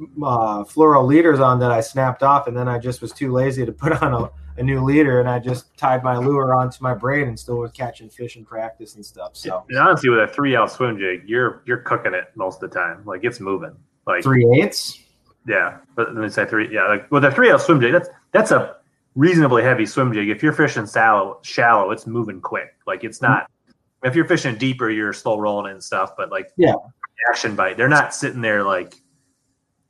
uh, 0.00 0.64
fluoro 0.64 1.06
leaders 1.06 1.40
on 1.40 1.58
that 1.60 1.70
I 1.70 1.80
snapped 1.80 2.22
off, 2.22 2.46
and 2.46 2.56
then 2.56 2.68
I 2.68 2.78
just 2.78 3.00
was 3.00 3.12
too 3.12 3.32
lazy 3.32 3.64
to 3.64 3.72
put 3.72 3.92
on 4.02 4.12
a, 4.12 4.30
a, 4.60 4.62
new 4.62 4.82
leader, 4.82 5.20
and 5.20 5.28
I 5.28 5.38
just 5.38 5.76
tied 5.76 6.02
my 6.04 6.16
lure 6.16 6.54
onto 6.54 6.82
my 6.82 6.94
braid 6.94 7.28
and 7.28 7.38
still 7.38 7.58
was 7.58 7.72
catching 7.72 8.08
fish 8.10 8.36
in 8.36 8.44
practice 8.44 8.96
and 8.96 9.04
stuff. 9.04 9.36
So 9.36 9.64
and 9.68 9.78
honestly, 9.78 10.10
with 10.10 10.20
a 10.20 10.28
three 10.28 10.56
ounce 10.56 10.72
swim 10.72 10.98
jig, 10.98 11.22
you're 11.26 11.62
you're 11.66 11.78
cooking 11.78 12.14
it 12.14 12.26
most 12.34 12.62
of 12.62 12.70
the 12.70 12.78
time. 12.78 13.04
Like 13.04 13.24
it's 13.24 13.40
moving. 13.40 13.76
Like 14.06 14.22
three 14.22 14.46
eighths. 14.54 15.02
Yeah, 15.46 15.78
but 15.94 16.14
let 16.14 16.22
me 16.22 16.28
say 16.28 16.44
three. 16.44 16.72
Yeah, 16.72 16.88
like 16.88 17.10
with 17.10 17.24
a 17.24 17.30
three 17.30 17.50
ounce 17.50 17.64
swim 17.64 17.80
jig, 17.80 17.92
that's 17.92 18.08
that's 18.32 18.50
a 18.50 18.76
reasonably 19.14 19.62
heavy 19.62 19.86
swim 19.86 20.12
jig. 20.12 20.28
If 20.28 20.42
you're 20.42 20.52
fishing 20.52 20.86
shallow, 20.86 21.40
shallow, 21.42 21.90
it's 21.90 22.06
moving 22.06 22.40
quick. 22.40 22.74
Like 22.86 23.04
it's 23.04 23.22
not. 23.22 23.50
If 24.04 24.14
you're 24.14 24.26
fishing 24.26 24.56
deeper, 24.56 24.90
you're 24.90 25.12
slow 25.12 25.38
rolling 25.38 25.72
and 25.72 25.82
stuff. 25.82 26.12
But 26.16 26.30
like 26.30 26.50
yeah, 26.56 26.74
action 27.30 27.56
bite, 27.56 27.76
they're 27.76 27.88
not 27.88 28.14
sitting 28.14 28.40
there 28.40 28.62
like 28.62 28.94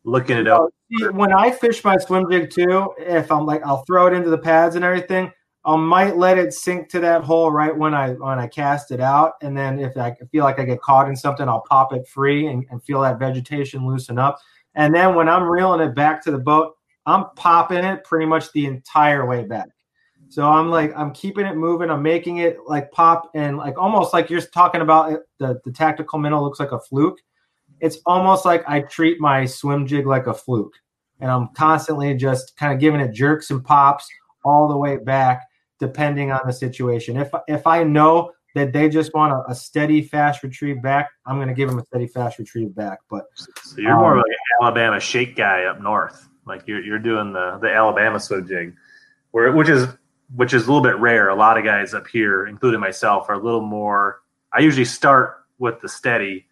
looking 0.06 0.38
it 0.38 0.48
up. 0.48 0.70
Oh, 1.02 1.12
when 1.12 1.32
I 1.32 1.50
fish 1.50 1.84
my 1.84 1.98
swim 1.98 2.24
jig 2.30 2.50
too, 2.50 2.94
if 2.98 3.30
I'm 3.30 3.44
like, 3.44 3.62
I'll 3.66 3.84
throw 3.84 4.06
it 4.06 4.14
into 4.14 4.30
the 4.30 4.38
pads 4.38 4.76
and 4.76 4.84
everything. 4.84 5.30
I 5.64 5.74
might 5.74 6.16
let 6.16 6.38
it 6.38 6.54
sink 6.54 6.88
to 6.90 7.00
that 7.00 7.24
hole 7.24 7.50
right 7.50 7.76
when 7.76 7.92
I 7.92 8.10
when 8.12 8.38
I 8.38 8.46
cast 8.46 8.92
it 8.92 9.00
out, 9.00 9.32
and 9.42 9.56
then 9.56 9.80
if 9.80 9.96
I 9.96 10.14
feel 10.30 10.44
like 10.44 10.60
I 10.60 10.64
get 10.64 10.80
caught 10.80 11.08
in 11.08 11.16
something, 11.16 11.48
I'll 11.48 11.64
pop 11.68 11.92
it 11.92 12.06
free 12.06 12.46
and, 12.46 12.64
and 12.70 12.82
feel 12.84 13.00
that 13.02 13.18
vegetation 13.18 13.84
loosen 13.84 14.16
up. 14.16 14.38
And 14.76 14.94
then 14.94 15.16
when 15.16 15.28
I'm 15.28 15.42
reeling 15.42 15.80
it 15.80 15.96
back 15.96 16.22
to 16.22 16.30
the 16.30 16.38
boat, 16.38 16.74
I'm 17.04 17.26
popping 17.34 17.84
it 17.84 18.04
pretty 18.04 18.26
much 18.26 18.52
the 18.52 18.66
entire 18.66 19.26
way 19.26 19.42
back. 19.42 19.68
So 20.28 20.48
I'm 20.48 20.70
like 20.70 20.92
I'm 20.96 21.12
keeping 21.12 21.46
it 21.46 21.56
moving. 21.56 21.90
I'm 21.90 22.02
making 22.02 22.38
it 22.38 22.58
like 22.68 22.92
pop 22.92 23.30
and 23.34 23.56
like 23.56 23.76
almost 23.76 24.12
like 24.12 24.30
you're 24.30 24.40
talking 24.40 24.82
about 24.82 25.12
it, 25.12 25.20
the 25.40 25.60
the 25.64 25.72
tactical 25.72 26.20
minnow 26.20 26.40
looks 26.40 26.60
like 26.60 26.72
a 26.72 26.78
fluke 26.78 27.18
it's 27.80 27.98
almost 28.06 28.44
like 28.44 28.64
I 28.68 28.80
treat 28.80 29.20
my 29.20 29.46
swim 29.46 29.86
jig 29.86 30.06
like 30.06 30.26
a 30.26 30.34
fluke. 30.34 30.74
And 31.20 31.30
I'm 31.30 31.48
constantly 31.54 32.14
just 32.14 32.56
kind 32.56 32.72
of 32.72 32.80
giving 32.80 33.00
it 33.00 33.12
jerks 33.12 33.50
and 33.50 33.64
pops 33.64 34.06
all 34.44 34.68
the 34.68 34.76
way 34.76 34.98
back, 34.98 35.42
depending 35.80 36.30
on 36.30 36.40
the 36.46 36.52
situation. 36.52 37.16
If 37.16 37.30
if 37.48 37.66
I 37.66 37.84
know 37.84 38.32
that 38.54 38.72
they 38.72 38.88
just 38.88 39.14
want 39.14 39.32
a, 39.32 39.50
a 39.50 39.54
steady, 39.54 40.02
fast 40.02 40.42
retrieve 40.42 40.82
back, 40.82 41.10
I'm 41.26 41.36
going 41.36 41.48
to 41.48 41.54
give 41.54 41.68
them 41.68 41.78
a 41.78 41.84
steady, 41.84 42.06
fast 42.06 42.38
retrieve 42.38 42.74
back. 42.74 42.98
But 43.10 43.24
so 43.34 43.48
you're 43.78 43.92
um, 43.92 44.00
more 44.00 44.16
like 44.16 44.26
an 44.26 44.62
Alabama 44.62 45.00
shake 45.00 45.36
guy 45.36 45.64
up 45.64 45.80
north. 45.80 46.28
Like 46.46 46.66
you're 46.66 46.82
you're 46.82 46.98
doing 46.98 47.32
the 47.32 47.58
the 47.62 47.72
Alabama 47.72 48.20
swim 48.20 48.46
jig, 48.46 48.74
where 49.30 49.52
which 49.52 49.70
is 49.70 49.86
which 50.34 50.52
is 50.52 50.64
a 50.64 50.66
little 50.66 50.82
bit 50.82 50.98
rare. 50.98 51.30
A 51.30 51.34
lot 51.34 51.56
of 51.56 51.64
guys 51.64 51.94
up 51.94 52.06
here, 52.06 52.46
including 52.46 52.80
myself, 52.80 53.30
are 53.30 53.34
a 53.34 53.42
little 53.42 53.62
more. 53.62 54.20
I 54.52 54.60
usually 54.60 54.84
start 54.84 55.44
with 55.58 55.80
the 55.80 55.88
steady, 55.88 56.46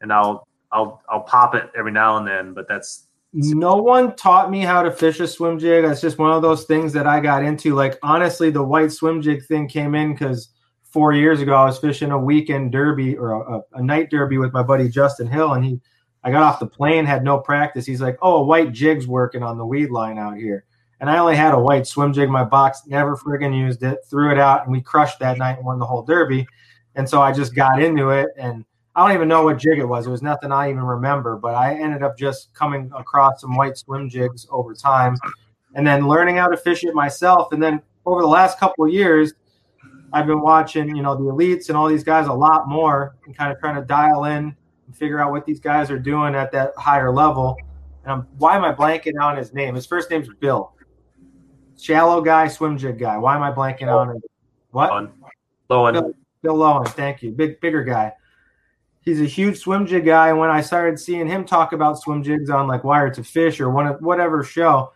and 0.00 0.12
I'll 0.12 0.47
I'll 0.72 1.02
I'll 1.08 1.22
pop 1.22 1.54
it 1.54 1.70
every 1.76 1.92
now 1.92 2.16
and 2.16 2.26
then, 2.26 2.54
but 2.54 2.66
that's 2.68 3.08
no 3.32 3.76
one 3.76 4.16
taught 4.16 4.50
me 4.50 4.60
how 4.60 4.82
to 4.82 4.90
fish 4.90 5.20
a 5.20 5.28
swim 5.28 5.58
jig. 5.58 5.84
That's 5.84 6.00
just 6.00 6.18
one 6.18 6.32
of 6.32 6.42
those 6.42 6.64
things 6.64 6.92
that 6.94 7.06
I 7.06 7.20
got 7.20 7.44
into. 7.44 7.74
Like 7.74 7.98
honestly, 8.02 8.50
the 8.50 8.62
white 8.62 8.92
swim 8.92 9.20
jig 9.20 9.44
thing 9.44 9.68
came 9.68 9.94
in 9.94 10.12
because 10.12 10.48
four 10.84 11.12
years 11.12 11.40
ago 11.40 11.54
I 11.54 11.66
was 11.66 11.78
fishing 11.78 12.10
a 12.10 12.18
weekend 12.18 12.72
derby 12.72 13.16
or 13.16 13.32
a, 13.32 13.60
a, 13.74 13.82
night 13.82 14.10
derby 14.10 14.38
with 14.38 14.52
my 14.52 14.62
buddy 14.62 14.88
Justin 14.88 15.26
Hill, 15.26 15.52
and 15.52 15.64
he 15.64 15.80
I 16.24 16.30
got 16.30 16.42
off 16.42 16.58
the 16.58 16.66
plane, 16.66 17.04
had 17.04 17.22
no 17.22 17.38
practice. 17.38 17.86
He's 17.86 18.00
like, 18.00 18.18
"Oh, 18.22 18.36
a 18.36 18.42
white 18.42 18.72
jig's 18.72 19.06
working 19.06 19.42
on 19.42 19.58
the 19.58 19.66
weed 19.66 19.90
line 19.90 20.18
out 20.18 20.36
here," 20.36 20.64
and 21.00 21.10
I 21.10 21.18
only 21.18 21.36
had 21.36 21.54
a 21.54 21.60
white 21.60 21.86
swim 21.86 22.12
jig 22.12 22.24
in 22.24 22.32
my 22.32 22.44
box, 22.44 22.82
never 22.86 23.16
friggin' 23.16 23.56
used 23.56 23.82
it, 23.82 23.98
threw 24.08 24.32
it 24.32 24.38
out, 24.38 24.64
and 24.64 24.72
we 24.72 24.80
crushed 24.80 25.18
that 25.20 25.38
night 25.38 25.58
and 25.58 25.66
won 25.66 25.78
the 25.78 25.86
whole 25.86 26.02
derby. 26.02 26.46
And 26.94 27.08
so 27.08 27.20
I 27.20 27.32
just 27.32 27.54
got 27.54 27.80
into 27.80 28.10
it 28.10 28.30
and 28.36 28.64
I 28.98 29.02
don't 29.02 29.14
even 29.14 29.28
know 29.28 29.44
what 29.44 29.58
jig 29.58 29.78
it 29.78 29.84
was. 29.84 30.08
It 30.08 30.10
was 30.10 30.22
nothing 30.22 30.50
I 30.50 30.70
even 30.70 30.82
remember, 30.82 31.36
but 31.36 31.54
I 31.54 31.72
ended 31.72 32.02
up 32.02 32.18
just 32.18 32.52
coming 32.52 32.90
across 32.96 33.40
some 33.40 33.54
white 33.54 33.78
swim 33.78 34.08
jigs 34.08 34.44
over 34.50 34.74
time 34.74 35.16
and 35.76 35.86
then 35.86 36.08
learning 36.08 36.38
how 36.38 36.48
to 36.48 36.56
fish 36.56 36.82
it 36.82 36.92
myself. 36.96 37.52
And 37.52 37.62
then 37.62 37.80
over 38.04 38.22
the 38.22 38.26
last 38.26 38.58
couple 38.58 38.86
of 38.86 38.92
years, 38.92 39.34
I've 40.12 40.26
been 40.26 40.40
watching, 40.40 40.96
you 40.96 41.02
know, 41.04 41.14
the 41.14 41.22
elites 41.22 41.68
and 41.68 41.78
all 41.78 41.86
these 41.86 42.02
guys 42.02 42.26
a 42.26 42.32
lot 42.32 42.68
more 42.68 43.14
and 43.24 43.36
kind 43.36 43.52
of 43.52 43.60
trying 43.60 43.76
to 43.76 43.82
dial 43.82 44.24
in 44.24 44.56
and 44.86 44.96
figure 44.96 45.20
out 45.20 45.30
what 45.30 45.46
these 45.46 45.60
guys 45.60 45.92
are 45.92 45.98
doing 46.00 46.34
at 46.34 46.50
that 46.50 46.72
higher 46.76 47.12
level. 47.12 47.56
And 48.02 48.10
I'm, 48.10 48.22
why 48.38 48.56
am 48.56 48.64
I 48.64 48.74
blanking 48.74 49.22
on 49.22 49.36
his 49.36 49.54
name? 49.54 49.76
His 49.76 49.86
first 49.86 50.10
name's 50.10 50.28
Bill. 50.40 50.72
Shallow 51.78 52.20
guy, 52.20 52.48
swim 52.48 52.76
jig 52.76 52.98
guy. 52.98 53.16
Why 53.16 53.36
am 53.36 53.44
I 53.44 53.52
blanking 53.52 53.94
on 53.94 54.16
it? 54.16 54.22
What? 54.72 54.90
Lowen. 55.70 55.92
Bill, 55.92 56.12
Bill 56.42 56.56
Lowen. 56.56 56.88
Thank 56.88 57.22
you. 57.22 57.30
Big, 57.30 57.60
bigger 57.60 57.84
guy 57.84 58.12
he's 59.08 59.20
a 59.22 59.24
huge 59.24 59.58
swim 59.58 59.86
jig 59.86 60.04
guy. 60.04 60.28
And 60.28 60.38
when 60.38 60.50
I 60.50 60.60
started 60.60 60.98
seeing 60.98 61.26
him 61.26 61.44
talk 61.44 61.72
about 61.72 61.98
swim 61.98 62.22
jigs 62.22 62.50
on 62.50 62.68
like 62.68 62.84
Wired 62.84 63.14
to 63.14 63.24
Fish 63.24 63.58
or 63.58 63.70
one 63.70 63.86
of 63.86 64.00
whatever 64.00 64.44
show, 64.44 64.92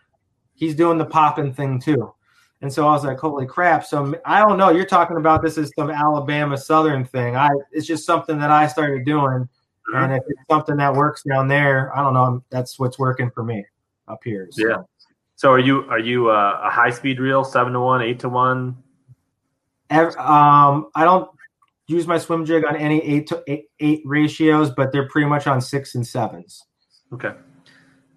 he's 0.53 0.75
doing 0.75 0.97
the 0.97 1.05
popping 1.05 1.51
thing 1.51 1.79
too. 1.79 2.13
And 2.61 2.71
so 2.71 2.87
I 2.87 2.91
was 2.91 3.03
like, 3.03 3.17
holy 3.17 3.45
crap. 3.45 3.85
So 3.85 4.15
I 4.25 4.39
don't 4.39 4.57
know. 4.57 4.69
You're 4.69 4.85
talking 4.85 5.17
about 5.17 5.41
this 5.41 5.57
as 5.57 5.71
some 5.77 5.89
Alabama 5.89 6.57
Southern 6.57 7.03
thing. 7.03 7.35
I 7.35 7.49
it's 7.71 7.87
just 7.87 8.05
something 8.05 8.37
that 8.39 8.51
I 8.51 8.67
started 8.67 9.03
doing. 9.03 9.49
And 9.93 10.13
if 10.13 10.23
it's 10.27 10.41
something 10.49 10.77
that 10.77 10.93
works 10.93 11.23
down 11.23 11.49
there, 11.49 11.95
I 11.95 12.01
don't 12.01 12.13
know. 12.13 12.41
That's 12.49 12.79
what's 12.79 12.97
working 12.97 13.29
for 13.31 13.43
me 13.43 13.65
up 14.07 14.21
here. 14.23 14.47
So. 14.51 14.67
Yeah. 14.67 14.77
So 15.35 15.51
are 15.51 15.59
you 15.59 15.81
are 15.89 15.99
you 15.99 16.29
uh, 16.29 16.61
a 16.63 16.69
high 16.69 16.89
speed 16.89 17.19
reel, 17.19 17.43
seven 17.43 17.73
to 17.73 17.81
one, 17.81 18.01
eight 18.01 18.19
to 18.19 18.29
one? 18.29 18.77
um, 19.91 20.89
I 20.95 21.03
don't 21.03 21.29
use 21.93 22.07
my 22.07 22.17
swim 22.17 22.45
jig 22.45 22.65
on 22.65 22.75
any 22.75 23.01
eight 23.03 23.27
to 23.27 23.43
eight, 23.47 23.65
eight 23.79 24.01
ratios, 24.05 24.71
but 24.71 24.91
they're 24.91 25.07
pretty 25.07 25.27
much 25.27 25.47
on 25.47 25.61
six 25.61 25.95
and 25.95 26.05
sevens. 26.05 26.65
Okay. 27.13 27.33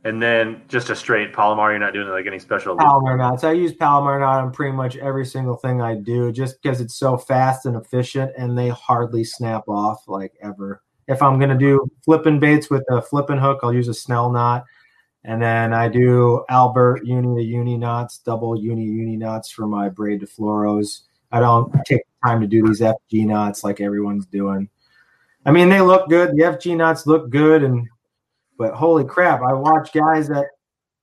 And 0.05 0.23
then 0.23 0.62
just 0.69 0.89
a 0.90 0.94
straight 0.94 1.32
Palomar, 1.32 1.70
you're 1.70 1.81
not 1.81 1.93
doing 1.93 2.09
like 2.09 2.27
any 2.27 2.39
special 2.39 2.77
Palomar 2.77 3.16
knots. 3.16 3.43
I 3.43 3.53
use 3.53 3.74
Palomar 3.74 4.20
knot 4.20 4.40
on 4.44 4.53
pretty 4.53 4.70
much 4.70 4.97
every 4.97 5.27
single 5.27 5.57
thing 5.57 5.82
I 5.82 5.97
do, 5.97 6.31
just 6.31 6.62
because 6.62 6.81
it's 6.81 6.94
so 6.94 7.16
fast 7.16 7.66
and 7.66 7.77
efficient, 7.77 8.31
and 8.39 8.57
they 8.57 8.69
hardly 8.69 9.24
snap 9.24 9.65
off 9.66 10.07
like 10.07 10.35
ever. 10.40 10.82
If 11.09 11.23
I'm 11.23 11.40
gonna 11.40 11.59
do 11.59 11.90
flipping 12.05 12.39
baits 12.39 12.70
with 12.70 12.85
a 12.89 13.03
flipping 13.03 13.39
hook, 13.39 13.61
I'll 13.65 13.74
use 13.74 13.89
a 13.89 13.94
Snell 13.94 14.31
knot, 14.31 14.65
and 15.24 15.43
then 15.43 15.74
I 15.74 15.89
do 15.89 16.44
Albright 16.48 17.05
uni 17.05 17.43
to 17.43 17.44
uni 17.44 17.77
knots, 17.77 18.19
double 18.19 18.57
uni 18.57 18.85
uni 18.85 19.16
knots 19.16 19.51
for 19.51 19.66
my 19.66 19.89
braid 19.89 20.20
to 20.20 20.27
fluoros. 20.27 21.01
I 21.32 21.40
don't 21.40 21.73
take 21.85 22.03
time 22.27 22.40
to 22.40 22.47
do 22.47 22.66
these 22.66 22.81
FG 22.81 23.27
knots 23.27 23.65
like 23.65 23.81
everyone's 23.81 24.27
doing. 24.27 24.69
I 25.44 25.53
mean, 25.53 25.69
they 25.69 25.81
look 25.81 26.09
good. 26.09 26.32
The 26.32 26.43
FG 26.43 26.77
knots 26.77 27.07
look 27.07 27.31
good, 27.31 27.62
and 27.62 27.86
but 28.59 28.74
holy 28.74 29.05
crap, 29.05 29.43
I 29.43 29.53
watch 29.53 29.93
guys 29.93 30.28
that 30.28 30.47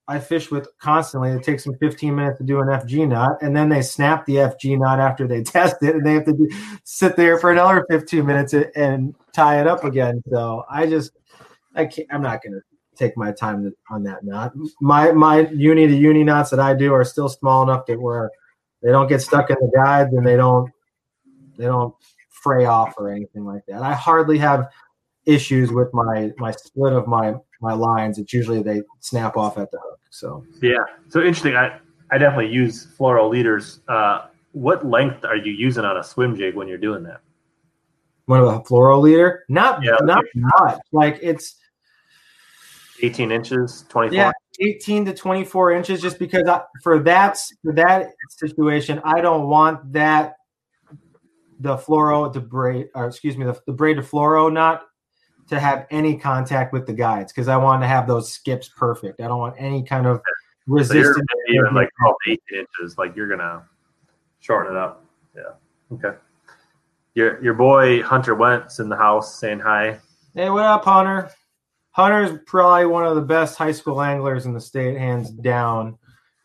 I 0.08 0.20
fish 0.20 0.52
with 0.52 0.68
constantly. 0.80 1.32
It 1.32 1.44
takes 1.44 1.64
them 1.64 1.78
15 1.78 2.14
minutes 2.14 2.38
to 2.40 2.44
do 2.44 2.60
an 2.60 2.68
FG 2.68 3.08
knot, 3.08 3.41
and 3.41 3.56
then 3.56 3.70
they 3.70 3.82
snap 3.82 4.26
the 4.26 4.36
FG 4.36 4.78
knot 4.80 5.00
after 5.00 5.28
they 5.28 5.44
test 5.56 5.78
it, 5.82 5.95
and 5.95 6.06
they 6.06 6.14
have 6.14 6.26
to 6.26 6.34
do, 6.34 6.50
sit 6.84 7.16
there 7.16 7.40
for 7.40 7.52
another 7.52 7.86
15 7.90 8.26
minutes 8.26 8.54
and 8.54 9.16
tie 9.32 9.62
it 9.62 9.68
up 9.68 9.86
again. 9.86 10.22
So 10.30 10.66
I 10.70 10.88
just, 10.88 11.12
I 11.76 11.86
can't. 11.86 12.08
I'm 12.12 12.22
not 12.22 12.44
going 12.44 12.54
to 12.54 12.62
take 12.95 13.16
my 13.16 13.32
time 13.32 13.74
on 13.90 14.04
that 14.04 14.26
knot. 14.26 14.54
My 14.82 15.14
my 15.14 15.48
uni 15.50 15.88
to 15.88 15.95
uni 15.95 16.24
knots 16.26 16.50
that 16.50 16.60
I 16.60 16.74
do 16.74 16.94
are 16.94 17.06
still 17.06 17.30
small 17.30 17.64
enough 17.64 17.86
that 17.86 18.00
where 18.00 18.30
they 18.82 18.91
don't 18.91 19.08
get 19.08 19.22
stuck 19.22 19.50
in 19.50 19.56
the 19.62 19.72
guide, 19.74 20.08
and 20.12 20.28
they 20.28 20.36
don't 20.36 20.70
they 21.57 21.65
don't 21.65 21.93
fray 22.30 22.65
off 22.65 22.93
or 22.97 23.09
anything 23.09 23.45
like 23.45 23.63
that. 23.67 23.81
I 23.81 23.93
hardly 23.93 24.38
have 24.39 24.69
issues 25.25 25.71
with 25.71 25.93
my 25.93 26.31
my 26.38 26.51
split 26.51 26.93
of 26.93 27.07
my 27.07 27.35
my 27.61 27.73
lines. 27.73 28.17
It's 28.17 28.34
usually 28.34 28.61
they 28.61 28.81
snap 28.99 29.38
off 29.38 29.57
at 29.57 29.71
the 29.71 29.80
hook. 29.80 29.99
So 30.09 30.43
yeah, 30.61 30.77
so 31.09 31.19
interesting. 31.19 31.55
I 31.55 31.80
I 32.11 32.17
definitely 32.17 32.53
use 32.53 32.88
fluoro 32.97 33.30
leaders. 33.30 33.80
Uh, 33.88 34.27
what 34.51 34.85
length 34.85 35.25
are 35.25 35.35
you 35.38 35.51
using 35.51 35.84
on 35.85 35.97
a 35.97 36.03
swim 36.03 36.35
jig 36.35 36.55
when 36.55 36.67
you're 36.67 36.77
doing 36.77 37.03
that? 37.03 37.21
One 38.25 38.39
of 38.41 38.47
a 38.47 38.59
fluoro 38.61 39.01
leader? 39.01 39.43
Not 39.49 39.84
Yeah. 39.84 39.95
not 40.01 40.23
much. 40.35 40.80
Like 40.91 41.19
it's 41.21 41.55
18 43.01 43.31
inches, 43.31 43.85
24. 43.89 44.15
yeah, 44.15 44.31
18 44.61 45.05
to 45.05 45.13
24 45.13 45.71
inches. 45.71 46.01
Just 46.01 46.19
because 46.19 46.47
I, 46.47 46.61
for 46.84 46.99
that 46.99 47.38
for 47.63 47.73
that 47.73 48.11
situation, 48.30 49.01
I 49.03 49.19
don't 49.21 49.47
want 49.47 49.91
that 49.93 50.35
the 51.59 51.77
fluoro 51.77 52.31
to 52.34 52.39
braid, 52.39 52.89
or 52.95 53.07
excuse 53.07 53.38
me, 53.38 53.45
the, 53.45 53.59
the 53.65 53.73
braid 53.73 53.97
to 53.97 54.03
fluoro 54.03 54.51
not 54.51 54.84
to 55.49 55.59
have 55.59 55.85
any 55.91 56.17
contact 56.17 56.73
with 56.73 56.85
the 56.88 56.93
guides 56.93 57.31
because 57.34 57.47
I 57.47 57.57
want 57.57 57.81
to 57.84 57.88
have 57.88 58.07
those 58.07 58.31
skips 58.31 58.69
perfect. 58.69 59.19
I 59.21 59.27
don't 59.27 59.39
want 59.39 59.55
any 59.57 59.84
kind 59.84 60.07
of 60.07 60.17
So 60.17 60.23
you're 60.67 60.77
resistance. 60.77 61.27
maybe 61.47 61.57
even 61.57 61.67
uh, 61.71 61.75
like 61.81 61.89
12 61.99 62.15
18 62.30 62.39
inches. 62.59 62.97
Like 62.97 63.15
you're 63.15 63.27
gonna 63.27 63.63
shorten 64.39 64.75
it 64.75 64.80
up. 64.80 65.03
Yeah. 65.35 65.95
Okay. 65.95 66.17
Your 67.15 67.43
your 67.43 67.53
boy 67.53 68.01
Hunter 68.03 68.35
Wentz 68.35 68.80
in 68.80 68.89
the 68.89 68.95
house 68.95 69.39
saying 69.39 69.59
hi. 69.59 69.99
Hey, 70.34 70.49
what 70.49 70.63
up, 70.65 70.85
Hunter? 70.85 71.30
Hunter's 71.91 72.39
probably 72.47 72.88
one 72.88 73.05
of 73.05 73.15
the 73.15 73.21
best 73.21 73.55
high 73.55 73.71
school 73.71 74.01
anglers 74.01 74.45
in 74.47 74.53
the 74.53 74.61
state, 74.61 74.97
hands 74.97 75.30
down. 75.30 75.97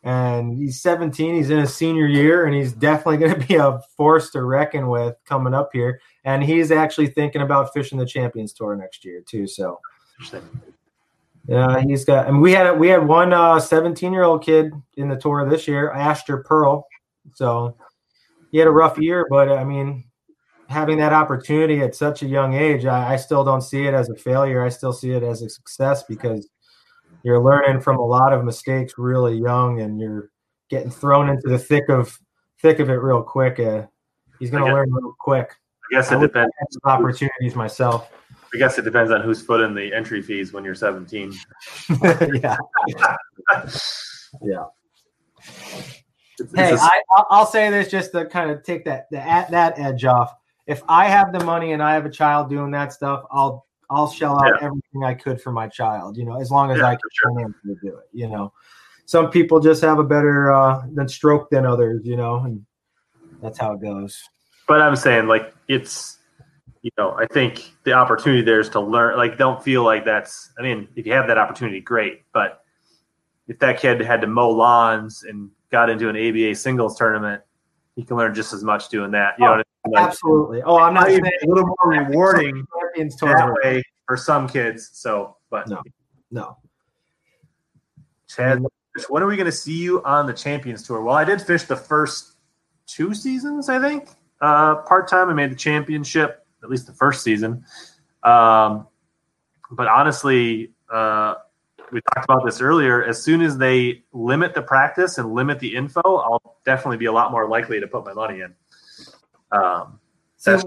And 0.05 0.57
he's 0.57 0.81
17. 0.81 1.35
He's 1.35 1.51
in 1.51 1.59
his 1.59 1.75
senior 1.75 2.07
year, 2.07 2.47
and 2.47 2.55
he's 2.55 2.73
definitely 2.73 3.17
going 3.17 3.41
to 3.41 3.47
be 3.47 3.57
a 3.57 3.81
force 3.97 4.31
to 4.31 4.43
reckon 4.43 4.89
with 4.89 5.17
coming 5.25 5.55
up 5.55 5.71
here. 5.73 6.01
And 6.25 6.43
he's 6.43 6.71
actually 6.71 7.09
thinking 7.09 7.43
about 7.43 7.73
fishing 7.73 7.99
the 7.99 8.07
Champions 8.07 8.53
Tour 8.53 8.77
next 8.77 9.05
year 9.05 9.23
too. 9.27 9.47
So, 9.47 9.81
yeah, 11.49 11.81
he's 11.81 12.05
got. 12.05 12.29
And 12.29 12.41
we 12.41 12.53
had 12.53 12.79
we 12.79 12.89
had 12.89 13.07
one 13.07 13.33
uh, 13.33 13.59
17 13.59 14.13
year 14.13 14.25
old 14.25 14.45
kid 14.45 14.73
in 14.97 15.09
the 15.09 15.17
tour 15.17 15.49
this 15.49 15.67
year, 15.67 15.91
Asher 15.91 16.45
Pearl. 16.47 16.87
So 17.35 17.75
he 18.51 18.59
had 18.59 18.69
a 18.69 18.73
rough 18.73 18.99
year, 18.99 19.27
but 19.31 19.49
I 19.51 19.65
mean, 19.65 20.05
having 20.69 20.99
that 20.99 21.13
opportunity 21.13 21.81
at 21.81 21.95
such 21.95 22.23
a 22.23 22.27
young 22.27 22.55
age, 22.55 22.85
I, 22.85 23.15
I 23.15 23.17
still 23.17 23.45
don't 23.45 23.63
see 23.63 23.87
it 23.87 23.95
as 23.95 24.11
a 24.11 24.15
failure. 24.15 24.63
I 24.63 24.69
still 24.69 24.93
see 24.93 25.13
it 25.13 25.23
as 25.23 25.43
a 25.43 25.49
success 25.49 26.03
because 26.03 26.49
you're 27.23 27.43
learning 27.43 27.81
from 27.81 27.97
a 27.99 28.05
lot 28.05 28.33
of 28.33 28.45
mistakes 28.45 28.95
really 28.97 29.37
young, 29.37 29.81
and 29.81 30.01
you're 30.01 30.31
getting 30.71 30.91
thrown 30.91 31.29
into 31.29 31.49
the 31.49 31.59
thick 31.59 31.89
of 31.89 32.19
thick 32.61 32.79
of 32.79 32.91
it 32.91 32.95
real 32.95 33.23
quick. 33.23 33.59
Uh, 33.61 33.83
he's 34.39 34.51
going 34.51 34.65
to 34.65 34.73
learn 34.73 34.93
real 34.93 35.15
quick. 35.19 35.51
I 35.91 35.97
guess 35.97 36.13
it 36.13 36.17
would 36.19 36.29
depends. 36.33 36.53
opportunities 36.85 37.55
myself. 37.55 38.11
I 38.55 38.59
guess 38.59 38.79
it 38.79 38.83
depends 38.83 39.11
on 39.13 39.21
who's 39.23 39.43
footing 39.43 39.75
the 39.75 39.93
entry 39.95 40.23
fees 40.23 40.53
when 40.53 40.65
you're 40.65 40.75
17. 40.75 41.33
yeah. 42.43 42.57
Yeah. 44.43 44.65
It's, 46.41 46.55
Hey, 46.55 46.73
it's 46.73 46.83
a- 46.83 46.85
I, 46.85 47.03
I'll- 47.17 47.27
I'll 47.31 47.47
say 47.47 47.71
this 47.71 47.91
just 47.91 48.13
to 48.13 48.27
kind 48.27 48.51
of 48.51 48.63
take 48.63 48.85
that 48.85 49.07
the, 49.11 49.19
at 49.21 49.51
that 49.51 49.79
edge 49.79 50.05
off. 50.05 50.35
If 50.67 50.83
I 50.89 51.07
have 51.07 51.33
the 51.33 51.43
money 51.45 51.73
and 51.73 51.83
I 51.83 51.95
have 51.95 52.05
a 52.07 52.11
child 52.11 52.49
doing 52.51 52.71
that 52.73 52.93
stuff, 52.93 53.25
I'll 53.31 53.67
I'll 53.91 54.11
shell 54.11 54.39
out 54.43 54.63
everything 54.63 55.05
I 55.05 55.15
could 55.15 55.41
for 55.41 55.51
my 55.53 55.67
child. 55.69 56.17
You 56.17 56.25
know, 56.25 56.41
as 56.41 56.51
long 56.51 56.71
as 56.71 56.79
Yeah, 56.79 56.89
I 56.89 56.97
can 56.97 57.01
sure. 57.13 57.55
to 57.65 57.77
do 57.83 57.97
it. 57.97 58.09
You 58.13 58.29
know, 58.29 58.53
some 59.07 59.31
people 59.31 59.61
just 59.61 59.83
have 59.83 59.99
a 59.99 60.05
better 60.05 60.53
uh, 60.53 60.83
than 60.93 61.09
stroke 61.09 61.51
than 61.51 61.65
others. 61.65 62.03
You 62.05 62.17
know, 62.17 62.37
and 62.41 62.65
that's 63.41 63.59
how 63.59 63.73
it 63.73 63.81
goes. 63.81 64.23
but 64.67 64.83
I'm 64.83 64.97
saying 64.97 65.27
like 65.29 65.55
it's 65.69 66.19
you 66.83 66.91
know 66.99 67.13
I 67.19 67.27
think 67.27 67.73
the 67.85 67.93
opportunity 67.93 68.43
there 68.43 68.61
is 68.61 68.69
to 68.71 68.81
learn. 68.81 69.17
Like 69.17 69.39
don't 69.39 69.63
feel 69.63 69.83
like 69.85 70.05
that's. 70.05 70.53
I 70.59 70.63
mean, 70.63 70.89
if 70.97 71.07
you 71.07 71.13
have 71.13 71.27
that 71.29 71.39
opportunity, 71.39 71.81
great. 71.81 72.25
But 72.33 72.63
if 73.49 73.59
that 73.61 73.81
kid 73.81 74.01
had 74.03 74.21
to 74.21 74.27
mow 74.27 74.51
lawns 74.51 75.23
and 75.23 75.51
got 75.71 75.89
into 75.89 76.09
an 76.11 76.17
ABA 76.17 76.55
singles 76.55 76.97
tournament, 76.99 77.43
he 77.97 78.05
can 78.05 78.17
learn 78.19 78.35
just 78.35 78.53
as 78.53 78.63
much 78.63 78.91
doing 78.91 79.11
that. 79.13 79.35
You 79.39 79.45
know 79.47 79.53
what 79.53 79.55
I 79.55 79.59
mean? 79.59 79.65
Like, 79.87 80.03
Absolutely. 80.03 80.63
Oh, 80.63 80.77
I'm 80.77 80.95
not 80.95 81.05
probably 81.05 81.23
saying 81.23 81.39
a 81.45 81.47
little 81.47 81.67
more 81.67 81.93
rewarding 81.93 82.67
champions 82.97 83.17
that 83.17 83.57
way 83.63 83.83
for 84.07 84.17
some 84.17 84.49
kids. 84.49 84.91
So, 84.93 85.37
but 85.51 85.69
No. 85.69 85.83
No. 86.31 86.57
Chad, 88.29 88.63
when 89.09 89.23
are 89.23 89.27
we 89.27 89.37
going 89.37 89.47
to 89.47 89.53
see 89.53 89.77
you 89.79 90.03
on 90.05 90.27
the 90.27 90.35
Champions 90.35 90.83
Tour? 90.83 91.01
Well, 91.03 91.15
I 91.15 91.25
did 91.25 91.41
fish 91.41 91.63
the 91.63 91.77
first 91.77 92.37
two 92.87 93.15
seasons, 93.15 93.69
I 93.69 93.81
think, 93.81 94.09
uh, 94.41 94.77
part 94.83 95.09
time. 95.09 95.31
I 95.31 95.35
made 95.35 95.51
the 95.51 95.57
championship, 95.57 96.45
at 96.63 96.69
least 96.69 96.87
the 96.87 96.93
first 96.93 97.23
season. 97.23 97.65
Um, 98.23 98.87
but 99.71 99.87
honestly, 99.87 100.73
uh, 100.93 101.35
we 101.91 102.01
talked 102.15 102.25
about 102.25 102.45
this 102.45 102.61
earlier. 102.61 103.03
As 103.03 103.23
soon 103.23 103.41
as 103.41 103.57
they 103.57 104.03
limit 104.13 104.55
the 104.55 104.63
practice 104.63 105.19
and 105.19 105.33
limit 105.33 105.59
the 105.59 105.75
info, 105.75 106.01
I'll 106.05 106.59
definitely 106.67 106.99
be 106.99 107.07
a 107.07 107.13
lot 107.13 107.31
more 107.31 107.49
likely 107.49 107.81
to 107.81 107.87
put 107.87 108.05
my 108.05 108.13
money 108.13 108.41
in. 108.41 108.55
Um, 109.53 110.01
So 110.37 110.59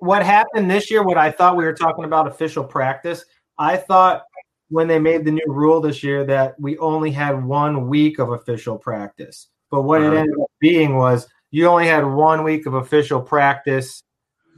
what, 0.00 0.22
happened 0.22 0.70
this 0.70 0.90
year? 0.90 1.02
What 1.02 1.18
I 1.18 1.30
thought 1.30 1.56
we 1.56 1.64
were 1.64 1.74
talking 1.74 2.04
about 2.04 2.26
official 2.26 2.64
practice. 2.64 3.24
I 3.58 3.76
thought 3.76 4.24
when 4.70 4.88
they 4.88 4.98
made 4.98 5.24
the 5.24 5.30
new 5.32 5.44
rule 5.46 5.80
this 5.80 6.02
year 6.02 6.24
that 6.24 6.58
we 6.58 6.78
only 6.78 7.10
had 7.10 7.44
one 7.44 7.88
week 7.88 8.18
of 8.18 8.30
official 8.30 8.78
practice. 8.78 9.48
But 9.70 9.82
what 9.82 10.00
Uh-huh. 10.00 10.12
it 10.12 10.18
ended 10.18 10.40
up 10.40 10.50
being 10.60 10.96
was 10.96 11.28
you 11.50 11.66
only 11.66 11.86
had 11.86 12.04
one 12.06 12.42
week 12.44 12.66
of 12.66 12.74
official 12.74 13.20
practice 13.20 14.02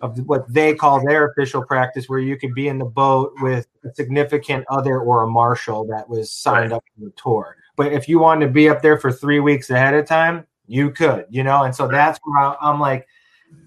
of 0.02 0.18
what 0.26 0.50
they 0.52 0.74
call 0.74 1.04
their 1.04 1.26
official 1.28 1.62
practice, 1.64 2.08
where 2.08 2.18
you 2.20 2.36
could 2.36 2.54
be 2.54 2.68
in 2.68 2.78
the 2.78 2.84
boat 2.84 3.32
with 3.42 3.66
a 3.84 3.94
significant 3.94 4.64
other 4.70 4.98
or 5.00 5.22
a 5.22 5.26
marshal 5.28 5.84
that 5.86 6.08
was 6.08 6.32
signed 6.32 6.70
Right. 6.70 6.76
up 6.76 6.84
for 6.94 7.04
the 7.04 7.12
tour. 7.16 7.56
But 7.76 7.92
if 7.92 8.08
you 8.08 8.18
wanted 8.18 8.46
to 8.46 8.52
be 8.52 8.68
up 8.68 8.82
there 8.82 8.98
for 8.98 9.12
three 9.12 9.40
weeks 9.40 9.68
ahead 9.68 9.94
of 9.94 10.06
time, 10.06 10.46
you 10.66 10.90
could, 10.90 11.26
you 11.28 11.42
know. 11.44 11.64
And 11.64 11.74
so 11.74 11.86
that's 11.86 12.18
where 12.24 12.56
I'm 12.62 12.80
like, 12.80 13.06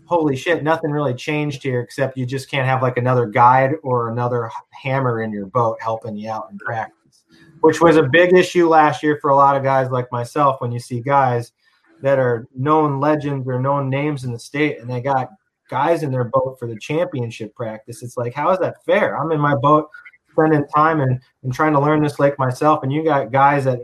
holy 0.05 0.35
shit, 0.35 0.63
nothing 0.63 0.91
really 0.91 1.13
changed 1.13 1.63
here 1.63 1.81
except 1.81 2.17
you 2.17 2.25
just 2.25 2.49
can't 2.49 2.67
have 2.67 2.81
like 2.81 2.97
another 2.97 3.25
guide 3.25 3.71
or 3.83 4.09
another 4.09 4.49
hammer 4.71 5.21
in 5.21 5.31
your 5.31 5.45
boat 5.45 5.77
helping 5.81 6.15
you 6.15 6.29
out 6.29 6.47
in 6.51 6.57
practice, 6.57 7.23
which 7.61 7.81
was 7.81 7.97
a 7.97 8.03
big 8.03 8.33
issue 8.33 8.67
last 8.67 9.01
year 9.03 9.17
for 9.21 9.31
a 9.31 9.35
lot 9.35 9.55
of 9.55 9.63
guys 9.63 9.89
like 9.89 10.11
myself. 10.11 10.59
When 10.59 10.71
you 10.71 10.79
see 10.79 10.99
guys 10.99 11.53
that 12.01 12.19
are 12.19 12.47
known 12.55 12.99
legends 12.99 13.47
or 13.47 13.59
known 13.59 13.89
names 13.89 14.23
in 14.23 14.33
the 14.33 14.39
state 14.39 14.79
and 14.79 14.89
they 14.89 15.01
got 15.01 15.29
guys 15.69 16.03
in 16.03 16.11
their 16.11 16.25
boat 16.25 16.57
for 16.59 16.67
the 16.67 16.77
championship 16.77 17.55
practice, 17.55 18.03
it's 18.03 18.17
like, 18.17 18.33
how 18.33 18.51
is 18.51 18.59
that 18.59 18.83
fair? 18.85 19.17
I'm 19.17 19.31
in 19.31 19.39
my 19.39 19.55
boat 19.55 19.89
spending 20.31 20.65
time 20.67 20.99
and, 20.99 21.19
and 21.43 21.53
trying 21.53 21.73
to 21.73 21.79
learn 21.79 22.01
this 22.01 22.19
lake 22.19 22.37
myself, 22.37 22.83
and 22.83 22.91
you 22.91 23.03
got 23.03 23.31
guys 23.31 23.63
that 23.65 23.79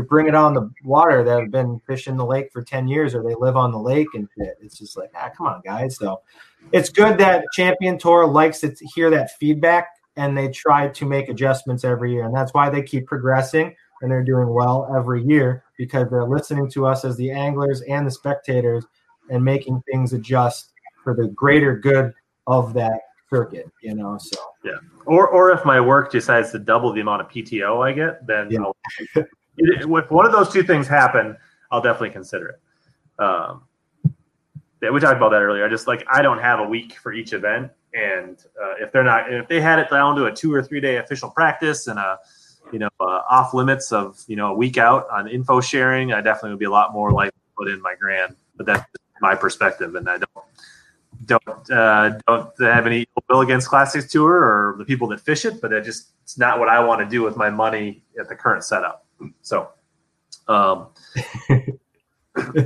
you're 0.00 0.06
bringing 0.06 0.34
on 0.34 0.54
the 0.54 0.72
water 0.82 1.22
that 1.22 1.38
have 1.38 1.50
been 1.50 1.78
fishing 1.86 2.16
the 2.16 2.24
lake 2.24 2.48
for 2.50 2.62
10 2.62 2.88
years 2.88 3.14
or 3.14 3.22
they 3.22 3.34
live 3.34 3.54
on 3.54 3.70
the 3.70 3.78
lake 3.78 4.08
and 4.14 4.26
shit. 4.38 4.56
It's 4.62 4.78
just 4.78 4.96
like, 4.96 5.10
ah, 5.14 5.28
come 5.36 5.46
on, 5.46 5.60
guys. 5.62 5.96
So 5.96 6.22
it's 6.72 6.88
good 6.88 7.18
that 7.18 7.44
Champion 7.52 7.98
Tour 7.98 8.26
likes 8.26 8.60
to 8.60 8.74
hear 8.94 9.10
that 9.10 9.32
feedback 9.32 9.88
and 10.16 10.36
they 10.36 10.48
try 10.48 10.88
to 10.88 11.04
make 11.04 11.28
adjustments 11.28 11.84
every 11.84 12.12
year. 12.12 12.24
And 12.24 12.34
that's 12.34 12.54
why 12.54 12.70
they 12.70 12.80
keep 12.80 13.06
progressing 13.06 13.76
and 14.00 14.10
they're 14.10 14.24
doing 14.24 14.48
well 14.48 14.90
every 14.96 15.22
year 15.22 15.64
because 15.76 16.08
they're 16.08 16.24
listening 16.24 16.70
to 16.70 16.86
us 16.86 17.04
as 17.04 17.18
the 17.18 17.30
anglers 17.30 17.82
and 17.82 18.06
the 18.06 18.10
spectators 18.10 18.86
and 19.28 19.44
making 19.44 19.82
things 19.82 20.14
adjust 20.14 20.72
for 21.04 21.14
the 21.14 21.28
greater 21.28 21.76
good 21.76 22.14
of 22.46 22.72
that 22.72 23.00
circuit, 23.28 23.70
you 23.82 23.94
know. 23.94 24.16
So 24.18 24.40
yeah. 24.64 24.78
or 25.04 25.28
or 25.28 25.50
if 25.50 25.62
my 25.66 25.78
work 25.78 26.10
decides 26.10 26.52
to 26.52 26.58
double 26.58 26.90
the 26.90 27.02
amount 27.02 27.20
of 27.20 27.28
PTO 27.28 27.86
I 27.86 27.92
get, 27.92 28.26
then 28.26 28.50
Yeah. 28.50 28.60
I'll, 28.62 29.26
if 29.60 30.10
one 30.10 30.26
of 30.26 30.32
those 30.32 30.52
two 30.52 30.62
things 30.62 30.86
happen, 30.86 31.36
I'll 31.70 31.82
definitely 31.82 32.10
consider 32.10 32.48
it. 32.48 33.22
Um, 33.22 33.62
yeah, 34.82 34.90
we 34.90 35.00
talked 35.00 35.16
about 35.16 35.30
that 35.30 35.42
earlier. 35.42 35.64
I 35.64 35.68
just 35.68 35.86
like 35.86 36.04
I 36.10 36.22
don't 36.22 36.38
have 36.38 36.60
a 36.60 36.66
week 36.66 36.94
for 36.94 37.12
each 37.12 37.32
event, 37.32 37.70
and 37.92 38.38
uh, 38.60 38.74
if 38.80 38.92
they're 38.92 39.04
not, 39.04 39.32
if 39.32 39.46
they 39.46 39.60
had 39.60 39.78
it 39.78 39.90
down 39.90 40.16
to 40.16 40.24
a 40.26 40.32
two 40.32 40.52
or 40.52 40.62
three 40.62 40.80
day 40.80 40.96
official 40.96 41.30
practice 41.30 41.86
and 41.86 41.98
a 41.98 42.18
you 42.72 42.78
know 42.78 42.88
uh, 42.98 43.22
off 43.30 43.52
limits 43.52 43.92
of 43.92 44.22
you 44.26 44.36
know 44.36 44.52
a 44.52 44.54
week 44.54 44.78
out 44.78 45.06
on 45.10 45.28
info 45.28 45.60
sharing, 45.60 46.12
I 46.12 46.22
definitely 46.22 46.50
would 46.50 46.60
be 46.60 46.66
a 46.66 46.70
lot 46.70 46.92
more 46.94 47.12
likely 47.12 47.32
to 47.32 47.54
put 47.56 47.68
in 47.68 47.82
my 47.82 47.94
grand. 47.94 48.36
But 48.56 48.66
that's 48.66 48.84
my 49.20 49.34
perspective, 49.34 49.94
and 49.96 50.08
I 50.08 50.16
don't 50.16 50.46
don't 51.26 51.70
uh, 51.70 52.18
don't 52.26 52.50
have 52.60 52.86
any 52.86 53.00
ill 53.00 53.24
will 53.28 53.40
against 53.42 53.68
Classics 53.68 54.10
Tour 54.10 54.32
or 54.32 54.76
the 54.78 54.84
people 54.84 55.08
that 55.08 55.20
fish 55.20 55.44
it, 55.44 55.60
but 55.60 55.72
it 55.72 55.84
just 55.84 56.12
it's 56.22 56.38
not 56.38 56.58
what 56.58 56.68
I 56.68 56.82
want 56.82 57.00
to 57.00 57.06
do 57.06 57.22
with 57.22 57.36
my 57.36 57.50
money 57.50 58.02
at 58.18 58.28
the 58.28 58.34
current 58.34 58.64
setup. 58.64 59.06
So, 59.42 59.68
um, 60.48 60.88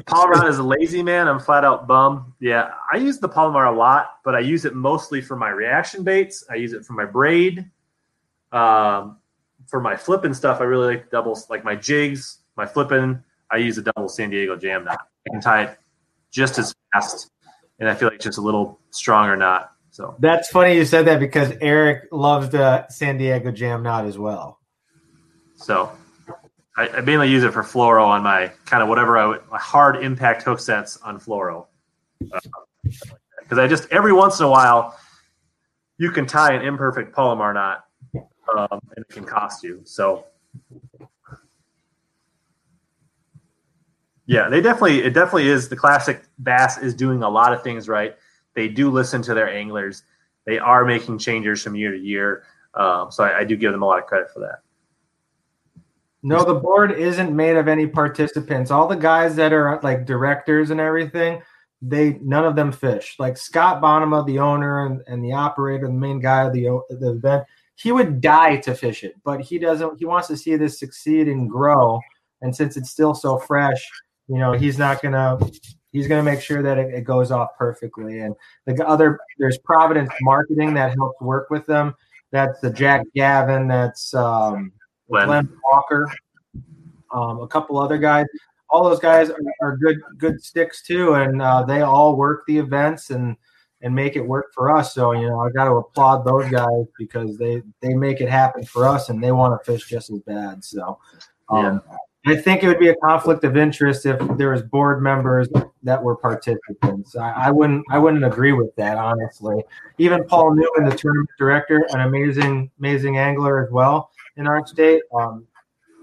Palomar 0.07 0.49
is 0.49 0.59
a 0.59 0.63
lazy 0.63 1.03
man. 1.03 1.29
I'm 1.29 1.41
flat 1.41 1.65
out 1.65 1.87
bum. 1.87 2.35
Yeah, 2.41 2.71
I 2.93 2.99
use 2.99 3.19
the 3.19 3.29
Palomar 3.29 3.67
a 3.67 3.77
lot, 3.77 4.19
but 4.25 4.35
I 4.35 4.41
use 4.41 4.65
it 4.65 4.75
mostly 4.75 5.21
for 5.21 5.37
my 5.37 5.49
reaction 5.51 6.05
baits. 6.05 6.45
I 6.51 6.57
use 6.57 6.73
it 6.73 6.85
for 6.85 6.93
my 6.93 7.05
braid. 7.05 7.71
Um, 8.53 9.19
for 9.67 9.81
my 9.81 9.97
flipping 9.97 10.35
stuff, 10.35 10.61
I 10.61 10.65
really 10.65 10.95
like 10.95 11.11
doubles, 11.11 11.49
like 11.51 11.65
my 11.65 11.75
jigs, 11.75 12.39
my 12.57 12.67
flipping. 12.67 13.23
I 13.51 13.57
use 13.57 13.79
a 13.79 13.83
double 13.83 14.09
San 14.09 14.31
Diego 14.31 14.57
jam 14.57 14.85
knot. 14.85 15.09
I 15.27 15.31
can 15.31 15.41
tie 15.41 15.65
it 15.65 15.79
just 16.31 16.59
as 16.59 16.75
fast, 16.93 17.31
and 17.79 17.89
I 17.89 17.95
feel 17.95 18.09
like 18.09 18.21
just 18.21 18.39
a 18.39 18.43
little 18.43 18.79
stronger 18.91 19.37
knot. 19.37 19.71
So 19.91 20.17
that's 20.19 20.51
funny 20.51 20.75
you 20.75 20.85
said 20.85 21.07
that 21.07 21.21
because 21.21 21.53
Eric 21.61 22.09
loves 22.11 22.49
the 22.49 22.89
San 22.89 23.17
Diego 23.17 23.53
Jam 23.53 23.85
Knot 23.85 24.07
as 24.07 24.19
well. 24.19 24.59
So 25.55 25.93
I, 26.77 26.89
I 26.89 27.01
mainly 27.03 27.31
use 27.31 27.45
it 27.45 27.53
for 27.53 27.63
fluoro 27.63 28.05
on 28.05 28.23
my 28.23 28.49
kind 28.67 28.83
of 28.83 28.89
whatever 28.89 29.17
I 29.19 29.27
would, 29.27 29.41
my 29.51 29.59
hard 29.59 30.03
impact 30.03 30.43
hook 30.43 30.59
sets 30.59 30.97
on 30.99 31.21
fluoro. 31.21 31.67
Because 32.21 33.59
uh, 33.59 33.63
I 33.63 33.69
just 33.69 33.89
every 33.91 34.13
once 34.13 34.41
in 34.41 34.47
a 34.47 34.51
while 34.51 34.99
you 35.99 36.11
can 36.11 36.27
tie 36.27 36.53
an 36.53 36.63
imperfect 36.63 37.15
Palomar 37.15 37.53
knot, 37.53 37.85
um, 38.15 38.81
and 38.97 39.05
it 39.09 39.09
can 39.09 39.25
cost 39.25 39.63
you. 39.63 39.81
So 39.85 40.27
yeah, 44.27 44.49
they 44.49 44.61
definitely 44.61 45.03
it 45.03 45.15
definitely 45.15 45.49
is 45.49 45.69
the 45.69 45.77
classic 45.77 46.23
bass 46.43 46.79
is 46.79 46.95
doing 46.95 47.23
a 47.23 47.29
lot 47.29 47.53
of 47.53 47.63
things 47.63 47.89
right. 47.89 48.17
They 48.55 48.69
do 48.69 48.91
listen 48.91 49.23
to 49.23 49.35
their 49.35 49.49
anglers. 49.49 50.03
They 50.47 50.59
are 50.59 50.85
making 50.85 51.19
changes 51.19 51.63
from 51.63 51.75
year 51.77 51.93
to 51.93 51.99
year. 51.99 52.45
Um, 52.75 53.11
so 53.11 53.25
I, 53.25 53.41
I 53.41 53.45
do 53.45 53.57
give 53.57 53.73
them 53.73 53.83
a 53.83 53.87
lot 53.87 53.99
of 53.99 54.07
credit 54.07 54.31
for 54.33 54.41
that. 54.41 54.61
No, 56.27 56.43
the 56.43 56.55
board 56.55 56.91
isn't 56.93 57.37
made 57.37 57.57
of 57.57 57.69
any 57.69 57.87
participants. 57.87 58.71
All 58.71 58.89
the 58.89 58.97
guys 58.97 59.37
that 59.37 59.53
are 59.53 59.79
like 59.83 60.07
directors 60.07 60.71
and 60.71 60.81
everything, 60.81 61.43
they 61.83 62.19
none 62.23 62.47
of 62.47 62.57
them 62.57 62.73
fish. 62.73 63.17
Like 63.19 63.37
Scott 63.37 63.83
Bonema, 63.83 64.27
the 64.27 64.39
owner 64.39 64.87
and, 64.87 65.03
and 65.07 65.23
the 65.23 65.35
operator, 65.35 65.87
the 65.87 65.93
main 65.93 66.21
guy 66.21 66.45
of 66.45 66.55
the 66.55 66.81
the 66.89 67.11
event, 67.11 67.45
he 67.75 67.93
would 67.93 68.23
die 68.23 68.57
to 68.57 68.75
fish 68.75 69.05
it, 69.05 69.17
but 69.23 69.43
he 69.43 69.59
doesn't. 69.59 69.99
He 69.99 70.07
wants 70.07 70.29
to 70.29 70.37
see 70.39 70.57
this 70.57 70.79
succeed 70.79 71.29
and 71.29 71.49
grow. 71.49 72.01
And 72.41 72.57
since 72.57 72.79
it's 72.79 72.91
still 72.91 73.15
so 73.15 73.39
fresh, 73.39 73.87
you 74.27 74.39
know, 74.39 74.53
he's 74.53 74.79
not 74.79 75.03
gonna. 75.03 75.39
He's 75.93 76.09
gonna 76.09 76.23
make 76.23 76.41
sure 76.41 76.63
that 76.63 76.79
it, 76.79 76.93
it 76.95 77.05
goes 77.05 77.31
off 77.33 77.51
perfectly. 77.59 78.21
And 78.21 78.35
the 78.67 78.83
other, 78.87 79.19
there's 79.39 79.59
Providence 79.59 80.11
Marketing 80.23 80.73
that 80.75 80.97
helps 80.97 81.21
work 81.21 81.51
with 81.51 81.67
them. 81.67 81.95
That's 82.33 82.59
the 82.61 82.71
Jack 82.71 83.03
Gavin. 83.15 83.69
That's 83.69 84.13
um, 84.15 84.73
Glenn, 85.09 85.27
Glenn 85.27 85.49
Walker, 85.71 86.11
um, 87.13 87.41
a 87.41 87.47
couple 87.47 87.79
other 87.79 87.99
guys. 87.99 88.27
All 88.71 88.85
those 88.85 88.99
guys 88.99 89.31
are, 89.31 89.39
are 89.61 89.77
good 89.77 89.99
good 90.19 90.43
sticks 90.43 90.83
too, 90.83 91.15
and 91.15 91.41
uh, 91.41 91.63
they 91.63 91.83
all 91.83 92.17
work 92.17 92.45
the 92.47 92.59
events 92.59 93.11
and 93.11 93.37
and 93.83 93.95
make 93.95 94.17
it 94.17 94.27
work 94.27 94.53
for 94.55 94.75
us. 94.75 94.95
So 94.95 95.13
you 95.13 95.29
know, 95.29 95.41
I 95.41 95.51
got 95.51 95.67
to 95.67 95.73
applaud 95.73 96.25
those 96.25 96.51
guys 96.51 96.87
because 96.99 97.37
they 97.39 97.63
they 97.81 97.95
make 97.95 98.21
it 98.21 98.29
happen 98.29 98.65
for 98.65 98.89
us, 98.89 99.11
and 99.11 99.23
they 99.23 99.33
want 99.33 99.59
to 99.59 99.73
fish 99.73 99.87
just 99.87 100.11
as 100.11 100.21
bad. 100.21 100.65
So. 100.65 100.99
Um, 101.51 101.83
yeah. 101.87 101.97
I 102.27 102.35
think 102.35 102.63
it 102.63 102.69
would 102.69 102.79
be 102.79 102.89
a 102.89 102.95
conflict 102.97 103.45
of 103.45 103.55
interest 103.55 104.07
if 104.07 104.19
there 104.39 104.51
was 104.51 104.63
board 104.63 105.03
members 105.03 105.47
that 105.83 106.03
were 106.03 106.17
participants. 106.17 107.15
I, 107.17 107.33
I, 107.33 107.51
wouldn't 107.51 107.85
I 107.91 107.99
wouldn't 107.99 108.25
agree 108.25 108.53
with 108.53 108.75
that 108.77 108.97
honestly. 108.97 109.63
Even 109.99 110.25
Paul 110.25 110.55
Newman, 110.55 110.89
the 110.89 110.97
tournament 110.97 111.29
director, 111.39 111.87
an 111.91 112.01
amazing 112.01 112.71
amazing 112.79 113.19
angler 113.19 113.63
as 113.63 113.71
well 113.71 114.11
in 114.37 114.47
our 114.47 114.67
state. 114.67 115.03
Um, 115.15 115.47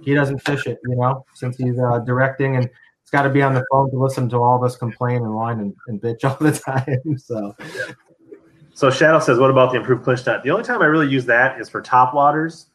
he 0.03 0.13
doesn't 0.13 0.39
fish 0.39 0.65
it, 0.65 0.79
you 0.87 0.95
know, 0.95 1.25
since 1.33 1.57
he's 1.57 1.77
uh, 1.77 1.99
directing 1.99 2.55
and 2.55 2.69
it's 3.11 3.17
got 3.17 3.23
to 3.23 3.29
be 3.29 3.41
on 3.41 3.53
the 3.53 3.65
phone 3.69 3.91
to 3.91 3.97
listen 3.97 4.29
to 4.29 4.37
all 4.37 4.55
of 4.55 4.63
us 4.63 4.77
complain 4.77 5.17
and 5.17 5.35
whine 5.35 5.59
and, 5.59 5.75
and 5.87 6.01
bitch 6.01 6.23
all 6.29 6.37
the 6.39 6.53
time. 6.53 7.17
So, 7.17 7.55
so 8.73 8.89
Shadow 8.89 9.19
says, 9.19 9.37
"What 9.37 9.51
about 9.51 9.71
the 9.71 9.79
improved 9.79 10.03
clinch 10.03 10.25
knot?" 10.25 10.43
The 10.43 10.51
only 10.51 10.63
time 10.63 10.81
I 10.81 10.85
really 10.85 11.09
use 11.09 11.25
that 11.25 11.59
is 11.59 11.67
for 11.67 11.81
top 11.81 12.13
waters, 12.13 12.67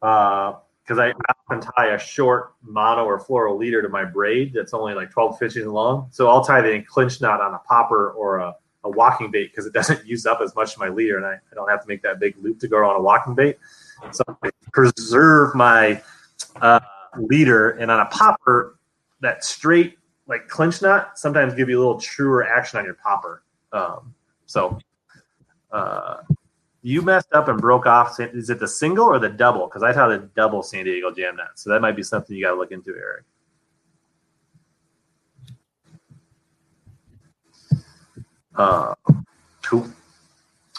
because 0.00 0.98
uh, 0.98 1.02
I 1.02 1.12
often 1.28 1.70
tie 1.76 1.94
a 1.94 1.98
short 1.98 2.54
mono 2.62 3.04
or 3.04 3.20
fluoro 3.20 3.58
leader 3.58 3.82
to 3.82 3.88
my 3.90 4.02
braid 4.02 4.54
that's 4.54 4.72
only 4.72 4.94
like 4.94 5.10
12 5.10 5.42
inches 5.42 5.66
long. 5.66 6.08
So 6.10 6.28
I'll 6.28 6.44
tie 6.44 6.62
the 6.62 6.82
clinch 6.82 7.20
knot 7.20 7.42
on 7.42 7.52
a 7.52 7.58
popper 7.58 8.12
or 8.12 8.38
a, 8.38 8.54
a 8.84 8.90
walking 8.90 9.30
bait 9.30 9.50
because 9.50 9.66
it 9.66 9.72
doesn't 9.74 10.06
use 10.06 10.24
up 10.24 10.40
as 10.40 10.54
much 10.56 10.72
of 10.72 10.78
my 10.78 10.88
leader, 10.88 11.18
and 11.18 11.26
I, 11.26 11.34
I 11.34 11.54
don't 11.54 11.68
have 11.68 11.82
to 11.82 11.88
make 11.88 12.00
that 12.02 12.18
big 12.18 12.34
loop 12.38 12.60
to 12.60 12.68
go 12.68 12.78
on 12.78 12.96
a 12.96 13.02
walking 13.02 13.34
bait. 13.34 13.58
So 14.10 14.24
I 14.42 14.50
preserve 14.72 15.54
my 15.54 16.02
uh, 16.60 16.80
leader, 17.16 17.70
and 17.70 17.90
on 17.90 18.00
a 18.00 18.06
popper, 18.06 18.78
that 19.20 19.44
straight 19.44 19.98
like 20.26 20.48
clinch 20.48 20.82
knot 20.82 21.18
sometimes 21.18 21.54
give 21.54 21.68
you 21.68 21.78
a 21.78 21.80
little 21.80 22.00
truer 22.00 22.44
action 22.44 22.78
on 22.78 22.84
your 22.84 22.94
popper. 22.94 23.42
Um, 23.72 24.14
so 24.46 24.78
uh, 25.70 26.18
you 26.82 27.02
messed 27.02 27.32
up 27.32 27.48
and 27.48 27.60
broke 27.60 27.86
off. 27.86 28.18
Is 28.20 28.50
it 28.50 28.58
the 28.58 28.68
single 28.68 29.06
or 29.06 29.18
the 29.18 29.28
double? 29.28 29.66
Because 29.66 29.82
I 29.82 29.92
thought 29.92 30.08
the 30.08 30.28
double 30.34 30.62
San 30.62 30.84
Diego 30.84 31.10
jam 31.10 31.36
knot. 31.36 31.52
So 31.54 31.70
that 31.70 31.80
might 31.80 31.96
be 31.96 32.02
something 32.02 32.36
you 32.36 32.44
got 32.44 32.52
to 32.52 32.56
look 32.56 32.72
into, 32.72 32.94
Eric. 32.94 33.24
Uh, 38.54 38.94
cool. 39.62 39.86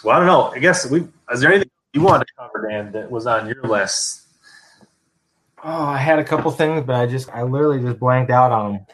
Well, 0.04 0.16
I 0.16 0.20
don't 0.20 0.28
know. 0.28 0.52
I 0.52 0.60
guess 0.60 0.90
we. 0.90 1.08
Is 1.32 1.40
there 1.40 1.52
anything 1.52 1.72
you 1.94 2.02
wanted 2.02 2.26
to 2.26 2.34
cover, 2.38 2.68
Dan, 2.70 2.92
that 2.92 3.10
was 3.10 3.28
on 3.28 3.48
your 3.48 3.62
list 3.64 4.24
Oh, 5.66 5.86
I 5.86 5.98
had 5.98 6.20
a 6.20 6.24
couple 6.24 6.52
things, 6.52 6.84
but 6.86 6.96
I 6.96 7.06
just 7.06 7.30
I 7.30 7.44
literally 7.44 7.82
just 7.82 7.98
blanked 7.98 8.32
out 8.32 8.52
on 8.52 8.74
them. 8.74 8.86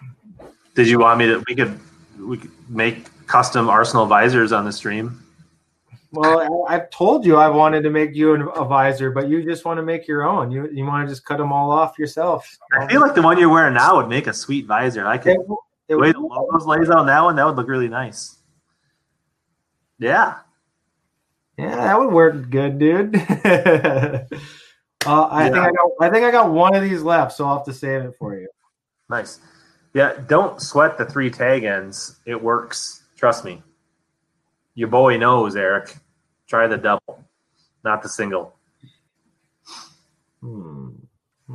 Did 0.76 0.88
you 0.88 0.99
want 0.99 1.17
me 1.17 1.26
to? 1.26 1.43
We 1.47 1.55
could 1.55 1.80
we 2.19 2.38
could 2.38 2.51
make 2.69 3.09
custom 3.26 3.69
Arsenal 3.69 4.05
visors 4.05 4.51
on 4.51 4.65
the 4.65 4.71
stream. 4.71 5.23
Well, 6.11 6.65
I, 6.67 6.73
have 6.73 6.89
told 6.89 7.23
you 7.23 7.38
I 7.38 7.49
wanted 7.49 7.84
to 7.84 7.91
make 7.91 8.15
you 8.15 8.49
a 8.51 8.65
visor, 8.65 9.11
but 9.11 9.30
you 9.30 9.43
just 9.43 9.63
want 9.63 9.77
to 9.77 9.84
make 9.84 10.07
your 10.07 10.27
own. 10.27 10.51
You 10.51 10.69
you 10.71 10.85
want 10.85 11.07
to 11.07 11.11
just 11.11 11.26
cut 11.26 11.38
them 11.39 11.51
all 11.51 11.71
off 11.71 11.97
yourself. 11.97 12.57
I 12.80 12.88
feel 12.88 13.01
like 13.01 13.15
the 13.15 13.21
one 13.21 13.39
you're 13.39 13.49
wearing 13.49 13.73
now 13.73 13.95
would 13.97 14.07
make 14.07 14.27
a 14.27 14.34
sweet 14.34 14.67
visor. 14.67 15.07
I 15.07 15.17
could. 15.17 15.31
It, 15.31 15.39
it 15.39 15.47
the 15.88 15.97
way 15.97 16.11
the 16.11 16.19
logos 16.19 16.67
lays 16.67 16.89
on 16.91 17.07
that 17.07 17.23
one, 17.23 17.35
that 17.35 17.45
would 17.47 17.55
look 17.55 17.67
really 17.67 17.89
nice. 17.89 18.38
Yeah. 19.97 20.35
Yeah, 21.60 21.76
that 21.76 21.99
would 21.99 22.14
work 22.14 22.49
good, 22.49 22.80
dude. 22.80 23.15
Uh, 25.06 25.22
I 25.31 25.45
yeah. 25.45 25.52
think 25.53 25.65
I 25.65 25.72
got. 25.72 25.91
I 26.02 26.10
think 26.10 26.26
I 26.26 26.31
got 26.31 26.52
one 26.52 26.76
of 26.76 26.84
these 26.84 27.02
left, 27.02 27.31
so 27.31 27.45
I'll 27.45 27.56
have 27.56 27.65
to 27.68 27.73
save 27.73 28.02
it 28.02 28.15
for 28.19 28.38
you. 28.38 28.49
Nice. 29.10 29.40
Yeah, 29.94 30.14
don't 30.27 30.61
sweat 30.61 30.98
the 30.98 31.06
three 31.06 31.30
tag 31.30 31.64
ends. 31.64 32.19
It 32.26 32.44
works. 32.44 33.03
Trust 33.15 33.45
me. 33.45 33.64
Your 34.76 34.90
boy 34.90 35.15
knows, 35.15 35.56
Eric. 35.56 35.95
Try 36.48 36.68
the 36.68 36.77
double, 36.77 37.23
not 37.86 38.03
the 38.03 38.10
single. 38.10 38.56
Hmm. 40.41 40.90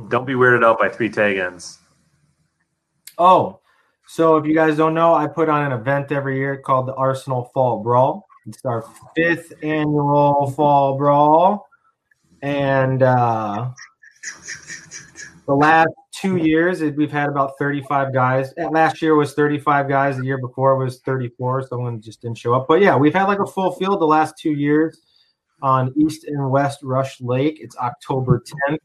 Don't 0.09 0.25
be 0.25 0.33
weirded 0.33 0.65
out 0.65 0.79
by 0.79 0.89
three 0.89 1.09
tag 1.09 1.37
ends. 1.37 1.77
Oh, 3.19 3.59
so 4.07 4.37
if 4.37 4.45
you 4.47 4.55
guys 4.55 4.75
don't 4.75 4.95
know, 4.95 5.13
I 5.13 5.27
put 5.27 5.49
on 5.49 5.71
an 5.71 5.79
event 5.79 6.11
every 6.11 6.37
year 6.37 6.57
called 6.57 6.87
the 6.87 6.95
Arsenal 6.95 7.51
Fall 7.53 7.83
Brawl. 7.83 8.27
It's 8.47 8.63
our 8.63 8.85
fifth 9.15 9.53
annual 9.63 10.51
Fall 10.55 10.97
Brawl. 10.97 11.67
And 12.41 13.01
uh, 13.01 13.71
the 15.47 15.53
last 15.53 15.89
two 16.11 16.37
years, 16.37 16.81
we've 16.81 17.11
had 17.11 17.29
about 17.29 17.53
35 17.57 18.13
guys. 18.13 18.53
Last 18.71 19.01
year 19.01 19.15
was 19.15 19.33
35 19.33 19.89
guys. 19.89 20.17
The 20.17 20.25
year 20.25 20.37
before 20.37 20.77
was 20.77 20.99
34. 20.99 21.67
Someone 21.67 22.01
just 22.01 22.21
didn't 22.21 22.37
show 22.37 22.53
up. 22.53 22.67
But 22.67 22.81
yeah, 22.81 22.95
we've 22.95 23.13
had 23.13 23.23
like 23.23 23.39
a 23.39 23.45
full 23.47 23.71
field 23.71 23.99
the 23.99 24.05
last 24.05 24.35
two 24.39 24.51
years 24.51 25.01
on 25.61 25.91
East 25.97 26.25
and 26.25 26.51
West 26.51 26.79
Rush 26.83 27.19
Lake. 27.21 27.57
It's 27.59 27.75
October 27.77 28.43
10th. 28.69 28.77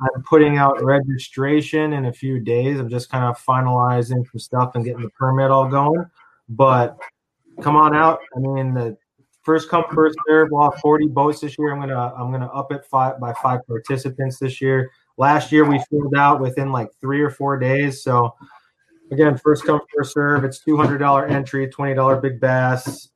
I'm 0.00 0.22
putting 0.22 0.58
out 0.58 0.82
registration 0.82 1.92
in 1.92 2.06
a 2.06 2.12
few 2.12 2.38
days. 2.38 2.78
I'm 2.78 2.88
just 2.88 3.10
kind 3.10 3.24
of 3.24 3.38
finalizing 3.42 4.24
some 4.30 4.38
stuff 4.38 4.74
and 4.74 4.84
getting 4.84 5.02
the 5.02 5.10
permit 5.10 5.50
all 5.50 5.68
going. 5.68 6.06
But 6.48 6.96
come 7.60 7.76
on 7.76 7.94
out. 7.94 8.20
I 8.36 8.38
mean, 8.38 8.74
the 8.74 8.96
first 9.42 9.68
come 9.68 9.84
first 9.92 10.16
serve. 10.26 10.48
We'll 10.50 10.70
have 10.70 10.80
40 10.80 11.08
boats 11.08 11.40
this 11.40 11.58
year. 11.58 11.72
I'm 11.72 11.80
gonna 11.80 12.14
I'm 12.16 12.30
gonna 12.30 12.46
up 12.46 12.72
it 12.72 12.84
five 12.86 13.20
by 13.20 13.34
five 13.34 13.66
participants 13.66 14.38
this 14.38 14.60
year. 14.60 14.90
Last 15.16 15.52
year 15.52 15.64
we 15.64 15.82
filled 15.90 16.14
out 16.16 16.40
within 16.40 16.72
like 16.72 16.88
three 17.00 17.20
or 17.20 17.30
four 17.30 17.58
days. 17.58 18.02
So 18.02 18.34
again, 19.10 19.36
first 19.36 19.64
come 19.64 19.80
first 19.94 20.14
serve. 20.14 20.44
It's 20.44 20.60
two 20.60 20.76
hundred 20.76 20.98
dollar 20.98 21.26
entry, 21.26 21.68
twenty 21.68 21.94
dollar 21.94 22.16
big 22.16 22.40
bass. 22.40 23.08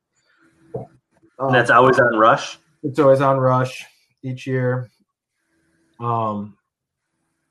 Um, 1.38 1.52
that's 1.52 1.70
always 1.70 1.98
on 1.98 2.16
Rush. 2.16 2.58
It's 2.82 2.98
always 2.98 3.20
on 3.20 3.38
Rush 3.38 3.84
each 4.22 4.46
year. 4.46 4.90
Um, 6.00 6.56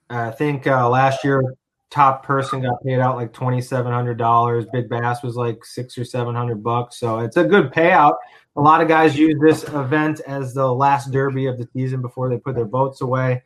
I 0.09 0.31
think 0.31 0.67
uh, 0.67 0.87
last 0.89 1.23
year 1.23 1.55
top 1.91 2.25
person 2.25 2.61
got 2.61 2.83
paid 2.83 2.99
out 2.99 3.15
like 3.15 3.33
twenty 3.33 3.61
seven 3.61 3.91
hundred 3.91 4.17
dollars. 4.17 4.65
Big 4.71 4.89
bass 4.89 5.23
was 5.23 5.35
like 5.35 5.63
six 5.63 5.97
or 5.97 6.03
seven 6.05 6.35
hundred 6.35 6.63
bucks. 6.63 6.99
So 6.99 7.19
it's 7.19 7.37
a 7.37 7.43
good 7.43 7.71
payout 7.71 8.15
a 8.55 8.61
lot 8.61 8.81
of 8.81 8.87
guys 8.87 9.17
use 9.17 9.35
this 9.41 9.63
event 9.63 10.21
as 10.27 10.53
the 10.53 10.71
last 10.71 11.11
derby 11.11 11.47
of 11.47 11.57
the 11.57 11.67
season 11.73 12.01
before 12.01 12.29
they 12.29 12.37
put 12.37 12.55
their 12.55 12.65
boats 12.65 13.01
away. 13.01 13.43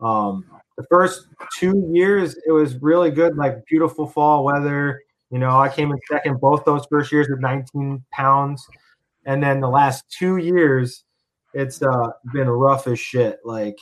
Um, 0.00 0.44
the 0.76 0.84
first 0.84 1.26
two 1.58 1.90
years, 1.92 2.36
it 2.46 2.52
was 2.52 2.76
really 2.80 3.10
good, 3.10 3.36
like 3.36 3.64
beautiful 3.66 4.06
fall 4.06 4.44
weather. 4.44 5.00
You 5.30 5.38
know, 5.38 5.58
I 5.58 5.68
came 5.68 5.90
in 5.90 5.98
second 6.10 6.40
both 6.40 6.64
those 6.64 6.86
first 6.90 7.10
years 7.10 7.28
with 7.28 7.40
19 7.40 8.04
pounds. 8.12 8.66
And 9.24 9.42
then 9.42 9.60
the 9.60 9.68
last 9.68 10.04
two 10.10 10.36
years, 10.36 11.04
it's 11.54 11.82
uh, 11.82 12.10
been 12.32 12.48
rough 12.48 12.86
as 12.86 13.00
shit. 13.00 13.40
Like 13.44 13.76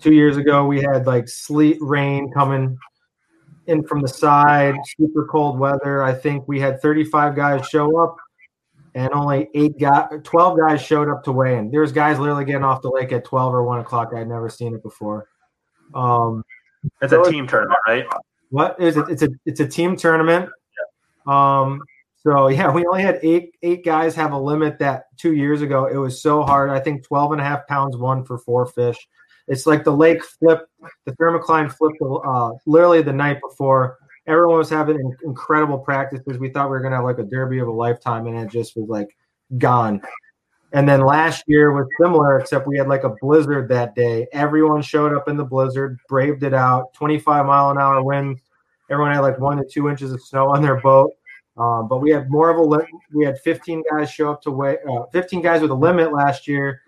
two 0.00 0.14
years 0.14 0.36
ago, 0.36 0.66
we 0.66 0.80
had 0.80 1.06
like 1.06 1.28
sleet, 1.28 1.78
rain 1.80 2.30
coming 2.32 2.78
in 3.66 3.82
from 3.84 4.00
the 4.00 4.08
side, 4.08 4.74
super 4.98 5.26
cold 5.26 5.58
weather. 5.58 6.02
I 6.02 6.14
think 6.14 6.48
we 6.48 6.58
had 6.58 6.80
35 6.80 7.36
guys 7.36 7.66
show 7.68 8.02
up 8.02 8.16
and 8.94 9.12
only 9.12 9.48
eight 9.54 9.78
guys, 9.78 10.08
12 10.24 10.58
guys 10.58 10.82
showed 10.82 11.08
up 11.08 11.24
to 11.24 11.32
weigh 11.32 11.56
in. 11.58 11.70
There's 11.70 11.92
guys 11.92 12.18
literally 12.18 12.44
getting 12.44 12.64
off 12.64 12.82
the 12.82 12.90
lake 12.90 13.12
at 13.12 13.24
12 13.24 13.54
or 13.54 13.62
1 13.62 13.80
o'clock. 13.80 14.12
I'd 14.14 14.28
never 14.28 14.48
seen 14.48 14.74
it 14.74 14.82
before. 14.82 15.28
Um, 15.94 16.44
It's 17.02 17.12
a 17.12 17.22
team 17.30 17.46
tournament, 17.46 17.78
right? 17.86 18.06
What 18.50 18.80
is 18.80 18.96
it? 18.96 19.08
It's 19.08 19.22
a 19.22 19.28
it's 19.46 19.60
a 19.60 19.66
team 19.66 19.96
tournament. 19.96 20.50
Um. 21.26 21.82
So 22.16 22.48
yeah, 22.48 22.72
we 22.72 22.84
only 22.86 23.02
had 23.02 23.20
eight 23.22 23.54
eight 23.62 23.84
guys 23.84 24.14
have 24.16 24.32
a 24.32 24.38
limit 24.38 24.78
that 24.80 25.04
two 25.16 25.34
years 25.34 25.62
ago. 25.62 25.86
It 25.86 25.96
was 25.96 26.20
so 26.22 26.42
hard. 26.42 26.70
I 26.70 26.80
think 26.80 27.04
12 27.04 27.32
and 27.32 27.40
a 27.40 27.44
half 27.44 27.66
pounds 27.66 27.96
won 27.96 28.24
for 28.24 28.38
four 28.38 28.66
fish. 28.66 28.96
It's 29.48 29.66
like 29.66 29.82
the 29.82 29.96
lake 29.96 30.24
flipped, 30.24 30.68
the 31.06 31.12
thermocline 31.16 31.72
flipped 31.72 31.98
uh, 32.02 32.50
literally 32.66 33.02
the 33.02 33.12
night 33.12 33.40
before. 33.40 33.98
Everyone 34.26 34.58
was 34.58 34.70
having 34.70 35.16
incredible 35.24 35.78
practices. 35.78 36.38
We 36.38 36.50
thought 36.50 36.66
we 36.66 36.70
were 36.70 36.80
gonna 36.80 36.96
have 36.96 37.04
like 37.04 37.18
a 37.18 37.24
derby 37.24 37.58
of 37.58 37.68
a 37.68 37.72
lifetime, 37.72 38.26
and 38.26 38.38
it 38.38 38.50
just 38.50 38.76
was 38.76 38.88
like 38.88 39.16
gone. 39.58 40.00
And 40.72 40.88
then 40.88 41.00
last 41.04 41.44
year 41.48 41.72
was 41.72 41.88
similar, 42.00 42.38
except 42.38 42.66
we 42.66 42.78
had 42.78 42.86
like 42.88 43.02
a 43.02 43.14
blizzard 43.20 43.68
that 43.70 43.94
day. 43.94 44.28
Everyone 44.32 44.82
showed 44.82 45.12
up 45.14 45.28
in 45.28 45.36
the 45.36 45.44
blizzard, 45.44 45.98
braved 46.08 46.44
it 46.44 46.54
out, 46.54 46.92
25 46.94 47.46
mile 47.46 47.70
an 47.70 47.78
hour 47.78 48.02
winds. 48.04 48.40
Everyone 48.88 49.12
had 49.12 49.20
like 49.20 49.38
one 49.40 49.56
to 49.56 49.64
two 49.64 49.88
inches 49.88 50.12
of 50.12 50.22
snow 50.22 50.48
on 50.48 50.62
their 50.62 50.80
boat. 50.80 51.12
Um, 51.56 51.88
but 51.88 51.98
we 51.98 52.10
had 52.10 52.30
more 52.30 52.50
of 52.50 52.56
a 52.56 52.62
li- 52.62 52.86
we 53.12 53.24
had 53.24 53.38
15 53.40 53.82
guys 53.90 54.10
show 54.10 54.30
up 54.30 54.40
to 54.42 54.50
weigh 54.50 54.78
uh, 54.88 55.04
15 55.12 55.42
guys 55.42 55.60
with 55.60 55.70
a 55.70 55.74
limit 55.74 56.12
last 56.12 56.46
year, 56.46 56.80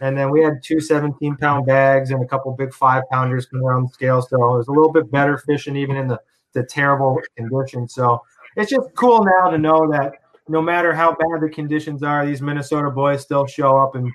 and 0.00 0.16
then 0.16 0.30
we 0.30 0.40
had 0.40 0.62
two 0.62 0.80
17 0.80 1.36
pound 1.36 1.66
bags 1.66 2.10
and 2.10 2.22
a 2.22 2.26
couple 2.26 2.52
big 2.52 2.72
five 2.72 3.02
pounders 3.10 3.46
coming 3.46 3.66
around 3.66 3.88
the 3.88 3.92
scale. 3.92 4.22
So 4.22 4.36
it 4.36 4.58
was 4.58 4.68
a 4.68 4.72
little 4.72 4.92
bit 4.92 5.10
better 5.10 5.38
fishing 5.38 5.76
even 5.76 5.96
in 5.96 6.06
the 6.06 6.20
the 6.54 6.64
terrible 6.64 7.20
conditions. 7.36 7.94
So 7.94 8.22
it's 8.56 8.70
just 8.70 8.88
cool 8.94 9.24
now 9.24 9.50
to 9.50 9.58
know 9.58 9.90
that 9.90 10.14
no 10.48 10.62
matter 10.62 10.92
how 10.94 11.10
bad 11.10 11.40
the 11.40 11.48
conditions 11.48 12.02
are, 12.02 12.24
these 12.24 12.42
Minnesota 12.42 12.90
boys 12.90 13.22
still 13.22 13.46
show 13.46 13.76
up 13.76 13.94
and 13.94 14.10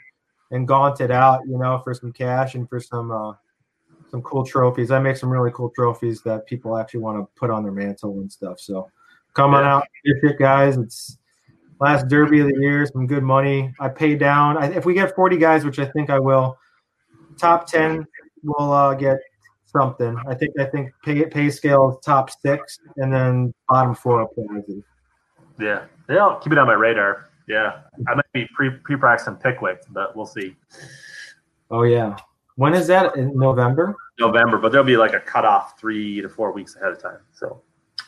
and 0.51 0.67
gaunt 0.67 0.99
it 0.99 1.11
out, 1.11 1.41
you 1.47 1.57
know, 1.59 1.79
for 1.83 1.93
some 1.93 2.11
cash 2.11 2.55
and 2.55 2.67
for 2.67 2.79
some 2.79 3.11
uh, 3.11 3.33
some 4.09 4.21
cool 4.23 4.43
trophies. 4.43 4.91
I 4.91 4.99
make 4.99 5.17
some 5.17 5.29
really 5.29 5.51
cool 5.53 5.69
trophies 5.75 6.21
that 6.23 6.45
people 6.47 6.77
actually 6.77 7.01
want 7.01 7.19
to 7.19 7.27
put 7.39 7.49
on 7.49 7.63
their 7.63 7.71
mantle 7.71 8.19
and 8.19 8.31
stuff. 8.31 8.59
So 8.59 8.89
come 9.33 9.53
on 9.53 9.63
out, 9.63 9.87
it, 10.03 10.39
guys. 10.39 10.77
It's 10.77 11.17
last 11.79 12.07
derby 12.07 12.39
of 12.39 12.47
the 12.47 12.57
year, 12.59 12.85
some 12.85 13.07
good 13.07 13.23
money. 13.23 13.73
I 13.79 13.89
pay 13.89 14.15
down. 14.15 14.57
I, 14.57 14.71
if 14.73 14.85
we 14.85 14.93
get 14.93 15.15
40 15.15 15.37
guys, 15.37 15.65
which 15.65 15.79
I 15.79 15.85
think 15.85 16.09
I 16.09 16.19
will, 16.19 16.57
top 17.37 17.67
10 17.67 18.05
will 18.43 18.73
uh, 18.73 18.93
get 18.95 19.17
something. 19.71 20.15
I 20.27 20.35
think 20.35 20.59
I 20.59 20.65
think 20.65 20.91
pay 21.03 21.25
pay 21.25 21.49
scale 21.49 21.99
top 22.03 22.29
six, 22.29 22.79
and 22.97 23.13
then 23.13 23.53
bottom 23.67 23.95
four 23.95 24.27
prizes. 24.27 24.83
Yeah, 25.59 25.85
yeah. 26.09 26.17
I'll 26.17 26.39
keep 26.39 26.51
it 26.51 26.57
on 26.57 26.67
my 26.67 26.73
radar. 26.73 27.29
Yeah, 27.47 27.81
I 28.07 28.15
might 28.15 28.31
be 28.33 28.47
pre 28.53 28.69
pre 28.69 28.95
practicing 28.97 29.35
Pickwick, 29.35 29.81
but 29.89 30.15
we'll 30.15 30.25
see. 30.25 30.55
Oh 31.71 31.83
yeah, 31.83 32.17
when 32.55 32.73
is 32.73 32.87
that? 32.87 33.15
In 33.15 33.37
November. 33.37 33.95
November, 34.19 34.57
but 34.57 34.71
there'll 34.71 34.85
be 34.85 34.97
like 34.97 35.13
a 35.13 35.19
cutoff 35.19 35.79
three 35.79 36.21
to 36.21 36.29
four 36.29 36.51
weeks 36.51 36.75
ahead 36.75 36.91
of 36.91 37.01
time. 37.01 37.19
So, 37.31 37.61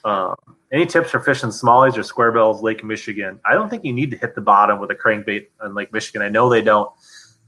um, 0.04 0.36
any 0.72 0.86
tips 0.86 1.12
for 1.12 1.20
fishing 1.20 1.50
smallies 1.50 1.98
or 1.98 2.04
square 2.04 2.32
bills 2.32 2.62
Lake 2.62 2.84
Michigan? 2.84 3.40
I 3.46 3.54
don't 3.54 3.70
think 3.70 3.86
you 3.86 3.94
need 3.94 4.12
to 4.12 4.18
hit 4.18 4.36
the 4.36 4.42
bottom 4.42 4.80
with 4.80 4.92
a 4.92 4.96
crankbait 4.96 5.48
on 5.62 5.74
Lake 5.74 5.94
Michigan. 5.94 6.22
I 6.22 6.28
know 6.28 6.50
they 6.50 6.62
don't, 6.62 6.92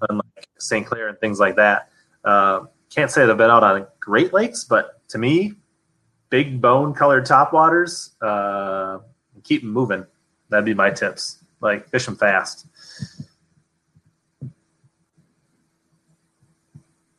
unlike 0.09 0.47
St. 0.59 0.85
Clair 0.85 1.09
and 1.09 1.19
things 1.19 1.39
like 1.39 1.57
that. 1.57 1.89
Uh, 2.23 2.61
can't 2.93 3.09
say 3.09 3.25
they've 3.25 3.35
been 3.35 3.49
out 3.49 3.63
on 3.63 3.87
Great 3.99 4.33
Lakes, 4.33 4.63
but 4.63 5.07
to 5.09 5.17
me, 5.17 5.53
big 6.29 6.61
bone 6.61 6.93
colored 6.93 7.25
topwaters, 7.25 8.11
uh, 8.21 8.99
keep 9.43 9.61
them 9.61 9.71
moving. 9.71 10.05
That'd 10.49 10.65
be 10.65 10.73
my 10.73 10.91
tips. 10.91 11.43
Like 11.61 11.89
fish 11.89 12.05
them 12.05 12.15
fast. 12.15 12.67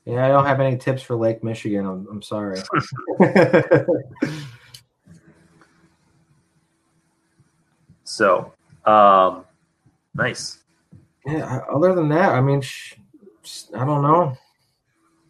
Yeah, 0.05 0.27
I 0.27 0.29
don't 0.29 0.45
have 0.45 0.61
any 0.61 0.77
tips 0.77 1.03
for 1.03 1.17
Lake 1.17 1.43
Michigan. 1.43 1.87
I'm, 1.87 2.07
I'm 2.11 2.21
sorry. 2.21 2.61
so, 8.05 8.53
um, 8.85 9.47
nice. 10.15 10.59
Yeah. 11.25 11.61
Other 11.73 11.95
than 11.95 12.11
that, 12.11 12.35
I 12.35 12.43
mean, 12.43 12.61
sh- 12.61 12.95
I 13.75 13.85
don't 13.87 14.03
know. 14.03 14.37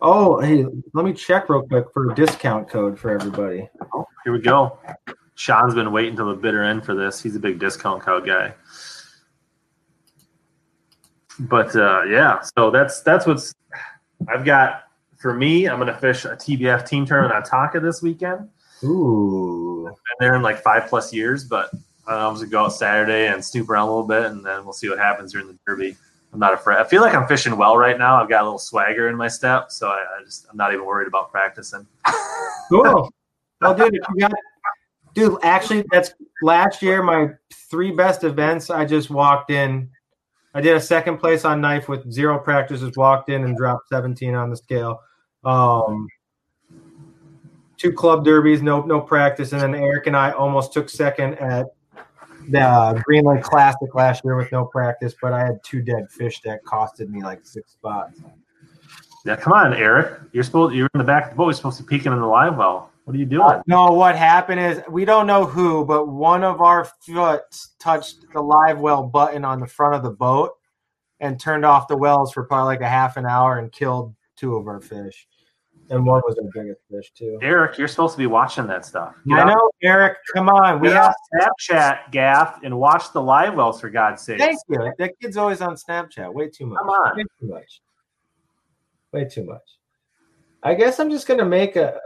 Oh, 0.06 0.38
hey, 0.38 0.66
let 0.92 1.06
me 1.06 1.14
check 1.14 1.48
real 1.48 1.62
quick 1.62 1.86
for 1.94 2.10
a 2.10 2.14
discount 2.14 2.68
code 2.68 2.98
for 2.98 3.10
everybody. 3.10 3.66
Oh, 3.94 4.06
here 4.22 4.34
we 4.34 4.38
go. 4.38 4.78
Sean's 5.34 5.74
been 5.74 5.92
waiting 5.92 6.14
till 6.14 6.28
the 6.28 6.34
bitter 6.34 6.62
end 6.62 6.84
for 6.84 6.94
this. 6.94 7.22
He's 7.22 7.34
a 7.36 7.40
big 7.40 7.58
discount 7.58 8.02
code 8.02 8.26
guy. 8.26 8.52
But 11.40 11.74
uh, 11.74 12.02
yeah, 12.02 12.40
so 12.54 12.70
that's 12.70 13.00
that's 13.00 13.26
what's 13.26 13.54
I've 14.28 14.44
got 14.44 14.82
for 15.16 15.32
me. 15.32 15.70
I'm 15.70 15.78
gonna 15.78 15.96
fish 15.96 16.26
a 16.26 16.36
TBF 16.36 16.86
team 16.86 17.06
tournament 17.06 17.34
on 17.34 17.42
Tonka 17.42 17.80
this 17.80 18.02
weekend. 18.02 18.50
Ooh, 18.82 19.88
I've 19.88 19.94
been 19.94 20.28
there 20.28 20.36
in 20.36 20.42
like 20.42 20.60
five 20.60 20.86
plus 20.86 21.14
years, 21.14 21.44
but 21.44 21.70
I'm 22.06 22.34
gonna 22.34 22.46
go 22.46 22.66
out 22.66 22.74
Saturday 22.74 23.28
and 23.28 23.42
snoop 23.42 23.70
around 23.70 23.88
a 23.88 23.90
little 23.90 24.06
bit, 24.06 24.24
and 24.24 24.44
then 24.44 24.64
we'll 24.64 24.74
see 24.74 24.90
what 24.90 24.98
happens 24.98 25.32
during 25.32 25.46
the 25.46 25.58
Derby. 25.66 25.96
I'm 26.34 26.40
not 26.40 26.52
afraid. 26.52 26.78
I 26.78 26.84
feel 26.84 27.00
like 27.00 27.14
I'm 27.14 27.28
fishing 27.28 27.56
well 27.56 27.76
right 27.76 27.96
now. 27.96 28.20
I've 28.20 28.28
got 28.28 28.42
a 28.42 28.44
little 28.44 28.58
swagger 28.58 29.08
in 29.08 29.14
my 29.14 29.28
step, 29.28 29.70
so 29.70 29.86
I, 29.88 30.04
I 30.18 30.24
just 30.24 30.46
I'm 30.50 30.56
not 30.56 30.72
even 30.74 30.84
worried 30.84 31.06
about 31.06 31.30
practicing. 31.30 31.86
cool. 32.68 33.08
Well, 33.60 33.74
dude, 33.74 33.94
if 33.94 34.02
you 34.12 34.20
got 34.20 34.32
dude, 35.14 35.38
actually, 35.44 35.84
that's 35.92 36.12
last 36.42 36.82
year. 36.82 37.04
My 37.04 37.28
three 37.70 37.92
best 37.92 38.24
events. 38.24 38.68
I 38.68 38.84
just 38.84 39.10
walked 39.10 39.52
in. 39.52 39.88
I 40.54 40.60
did 40.60 40.76
a 40.76 40.80
second 40.80 41.18
place 41.18 41.44
on 41.44 41.60
knife 41.60 41.88
with 41.88 42.12
zero 42.12 42.36
practices. 42.36 42.96
Walked 42.96 43.28
in 43.28 43.44
and 43.44 43.56
dropped 43.56 43.88
17 43.88 44.34
on 44.34 44.50
the 44.50 44.56
scale. 44.56 45.00
Um, 45.44 46.08
two 47.76 47.92
club 47.92 48.24
derbies, 48.24 48.60
no 48.60 48.82
no 48.82 49.00
practice, 49.00 49.52
and 49.52 49.62
then 49.62 49.76
Eric 49.76 50.08
and 50.08 50.16
I 50.16 50.32
almost 50.32 50.72
took 50.72 50.88
second 50.88 51.34
at 51.34 51.66
the 52.50 53.02
Greenland 53.04 53.42
Classic 53.42 53.94
last 53.94 54.24
year 54.24 54.36
with 54.36 54.50
no 54.52 54.64
practice, 54.64 55.14
but 55.20 55.32
I 55.32 55.40
had 55.40 55.58
two 55.64 55.82
dead 55.82 56.10
fish 56.10 56.40
that 56.42 56.64
costed 56.64 57.08
me 57.08 57.22
like 57.22 57.40
six 57.44 57.72
spots. 57.72 58.20
Yeah, 59.24 59.36
come 59.36 59.52
on, 59.54 59.72
Eric. 59.72 60.20
You're 60.32 60.44
supposed 60.44 60.74
you're 60.74 60.88
in 60.94 60.98
the 60.98 61.04
back 61.04 61.24
of 61.24 61.30
the 61.30 61.36
boat. 61.36 61.46
You're 61.46 61.54
supposed 61.54 61.78
to 61.78 61.82
be 61.82 61.96
peeking 61.96 62.12
in 62.12 62.20
the 62.20 62.26
live 62.26 62.56
well. 62.56 62.90
What 63.04 63.14
are 63.14 63.18
you 63.18 63.26
doing? 63.26 63.42
Uh, 63.42 63.62
no, 63.66 63.92
what 63.92 64.16
happened 64.16 64.60
is 64.60 64.80
we 64.88 65.04
don't 65.04 65.26
know 65.26 65.44
who, 65.44 65.84
but 65.84 66.08
one 66.08 66.42
of 66.42 66.60
our 66.60 66.86
foot 67.06 67.42
touched 67.78 68.24
the 68.32 68.40
live 68.40 68.78
well 68.78 69.02
button 69.02 69.44
on 69.44 69.60
the 69.60 69.66
front 69.66 69.94
of 69.94 70.02
the 70.02 70.10
boat 70.10 70.52
and 71.20 71.38
turned 71.38 71.64
off 71.64 71.88
the 71.88 71.96
wells 71.96 72.32
for 72.32 72.44
probably 72.44 72.74
like 72.74 72.80
a 72.80 72.88
half 72.88 73.16
an 73.16 73.26
hour 73.26 73.58
and 73.58 73.72
killed 73.72 74.14
two 74.36 74.56
of 74.56 74.66
our 74.66 74.80
fish. 74.80 75.26
And 75.90 76.06
one 76.06 76.22
was 76.26 76.38
our 76.38 76.48
biggest 76.54 76.80
fish 76.90 77.12
too. 77.14 77.38
Eric, 77.42 77.76
you're 77.76 77.88
supposed 77.88 78.14
to 78.14 78.18
be 78.18 78.26
watching 78.26 78.66
that 78.68 78.86
stuff. 78.86 79.14
Get 79.26 79.40
I 79.40 79.44
know, 79.44 79.70
Eric. 79.82 80.16
Come 80.34 80.48
on, 80.48 80.80
we 80.80 80.88
have 80.88 81.14
Snapchat 81.34 82.10
gaff 82.10 82.60
and 82.62 82.78
watch 82.78 83.12
the 83.12 83.20
live 83.20 83.54
wells 83.54 83.80
for 83.80 83.90
God's 83.90 84.22
sake. 84.22 84.38
Thank 84.38 84.58
you. 84.68 84.92
That 84.98 85.12
kid's 85.20 85.36
always 85.36 85.60
on 85.60 85.76
Snapchat. 85.76 86.32
Way 86.32 86.48
too 86.48 86.66
much. 86.66 86.78
Come 86.78 86.88
on. 86.88 87.16
Way 87.16 87.24
too 87.40 87.48
much. 87.48 87.82
Way 89.12 89.24
too 89.26 89.44
much. 89.44 89.78
I 90.62 90.74
guess 90.74 90.98
I'm 90.98 91.10
just 91.10 91.28
gonna 91.28 91.44
make 91.44 91.76
a 91.76 92.00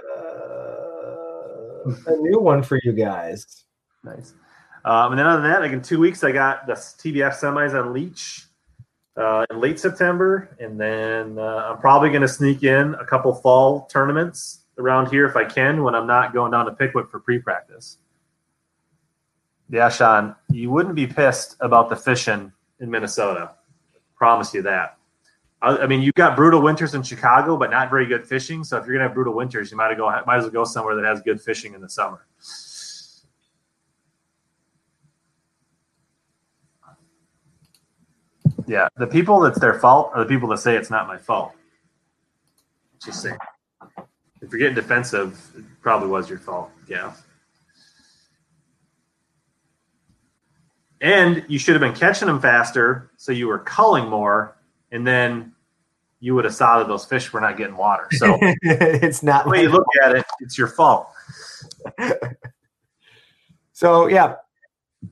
a 2.06 2.16
new 2.16 2.40
one 2.40 2.62
for 2.62 2.80
you 2.82 2.92
guys. 2.92 3.64
Nice. 4.02 4.34
Um, 4.84 5.12
and 5.12 5.18
then 5.18 5.26
other 5.26 5.42
than 5.42 5.50
that, 5.52 5.60
like 5.60 5.72
in 5.72 5.82
two 5.82 6.00
weeks, 6.00 6.24
I 6.24 6.32
got 6.32 6.66
the 6.66 6.72
TBF 6.72 7.38
semis 7.38 7.78
on 7.78 7.92
Leech 7.92 8.47
uh, 9.18 9.44
in 9.50 9.60
late 9.60 9.80
September, 9.80 10.56
and 10.60 10.80
then 10.80 11.38
uh, 11.38 11.70
I'm 11.72 11.78
probably 11.78 12.10
going 12.10 12.22
to 12.22 12.28
sneak 12.28 12.62
in 12.62 12.94
a 12.94 13.04
couple 13.04 13.34
fall 13.34 13.86
tournaments 13.86 14.60
around 14.78 15.10
here 15.10 15.26
if 15.26 15.36
I 15.36 15.44
can 15.44 15.82
when 15.82 15.94
I'm 15.94 16.06
not 16.06 16.32
going 16.32 16.52
down 16.52 16.66
to 16.66 16.72
Pickwick 16.72 17.10
for 17.10 17.18
pre-practice. 17.18 17.98
Yeah, 19.70 19.88
Sean, 19.88 20.34
you 20.50 20.70
wouldn't 20.70 20.94
be 20.94 21.06
pissed 21.06 21.56
about 21.60 21.90
the 21.90 21.96
fishing 21.96 22.52
in 22.80 22.90
Minnesota. 22.90 23.54
Promise 24.16 24.54
you 24.54 24.62
that. 24.62 24.96
I, 25.60 25.88
mean, 25.88 26.02
you've 26.02 26.14
got 26.14 26.36
brutal 26.36 26.62
winters 26.62 26.94
in 26.94 27.02
Chicago, 27.02 27.56
but 27.56 27.70
not 27.72 27.90
very 27.90 28.06
good 28.06 28.24
fishing. 28.24 28.62
So 28.62 28.76
if 28.76 28.86
you're 28.86 28.94
gonna 28.94 29.08
have 29.08 29.14
brutal 29.14 29.34
winters, 29.34 29.72
you 29.72 29.76
might 29.76 29.92
go 29.96 30.08
might 30.24 30.36
as 30.36 30.44
well 30.44 30.52
go 30.52 30.64
somewhere 30.64 30.94
that 30.94 31.04
has 31.04 31.20
good 31.20 31.40
fishing 31.40 31.74
in 31.74 31.80
the 31.80 31.88
summer. 31.88 32.24
Yeah, 38.68 38.88
the 38.98 39.06
people 39.06 39.40
that's 39.40 39.58
their 39.58 39.80
fault 39.80 40.12
are 40.14 40.22
the 40.22 40.28
people 40.28 40.48
that 40.50 40.58
say 40.58 40.76
it's 40.76 40.90
not 40.90 41.08
my 41.08 41.16
fault. 41.16 41.52
Just 43.02 43.22
saying. 43.22 43.38
If 44.42 44.52
you're 44.52 44.58
getting 44.58 44.74
defensive, 44.74 45.40
it 45.56 45.64
probably 45.80 46.08
was 46.08 46.28
your 46.28 46.38
fault. 46.38 46.70
Yeah. 46.86 47.12
And 51.00 51.44
you 51.48 51.58
should 51.58 51.74
have 51.74 51.80
been 51.80 51.94
catching 51.94 52.26
them 52.26 52.40
faster, 52.40 53.10
so 53.16 53.32
you 53.32 53.46
were 53.48 53.60
culling 53.60 54.08
more 54.08 54.56
and 54.90 55.06
then 55.06 55.52
you 56.20 56.34
would 56.34 56.44
have 56.44 56.54
saw 56.54 56.78
that 56.78 56.88
those 56.88 57.04
fish 57.04 57.32
were 57.32 57.40
not 57.40 57.56
getting 57.56 57.76
water. 57.76 58.06
So 58.12 58.36
it's 58.62 59.22
not 59.22 59.44
the 59.44 59.50
way 59.50 59.62
you 59.62 59.68
look 59.70 59.86
at 60.02 60.16
it, 60.16 60.26
it's 60.40 60.58
your 60.58 60.68
fault. 60.68 61.08
so 63.72 64.08
yeah, 64.08 64.36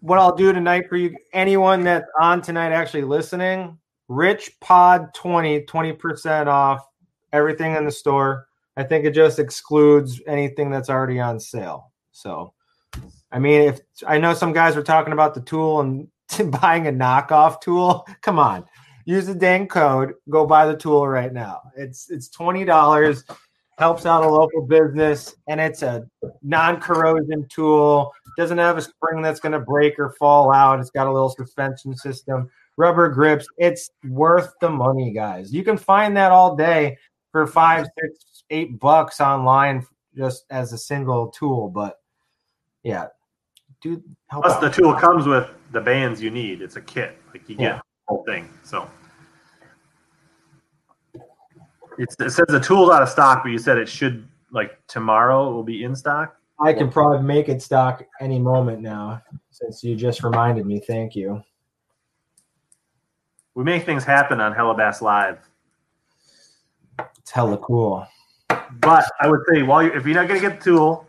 what 0.00 0.18
I'll 0.18 0.34
do 0.34 0.52
tonight 0.52 0.88
for 0.88 0.96
you, 0.96 1.16
anyone 1.32 1.84
that's 1.84 2.06
on 2.20 2.42
tonight 2.42 2.72
actually 2.72 3.02
listening, 3.02 3.78
Rich 4.08 4.58
Pod 4.60 5.12
20, 5.14 5.62
20% 5.62 6.46
off 6.46 6.86
everything 7.32 7.74
in 7.76 7.84
the 7.84 7.92
store. 7.92 8.48
I 8.76 8.84
think 8.84 9.04
it 9.04 9.14
just 9.14 9.38
excludes 9.38 10.20
anything 10.26 10.70
that's 10.70 10.90
already 10.90 11.18
on 11.18 11.40
sale. 11.40 11.92
So, 12.12 12.52
I 13.32 13.38
mean, 13.38 13.62
if 13.62 13.80
I 14.06 14.18
know 14.18 14.34
some 14.34 14.52
guys 14.52 14.76
were 14.76 14.82
talking 14.82 15.12
about 15.12 15.34
the 15.34 15.40
tool 15.40 15.80
and 15.80 16.08
buying 16.60 16.86
a 16.86 16.92
knockoff 16.92 17.60
tool, 17.60 18.06
come 18.22 18.38
on, 18.38 18.64
use 19.04 19.26
the 19.26 19.34
dang 19.34 19.66
code. 19.66 20.14
Go 20.28 20.46
buy 20.46 20.66
the 20.66 20.76
tool 20.76 21.06
right 21.08 21.32
now. 21.32 21.60
It's 21.76 22.10
it's 22.10 22.28
twenty 22.28 22.64
dollars. 22.64 23.24
Helps 23.78 24.06
out 24.06 24.24
a 24.24 24.28
local 24.28 24.62
business, 24.62 25.36
and 25.48 25.60
it's 25.60 25.82
a 25.82 26.06
non-corrosion 26.42 27.46
tool. 27.50 28.10
Doesn't 28.38 28.56
have 28.56 28.78
a 28.78 28.82
spring 28.82 29.20
that's 29.20 29.40
going 29.40 29.52
to 29.52 29.60
break 29.60 29.98
or 29.98 30.10
fall 30.18 30.50
out. 30.50 30.80
It's 30.80 30.90
got 30.90 31.06
a 31.06 31.12
little 31.12 31.28
suspension 31.28 31.94
system, 31.94 32.50
rubber 32.78 33.08
grips. 33.10 33.46
It's 33.58 33.90
worth 34.08 34.52
the 34.60 34.70
money, 34.70 35.12
guys. 35.12 35.52
You 35.52 35.62
can 35.62 35.76
find 35.76 36.16
that 36.16 36.32
all 36.32 36.56
day 36.56 36.96
for 37.32 37.46
five, 37.46 37.86
six, 38.00 38.44
eight 38.48 38.78
bucks 38.80 39.20
online 39.20 39.86
just 40.16 40.46
as 40.50 40.72
a 40.72 40.78
single 40.78 41.28
tool. 41.28 41.68
But 41.68 42.00
yeah, 42.82 43.08
dude, 43.82 44.02
plus 44.30 44.54
out. 44.54 44.60
the 44.62 44.70
tool 44.70 44.94
comes 44.94 45.26
with 45.26 45.50
the 45.72 45.80
bands 45.80 46.22
you 46.22 46.30
need. 46.30 46.62
It's 46.62 46.76
a 46.76 46.80
kit, 46.80 47.18
like 47.32 47.46
you 47.48 47.56
get 47.56 47.76
the 47.76 47.82
whole 48.08 48.24
thing. 48.24 48.48
So 48.62 48.88
it's, 51.98 52.16
it 52.20 52.30
says 52.30 52.46
the 52.48 52.60
tool's 52.60 52.90
out 52.90 53.02
of 53.02 53.08
stock, 53.08 53.42
but 53.42 53.50
you 53.50 53.58
said 53.58 53.78
it 53.78 53.88
should 53.88 54.26
like 54.50 54.78
tomorrow 54.86 55.50
it 55.50 55.52
will 55.52 55.62
be 55.62 55.84
in 55.84 55.94
stock. 55.94 56.36
I 56.60 56.72
can 56.72 56.90
probably 56.90 57.22
make 57.22 57.48
it 57.48 57.60
stock 57.60 58.02
any 58.20 58.38
moment 58.38 58.80
now, 58.80 59.22
since 59.50 59.84
you 59.84 59.94
just 59.94 60.22
reminded 60.22 60.64
me. 60.64 60.80
Thank 60.80 61.14
you. 61.14 61.42
We 63.54 63.64
make 63.64 63.84
things 63.84 64.04
happen 64.04 64.40
on 64.40 64.54
Hellabass 64.54 65.02
Live. 65.02 65.38
It's 67.18 67.30
hella 67.30 67.58
cool. 67.58 68.06
But 68.48 69.04
I 69.20 69.28
would 69.28 69.40
say, 69.52 69.62
while 69.62 69.82
you're, 69.82 69.96
if 69.96 70.06
you're 70.06 70.14
not 70.14 70.28
going 70.28 70.40
to 70.40 70.48
get 70.48 70.60
the 70.60 70.64
tool, 70.64 71.06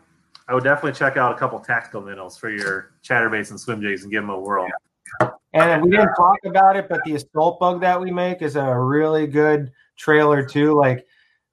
I 0.48 0.54
would 0.54 0.64
definitely 0.64 0.92
check 0.92 1.16
out 1.16 1.34
a 1.34 1.38
couple 1.38 1.58
tactical 1.60 2.00
minnows 2.00 2.36
for 2.36 2.50
your 2.50 2.92
chatterbaits 3.02 3.50
and 3.50 3.60
swim 3.60 3.80
jigs 3.80 4.02
and 4.02 4.12
give 4.12 4.22
them 4.22 4.30
a 4.30 4.38
whirl. 4.38 4.66
And 5.52 5.82
we 5.82 5.90
didn't 5.90 6.14
talk 6.14 6.38
about 6.44 6.76
it, 6.76 6.88
but 6.88 7.00
the 7.04 7.14
assault 7.14 7.58
bug 7.58 7.80
that 7.80 8.00
we 8.00 8.10
make 8.10 8.42
is 8.42 8.56
a 8.56 8.78
really 8.78 9.26
good 9.26 9.72
trailer 9.98 10.44
too. 10.44 10.74
Like 10.74 11.06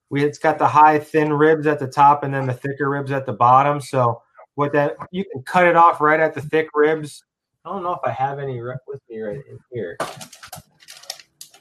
we, 0.10 0.24
it's 0.24 0.38
got 0.38 0.58
the 0.58 0.68
high 0.68 1.00
thin 1.00 1.34
ribs 1.34 1.68
at 1.68 1.80
the 1.80 1.88
top 1.88 2.24
and 2.24 2.34
then 2.34 2.46
the 2.46 2.54
thicker 2.54 2.90
ribs 2.90 3.12
at 3.12 3.26
the 3.26 3.34
bottom. 3.34 3.82
So 3.82 4.22
with 4.56 4.72
that, 4.74 4.96
you 5.12 5.26
can 5.32 5.44
cut 5.44 5.68
it 5.68 5.76
off 5.76 6.00
right 6.00 6.20
at 6.20 6.34
the 6.34 6.42
thick 6.42 6.70
ribs. 6.74 7.24
I 7.66 7.70
don't 7.70 7.84
know 7.84 7.94
if 7.94 8.00
I 8.04 8.12
have 8.12 8.40
any 8.40 8.62
with 8.62 9.02
me 9.10 9.22
right 9.22 9.36
in 9.50 9.60
here. 9.72 9.98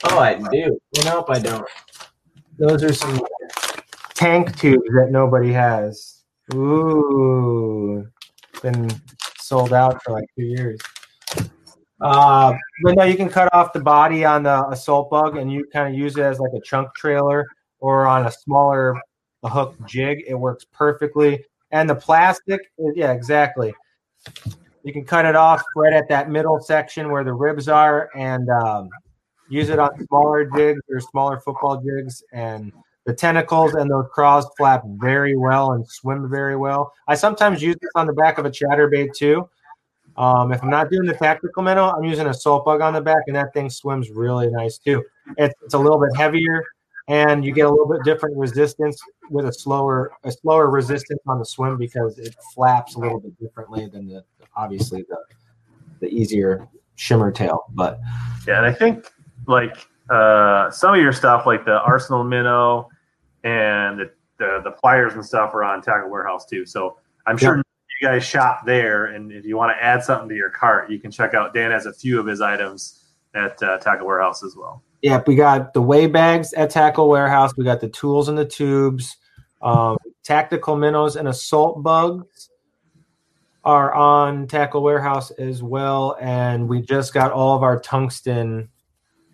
Oh, 0.04 0.18
I 0.18 0.34
do. 0.34 0.78
Nope, 1.04 1.26
I 1.30 1.38
don't. 1.38 1.66
Those 2.58 2.84
are 2.84 2.92
some 2.92 3.20
tank 4.14 4.56
tubes 4.58 4.84
that 4.94 5.10
nobody 5.10 5.50
has. 5.52 6.22
Ooh, 6.52 8.06
been 8.62 8.90
sold 9.38 9.72
out 9.72 10.02
for 10.02 10.12
like 10.12 10.26
two 10.36 10.44
years. 10.44 10.78
Uh, 12.04 12.54
but 12.82 12.96
no, 12.96 13.04
you 13.04 13.16
can 13.16 13.30
cut 13.30 13.48
off 13.54 13.72
the 13.72 13.80
body 13.80 14.26
on 14.26 14.42
the 14.42 14.68
assault 14.68 15.08
bug 15.08 15.38
and 15.38 15.50
you 15.50 15.66
kind 15.72 15.92
of 15.92 15.98
use 15.98 16.18
it 16.18 16.22
as 16.22 16.38
like 16.38 16.52
a 16.54 16.60
chunk 16.60 16.94
trailer 16.94 17.46
or 17.80 18.06
on 18.06 18.26
a 18.26 18.30
smaller 18.30 18.94
hook 19.42 19.74
jig. 19.86 20.22
It 20.28 20.34
works 20.34 20.66
perfectly. 20.70 21.42
And 21.70 21.88
the 21.88 21.94
plastic, 21.94 22.60
yeah, 22.94 23.12
exactly. 23.12 23.72
You 24.82 24.92
can 24.92 25.06
cut 25.06 25.24
it 25.24 25.34
off 25.34 25.62
right 25.76 25.94
at 25.94 26.06
that 26.10 26.30
middle 26.30 26.60
section 26.60 27.10
where 27.10 27.24
the 27.24 27.32
ribs 27.32 27.68
are 27.68 28.10
and 28.14 28.50
um, 28.50 28.90
use 29.48 29.70
it 29.70 29.78
on 29.78 29.90
smaller 30.06 30.44
jigs 30.44 30.82
or 30.90 31.00
smaller 31.00 31.40
football 31.40 31.82
jigs. 31.82 32.22
And 32.34 32.70
the 33.06 33.14
tentacles 33.14 33.74
and 33.74 33.90
those 33.90 34.06
craws 34.12 34.46
flap 34.58 34.82
very 34.86 35.36
well 35.36 35.72
and 35.72 35.88
swim 35.88 36.28
very 36.28 36.56
well. 36.56 36.92
I 37.08 37.14
sometimes 37.14 37.62
use 37.62 37.76
this 37.80 37.90
on 37.94 38.06
the 38.06 38.12
back 38.12 38.36
of 38.36 38.44
a 38.44 38.50
chatterbait 38.50 39.14
too. 39.14 39.48
Um, 40.16 40.52
if 40.52 40.62
I'm 40.62 40.70
not 40.70 40.90
doing 40.90 41.06
the 41.06 41.14
tactical 41.14 41.62
minnow, 41.62 41.90
I'm 41.90 42.04
using 42.04 42.26
assault 42.26 42.64
bug 42.64 42.80
on 42.80 42.92
the 42.92 43.00
back, 43.00 43.22
and 43.26 43.36
that 43.36 43.52
thing 43.52 43.68
swims 43.68 44.10
really 44.10 44.48
nice 44.48 44.78
too. 44.78 45.02
It's, 45.36 45.54
it's 45.62 45.74
a 45.74 45.78
little 45.78 45.98
bit 45.98 46.16
heavier, 46.16 46.62
and 47.08 47.44
you 47.44 47.52
get 47.52 47.66
a 47.66 47.70
little 47.70 47.88
bit 47.88 48.04
different 48.04 48.36
resistance 48.36 49.00
with 49.30 49.46
a 49.46 49.52
slower 49.52 50.12
a 50.24 50.30
slower 50.30 50.70
resistance 50.70 51.20
on 51.26 51.38
the 51.38 51.44
swim 51.44 51.76
because 51.76 52.18
it 52.18 52.34
flaps 52.54 52.94
a 52.94 52.98
little 52.98 53.20
bit 53.20 53.38
differently 53.40 53.88
than 53.88 54.06
the 54.06 54.24
obviously 54.54 55.04
the 55.08 55.18
the 56.00 56.08
easier 56.08 56.68
shimmer 56.96 57.32
tail. 57.32 57.64
But 57.70 57.98
yeah, 58.46 58.58
and 58.58 58.66
I 58.66 58.72
think 58.72 59.10
like 59.46 59.88
uh, 60.10 60.70
some 60.70 60.94
of 60.94 61.00
your 61.00 61.12
stuff, 61.12 61.46
like 61.46 61.64
the 61.64 61.80
Arsenal 61.80 62.24
minnow 62.24 62.88
and 63.42 63.98
the, 63.98 64.10
the, 64.38 64.60
the 64.64 64.70
pliers 64.70 65.14
and 65.14 65.24
stuff, 65.24 65.54
are 65.54 65.64
on 65.64 65.82
Tackle 65.82 66.10
Warehouse 66.10 66.46
too. 66.46 66.66
So 66.66 66.98
I'm 67.26 67.36
sure 67.36 67.63
guys 68.04 68.24
shop 68.24 68.66
there, 68.66 69.06
and 69.06 69.32
if 69.32 69.44
you 69.44 69.56
want 69.56 69.76
to 69.76 69.82
add 69.82 70.02
something 70.02 70.28
to 70.28 70.34
your 70.34 70.50
cart, 70.50 70.90
you 70.90 70.98
can 70.98 71.10
check 71.10 71.34
out. 71.34 71.54
Dan 71.54 71.70
has 71.70 71.86
a 71.86 71.92
few 71.92 72.20
of 72.20 72.26
his 72.26 72.40
items 72.40 73.04
at 73.34 73.60
uh, 73.62 73.78
Tackle 73.78 74.06
Warehouse 74.06 74.44
as 74.44 74.54
well. 74.56 74.82
Yep, 75.02 75.28
we 75.28 75.34
got 75.34 75.74
the 75.74 75.82
weigh 75.82 76.06
bags 76.06 76.52
at 76.54 76.70
Tackle 76.70 77.08
Warehouse. 77.08 77.52
We 77.56 77.64
got 77.64 77.80
the 77.80 77.88
tools 77.88 78.28
and 78.28 78.38
the 78.38 78.44
tubes, 78.44 79.16
um, 79.60 79.96
tactical 80.22 80.76
minnows 80.76 81.16
and 81.16 81.28
assault 81.28 81.82
bugs 81.82 82.50
are 83.64 83.94
on 83.94 84.46
Tackle 84.46 84.82
Warehouse 84.82 85.30
as 85.32 85.62
well, 85.62 86.16
and 86.20 86.68
we 86.68 86.82
just 86.82 87.14
got 87.14 87.32
all 87.32 87.56
of 87.56 87.62
our 87.62 87.80
tungsten 87.80 88.68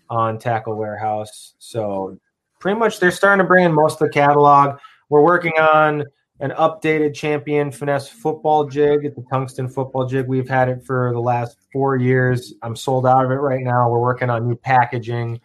on 0.08 0.38
Tackle 0.38 0.76
Warehouse. 0.76 1.54
So 1.58 2.18
pretty 2.60 2.78
much 2.78 3.00
they're 3.00 3.10
starting 3.10 3.42
to 3.44 3.48
bring 3.48 3.64
in 3.64 3.72
most 3.72 4.00
of 4.00 4.08
the 4.08 4.12
catalog. 4.12 4.78
We're 5.08 5.24
working 5.24 5.58
on 5.58 6.04
an 6.40 6.50
updated 6.52 7.14
champion 7.14 7.70
finesse 7.70 8.08
football 8.08 8.66
jig. 8.66 9.04
It's 9.04 9.18
a 9.18 9.22
tungsten 9.30 9.68
football 9.68 10.06
jig. 10.06 10.26
We've 10.26 10.48
had 10.48 10.68
it 10.68 10.82
for 10.84 11.10
the 11.12 11.20
last 11.20 11.58
four 11.72 11.96
years. 11.96 12.54
I'm 12.62 12.74
sold 12.74 13.06
out 13.06 13.24
of 13.24 13.30
it 13.30 13.34
right 13.34 13.62
now. 13.62 13.90
We're 13.90 14.00
working 14.00 14.30
on 14.30 14.48
new 14.48 14.56
packaging 14.56 15.40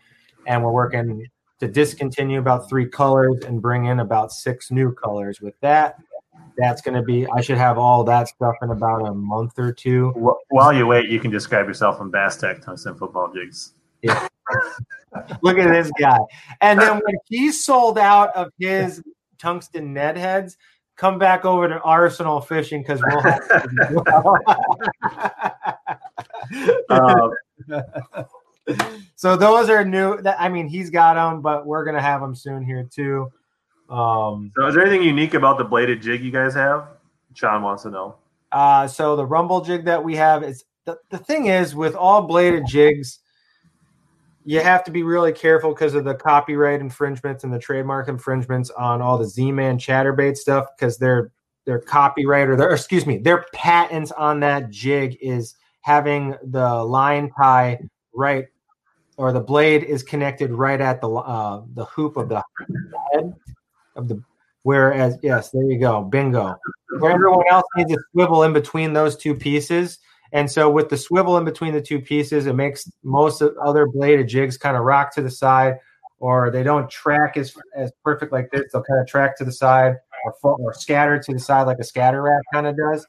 and 0.48 0.64
we're 0.64 0.72
working 0.72 1.28
to 1.60 1.68
discontinue 1.68 2.40
about 2.40 2.70
three 2.70 2.88
colors 2.88 3.44
and 3.46 3.62
bring 3.62 3.86
in 3.86 4.00
about 4.00 4.32
six 4.32 4.72
new 4.72 4.94
colors 4.94 5.42
with 5.42 5.60
that. 5.60 5.98
That's 6.58 6.82
going 6.82 6.96
to 6.96 7.04
be, 7.04 7.28
I 7.28 7.42
should 7.42 7.58
have 7.58 7.78
all 7.78 8.06
that 8.06 8.30
stuff 8.30 8.56
in 8.62 8.70
about 8.70 9.06
a 9.06 9.14
month 9.14 9.60
or 9.60 9.74
two. 9.74 10.12
While 10.50 10.74
you 10.74 10.88
wait, 10.88 11.10
you 11.10 11.20
can 11.20 11.30
describe 11.30 11.68
yourself 11.68 12.00
in 12.00 12.10
Bass 12.10 12.38
Tech 12.38 12.62
tungsten 12.62 12.96
football 12.96 13.34
jigs. 13.34 13.74
Yeah. 14.02 14.28
Look 15.42 15.58
at 15.58 15.72
this 15.72 15.92
guy. 16.00 16.18
And 16.62 16.80
then 16.80 17.02
when 17.04 17.16
he 17.26 17.52
sold 17.52 17.98
out 17.98 18.34
of 18.36 18.52
his 18.58 19.04
tungsten 19.38 19.94
Ned 19.94 20.18
heads, 20.18 20.58
come 20.96 21.20
back 21.20 21.46
over 21.46 21.68
to 21.68 21.80
Arsenal 21.82 22.42
fishing 22.42 22.82
because 22.82 23.02
we'll 23.06 23.22
have 23.22 23.42
um, 26.90 27.32
so 29.16 29.36
those 29.36 29.70
are 29.70 29.84
new. 29.86 30.20
I 30.38 30.50
mean, 30.50 30.68
he's 30.68 30.90
got 30.90 31.16
them, 31.16 31.42
but 31.42 31.66
we're 31.66 31.84
gonna 31.86 32.02
have 32.02 32.22
them 32.22 32.36
soon 32.36 32.64
here 32.64 32.88
too. 32.90 33.32
Um, 33.90 34.52
so, 34.58 34.68
is 34.68 34.76
there 34.76 34.86
anything 34.86 35.04
unique 35.04 35.34
about 35.34 35.58
the 35.58 35.64
bladed 35.64 36.02
jig 36.02 36.24
you 36.24 36.32
guys 36.32 36.54
have? 36.56 36.88
Sean 37.34 37.62
wants 37.62 37.84
to 37.84 37.92
know. 37.92 38.16
Uh, 38.52 38.88
so 38.88 39.16
the 39.16 39.26
rumble 39.26 39.62
jig 39.62 39.86
that 39.86 40.04
we 40.04 40.16
have 40.16 40.44
is 40.44 40.64
the, 40.86 40.98
the 41.10 41.18
thing 41.18 41.48
is 41.48 41.76
with 41.76 41.96
all 41.96 42.22
bladed 42.22 42.66
jigs, 42.66 43.20
you 44.46 44.60
have 44.60 44.84
to 44.84 44.92
be 44.92 45.02
really 45.02 45.34
careful 45.34 45.74
because 45.74 45.96
of 45.96 46.06
the 46.06 46.14
copyright 46.14 46.80
infringements 46.80 47.44
and 47.44 47.52
the 47.52 47.60
trademark 47.60 48.08
infringements 48.08 48.70
on 48.70 49.02
all 49.02 49.18
the 49.18 49.26
Z-Man 49.26 49.80
chatterbait 49.80 50.38
stuff 50.38 50.68
because 50.78 50.98
their 50.98 51.32
their 51.66 51.80
copyright 51.80 52.48
or 52.48 52.56
their 52.56 52.70
excuse 52.70 53.08
me 53.08 53.18
their 53.18 53.46
patents 53.54 54.12
on 54.12 54.40
that 54.40 54.70
jig 54.70 55.18
is 55.20 55.56
having 55.82 56.36
the 56.44 56.84
line 56.84 57.32
tie 57.36 57.80
right 58.14 58.46
or 59.18 59.34
the 59.34 59.40
blade 59.40 59.84
is 59.84 60.04
connected 60.04 60.52
right 60.52 60.80
at 60.80 61.02
the 61.02 61.10
uh, 61.10 61.64
the 61.74 61.86
hoop 61.86 62.16
of 62.16 62.30
the 62.30 62.44
head 63.12 63.34
of 63.96 64.08
the 64.08 64.22
whereas 64.62 65.18
yes 65.24 65.50
there 65.50 65.64
you 65.64 65.80
go 65.80 66.04
bingo. 66.04 66.56
Where 67.00 67.12
everyone 67.12 67.46
else 67.50 67.66
needs 67.76 67.92
a 67.92 67.98
swivel 68.12 68.44
in 68.44 68.54
between 68.54 68.94
those 68.94 69.18
two 69.18 69.34
pieces 69.34 69.98
and 70.36 70.52
so 70.52 70.70
with 70.70 70.90
the 70.90 70.98
swivel 70.98 71.38
in 71.38 71.46
between 71.46 71.74
the 71.74 71.82
two 71.82 72.02
pieces, 72.02 72.46
it 72.46 72.56
makes 72.56 72.92
most 73.04 73.42
other 73.42 73.88
bladed 73.88 74.28
jigs 74.28 74.58
kind 74.58 74.76
of 74.76 74.84
rock 74.84 75.16
to 75.16 75.22
the 75.22 75.32
side, 75.32 75.76
or 76.20 76.52
they 76.52 76.62
don't 76.62 76.90
track 76.90 77.38
as 77.38 77.56
as 77.74 77.90
perfect 78.04 78.34
like 78.34 78.52
this. 78.52 78.64
They'll 78.74 78.84
kind 78.84 79.00
of 79.00 79.08
track 79.08 79.38
to 79.38 79.46
the 79.46 79.52
side 79.54 79.94
or 80.26 80.58
or 80.60 80.74
scatter 80.74 81.18
to 81.18 81.34
the 81.34 81.40
side 81.40 81.64
like 81.64 81.80
a 81.80 81.86
Scatter 81.86 82.22
Rap 82.22 82.42
kind 82.54 82.68
of 82.68 82.76
does. 82.76 83.08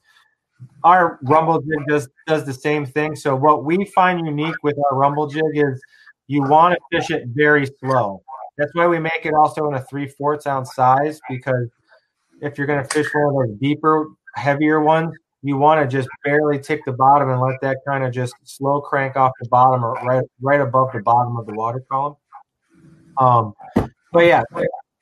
Our 0.84 1.18
rumble 1.24 1.60
jig 1.60 1.84
does 1.88 2.08
does 2.28 2.46
the 2.46 2.54
same 2.54 2.86
thing. 2.86 3.16
So 3.16 3.34
what 3.34 3.64
we 3.64 3.86
find 3.86 4.24
unique 4.24 4.62
with 4.62 4.76
our 4.88 4.96
rumble 4.96 5.26
jig 5.26 5.42
is 5.54 5.82
you 6.28 6.44
want 6.44 6.76
to 6.76 6.96
fish 6.96 7.10
it 7.10 7.24
very 7.34 7.66
slow. 7.80 8.22
That's 8.56 8.72
why 8.74 8.86
we 8.86 9.00
make 9.00 9.24
it 9.26 9.34
also 9.34 9.66
in 9.66 9.74
a 9.74 9.82
three 9.82 10.06
fourths 10.06 10.46
ounce 10.46 10.76
size 10.76 11.18
because 11.28 11.68
if 12.40 12.56
you're 12.56 12.68
going 12.68 12.84
to 12.84 12.88
fish 12.88 13.08
one 13.12 13.42
of 13.42 13.48
those 13.48 13.58
deeper, 13.58 14.10
heavier 14.36 14.80
ones, 14.80 15.12
you 15.46 15.56
want 15.56 15.80
to 15.80 15.96
just 15.96 16.08
barely 16.24 16.58
tick 16.58 16.84
the 16.84 16.92
bottom 16.92 17.30
and 17.30 17.40
let 17.40 17.60
that 17.60 17.78
kind 17.86 18.04
of 18.04 18.12
just 18.12 18.34
slow 18.44 18.80
crank 18.80 19.16
off 19.16 19.32
the 19.40 19.48
bottom 19.48 19.84
or 19.84 19.92
right 20.04 20.24
right 20.40 20.60
above 20.60 20.92
the 20.92 21.00
bottom 21.00 21.36
of 21.36 21.46
the 21.46 21.54
water 21.54 21.84
column. 21.90 22.16
Um, 23.18 23.54
but 24.12 24.26
yeah, 24.26 24.42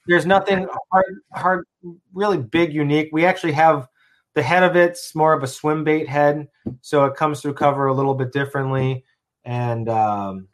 there's 0.06 0.26
nothing 0.26 0.68
hard, 0.92 1.20
hard, 1.32 1.64
really 2.12 2.38
big, 2.38 2.72
unique. 2.74 3.08
We 3.12 3.24
actually 3.24 3.52
have 3.52 3.88
the 4.34 4.42
head 4.42 4.62
of 4.62 4.76
it's 4.76 5.14
more 5.14 5.32
of 5.32 5.42
a 5.42 5.46
swim 5.46 5.82
bait 5.82 6.08
head, 6.08 6.48
so 6.82 7.06
it 7.06 7.16
comes 7.16 7.40
through 7.40 7.54
cover 7.54 7.86
a 7.86 7.94
little 7.94 8.14
bit 8.14 8.32
differently, 8.32 9.04
and 9.44 9.88
um, 9.88 10.48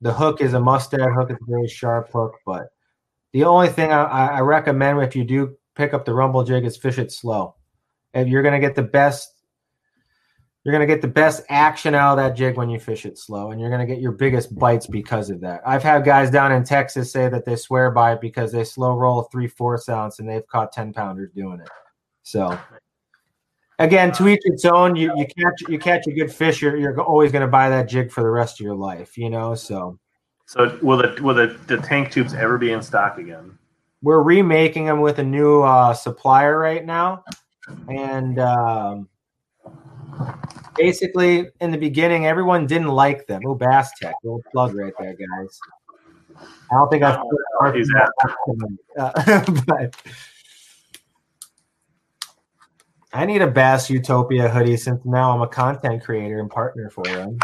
the 0.00 0.12
hook 0.12 0.40
is 0.40 0.54
a 0.54 0.60
mustad 0.60 1.00
hook. 1.00 1.30
It's 1.30 1.40
a 1.40 1.50
very 1.50 1.68
sharp 1.68 2.10
hook, 2.12 2.34
but 2.44 2.68
the 3.32 3.44
only 3.44 3.68
thing 3.68 3.92
I, 3.92 4.02
I 4.02 4.40
recommend 4.40 5.00
if 5.02 5.14
you 5.14 5.24
do 5.24 5.56
pick 5.76 5.94
up 5.94 6.04
the 6.04 6.14
rumble 6.14 6.42
jig 6.42 6.64
is 6.64 6.76
fish 6.76 6.98
it 6.98 7.12
slow. 7.12 7.54
If 8.14 8.28
you're 8.28 8.42
going 8.42 8.60
to 8.60 8.66
get 8.66 8.74
the 8.74 8.82
best 8.82 9.40
you're 10.64 10.72
going 10.72 10.86
to 10.86 10.94
get 10.94 11.00
the 11.00 11.08
best 11.08 11.42
action 11.48 11.94
out 11.94 12.12
of 12.12 12.16
that 12.18 12.36
jig 12.36 12.56
when 12.56 12.68
you 12.68 12.78
fish 12.78 13.06
it 13.06 13.16
slow 13.18 13.50
and 13.50 13.60
you're 13.60 13.70
going 13.70 13.80
to 13.80 13.86
get 13.86 14.02
your 14.02 14.12
biggest 14.12 14.54
bites 14.58 14.86
because 14.86 15.30
of 15.30 15.40
that. 15.40 15.62
I've 15.66 15.82
had 15.82 16.04
guys 16.04 16.30
down 16.30 16.52
in 16.52 16.64
texas 16.64 17.12
say 17.12 17.28
that 17.28 17.46
they 17.46 17.56
swear 17.56 17.90
by 17.90 18.12
it 18.12 18.20
because 18.20 18.52
they 18.52 18.64
slow 18.64 18.94
roll 18.94 19.22
three 19.32 19.48
fourths 19.48 19.88
ounce 19.88 20.18
and 20.18 20.28
they've 20.28 20.46
caught 20.48 20.72
10 20.72 20.92
pounders 20.92 21.30
doing 21.34 21.60
it. 21.60 21.68
So 22.22 22.58
again 23.78 24.12
to 24.12 24.28
each 24.28 24.40
its 24.44 24.66
own. 24.66 24.96
You, 24.96 25.12
you 25.16 25.24
catch 25.24 25.62
you 25.68 25.78
catch 25.78 26.06
a 26.06 26.12
good 26.12 26.32
fish 26.32 26.60
you're, 26.60 26.76
you're 26.76 27.00
always 27.00 27.32
going 27.32 27.42
to 27.42 27.48
buy 27.48 27.70
that 27.70 27.88
jig 27.88 28.10
for 28.10 28.22
the 28.22 28.30
rest 28.30 28.60
of 28.60 28.64
your 28.64 28.76
life 28.76 29.16
you 29.16 29.30
know 29.30 29.54
so. 29.54 29.98
So 30.44 30.78
will 30.82 30.98
the 30.98 31.22
will 31.22 31.34
the, 31.34 31.58
the 31.68 31.78
tank 31.78 32.12
tubes 32.12 32.34
ever 32.34 32.58
be 32.58 32.72
in 32.72 32.82
stock 32.82 33.18
again? 33.18 33.56
We're 34.02 34.22
remaking 34.22 34.86
them 34.86 35.00
with 35.00 35.20
a 35.20 35.24
new 35.24 35.62
uh, 35.62 35.94
supplier 35.94 36.58
right 36.58 36.84
now 36.84 37.24
and 37.88 38.38
um, 38.38 39.08
basically 40.76 41.48
in 41.60 41.70
the 41.70 41.78
beginning 41.78 42.26
everyone 42.26 42.66
didn't 42.66 42.88
like 42.88 43.26
them. 43.26 43.42
Oh 43.46 43.54
bass 43.54 43.90
tech 44.00 44.14
little 44.22 44.42
plug 44.52 44.74
right 44.74 44.92
there 44.98 45.14
guys. 45.14 45.60
I 46.70 46.76
don't 46.76 46.88
think 46.88 47.02
i've 47.02 47.20
heard 47.58 47.84
uh, 48.98 49.44
but 49.66 49.96
i 53.12 53.26
need 53.26 53.42
a 53.42 53.46
bass 53.50 53.90
utopia 53.90 54.48
hoodie 54.48 54.76
since 54.76 55.04
now 55.04 55.32
i'm 55.32 55.42
a 55.42 55.48
content 55.48 56.02
creator 56.02 56.38
and 56.38 56.50
partner 56.50 56.88
for 56.90 57.04
them 57.04 57.36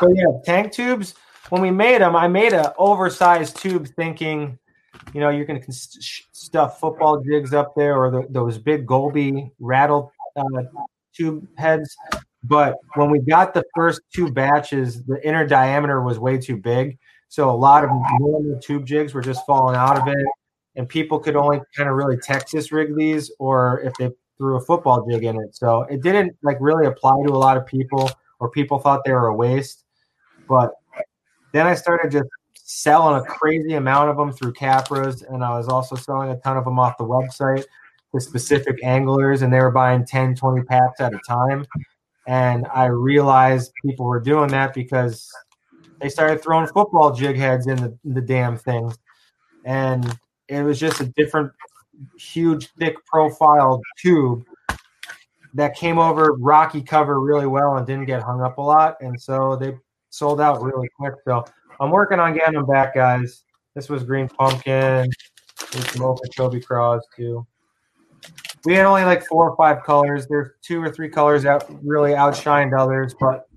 so 0.00 0.08
yeah 0.14 0.24
tank 0.44 0.72
tubes 0.72 1.14
when 1.50 1.62
we 1.62 1.70
made 1.70 2.00
them 2.00 2.14
i 2.16 2.28
made 2.28 2.52
an 2.52 2.66
oversized 2.78 3.56
tube 3.56 3.86
thinking 3.96 4.58
you 5.14 5.20
know, 5.20 5.30
you're 5.30 5.44
going 5.44 5.60
to 5.60 5.72
stuff 5.72 6.80
football 6.80 7.20
jigs 7.22 7.52
up 7.52 7.74
there 7.74 7.96
or 7.96 8.10
the, 8.10 8.26
those 8.30 8.58
big 8.58 8.86
Goby 8.86 9.50
rattle 9.58 10.12
uh, 10.36 10.62
tube 11.14 11.46
heads. 11.56 11.96
But 12.44 12.76
when 12.94 13.10
we 13.10 13.18
got 13.20 13.54
the 13.54 13.64
first 13.74 14.00
two 14.14 14.30
batches, 14.30 15.02
the 15.04 15.20
inner 15.26 15.46
diameter 15.46 16.02
was 16.02 16.18
way 16.18 16.38
too 16.38 16.56
big. 16.56 16.98
So 17.28 17.50
a 17.50 17.52
lot 17.52 17.84
of 17.84 17.90
normal 18.18 18.58
tube 18.60 18.86
jigs 18.86 19.12
were 19.12 19.20
just 19.20 19.44
falling 19.44 19.76
out 19.76 19.98
of 20.00 20.08
it. 20.08 20.26
And 20.76 20.88
people 20.88 21.18
could 21.18 21.36
only 21.36 21.60
kind 21.76 21.88
of 21.88 21.96
really 21.96 22.16
Texas 22.16 22.70
rig 22.70 22.96
these 22.96 23.32
or 23.38 23.80
if 23.80 23.92
they 23.98 24.10
threw 24.36 24.56
a 24.56 24.60
football 24.60 25.04
jig 25.10 25.24
in 25.24 25.36
it. 25.36 25.56
So 25.56 25.82
it 25.82 26.02
didn't 26.02 26.36
like 26.42 26.56
really 26.60 26.86
apply 26.86 27.16
to 27.26 27.32
a 27.32 27.36
lot 27.36 27.56
of 27.56 27.66
people 27.66 28.08
or 28.38 28.48
people 28.50 28.78
thought 28.78 29.04
they 29.04 29.12
were 29.12 29.26
a 29.26 29.34
waste. 29.34 29.84
But 30.48 30.70
then 31.52 31.66
I 31.66 31.74
started 31.74 32.10
just 32.10 32.28
selling 32.54 33.16
a 33.16 33.24
crazy 33.24 33.74
amount 33.74 34.10
of 34.10 34.16
them 34.16 34.32
through 34.32 34.52
Capras, 34.52 35.26
and 35.28 35.42
I 35.42 35.56
was 35.56 35.68
also 35.68 35.96
selling 35.96 36.30
a 36.30 36.36
ton 36.36 36.56
of 36.56 36.64
them 36.64 36.78
off 36.78 36.98
the 36.98 37.04
website 37.04 37.64
to 38.14 38.20
specific 38.20 38.82
anglers, 38.84 39.42
and 39.42 39.52
they 39.52 39.60
were 39.60 39.70
buying 39.70 40.04
10, 40.04 40.34
20 40.34 40.62
packs 40.64 41.00
at 41.00 41.14
a 41.14 41.18
time. 41.26 41.64
And 42.26 42.66
I 42.74 42.86
realized 42.86 43.72
people 43.82 44.06
were 44.06 44.20
doing 44.20 44.48
that 44.48 44.74
because 44.74 45.30
they 46.00 46.08
started 46.08 46.42
throwing 46.42 46.66
football 46.66 47.12
jig 47.14 47.36
heads 47.36 47.66
in 47.66 47.76
the, 47.76 47.98
the 48.04 48.20
damn 48.20 48.56
thing. 48.56 48.92
And 49.64 50.18
it 50.48 50.62
was 50.62 50.78
just 50.78 51.00
a 51.00 51.06
different, 51.06 51.52
huge, 52.18 52.68
thick 52.78 52.94
profile 53.06 53.80
tube 53.98 54.44
that 55.54 55.74
came 55.74 55.98
over 55.98 56.34
rocky 56.34 56.82
cover 56.82 57.20
really 57.20 57.46
well 57.46 57.76
and 57.76 57.86
didn't 57.86 58.04
get 58.04 58.22
hung 58.22 58.42
up 58.42 58.58
a 58.58 58.62
lot. 58.62 58.96
And 59.00 59.20
so 59.20 59.56
they 59.56 59.74
sold 60.10 60.40
out 60.40 60.62
really 60.62 60.88
quick. 60.96 61.14
So 61.24 61.44
I'm 61.80 61.90
working 61.90 62.18
on 62.18 62.34
getting 62.34 62.54
them 62.54 62.66
back, 62.66 62.94
guys. 62.94 63.44
This 63.74 63.88
was 63.88 64.02
green 64.02 64.28
pumpkin. 64.28 65.10
There's 65.72 65.90
some 65.92 66.02
Okeechobee 66.02 66.60
craws 66.60 67.06
too. 67.16 67.46
We 68.64 68.74
had 68.74 68.86
only 68.86 69.04
like 69.04 69.24
four 69.26 69.48
or 69.48 69.56
five 69.56 69.84
colors. 69.84 70.26
There's 70.26 70.50
two 70.62 70.82
or 70.82 70.90
three 70.90 71.08
colors 71.08 71.44
that 71.44 71.64
really 71.82 72.12
outshined 72.12 72.78
others, 72.78 73.14
but 73.18 73.48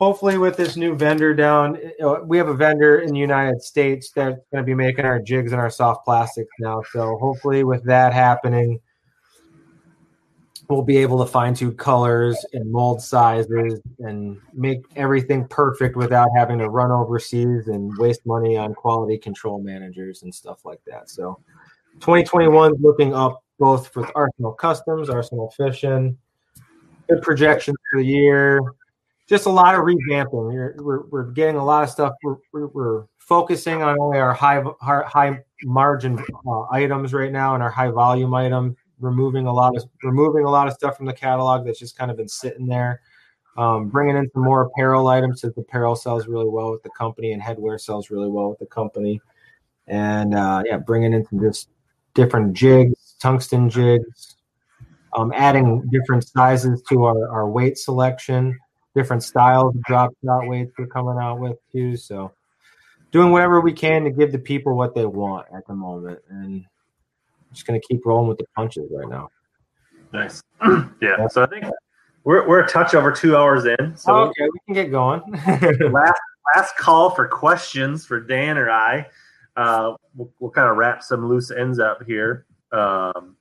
hopefully 0.00 0.38
with 0.38 0.56
this 0.56 0.76
new 0.76 0.96
vendor 0.96 1.34
down, 1.34 1.78
uh, 2.02 2.16
we 2.24 2.38
have 2.38 2.48
a 2.48 2.54
vendor 2.54 3.00
in 3.00 3.12
the 3.12 3.18
United 3.18 3.62
States 3.62 4.10
that's 4.14 4.40
going 4.52 4.62
to 4.62 4.66
be 4.66 4.74
making 4.74 5.04
our 5.04 5.20
jigs 5.20 5.52
and 5.52 5.60
our 5.60 5.70
soft 5.70 6.04
plastics 6.04 6.50
now. 6.58 6.82
So 6.92 7.18
hopefully 7.18 7.64
with 7.64 7.84
that 7.84 8.12
happening, 8.12 8.80
we'll 10.68 10.82
be 10.82 10.96
able 10.96 11.18
to 11.24 11.30
fine 11.30 11.54
tune 11.54 11.76
colors 11.76 12.44
and 12.52 12.70
mold 12.70 13.00
sizes 13.00 13.80
and 14.00 14.38
make 14.52 14.80
everything 14.96 15.46
perfect 15.48 15.96
without 15.96 16.28
having 16.36 16.58
to 16.58 16.68
run 16.68 16.90
overseas 16.90 17.68
and 17.68 17.96
waste 17.98 18.26
money 18.26 18.56
on 18.56 18.74
quality 18.74 19.16
control 19.16 19.62
managers 19.62 20.22
and 20.22 20.34
stuff 20.34 20.64
like 20.64 20.80
that. 20.86 21.08
So 21.08 21.38
2021 22.00 22.74
looking 22.80 23.14
up 23.14 23.42
both 23.58 23.94
with 23.96 24.10
Arsenal 24.14 24.52
Customs, 24.52 25.08
Arsenal 25.08 25.50
Fishing, 25.56 26.18
good 27.08 27.22
projections 27.22 27.76
for 27.90 28.00
the 28.00 28.06
year. 28.06 28.60
Just 29.28 29.46
a 29.46 29.50
lot 29.50 29.74
of 29.74 29.80
revamping. 29.80 30.52
We're, 30.52 30.76
we're, 30.78 31.06
we're 31.06 31.30
getting 31.30 31.56
a 31.56 31.64
lot 31.64 31.82
of 31.82 31.90
stuff. 31.90 32.12
We're, 32.22 32.66
we're, 32.68 33.04
focusing 33.18 33.82
on 33.82 33.98
only 33.98 34.18
our 34.18 34.32
high 34.32 34.62
high 34.80 35.42
margin 35.64 36.16
uh, 36.46 36.62
items 36.70 37.12
right 37.12 37.32
now 37.32 37.54
and 37.54 37.62
our 37.62 37.70
high 37.70 37.90
volume 37.90 38.32
items 38.32 38.76
removing 39.00 39.46
a 39.46 39.52
lot 39.52 39.76
of 39.76 39.84
removing 40.02 40.44
a 40.44 40.50
lot 40.50 40.66
of 40.68 40.74
stuff 40.74 40.96
from 40.96 41.06
the 41.06 41.12
catalog 41.12 41.64
that's 41.64 41.78
just 41.78 41.96
kind 41.96 42.10
of 42.10 42.16
been 42.16 42.28
sitting 42.28 42.66
there. 42.66 43.00
Um, 43.56 43.88
bringing 43.88 44.16
in 44.16 44.30
some 44.32 44.44
more 44.44 44.62
apparel 44.62 45.08
items 45.08 45.40
because 45.40 45.56
apparel 45.56 45.96
sells 45.96 46.26
really 46.26 46.48
well 46.48 46.70
with 46.70 46.82
the 46.82 46.90
company 46.90 47.32
and 47.32 47.40
headwear 47.40 47.80
sells 47.80 48.10
really 48.10 48.28
well 48.28 48.50
with 48.50 48.58
the 48.58 48.66
company. 48.66 49.20
And 49.86 50.34
uh, 50.34 50.62
yeah, 50.66 50.76
bringing 50.76 51.14
in 51.14 51.26
some 51.26 51.40
just 51.40 51.70
different 52.12 52.52
jigs, 52.52 53.14
tungsten 53.20 53.70
jigs, 53.70 54.36
um, 55.14 55.32
adding 55.34 55.88
different 55.90 56.26
sizes 56.28 56.82
to 56.90 57.04
our, 57.04 57.28
our 57.30 57.48
weight 57.48 57.78
selection, 57.78 58.58
different 58.94 59.22
styles 59.22 59.74
of 59.74 59.82
drop 59.84 60.12
shot 60.24 60.46
weights 60.46 60.72
we're 60.78 60.86
coming 60.86 61.16
out 61.18 61.38
with 61.38 61.56
too. 61.72 61.96
So 61.96 62.32
doing 63.10 63.30
whatever 63.30 63.60
we 63.60 63.72
can 63.72 64.04
to 64.04 64.10
give 64.10 64.32
the 64.32 64.38
people 64.38 64.76
what 64.76 64.94
they 64.94 65.06
want 65.06 65.46
at 65.54 65.66
the 65.66 65.74
moment. 65.74 66.18
And 66.28 66.66
just 67.56 67.66
going 67.66 67.80
to 67.80 67.86
keep 67.86 68.04
rolling 68.04 68.28
with 68.28 68.38
the 68.38 68.46
punches 68.54 68.90
right 68.94 69.08
now. 69.08 69.28
Nice. 70.12 70.42
yeah. 71.00 71.26
So 71.28 71.42
I 71.42 71.46
think 71.46 71.64
we're, 72.24 72.46
we're 72.48 72.60
a 72.60 72.68
touch 72.68 72.94
over 72.94 73.10
two 73.10 73.36
hours 73.36 73.64
in. 73.64 73.96
So 73.96 74.14
okay, 74.14 74.44
we 74.44 74.58
can 74.66 74.74
get 74.74 74.90
going. 74.90 75.22
last 75.92 76.20
last 76.54 76.76
call 76.76 77.10
for 77.10 77.26
questions 77.26 78.06
for 78.06 78.20
Dan 78.20 78.58
or 78.58 78.70
I. 78.70 79.06
Uh, 79.56 79.94
we'll, 80.14 80.30
we'll 80.38 80.50
kind 80.50 80.68
of 80.68 80.76
wrap 80.76 81.02
some 81.02 81.26
loose 81.28 81.50
ends 81.50 81.78
up 81.78 82.02
here. 82.06 82.46
Um, 82.72 83.36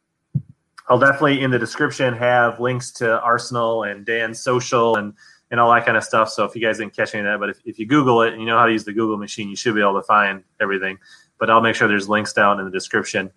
I'll 0.88 1.00
definitely 1.00 1.42
in 1.42 1.52
the 1.52 1.60
description 1.60 2.14
have 2.16 2.60
links 2.60 2.92
to 2.94 3.20
Arsenal 3.22 3.84
and 3.84 4.06
Dan's 4.06 4.40
social 4.40 4.98
and 4.98 5.14
and 5.52 5.60
all 5.60 5.72
that 5.74 5.86
kind 5.86 5.98
of 5.98 6.04
stuff. 6.04 6.30
So 6.30 6.44
if 6.44 6.56
you 6.56 6.62
guys 6.62 6.80
didn't 6.80 6.96
catch 6.96 7.14
any 7.14 7.26
of 7.26 7.32
that, 7.32 7.40
but 7.40 7.50
if, 7.50 7.60
if 7.66 7.80
you 7.80 7.86
Google 7.86 8.24
it 8.24 8.34
and 8.34 8.42
you 8.42 8.48
know 8.48 8.58
how 8.58 8.66
to 8.66 8.72
use 8.72 8.84
the 8.84 8.94
Google 8.94 9.18
machine, 9.18 9.48
you 9.48 9.56
should 9.56 9.76
be 9.76 9.82
able 9.82 9.94
to 9.94 10.04
find 10.04 10.44
everything. 10.60 10.98
But 11.40 11.50
I'll 11.50 11.62
make 11.62 11.76
sure 11.76 11.88
there's 11.88 12.10
links 12.10 12.34
down 12.34 12.60
in 12.60 12.66
the 12.66 12.72
description. 12.72 13.32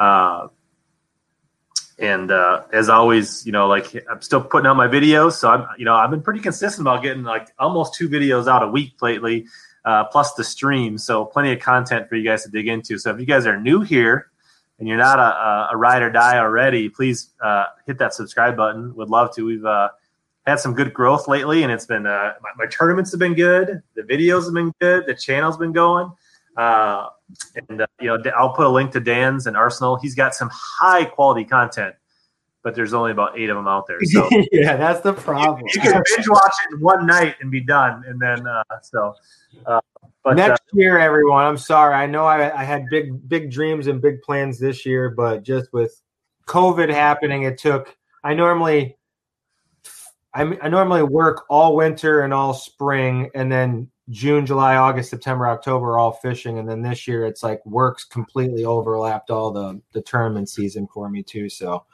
Uh, 0.00 0.48
and 1.98 2.30
uh, 2.30 2.62
as 2.72 2.88
always, 2.88 3.44
you 3.44 3.52
know, 3.52 3.68
like 3.68 3.94
I'm 4.10 4.22
still 4.22 4.40
putting 4.40 4.66
out 4.66 4.76
my 4.76 4.88
videos, 4.88 5.32
so 5.32 5.50
I'm, 5.50 5.68
you 5.78 5.84
know, 5.84 5.94
I've 5.94 6.10
been 6.10 6.22
pretty 6.22 6.40
consistent 6.40 6.80
about 6.80 7.02
getting 7.02 7.22
like 7.22 7.48
almost 7.58 7.94
two 7.94 8.08
videos 8.08 8.48
out 8.48 8.62
a 8.62 8.68
week 8.68 9.02
lately, 9.02 9.46
uh, 9.84 10.04
plus 10.04 10.32
the 10.32 10.42
stream. 10.42 10.96
So 10.96 11.26
plenty 11.26 11.52
of 11.52 11.60
content 11.60 12.08
for 12.08 12.16
you 12.16 12.24
guys 12.24 12.42
to 12.44 12.50
dig 12.50 12.68
into. 12.68 12.98
So 12.98 13.10
if 13.10 13.20
you 13.20 13.26
guys 13.26 13.46
are 13.46 13.60
new 13.60 13.82
here 13.82 14.30
and 14.78 14.88
you're 14.88 14.96
not 14.96 15.18
a, 15.18 15.74
a 15.74 15.76
ride 15.76 16.00
or 16.00 16.10
die 16.10 16.38
already, 16.38 16.88
please 16.88 17.30
uh, 17.42 17.66
hit 17.86 17.98
that 17.98 18.14
subscribe 18.14 18.56
button. 18.56 18.94
Would 18.94 19.10
love 19.10 19.34
to. 19.34 19.44
We've 19.44 19.66
uh, 19.66 19.90
had 20.46 20.58
some 20.58 20.74
good 20.74 20.94
growth 20.94 21.28
lately, 21.28 21.64
and 21.64 21.70
it's 21.70 21.84
been 21.84 22.06
uh, 22.06 22.32
my, 22.40 22.50
my, 22.56 22.66
tournaments 22.66 23.10
have 23.10 23.20
been 23.20 23.34
good, 23.34 23.82
the 23.94 24.02
videos 24.02 24.44
have 24.44 24.54
been 24.54 24.72
good, 24.80 25.04
the 25.06 25.14
channel's 25.14 25.58
been 25.58 25.72
going. 25.72 26.10
And 27.68 27.82
uh, 27.82 27.86
you 28.00 28.08
know, 28.08 28.22
I'll 28.36 28.52
put 28.52 28.66
a 28.66 28.68
link 28.68 28.92
to 28.92 29.00
Dan's 29.00 29.46
and 29.46 29.56
Arsenal. 29.56 29.96
He's 29.96 30.14
got 30.14 30.34
some 30.34 30.50
high 30.52 31.04
quality 31.04 31.44
content, 31.44 31.94
but 32.62 32.74
there's 32.74 32.92
only 32.94 33.12
about 33.12 33.38
eight 33.38 33.50
of 33.50 33.56
them 33.56 33.68
out 33.68 33.86
there. 33.86 33.98
So 34.04 34.28
yeah, 34.52 34.76
that's 34.76 35.00
the 35.00 35.12
problem. 35.12 35.62
You, 35.66 35.82
you 35.82 35.90
can 35.92 36.02
binge 36.16 36.28
watch 36.28 36.52
it 36.68 36.74
in 36.74 36.80
one 36.80 37.06
night 37.06 37.36
and 37.40 37.50
be 37.50 37.60
done, 37.60 38.04
and 38.06 38.20
then 38.20 38.46
uh, 38.46 38.62
so. 38.82 39.14
Uh, 39.66 39.80
but 40.22 40.36
next 40.36 40.60
uh, 40.60 40.74
year, 40.74 40.98
everyone. 40.98 41.44
I'm 41.44 41.56
sorry. 41.56 41.94
I 41.94 42.06
know 42.06 42.24
I, 42.24 42.60
I 42.60 42.64
had 42.64 42.84
big 42.90 43.28
big 43.28 43.50
dreams 43.50 43.86
and 43.86 44.00
big 44.02 44.22
plans 44.22 44.58
this 44.58 44.84
year, 44.84 45.10
but 45.10 45.42
just 45.42 45.72
with 45.72 46.00
COVID 46.46 46.90
happening, 46.90 47.44
it 47.44 47.58
took. 47.58 47.96
I 48.22 48.34
normally 48.34 48.98
I 50.34 50.42
I 50.62 50.68
normally 50.68 51.02
work 51.02 51.44
all 51.48 51.74
winter 51.74 52.22
and 52.22 52.32
all 52.32 52.54
spring, 52.54 53.30
and 53.34 53.50
then 53.50 53.90
June, 54.10 54.44
July, 54.44 54.76
August, 54.76 55.10
September, 55.10 55.46
October 55.46 55.98
all 55.98 56.12
fishing, 56.12 56.58
and 56.58 56.68
then 56.68 56.82
this 56.82 57.06
year 57.06 57.24
it's 57.24 57.42
like 57.42 57.64
works 57.64 58.04
completely 58.04 58.64
overlapped 58.64 59.30
all 59.30 59.50
the 59.50 59.80
the 59.92 60.02
tournament 60.02 60.48
season 60.48 60.88
for 60.92 61.08
me 61.08 61.22
too. 61.22 61.48
So 61.48 61.84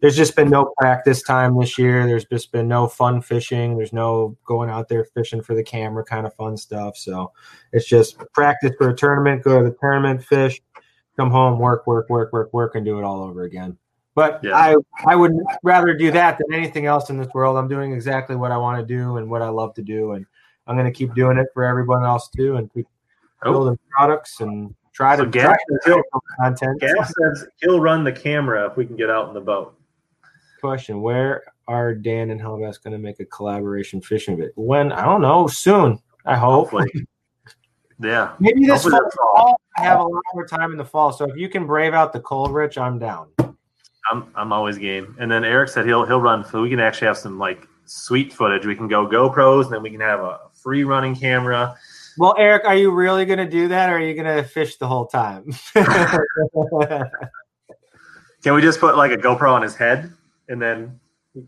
there's 0.00 0.16
just 0.16 0.36
been 0.36 0.50
no 0.50 0.70
practice 0.78 1.22
time 1.22 1.58
this 1.58 1.78
year. 1.78 2.06
There's 2.06 2.26
just 2.26 2.52
been 2.52 2.68
no 2.68 2.86
fun 2.86 3.22
fishing. 3.22 3.76
There's 3.76 3.92
no 3.94 4.36
going 4.44 4.68
out 4.68 4.88
there 4.88 5.04
fishing 5.04 5.42
for 5.42 5.54
the 5.54 5.62
camera 5.62 6.04
kind 6.04 6.26
of 6.26 6.34
fun 6.34 6.58
stuff. 6.58 6.96
So 6.98 7.32
it's 7.72 7.86
just 7.86 8.18
practice 8.34 8.72
for 8.76 8.90
a 8.90 8.94
tournament, 8.94 9.42
go 9.42 9.62
to 9.62 9.70
the 9.70 9.76
tournament, 9.80 10.22
fish, 10.22 10.60
come 11.16 11.30
home, 11.30 11.58
work, 11.58 11.86
work, 11.86 12.10
work, 12.10 12.32
work, 12.34 12.52
work, 12.52 12.74
and 12.74 12.84
do 12.84 12.98
it 12.98 13.04
all 13.04 13.22
over 13.22 13.44
again. 13.44 13.78
But 14.14 14.40
yeah. 14.44 14.54
I 14.54 14.76
I 15.06 15.16
would 15.16 15.32
rather 15.62 15.94
do 15.94 16.10
that 16.10 16.38
than 16.38 16.52
anything 16.52 16.84
else 16.84 17.08
in 17.08 17.16
this 17.16 17.32
world. 17.32 17.56
I'm 17.56 17.68
doing 17.68 17.92
exactly 17.92 18.36
what 18.36 18.52
I 18.52 18.58
want 18.58 18.78
to 18.80 18.86
do 18.86 19.16
and 19.16 19.30
what 19.30 19.40
I 19.42 19.48
love 19.48 19.74
to 19.74 19.82
do, 19.82 20.12
and 20.12 20.26
I'm 20.66 20.76
going 20.76 20.86
to 20.86 20.96
keep 20.96 21.14
doing 21.14 21.38
it 21.38 21.46
for 21.52 21.64
everyone 21.64 22.04
else 22.04 22.28
too, 22.28 22.56
and 22.56 22.72
keep 22.72 22.86
oh. 23.44 23.52
building 23.52 23.78
products 23.90 24.40
and 24.40 24.74
try 24.92 25.16
so 25.16 25.24
to 25.24 25.30
try 25.30 25.56
content. 26.40 26.80
Gaff 26.80 27.12
says 27.20 27.46
he'll 27.60 27.80
run 27.80 28.04
the 28.04 28.12
camera 28.12 28.68
if 28.70 28.76
we 28.76 28.86
can 28.86 28.96
get 28.96 29.10
out 29.10 29.28
in 29.28 29.34
the 29.34 29.40
boat. 29.40 29.76
Question: 30.60 31.02
Where 31.02 31.44
are 31.68 31.94
Dan 31.94 32.30
and 32.30 32.40
Hellabass 32.40 32.82
going 32.82 32.92
to 32.92 32.98
make 32.98 33.20
a 33.20 33.24
collaboration 33.26 34.00
fishing 34.00 34.36
bit? 34.36 34.52
When 34.56 34.92
I 34.92 35.04
don't 35.04 35.20
know. 35.20 35.46
Soon, 35.46 35.98
I 36.24 36.36
hope. 36.36 36.72
yeah, 38.00 38.34
maybe 38.40 38.66
this 38.66 38.84
fall, 38.84 39.10
fall. 39.16 39.60
I 39.76 39.82
have 39.82 40.00
a 40.00 40.04
lot 40.04 40.22
more 40.34 40.46
time 40.46 40.72
in 40.72 40.78
the 40.78 40.84
fall, 40.84 41.12
so 41.12 41.26
if 41.26 41.36
you 41.36 41.48
can 41.48 41.66
brave 41.66 41.94
out 41.94 42.12
the 42.12 42.20
cold, 42.20 42.52
Rich, 42.52 42.78
I'm 42.78 42.98
down. 42.98 43.28
I'm 44.10 44.26
I'm 44.34 44.52
always 44.52 44.78
game. 44.78 45.16
And 45.18 45.30
then 45.30 45.44
Eric 45.44 45.68
said 45.70 45.86
he'll 45.86 46.04
he'll 46.04 46.20
run 46.20 46.44
so 46.44 46.62
we 46.62 46.70
can 46.70 46.80
actually 46.80 47.06
have 47.06 47.18
some 47.18 47.38
like 47.38 47.66
sweet 47.84 48.32
footage. 48.32 48.66
We 48.66 48.76
can 48.76 48.88
go 48.88 49.06
GoPros 49.06 49.64
and 49.64 49.72
then 49.72 49.82
we 49.82 49.90
can 49.90 50.00
have 50.00 50.20
a 50.20 50.40
free 50.64 50.82
running 50.82 51.14
camera. 51.14 51.76
Well, 52.16 52.34
Eric, 52.38 52.64
are 52.64 52.74
you 52.74 52.90
really 52.90 53.24
going 53.26 53.38
to 53.38 53.48
do 53.48 53.68
that, 53.68 53.90
or 53.90 53.96
are 53.96 54.00
you 54.00 54.14
going 54.14 54.36
to 54.36 54.42
fish 54.42 54.76
the 54.76 54.88
whole 54.88 55.06
time? 55.06 55.52
can 58.42 58.54
we 58.54 58.62
just 58.62 58.80
put 58.80 58.96
like 58.96 59.12
a 59.12 59.16
GoPro 59.16 59.52
on 59.52 59.62
his 59.62 59.76
head 59.76 60.12
and 60.48 60.60
then? 60.60 60.98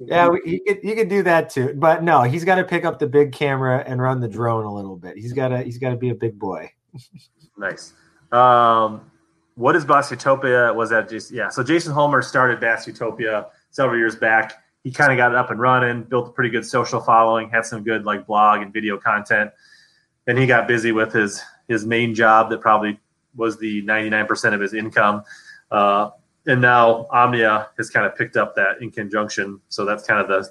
Yeah, 0.05 0.29
we, 0.29 0.41
he 0.45 0.59
could, 0.61 0.79
he 0.83 0.95
could 0.95 1.09
do 1.09 1.23
that 1.23 1.49
too, 1.51 1.73
but 1.77 2.03
no, 2.03 2.23
he's 2.23 2.45
got 2.45 2.57
to 2.57 2.65
pick 2.65 2.85
up 2.85 2.99
the 2.99 3.07
big 3.07 3.33
camera 3.33 3.85
and 3.87 4.03
run 4.03 4.21
the 4.21 4.29
drone 4.29 4.65
a 4.65 4.75
little 4.75 4.97
bit. 4.97 5.17
He's 5.17 5.33
got 5.33 5.49
to 5.49 5.63
he's 5.63 5.79
got 5.79 5.91
to 5.91 5.97
be 5.97 6.11
a 6.11 6.15
big 6.15 6.39
boy. 6.39 6.73
nice. 7.57 7.93
Um, 8.33 9.09
what 9.55 9.77
is 9.77 9.85
Bass 9.85 10.11
Utopia? 10.11 10.73
Was 10.75 10.91
that 10.91 11.09
just 11.09 11.31
yeah? 11.31 11.49
So 11.51 11.63
Jason 11.63 11.93
Holmer 11.93 12.21
started 12.21 12.59
Bass 12.59 12.85
Utopia 12.89 13.47
several 13.71 13.97
years 13.97 14.17
back. 14.17 14.65
He 14.87 14.93
kind 14.93 15.11
of 15.11 15.19
got 15.19 15.33
it 15.33 15.37
up 15.37 15.51
and 15.51 15.59
running, 15.59 16.05
built 16.05 16.29
a 16.29 16.31
pretty 16.31 16.49
good 16.49 16.65
social 16.65 17.01
following, 17.01 17.51
had 17.51 17.67
some 17.67 17.83
good 17.83 18.05
like 18.05 18.25
blog 18.25 18.63
and 18.63 18.73
video 18.73 18.97
content. 18.97 19.51
Then 20.27 20.37
he 20.37 20.47
got 20.47 20.69
busy 20.69 20.93
with 20.93 21.13
his 21.13 21.43
his 21.67 21.85
main 21.85 22.15
job 22.15 22.51
that 22.51 22.61
probably 22.61 23.01
was 23.35 23.59
the 23.59 23.83
99% 23.83 24.55
of 24.55 24.61
his 24.61 24.75
income. 24.75 25.25
Uh, 25.73 26.11
and 26.47 26.61
now 26.61 27.09
Omnia 27.11 27.71
has 27.77 27.91
kind 27.91 28.07
of 28.07 28.15
picked 28.15 28.37
up 28.37 28.55
that 28.55 28.81
in 28.81 28.93
conjunction. 28.93 29.61
So 29.71 29.85
that's 29.85 30.07
kind 30.07 30.21
of 30.21 30.29
the 30.29 30.49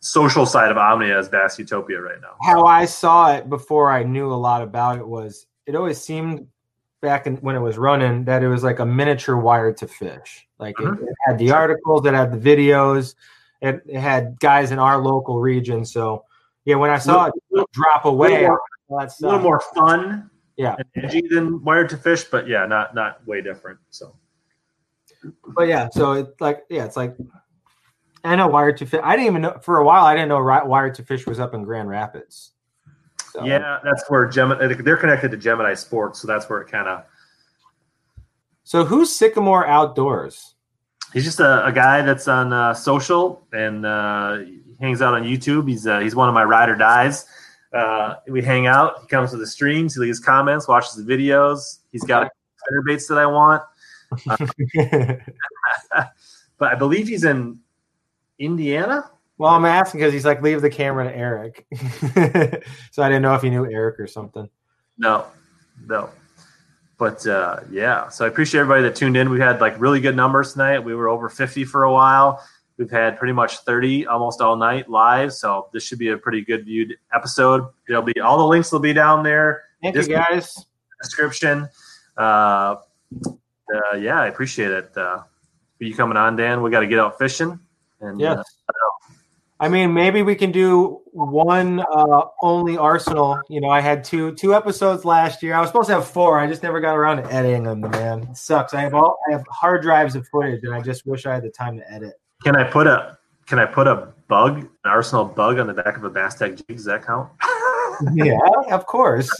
social 0.00 0.46
side 0.46 0.70
of 0.70 0.78
Omnia 0.78 1.18
as 1.18 1.28
Bass 1.28 1.58
Utopia 1.58 2.00
right 2.00 2.18
now. 2.22 2.36
How 2.40 2.64
I 2.64 2.86
saw 2.86 3.34
it 3.34 3.50
before 3.50 3.90
I 3.90 4.04
knew 4.04 4.32
a 4.32 4.40
lot 4.40 4.62
about 4.62 4.96
it 4.96 5.06
was 5.06 5.44
it 5.66 5.74
always 5.74 6.00
seemed 6.00 6.46
back 7.02 7.26
in, 7.26 7.36
when 7.36 7.56
it 7.56 7.60
was 7.60 7.76
running 7.76 8.24
that 8.24 8.42
it 8.42 8.48
was 8.48 8.64
like 8.64 8.78
a 8.78 8.86
miniature 8.86 9.36
wired 9.36 9.76
to 9.76 9.86
fish. 9.86 10.48
Like 10.58 10.76
mm-hmm. 10.76 11.04
it, 11.04 11.10
it, 11.10 11.16
had 11.26 11.36
the 11.36 11.50
articles, 11.50 12.06
it 12.06 12.14
had 12.14 12.32
the 12.32 12.56
videos, 12.56 13.14
it, 13.60 13.82
it, 13.86 13.98
had 13.98 14.38
guys 14.40 14.70
in 14.70 14.78
our 14.78 14.98
local 14.98 15.40
region. 15.40 15.84
So 15.84 16.24
yeah, 16.64 16.76
when 16.76 16.90
I 16.90 16.98
saw 16.98 17.30
little, 17.50 17.64
it 17.64 17.72
drop 17.72 18.04
away, 18.04 18.28
a 18.28 18.30
little, 18.40 18.58
more, 18.88 19.00
a 19.00 19.10
little 19.20 19.40
more 19.40 19.60
fun, 19.74 20.30
yeah, 20.56 20.76
edgy 20.96 21.22
than 21.28 21.62
wired 21.62 21.88
to 21.90 21.96
fish, 21.96 22.24
but 22.24 22.48
yeah, 22.48 22.66
not 22.66 22.94
not 22.94 23.26
way 23.26 23.42
different. 23.42 23.78
So, 23.90 24.16
but 25.56 25.68
yeah, 25.68 25.88
so 25.90 26.12
it's 26.12 26.40
like 26.40 26.64
yeah, 26.68 26.84
it's 26.84 26.96
like 26.96 27.16
I 28.24 28.34
know 28.34 28.48
wired 28.48 28.76
to 28.78 28.86
fish. 28.86 29.00
I 29.04 29.14
didn't 29.14 29.26
even 29.26 29.42
know 29.42 29.58
for 29.62 29.78
a 29.78 29.84
while. 29.84 30.04
I 30.04 30.14
didn't 30.14 30.28
know 30.28 30.42
wired 30.42 30.94
to 30.96 31.04
fish 31.04 31.26
was 31.26 31.38
up 31.38 31.54
in 31.54 31.62
Grand 31.62 31.88
Rapids. 31.88 32.52
So. 33.30 33.44
Yeah, 33.44 33.78
that's 33.84 34.04
where 34.08 34.26
Gemini. 34.26 34.74
They're 34.74 34.96
connected 34.96 35.30
to 35.30 35.36
Gemini 35.36 35.74
Sports, 35.74 36.20
so 36.20 36.26
that's 36.26 36.48
where 36.48 36.60
it 36.60 36.68
kind 36.68 36.88
of. 36.88 37.04
So 38.64 38.84
who's 38.84 39.14
Sycamore 39.14 39.66
Outdoors? 39.66 40.55
He's 41.16 41.24
just 41.24 41.40
a, 41.40 41.64
a 41.64 41.72
guy 41.72 42.02
that's 42.02 42.28
on 42.28 42.52
uh, 42.52 42.74
social 42.74 43.42
and 43.50 43.86
uh, 43.86 44.36
hangs 44.78 45.00
out 45.00 45.14
on 45.14 45.22
YouTube. 45.22 45.66
He's 45.66 45.86
uh, 45.86 46.00
he's 46.00 46.14
one 46.14 46.28
of 46.28 46.34
my 46.34 46.44
ride 46.44 46.68
or 46.68 46.76
dies. 46.76 47.24
Uh, 47.72 48.16
we 48.28 48.42
hang 48.42 48.66
out. 48.66 49.00
He 49.00 49.06
comes 49.06 49.30
to 49.30 49.38
the 49.38 49.46
streams. 49.46 49.94
He 49.94 50.00
leaves 50.02 50.20
comments, 50.20 50.68
watches 50.68 50.94
the 50.94 51.10
videos. 51.10 51.78
He's 51.90 52.04
got 52.04 52.30
spinner 52.58 52.82
baits 52.82 53.06
that 53.06 53.16
I 53.16 53.24
want. 53.24 53.62
but 56.58 56.72
I 56.72 56.74
believe 56.74 57.08
he's 57.08 57.24
in 57.24 57.60
Indiana. 58.38 59.10
Well, 59.38 59.52
I'm 59.52 59.64
asking 59.64 60.00
because 60.00 60.12
he's 60.12 60.26
like, 60.26 60.42
leave 60.42 60.60
the 60.60 60.68
camera 60.68 61.04
to 61.04 61.16
Eric. 61.16 61.66
so 62.90 63.02
I 63.02 63.08
didn't 63.08 63.22
know 63.22 63.34
if 63.34 63.40
he 63.40 63.48
knew 63.48 63.64
Eric 63.64 63.98
or 64.00 64.06
something. 64.06 64.50
No, 64.98 65.24
no. 65.86 66.10
But 66.98 67.26
uh, 67.26 67.60
yeah, 67.70 68.08
so 68.08 68.24
I 68.24 68.28
appreciate 68.28 68.60
everybody 68.60 68.82
that 68.84 68.96
tuned 68.96 69.16
in. 69.16 69.28
We 69.28 69.38
had 69.38 69.60
like 69.60 69.78
really 69.78 70.00
good 70.00 70.16
numbers 70.16 70.52
tonight. 70.52 70.78
We 70.78 70.94
were 70.94 71.08
over 71.08 71.28
50 71.28 71.64
for 71.64 71.84
a 71.84 71.92
while. 71.92 72.42
We've 72.78 72.90
had 72.90 73.18
pretty 73.18 73.32
much 73.32 73.58
30 73.58 74.06
almost 74.06 74.40
all 74.40 74.56
night 74.56 74.88
live. 74.88 75.32
So 75.32 75.68
this 75.72 75.82
should 75.82 75.98
be 75.98 76.08
a 76.08 76.16
pretty 76.16 76.42
good 76.42 76.64
viewed 76.64 76.96
episode. 77.14 77.68
There'll 77.86 78.02
be 78.02 78.18
all 78.20 78.38
the 78.38 78.46
links 78.46 78.72
will 78.72 78.80
be 78.80 78.92
down 78.92 79.22
there. 79.22 79.64
Thank 79.82 79.96
you 79.96 80.06
guys. 80.06 80.66
Description. 81.02 81.68
Uh, 82.16 82.76
uh, 83.24 83.96
yeah, 83.98 84.20
I 84.20 84.26
appreciate 84.26 84.70
it. 84.70 84.96
Uh, 84.96 85.22
for 85.76 85.84
you 85.84 85.94
coming 85.94 86.16
on, 86.16 86.36
Dan. 86.36 86.62
We 86.62 86.70
got 86.70 86.80
to 86.80 86.86
get 86.86 86.98
out 86.98 87.18
fishing. 87.18 87.58
And 88.00 88.20
yes. 88.20 88.42
I 89.58 89.68
mean, 89.68 89.94
maybe 89.94 90.22
we 90.22 90.34
can 90.34 90.52
do 90.52 91.00
one 91.12 91.80
uh, 91.80 92.22
only 92.42 92.76
Arsenal. 92.76 93.40
You 93.48 93.62
know, 93.62 93.70
I 93.70 93.80
had 93.80 94.04
two 94.04 94.34
two 94.34 94.54
episodes 94.54 95.04
last 95.06 95.42
year. 95.42 95.54
I 95.54 95.60
was 95.60 95.70
supposed 95.70 95.88
to 95.88 95.94
have 95.94 96.06
four. 96.06 96.38
I 96.38 96.46
just 96.46 96.62
never 96.62 96.78
got 96.78 96.94
around 96.94 97.18
to 97.18 97.32
editing 97.32 97.62
them. 97.62 97.80
Man, 97.80 98.24
it 98.24 98.36
sucks. 98.36 98.74
I 98.74 98.82
have 98.82 98.92
all 98.92 99.18
I 99.28 99.32
have 99.32 99.44
hard 99.48 99.82
drives 99.82 100.14
of 100.14 100.28
footage, 100.28 100.62
and 100.64 100.74
I 100.74 100.82
just 100.82 101.06
wish 101.06 101.24
I 101.24 101.34
had 101.34 101.42
the 101.42 101.50
time 101.50 101.78
to 101.78 101.90
edit. 101.90 102.14
Can 102.44 102.54
I 102.54 102.64
put 102.64 102.86
a 102.86 103.16
Can 103.46 103.58
I 103.58 103.64
put 103.64 103.86
a 103.86 104.12
bug, 104.28 104.58
an 104.58 104.68
Arsenal 104.84 105.24
bug, 105.24 105.58
on 105.58 105.66
the 105.66 105.74
back 105.74 105.96
of 105.96 106.04
a 106.04 106.10
Bass 106.10 106.34
Tech 106.34 106.56
jig? 106.56 106.66
Does 106.68 106.84
that 106.84 107.06
count? 107.06 107.30
yeah, 108.12 108.38
of 108.70 108.84
course. 108.84 109.30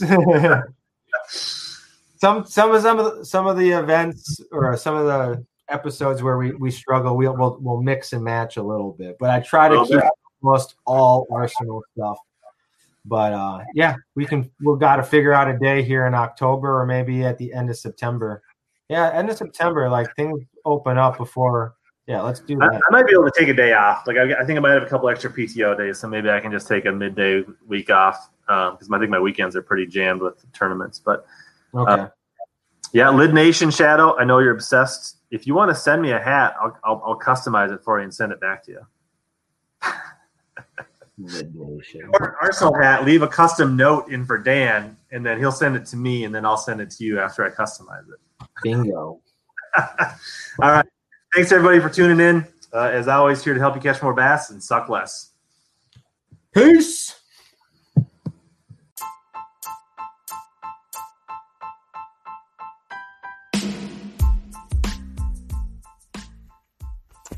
some 2.17 2.45
some 2.47 2.73
of 2.73 2.81
some 2.81 2.97
of 2.99 3.05
the, 3.05 3.25
some 3.25 3.45
of 3.45 3.55
the 3.55 3.69
events 3.69 4.39
or 4.51 4.75
some 4.77 4.95
of 4.95 5.05
the 5.05 5.45
episodes 5.69 6.23
where 6.23 6.37
we, 6.37 6.51
we 6.53 6.71
struggle, 6.71 7.15
we'll, 7.17 7.35
we'll, 7.35 7.57
we'll 7.61 7.81
mix 7.81 8.13
and 8.13 8.23
match 8.23 8.57
a 8.57 8.63
little 8.63 8.93
bit. 8.93 9.17
But 9.19 9.29
I 9.29 9.39
try 9.39 9.69
to 9.69 9.85
keep 9.85 10.01
almost 10.41 10.75
all 10.85 11.27
Arsenal 11.31 11.83
stuff. 11.93 12.17
But 13.05 13.33
uh, 13.33 13.63
yeah, 13.73 13.95
we 14.15 14.25
can. 14.25 14.51
We've 14.59 14.79
got 14.79 14.97
to 14.97 15.03
figure 15.03 15.31
out 15.31 15.47
a 15.47 15.57
day 15.57 15.81
here 15.81 16.07
in 16.07 16.13
October 16.13 16.81
or 16.81 16.85
maybe 16.85 17.23
at 17.23 17.37
the 17.37 17.53
end 17.53 17.69
of 17.69 17.77
September. 17.77 18.43
Yeah, 18.89 19.09
end 19.11 19.29
of 19.29 19.37
September, 19.37 19.89
like 19.89 20.13
things 20.15 20.43
open 20.65 20.97
up 20.97 21.17
before. 21.17 21.75
Yeah, 22.05 22.21
let's 22.21 22.39
do 22.41 22.57
that. 22.57 22.73
I, 22.73 22.75
I 22.75 22.91
might 22.91 23.05
be 23.05 23.13
able 23.13 23.25
to 23.25 23.33
take 23.37 23.47
a 23.47 23.53
day 23.53 23.73
off. 23.73 24.07
Like 24.07 24.17
I, 24.17 24.41
I, 24.41 24.45
think 24.45 24.57
I 24.57 24.61
might 24.61 24.71
have 24.71 24.83
a 24.83 24.87
couple 24.87 25.09
extra 25.09 25.31
PTO 25.31 25.77
days, 25.77 25.99
so 25.99 26.07
maybe 26.07 26.29
I 26.29 26.39
can 26.39 26.51
just 26.51 26.67
take 26.67 26.85
a 26.85 26.91
midday 26.91 27.43
week 27.65 27.89
off 27.89 28.29
because 28.45 28.87
um, 28.87 28.93
I 28.93 28.99
think 28.99 29.09
my 29.09 29.19
weekends 29.19 29.55
are 29.55 29.61
pretty 29.61 29.85
jammed 29.85 30.21
with 30.21 30.45
tournaments. 30.53 30.99
But 30.99 31.25
okay. 31.73 31.91
Uh, 31.91 32.07
yeah, 32.93 33.09
Lid 33.09 33.33
Nation 33.33 33.71
Shadow. 33.71 34.17
I 34.17 34.23
know 34.23 34.39
you're 34.39 34.53
obsessed 34.53 35.16
if 35.31 35.45
you 35.47 35.55
want 35.55 35.69
to 35.69 35.75
send 35.75 36.01
me 36.01 36.11
a 36.11 36.19
hat, 36.19 36.55
I'll, 36.61 36.77
I'll, 36.83 37.03
I'll 37.05 37.19
customize 37.19 37.73
it 37.73 37.83
for 37.83 37.99
you 37.99 38.03
and 38.03 38.13
send 38.13 38.31
it 38.31 38.39
back 38.39 38.63
to 38.65 38.71
you. 38.71 38.81
or 42.13 42.37
Arsenal 42.41 42.75
hat, 42.79 43.05
leave 43.05 43.21
a 43.21 43.27
custom 43.27 43.75
note 43.75 44.09
in 44.09 44.25
for 44.25 44.37
Dan, 44.37 44.95
and 45.11 45.25
then 45.25 45.39
he'll 45.39 45.51
send 45.51 45.75
it 45.75 45.85
to 45.87 45.97
me, 45.97 46.25
and 46.25 46.33
then 46.33 46.45
I'll 46.45 46.57
send 46.57 46.79
it 46.79 46.91
to 46.91 47.03
you 47.03 47.19
after 47.19 47.43
I 47.45 47.49
customize 47.49 48.07
it. 48.07 48.47
Bingo. 48.63 49.19
All 49.77 50.71
right. 50.71 50.85
Thanks 51.33 51.51
everybody 51.51 51.79
for 51.79 51.89
tuning 51.89 52.19
in. 52.19 52.47
Uh, 52.73 52.89
as 52.93 53.07
always, 53.07 53.43
here 53.43 53.53
to 53.53 53.59
help 53.59 53.75
you 53.75 53.81
catch 53.81 54.01
more 54.01 54.13
bass 54.13 54.49
and 54.51 54.61
suck 54.61 54.89
less. 54.89 55.31
Peace. 56.53 57.19